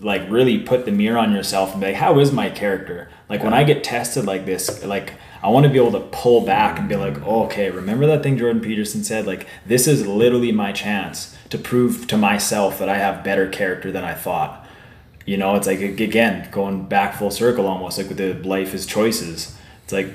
like 0.00 0.22
really 0.30 0.58
put 0.58 0.84
the 0.84 0.92
mirror 0.92 1.18
on 1.18 1.32
yourself 1.32 1.72
and 1.72 1.80
be 1.80 1.88
like, 1.88 1.96
how 1.96 2.18
is 2.18 2.32
my 2.32 2.48
character? 2.48 3.08
Like 3.28 3.44
when 3.44 3.52
I 3.54 3.62
get 3.64 3.84
tested 3.84 4.24
like 4.24 4.46
this, 4.46 4.84
like 4.84 5.12
I 5.42 5.48
want 5.48 5.64
to 5.64 5.70
be 5.70 5.78
able 5.78 5.92
to 5.92 6.06
pull 6.10 6.44
back 6.44 6.78
and 6.78 6.88
be 6.88 6.96
like, 6.96 7.20
oh, 7.24 7.44
okay, 7.44 7.70
remember 7.70 8.06
that 8.06 8.22
thing 8.22 8.36
Jordan 8.38 8.60
Peterson 8.60 9.04
said? 9.04 9.26
Like 9.26 9.46
this 9.66 9.86
is 9.86 10.06
literally 10.06 10.52
my 10.52 10.72
chance 10.72 11.36
to 11.50 11.58
prove 11.58 12.06
to 12.08 12.16
myself 12.16 12.78
that 12.78 12.88
I 12.88 12.98
have 12.98 13.24
better 13.24 13.48
character 13.48 13.92
than 13.92 14.04
I 14.04 14.14
thought. 14.14 14.66
You 15.26 15.36
know, 15.36 15.56
it's 15.56 15.66
like 15.66 15.80
again 15.80 16.48
going 16.50 16.86
back 16.86 17.14
full 17.14 17.30
circle 17.30 17.66
almost 17.66 17.98
like 17.98 18.08
with 18.08 18.18
the 18.18 18.34
life 18.34 18.74
is 18.74 18.86
choices. 18.86 19.56
It's 19.84 19.92
like 19.92 20.08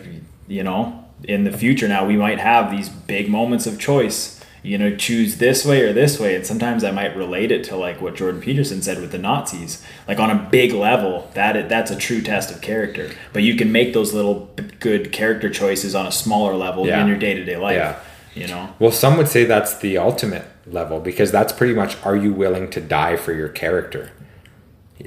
you 0.47 0.63
know, 0.63 1.05
in 1.23 1.43
the 1.43 1.55
future 1.55 1.87
now 1.87 2.05
we 2.05 2.17
might 2.17 2.39
have 2.39 2.71
these 2.71 2.89
big 2.89 3.29
moments 3.29 3.65
of 3.65 3.79
choice. 3.79 4.32
You 4.63 4.77
know, 4.77 4.95
choose 4.95 5.37
this 5.39 5.65
way 5.65 5.81
or 5.81 5.91
this 5.91 6.19
way, 6.21 6.35
and 6.35 6.45
sometimes 6.45 6.85
I 6.85 6.91
might 6.91 7.15
relate 7.17 7.51
it 7.51 7.65
to 7.65 7.75
like 7.75 7.99
what 8.01 8.15
Jordan 8.15 8.39
Peterson 8.39 8.81
said 8.81 9.01
with 9.01 9.11
the 9.11 9.17
Nazis. 9.17 9.83
Like 10.07 10.19
on 10.19 10.31
a 10.31 10.47
big 10.49 10.71
level, 10.71 11.29
that 11.33 11.67
that's 11.67 11.91
a 11.91 11.97
true 11.97 12.21
test 12.21 12.49
of 12.49 12.61
character. 12.61 13.11
But 13.33 13.43
you 13.43 13.55
can 13.57 13.73
make 13.73 13.93
those 13.93 14.13
little 14.13 14.49
good 14.79 15.11
character 15.11 15.49
choices 15.49 15.93
on 15.95 16.05
a 16.07 16.11
smaller 16.13 16.55
level 16.55 16.87
Yeah. 16.87 17.01
in 17.01 17.07
your 17.09 17.17
day 17.17 17.33
to 17.33 17.43
day 17.43 17.57
life. 17.57 17.75
Yeah. 17.75 17.95
You 18.35 18.47
know, 18.47 18.69
Well, 18.79 18.91
some 18.91 19.17
would 19.17 19.27
say 19.27 19.43
that's 19.43 19.77
the 19.77 19.97
ultimate 19.97 20.45
level 20.65 20.99
because 21.01 21.29
that's 21.29 21.51
pretty 21.53 21.73
much 21.73 21.97
are 22.03 22.15
you 22.15 22.33
willing 22.33 22.69
to 22.71 22.79
die 22.79 23.15
for 23.17 23.33
your 23.33 23.49
character? 23.49 24.11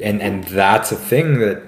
And 0.02 0.20
and 0.20 0.44
that's 0.44 0.92
a 0.92 0.96
thing 0.96 1.38
that 1.38 1.62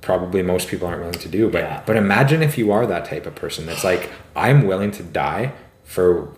probably 0.00 0.42
most 0.42 0.68
people 0.68 0.86
aren't 0.86 1.00
willing 1.00 1.18
to 1.18 1.28
do. 1.28 1.50
But 1.50 1.62
Yeah. 1.62 1.82
but 1.84 1.96
imagine 1.96 2.42
if 2.44 2.56
you 2.56 2.70
are 2.70 2.86
that 2.86 3.04
type 3.06 3.26
of 3.26 3.34
person 3.34 3.66
that's 3.66 3.82
like 3.82 4.08
I'm 4.36 4.66
willing 4.68 4.92
to 4.92 5.02
die 5.02 5.50
for 5.84 6.28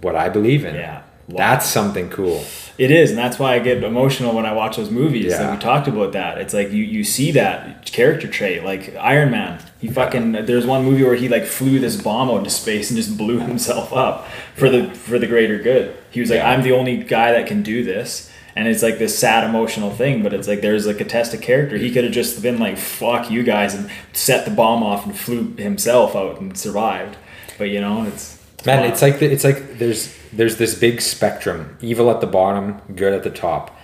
what 0.00 0.16
I 0.16 0.28
believe 0.28 0.64
in. 0.64 0.74
Yeah. 0.74 1.02
Wow. 1.28 1.36
That's 1.36 1.66
something 1.66 2.10
cool. 2.10 2.44
It 2.76 2.90
is, 2.90 3.10
and 3.10 3.18
that's 3.18 3.38
why 3.38 3.54
I 3.54 3.60
get 3.60 3.84
emotional 3.84 4.34
when 4.34 4.46
I 4.46 4.52
watch 4.52 4.78
those 4.78 4.90
movies. 4.90 5.26
Yeah. 5.26 5.42
Like 5.42 5.58
we 5.58 5.62
talked 5.62 5.86
about 5.86 6.12
that. 6.12 6.38
It's 6.38 6.52
like 6.52 6.72
you, 6.72 6.82
you 6.82 7.04
see 7.04 7.30
that 7.32 7.86
character 7.86 8.26
trait, 8.26 8.64
like 8.64 8.96
Iron 8.96 9.30
Man. 9.30 9.62
He 9.80 9.88
fucking 9.88 10.32
there's 10.32 10.66
one 10.66 10.84
movie 10.84 11.04
where 11.04 11.14
he 11.14 11.28
like 11.28 11.44
flew 11.44 11.78
this 11.78 12.00
bomb 12.00 12.30
out 12.30 12.38
into 12.38 12.50
space 12.50 12.90
and 12.90 12.96
just 12.96 13.16
blew 13.16 13.38
himself 13.50 13.92
up 13.92 14.26
for 14.56 14.68
the 14.68 14.90
for 14.92 15.18
the 15.18 15.26
greater 15.26 15.58
good. 15.58 15.96
He 16.10 16.20
was 16.20 16.30
like, 16.30 16.38
Yeah. 16.38 16.50
I'm 16.50 16.62
the 16.62 16.72
only 16.72 16.96
guy 16.96 17.32
that 17.32 17.46
can 17.46 17.62
do 17.62 17.84
this. 17.84 18.28
And 18.56 18.66
it's 18.66 18.82
like 18.82 18.98
this 18.98 19.16
sad 19.16 19.44
emotional 19.44 19.92
thing, 19.92 20.24
but 20.24 20.32
it's 20.34 20.48
like 20.48 20.60
there's 20.60 20.84
like 20.84 21.00
a 21.00 21.04
test 21.04 21.32
of 21.32 21.40
character. 21.40 21.76
He 21.76 21.92
could 21.92 22.02
have 22.02 22.12
just 22.12 22.42
been 22.42 22.58
like, 22.58 22.76
fuck 22.78 23.30
you 23.30 23.44
guys 23.44 23.74
and 23.74 23.88
set 24.12 24.44
the 24.44 24.50
bomb 24.50 24.82
off 24.82 25.06
and 25.06 25.16
flew 25.16 25.54
himself 25.54 26.16
out 26.16 26.40
and 26.40 26.58
survived. 26.58 27.16
But 27.58 27.68
you 27.68 27.80
know, 27.80 28.04
it's 28.04 28.39
Man, 28.66 28.84
it's 28.84 29.02
like 29.02 29.18
the, 29.18 29.30
it's 29.30 29.44
like 29.44 29.78
there's 29.78 30.16
there's 30.32 30.56
this 30.56 30.78
big 30.78 31.00
spectrum: 31.00 31.76
evil 31.80 32.10
at 32.10 32.20
the 32.20 32.26
bottom, 32.26 32.80
good 32.94 33.12
at 33.12 33.22
the 33.22 33.30
top. 33.30 33.76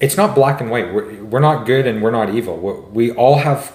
It's 0.00 0.16
not 0.16 0.34
black 0.34 0.60
and 0.60 0.70
white. 0.70 0.92
We're, 0.92 1.24
we're 1.24 1.40
not 1.40 1.66
good 1.66 1.86
and 1.86 2.02
we're 2.02 2.10
not 2.10 2.34
evil. 2.34 2.56
We're, 2.56 2.80
we 2.80 3.12
all 3.12 3.38
have 3.38 3.72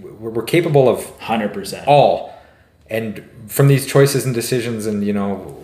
we're 0.00 0.30
we're 0.30 0.42
capable 0.44 0.88
of 0.88 1.18
hundred 1.18 1.52
percent. 1.52 1.88
all, 1.88 2.34
and 2.88 3.28
from 3.48 3.68
these 3.68 3.86
choices 3.86 4.24
and 4.24 4.34
decisions, 4.34 4.86
and 4.86 5.04
you 5.04 5.12
know 5.12 5.58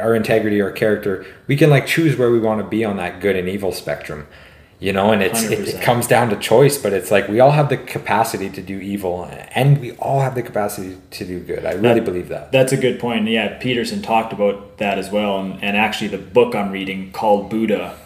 our 0.00 0.14
integrity, 0.14 0.60
our 0.60 0.72
character, 0.72 1.26
we 1.46 1.56
can 1.56 1.70
like 1.70 1.86
choose 1.86 2.16
where 2.16 2.30
we 2.30 2.38
want 2.38 2.60
to 2.60 2.66
be 2.66 2.84
on 2.84 2.96
that 2.96 3.20
good 3.20 3.36
and 3.36 3.48
evil 3.48 3.72
spectrum. 3.72 4.26
You 4.82 4.92
know, 4.92 5.12
and 5.12 5.22
it's 5.22 5.44
it, 5.44 5.60
it 5.68 5.80
comes 5.80 6.08
down 6.08 6.30
to 6.30 6.36
choice, 6.36 6.76
but 6.76 6.92
it's 6.92 7.12
like 7.12 7.28
we 7.28 7.38
all 7.38 7.52
have 7.52 7.68
the 7.68 7.76
capacity 7.76 8.50
to 8.50 8.60
do 8.60 8.78
evil, 8.80 9.30
and 9.54 9.78
we 9.80 9.92
all 9.92 10.20
have 10.22 10.34
the 10.34 10.42
capacity 10.42 10.96
to 11.12 11.24
do 11.24 11.38
good. 11.38 11.64
I 11.64 11.74
really 11.74 12.00
That- 12.00 12.04
believe 12.04 12.28
that. 12.30 12.50
That's 12.50 12.72
a 12.72 12.76
good 12.76 12.98
point. 12.98 13.28
Yeah, 13.28 13.58
Peterson 13.58 14.02
talked 14.02 14.32
about 14.32 14.78
that 14.78 14.98
as 14.98 15.08
well, 15.12 15.38
and, 15.38 15.62
and 15.62 15.76
actually 15.76 16.08
the 16.08 16.18
book 16.18 16.56
I'm 16.56 16.72
reading 16.72 17.12
called 17.12 17.48
Buddha, 17.48 17.96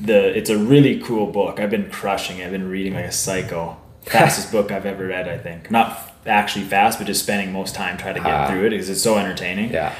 the 0.00 0.34
it's 0.38 0.48
a 0.48 0.56
really 0.56 1.00
cool 1.00 1.26
book. 1.26 1.60
I've 1.60 1.70
been 1.70 1.90
crushing 1.90 2.38
it. 2.38 2.46
I've 2.46 2.52
been 2.52 2.70
reading 2.70 2.94
like 2.94 3.04
a 3.04 3.12
psycho. 3.12 3.76
Fastest 4.06 4.50
book 4.52 4.72
I've 4.72 4.86
ever 4.86 5.06
read, 5.08 5.28
I 5.28 5.36
think. 5.36 5.70
Not 5.70 6.14
actually 6.24 6.64
fast, 6.64 6.98
but 6.98 7.06
just 7.06 7.22
spending 7.24 7.52
most 7.52 7.74
time 7.74 7.98
trying 7.98 8.14
to 8.14 8.20
get 8.20 8.32
Ah. 8.32 8.48
through 8.48 8.64
it 8.66 8.70
because 8.70 8.88
it's 8.88 9.02
so 9.02 9.18
entertaining 9.18 9.70
Yeah. 9.70 9.92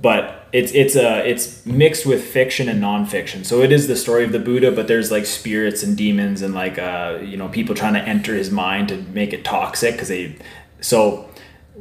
But 0.00 0.48
it's 0.52 0.72
it's 0.72 0.96
a 0.96 1.28
it's 1.28 1.64
mixed 1.66 2.06
with 2.06 2.24
fiction 2.24 2.68
and 2.68 2.82
nonfiction. 2.82 3.44
So 3.44 3.62
it 3.62 3.72
is 3.72 3.86
the 3.86 3.96
story 3.96 4.24
of 4.24 4.32
the 4.32 4.38
Buddha, 4.38 4.72
but 4.72 4.88
there's 4.88 5.10
like 5.10 5.26
spirits 5.26 5.82
and 5.82 5.96
demons 5.96 6.42
and 6.42 6.54
like 6.54 6.78
uh 6.78 7.18
you 7.22 7.36
know 7.36 7.48
people 7.48 7.74
trying 7.74 7.94
to 7.94 8.02
enter 8.02 8.34
his 8.34 8.50
mind 8.50 8.88
to 8.88 8.96
make 8.96 9.32
it 9.32 9.44
toxic 9.44 9.94
because 9.94 10.08
they 10.08 10.36
so 10.80 11.29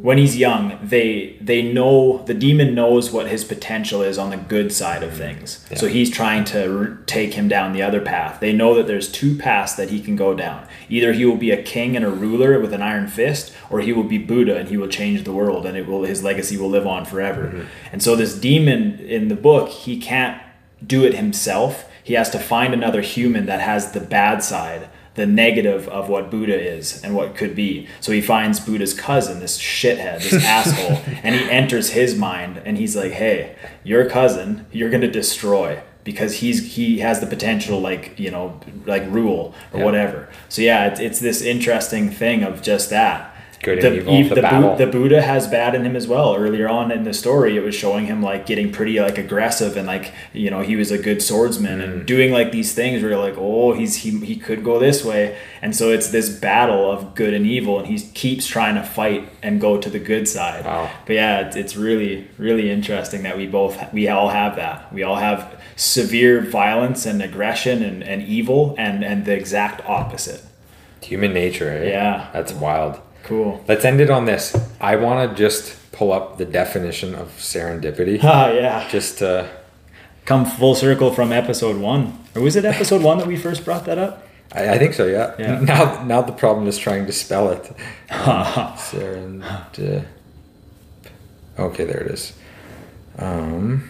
when 0.02 0.18
he's 0.18 0.38
young 0.38 0.80
they 0.82 1.38
they 1.42 1.62
know 1.62 2.24
the 2.26 2.34
demon 2.34 2.74
knows 2.74 3.12
what 3.12 3.28
his 3.28 3.44
potential 3.44 4.02
is 4.02 4.18
on 4.18 4.30
the 4.30 4.38
good 4.38 4.72
side 4.72 5.04
of 5.04 5.12
mm, 5.12 5.18
things. 5.18 5.66
so 5.76 5.88
he's 5.88 6.10
trying 6.10 6.44
to 6.46 6.78
r- 6.78 6.98
take 7.06 7.34
him 7.34 7.48
down 7.48 7.74
the 7.74 7.82
other 7.82 8.02
path. 8.02 8.40
They 8.40 8.54
know 8.54 8.74
that 8.76 8.88
there's 8.88 9.12
two 9.12 9.38
paths 9.38 9.76
that 9.76 9.90
he 9.90 10.00
can 10.00 10.16
go 10.16 10.34
down. 10.34 10.68
Either 10.90 11.14
he 11.14 11.26
will 11.26 11.38
be 11.38 11.52
a 11.52 11.62
king 11.62 11.96
and 11.96 12.06
a 12.06 12.10
ruler 12.10 12.60
with 12.60 12.74
an 12.74 12.82
iron 12.82 13.08
fist 13.08 13.54
or 13.70 13.82
he 13.82 13.92
will 13.92 14.04
be 14.04 14.18
buddha 14.18 14.58
and 14.58 14.70
he 14.70 14.78
will 14.78 14.88
change 14.88 15.24
the 15.24 15.34
world 15.34 15.66
and 15.66 15.78
it 15.78 15.88
will 15.88 16.04
his 16.04 16.24
legacy 16.24 16.58
will 16.58 16.70
live 16.70 16.88
on 16.88 17.06
forever. 17.06 17.48
Mm-hmm. 17.48 17.68
And 17.92 18.04
so 18.04 18.16
this 18.16 18.38
demon 18.40 19.00
in 19.00 19.28
the 19.28 19.36
book 19.36 19.70
he 19.70 20.00
can't 20.00 20.42
do 20.86 21.04
it 21.04 21.14
himself. 21.14 21.90
He 22.04 22.14
has 22.14 22.30
to 22.32 22.40
find 22.40 22.74
another 22.74 23.02
human 23.02 23.46
that 23.48 23.60
has 23.60 23.92
the 23.92 24.00
bad 24.00 24.44
side 24.44 24.90
the 25.20 25.26
negative 25.28 25.88
of 25.90 26.10
what 26.10 26.32
Buddha 26.32 26.58
is 26.60 27.04
and 27.04 27.14
what 27.14 27.36
could 27.36 27.56
be. 27.56 27.88
So 28.00 28.12
he 28.12 28.22
finds 28.22 28.60
Buddha's 28.60 28.94
cousin, 28.94 29.40
this 29.40 29.60
shithead, 29.60 30.24
this 30.24 30.44
asshole, 30.58 31.00
and 31.24 31.36
he 31.36 31.44
enters 31.52 31.92
his 31.92 32.16
mind 32.16 32.62
and 32.66 32.78
he's 32.78 32.96
like, 32.96 33.12
"Hey, 33.12 33.56
your 33.84 34.10
cousin, 34.10 34.66
you're 34.72 34.90
going 34.90 35.02
to 35.02 35.12
destroy 35.12 35.82
because 36.04 36.38
he's 36.38 36.76
he 36.76 37.00
has 37.00 37.20
the 37.20 37.28
potential 37.28 37.80
like, 37.82 38.18
you 38.18 38.32
know, 38.32 38.60
like 38.86 39.04
rule 39.12 39.54
or 39.74 39.80
Yeah. 39.80 39.86
whatever." 39.86 40.30
So 40.48 40.62
yeah, 40.62 40.88
it's, 40.88 41.00
it's 41.00 41.20
this 41.20 41.42
interesting 41.42 42.10
thing 42.10 42.44
of 42.44 42.62
just 42.62 42.90
that. 42.90 43.36
Good 43.62 43.82
the, 43.82 43.88
and 43.88 43.96
evil, 43.98 44.14
ev- 44.14 44.30
the 44.30 44.36
the. 44.36 44.42
Bu- 44.42 44.78
the 44.78 44.88
Buddha 44.88 45.22
has 45.22 45.46
bad 45.48 45.76
in 45.76 45.86
him 45.86 45.96
as 45.98 46.08
well. 46.08 46.34
Earlier 46.36 46.70
on 46.70 46.92
in 46.94 47.04
the 47.04 47.14
story, 47.14 47.58
it 47.58 47.60
was 47.62 47.76
showing 47.76 48.06
him 48.06 48.22
like 48.24 48.46
getting 48.46 48.72
pretty 48.72 49.00
like 49.02 49.18
aggressive 49.18 49.76
and 49.76 49.86
like 49.86 50.14
you 50.34 50.50
know 50.50 50.62
he 50.62 50.78
was 50.78 50.92
a 50.92 50.98
good 50.98 51.22
swordsman 51.22 51.80
Mm. 51.80 51.84
and 51.84 52.06
doing 52.06 52.32
like 52.32 52.52
these 52.54 52.74
things 52.74 53.02
where 53.02 53.12
you're 53.12 53.20
like, 53.20 53.36
oh, 53.38 53.74
he's 53.74 53.98
he 53.98 54.12
he 54.20 54.38
could 54.38 54.64
go 54.64 54.80
this 54.80 55.04
way, 55.04 55.38
and 55.62 55.76
so 55.76 55.90
it's 55.92 56.10
this 56.10 56.30
battle 56.30 56.90
of 56.90 57.16
good 57.16 57.34
and 57.34 57.46
evil, 57.46 57.80
and 57.80 57.88
he 57.88 58.00
keeps 58.00 58.48
trying 58.48 58.76
to 58.76 58.84
fight 58.84 59.28
and 59.44 59.60
go 59.60 59.78
to 59.78 59.90
the 59.90 60.00
good 60.00 60.28
side. 60.28 60.64
Wow. 60.64 60.90
But 61.06 61.14
yeah, 61.14 61.48
it's, 61.48 61.56
it's 61.58 61.76
really 61.76 62.28
really 62.38 62.72
interesting 62.72 63.24
that 63.24 63.36
we 63.36 63.46
both 63.46 63.92
we 63.92 64.08
all 64.08 64.30
have 64.30 64.56
that. 64.56 64.94
We 64.94 65.04
all 65.04 65.18
have 65.18 65.60
severe 65.76 66.42
violence 66.42 67.06
and 67.06 67.22
aggression 67.22 67.84
and, 67.84 68.04
and 68.04 68.22
evil 68.24 68.74
and 68.78 69.04
and 69.04 69.26
the 69.26 69.34
exact 69.34 69.82
opposite. 69.86 70.42
Human 71.02 71.34
nature, 71.34 71.70
eh? 71.72 71.90
Yeah. 71.90 72.30
That's 72.34 72.52
wild. 72.54 73.00
Cool. 73.24 73.64
Let's 73.68 73.86
end 73.86 74.02
it 74.02 74.10
on 74.10 74.26
this. 74.26 74.56
I 74.82 74.96
want 74.96 75.30
to 75.30 75.36
just 75.38 75.76
pull 75.92 76.12
up 76.12 76.38
the 76.38 76.46
definition 76.46 77.14
of 77.16 77.30
serendipity. 77.38 78.20
Ah, 78.24 78.50
yeah. 78.52 78.88
just 78.90 79.22
uh, 79.22 79.48
come 80.26 80.46
full 80.46 80.76
circle 80.76 81.14
from 81.14 81.32
episode 81.32 81.78
one. 81.78 82.20
Or 82.36 82.42
was 82.42 82.56
it 82.56 82.66
episode 82.66 83.02
one 83.04 83.18
that 83.20 83.28
we 83.28 83.38
first 83.38 83.66
brought 83.66 83.86
that 83.86 83.98
up? 83.98 84.26
I, 84.52 84.70
I 84.70 84.78
think 84.80 84.94
so, 84.94 85.06
yeah. 85.06 85.36
Yeah. 85.38 85.60
Now, 85.74 86.04
now 86.04 86.22
the 86.22 86.32
problem 86.32 86.68
is 86.68 86.78
trying 86.78 87.06
to 87.06 87.12
spell 87.12 87.52
it. 87.52 87.70
Um, 88.10 88.18
Serendip. 88.78 90.06
Okay, 91.60 91.86
there 91.86 92.02
it 92.02 92.12
is. 92.12 92.34
Um, 93.18 93.90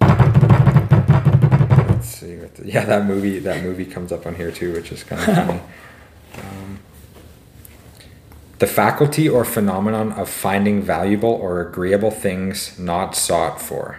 Let's 0.00 0.08
see. 2.08 2.36
What 2.36 2.54
the, 2.56 2.66
yeah, 2.66 2.84
that 2.86 3.04
movie. 3.04 3.38
That 3.38 3.62
movie 3.62 3.84
comes 3.84 4.10
up 4.10 4.26
on 4.26 4.34
here 4.34 4.50
too, 4.50 4.72
which 4.72 4.90
is 4.90 5.04
kind 5.04 5.20
of 5.20 5.26
funny. 5.36 5.60
Um, 6.38 6.61
the 8.62 8.66
faculty 8.68 9.28
or 9.28 9.44
phenomenon 9.44 10.12
of 10.12 10.28
finding 10.28 10.80
valuable 10.80 11.30
or 11.30 11.60
agreeable 11.60 12.12
things 12.12 12.78
not 12.78 13.16
sought 13.16 13.60
for. 13.60 13.98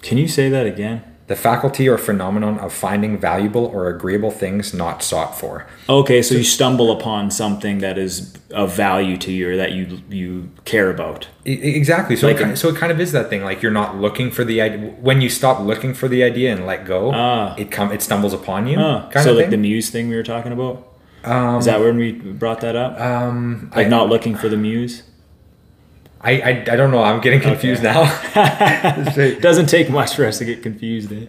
Can 0.00 0.16
you 0.16 0.26
say 0.26 0.48
that 0.48 0.64
again? 0.66 1.02
The 1.26 1.36
faculty 1.36 1.86
or 1.86 1.98
phenomenon 1.98 2.58
of 2.60 2.72
finding 2.72 3.18
valuable 3.18 3.66
or 3.66 3.90
agreeable 3.90 4.30
things 4.30 4.72
not 4.72 5.02
sought 5.02 5.38
for. 5.38 5.66
Okay, 5.86 6.22
so 6.22 6.34
you 6.34 6.44
stumble 6.44 6.90
upon 6.90 7.30
something 7.30 7.80
that 7.80 7.98
is 7.98 8.34
of 8.52 8.74
value 8.74 9.18
to 9.18 9.30
you 9.30 9.50
or 9.50 9.56
that 9.58 9.72
you 9.72 10.00
you 10.08 10.48
care 10.64 10.88
about. 10.90 11.28
Exactly. 11.44 12.16
So, 12.16 12.26
Like 12.26 12.40
it, 12.40 12.56
so 12.56 12.70
it 12.70 12.76
kind 12.76 12.90
of 12.90 12.98
is 13.00 13.12
that 13.12 13.28
thing. 13.28 13.44
Like 13.44 13.60
you're 13.62 13.70
not 13.82 13.96
looking 13.98 14.30
for 14.30 14.44
the 14.44 14.62
idea. 14.62 14.78
When 15.08 15.20
you 15.20 15.28
stop 15.28 15.60
looking 15.60 15.92
for 15.92 16.08
the 16.08 16.24
idea 16.24 16.52
and 16.54 16.64
let 16.66 16.86
go, 16.86 17.12
Ah. 17.14 17.54
it 17.58 17.70
come 17.70 17.92
it 17.92 18.00
stumbles 18.00 18.32
upon 18.32 18.66
you. 18.66 18.76
Kind 18.76 19.12
so 19.24 19.34
like 19.34 19.44
thing. 19.44 19.50
the 19.50 19.56
muse 19.58 19.90
thing 19.90 20.08
we 20.08 20.16
were 20.16 20.22
talking 20.34 20.52
about. 20.52 20.89
Is 21.24 21.64
that 21.66 21.80
when 21.80 21.96
we 21.96 22.12
brought 22.12 22.60
that 22.62 22.76
up? 22.76 22.98
um, 23.00 23.70
like 23.74 23.86
I, 23.86 23.88
not 23.90 24.08
looking 24.08 24.34
for 24.34 24.48
the 24.48 24.56
muse. 24.56 25.02
I, 26.20 26.40
I 26.40 26.50
I 26.72 26.76
don't 26.76 26.90
know. 26.90 27.02
I'm 27.02 27.20
getting 27.20 27.40
confused 27.40 27.82
now. 27.82 28.02
It 29.16 29.40
doesn't 29.40 29.66
take 29.66 29.90
much 29.90 30.14
for 30.14 30.24
us 30.26 30.38
to 30.38 30.44
get 30.44 30.62
confused. 30.62 31.12
Eh? 31.12 31.26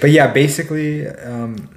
but 0.00 0.10
yeah, 0.10 0.32
basically, 0.32 1.06
um, 1.08 1.68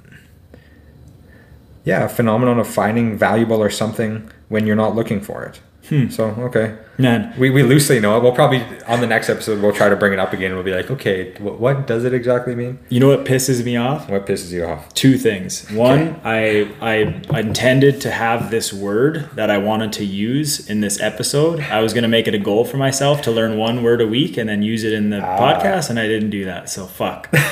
yeah, 1.84 2.04
a 2.04 2.08
phenomenon 2.08 2.58
of 2.58 2.66
finding 2.68 3.16
valuable 3.16 3.62
or 3.62 3.70
something 3.70 4.30
when 4.48 4.66
you're 4.66 4.76
not 4.76 4.94
looking 4.94 5.20
for 5.20 5.44
it. 5.44 5.60
Hmm. 5.90 6.08
So 6.08 6.24
okay, 6.38 6.78
Man, 6.98 7.34
we, 7.38 7.50
we 7.50 7.62
loosely 7.62 7.98
know 7.98 8.16
it. 8.16 8.22
We'll 8.22 8.32
probably 8.32 8.62
on 8.86 9.00
the 9.00 9.06
next 9.06 9.28
episode 9.28 9.60
we'll 9.60 9.72
try 9.72 9.88
to 9.88 9.96
bring 9.96 10.12
it 10.12 10.18
up 10.18 10.32
again. 10.32 10.54
We'll 10.54 10.62
be 10.62 10.72
like, 10.72 10.90
okay, 10.90 11.32
what, 11.38 11.58
what 11.58 11.86
does 11.86 12.04
it 12.04 12.14
exactly 12.14 12.54
mean? 12.54 12.78
you 12.90 13.00
know 13.00 13.08
what 13.08 13.24
pisses 13.24 13.64
me 13.64 13.76
off? 13.76 14.08
What 14.08 14.26
pisses 14.26 14.52
you 14.52 14.64
off? 14.64 14.92
two 14.94 15.18
things. 15.18 15.68
One, 15.70 16.20
I 16.22 16.70
I 16.80 17.38
intended 17.38 18.00
to 18.02 18.10
have 18.10 18.50
this 18.50 18.72
word 18.72 19.30
that 19.34 19.50
I 19.50 19.58
wanted 19.58 19.92
to 19.94 20.04
use 20.04 20.68
in 20.68 20.80
this 20.80 21.00
episode. 21.00 21.60
I 21.60 21.80
was 21.80 21.92
going 21.92 22.02
to 22.02 22.08
make 22.08 22.28
it 22.28 22.34
a 22.34 22.38
goal 22.38 22.64
for 22.64 22.76
myself 22.76 23.22
to 23.22 23.30
learn 23.30 23.56
one 23.56 23.82
word 23.82 24.00
a 24.00 24.06
week 24.06 24.36
and 24.36 24.48
then 24.48 24.62
use 24.62 24.84
it 24.84 24.92
in 24.92 25.10
the 25.10 25.18
podcast, 25.18 25.90
and 25.90 25.98
I 25.98 26.06
didn't 26.06 26.30
do 26.30 26.44
that. 26.44 26.70
So 26.70 26.86
fuck. 26.86 27.30
The 27.30 27.42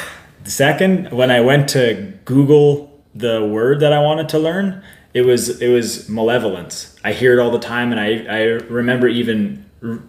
Second, 0.50 1.10
when 1.10 1.30
I 1.30 1.40
went 1.40 1.68
to 1.70 2.12
Google 2.24 3.02
the 3.14 3.44
word 3.44 3.80
that 3.80 3.92
I 3.92 4.00
wanted 4.00 4.28
to 4.30 4.38
learn, 4.38 4.82
it 5.14 5.22
was 5.22 5.60
it 5.62 5.68
was 5.68 6.08
malevolence. 6.08 6.96
I 7.04 7.12
hear 7.12 7.32
it 7.38 7.42
all 7.42 7.50
the 7.50 7.58
time, 7.58 7.92
and 7.92 8.00
I 8.00 8.24
I 8.32 8.42
remember 8.68 9.08
even 9.08 9.64
r- 9.82 10.00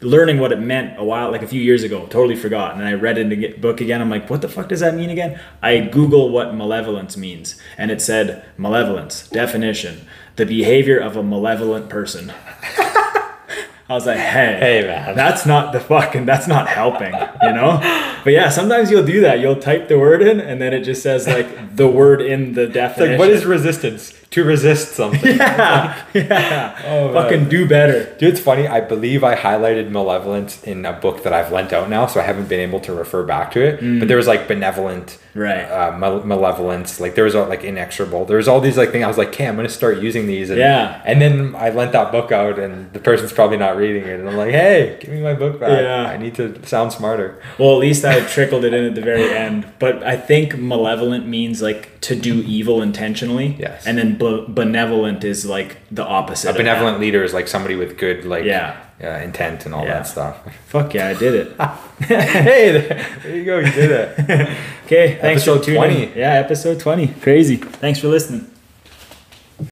learning 0.00 0.38
what 0.38 0.52
it 0.52 0.60
meant 0.60 0.98
a 0.98 1.04
while, 1.04 1.30
like 1.30 1.42
a 1.42 1.46
few 1.48 1.60
years 1.60 1.82
ago. 1.82 2.06
Totally 2.06 2.36
forgot, 2.36 2.74
and 2.76 2.84
I 2.84 2.92
read 2.94 3.18
it 3.18 3.22
in 3.22 3.40
the 3.40 3.48
book 3.54 3.80
again. 3.80 4.00
I'm 4.00 4.10
like, 4.10 4.30
what 4.30 4.40
the 4.42 4.48
fuck 4.48 4.68
does 4.68 4.80
that 4.80 4.94
mean 4.94 5.10
again? 5.10 5.38
I 5.62 5.80
Google 5.80 6.30
what 6.30 6.54
malevolence 6.54 7.16
means, 7.16 7.60
and 7.76 7.90
it 7.90 8.00
said 8.00 8.44
malevolence 8.56 9.28
definition: 9.28 10.06
the 10.36 10.46
behavior 10.46 10.98
of 10.98 11.16
a 11.16 11.22
malevolent 11.22 11.88
person. 11.90 12.32
I 13.90 13.94
was 13.94 14.04
like, 14.04 14.18
hey, 14.18 14.58
Hey, 14.60 14.86
man. 14.86 15.16
that's 15.16 15.46
not 15.46 15.72
the 15.72 15.80
fucking, 15.80 16.26
that's 16.26 16.46
not 16.46 16.68
helping, 16.68 17.14
you 17.42 17.52
know? 17.54 17.78
But 18.22 18.34
yeah, 18.34 18.50
sometimes 18.50 18.90
you'll 18.90 19.06
do 19.06 19.22
that. 19.22 19.40
You'll 19.40 19.56
type 19.56 19.88
the 19.88 19.98
word 19.98 20.20
in 20.20 20.40
and 20.40 20.60
then 20.60 20.74
it 20.74 20.82
just 20.82 21.02
says 21.02 21.26
like 21.26 21.74
the 21.74 21.88
word 21.88 22.20
in 22.20 22.52
the 22.52 22.64
It's 22.64 22.74
definition. 22.74 23.12
like, 23.12 23.18
what 23.18 23.30
is 23.30 23.46
resistance? 23.46 24.12
To 24.32 24.44
resist 24.44 24.92
something. 24.92 25.36
yeah, 25.36 26.04
yeah. 26.12 26.82
Oh, 26.86 27.12
fucking 27.14 27.40
man. 27.42 27.48
do 27.48 27.66
better. 27.66 28.14
Dude, 28.18 28.30
it's 28.34 28.40
funny. 28.40 28.68
I 28.68 28.80
believe 28.80 29.24
I 29.24 29.34
highlighted 29.34 29.90
malevolence 29.90 30.62
in 30.64 30.84
a 30.84 30.92
book 30.92 31.22
that 31.22 31.32
I've 31.32 31.50
lent 31.50 31.72
out 31.72 31.88
now, 31.88 32.06
so 32.06 32.20
I 32.20 32.24
haven't 32.24 32.48
been 32.48 32.60
able 32.60 32.80
to 32.80 32.92
refer 32.92 33.22
back 33.24 33.50
to 33.52 33.60
it. 33.62 33.80
But 33.98 34.08
there 34.08 34.16
was 34.18 34.26
like 34.26 34.46
benevolent, 34.46 35.18
Mm. 35.34 35.40
Right. 35.42 35.64
Uh, 35.70 35.96
mal- 35.96 36.24
malevolence. 36.24 36.98
Like 37.00 37.14
there 37.14 37.22
was 37.24 37.36
uh, 37.36 37.46
like 37.46 37.62
inexorable. 37.62 38.24
There 38.24 38.38
was 38.38 38.48
all 38.48 38.60
these 38.60 38.76
like 38.76 38.90
things. 38.90 39.04
I 39.04 39.08
was 39.08 39.18
like, 39.18 39.28
okay, 39.28 39.46
I'm 39.46 39.54
gonna 39.56 39.68
start 39.68 39.98
using 39.98 40.26
these. 40.26 40.50
And, 40.50 40.58
Yeah. 40.58 41.00
And 41.04 41.22
then 41.22 41.54
I 41.54 41.70
lent 41.70 41.92
that 41.92 42.10
book 42.10 42.32
out, 42.32 42.58
and 42.58 42.92
the 42.92 42.98
person's 42.98 43.32
probably 43.32 43.56
not 43.56 43.76
reading 43.76 44.02
it, 44.04 44.18
and 44.18 44.28
I'm 44.28 44.36
like, 44.36 44.50
hey, 44.50 44.98
give 45.00 45.10
me 45.10 45.20
my 45.22 45.34
book 45.34 45.60
back. 45.60 45.80
Yeah. 45.80 46.02
I 46.06 46.16
need 46.16 46.34
to 46.36 46.66
sound 46.66 46.92
smarter. 46.92 47.40
Well, 47.58 47.72
at 47.72 47.78
least 47.78 48.04
I 48.04 48.20
trickled 48.26 48.64
it 48.64 48.74
in 48.74 48.84
at 48.84 48.94
the 48.96 49.00
very 49.00 49.30
end. 49.32 49.66
But 49.78 50.02
I 50.02 50.16
think 50.16 50.56
malevolent 50.58 51.26
means 51.26 51.62
like 51.62 51.97
to 52.02 52.14
do 52.16 52.42
evil 52.42 52.80
intentionally. 52.82 53.56
Yes. 53.58 53.86
And 53.86 53.98
then 53.98 54.16
be- 54.18 54.44
benevolent 54.48 55.24
is 55.24 55.44
like 55.46 55.76
the 55.90 56.04
opposite. 56.04 56.50
A 56.50 56.52
benevolent 56.54 57.00
leader 57.00 57.24
is 57.24 57.32
like 57.34 57.48
somebody 57.48 57.74
with 57.76 57.96
good 57.98 58.24
like 58.24 58.44
Yeah. 58.44 58.76
uh, 59.02 59.06
intent 59.24 59.66
and 59.66 59.74
all 59.74 59.84
Yeah. 59.84 59.94
that 59.94 60.06
stuff. 60.06 60.36
Fuck 60.66 60.94
yeah, 60.94 61.08
I 61.08 61.14
did 61.14 61.34
it. 61.34 61.56
hey, 62.00 62.70
there, 62.72 63.06
there 63.22 63.36
you 63.36 63.44
go. 63.44 63.58
You 63.58 63.72
did 63.72 63.90
it. 63.90 64.48
Okay, 64.88 65.18
thanks 65.20 65.42
Episode 65.42 65.58
for 65.58 65.64
tuning. 65.66 66.08
20. 66.08 66.18
Yeah, 66.18 66.32
episode 66.34 66.80
20. 66.80 67.08
Crazy. 67.20 67.56
Thanks 67.56 67.98
for 68.00 68.08
listening. 68.08 68.50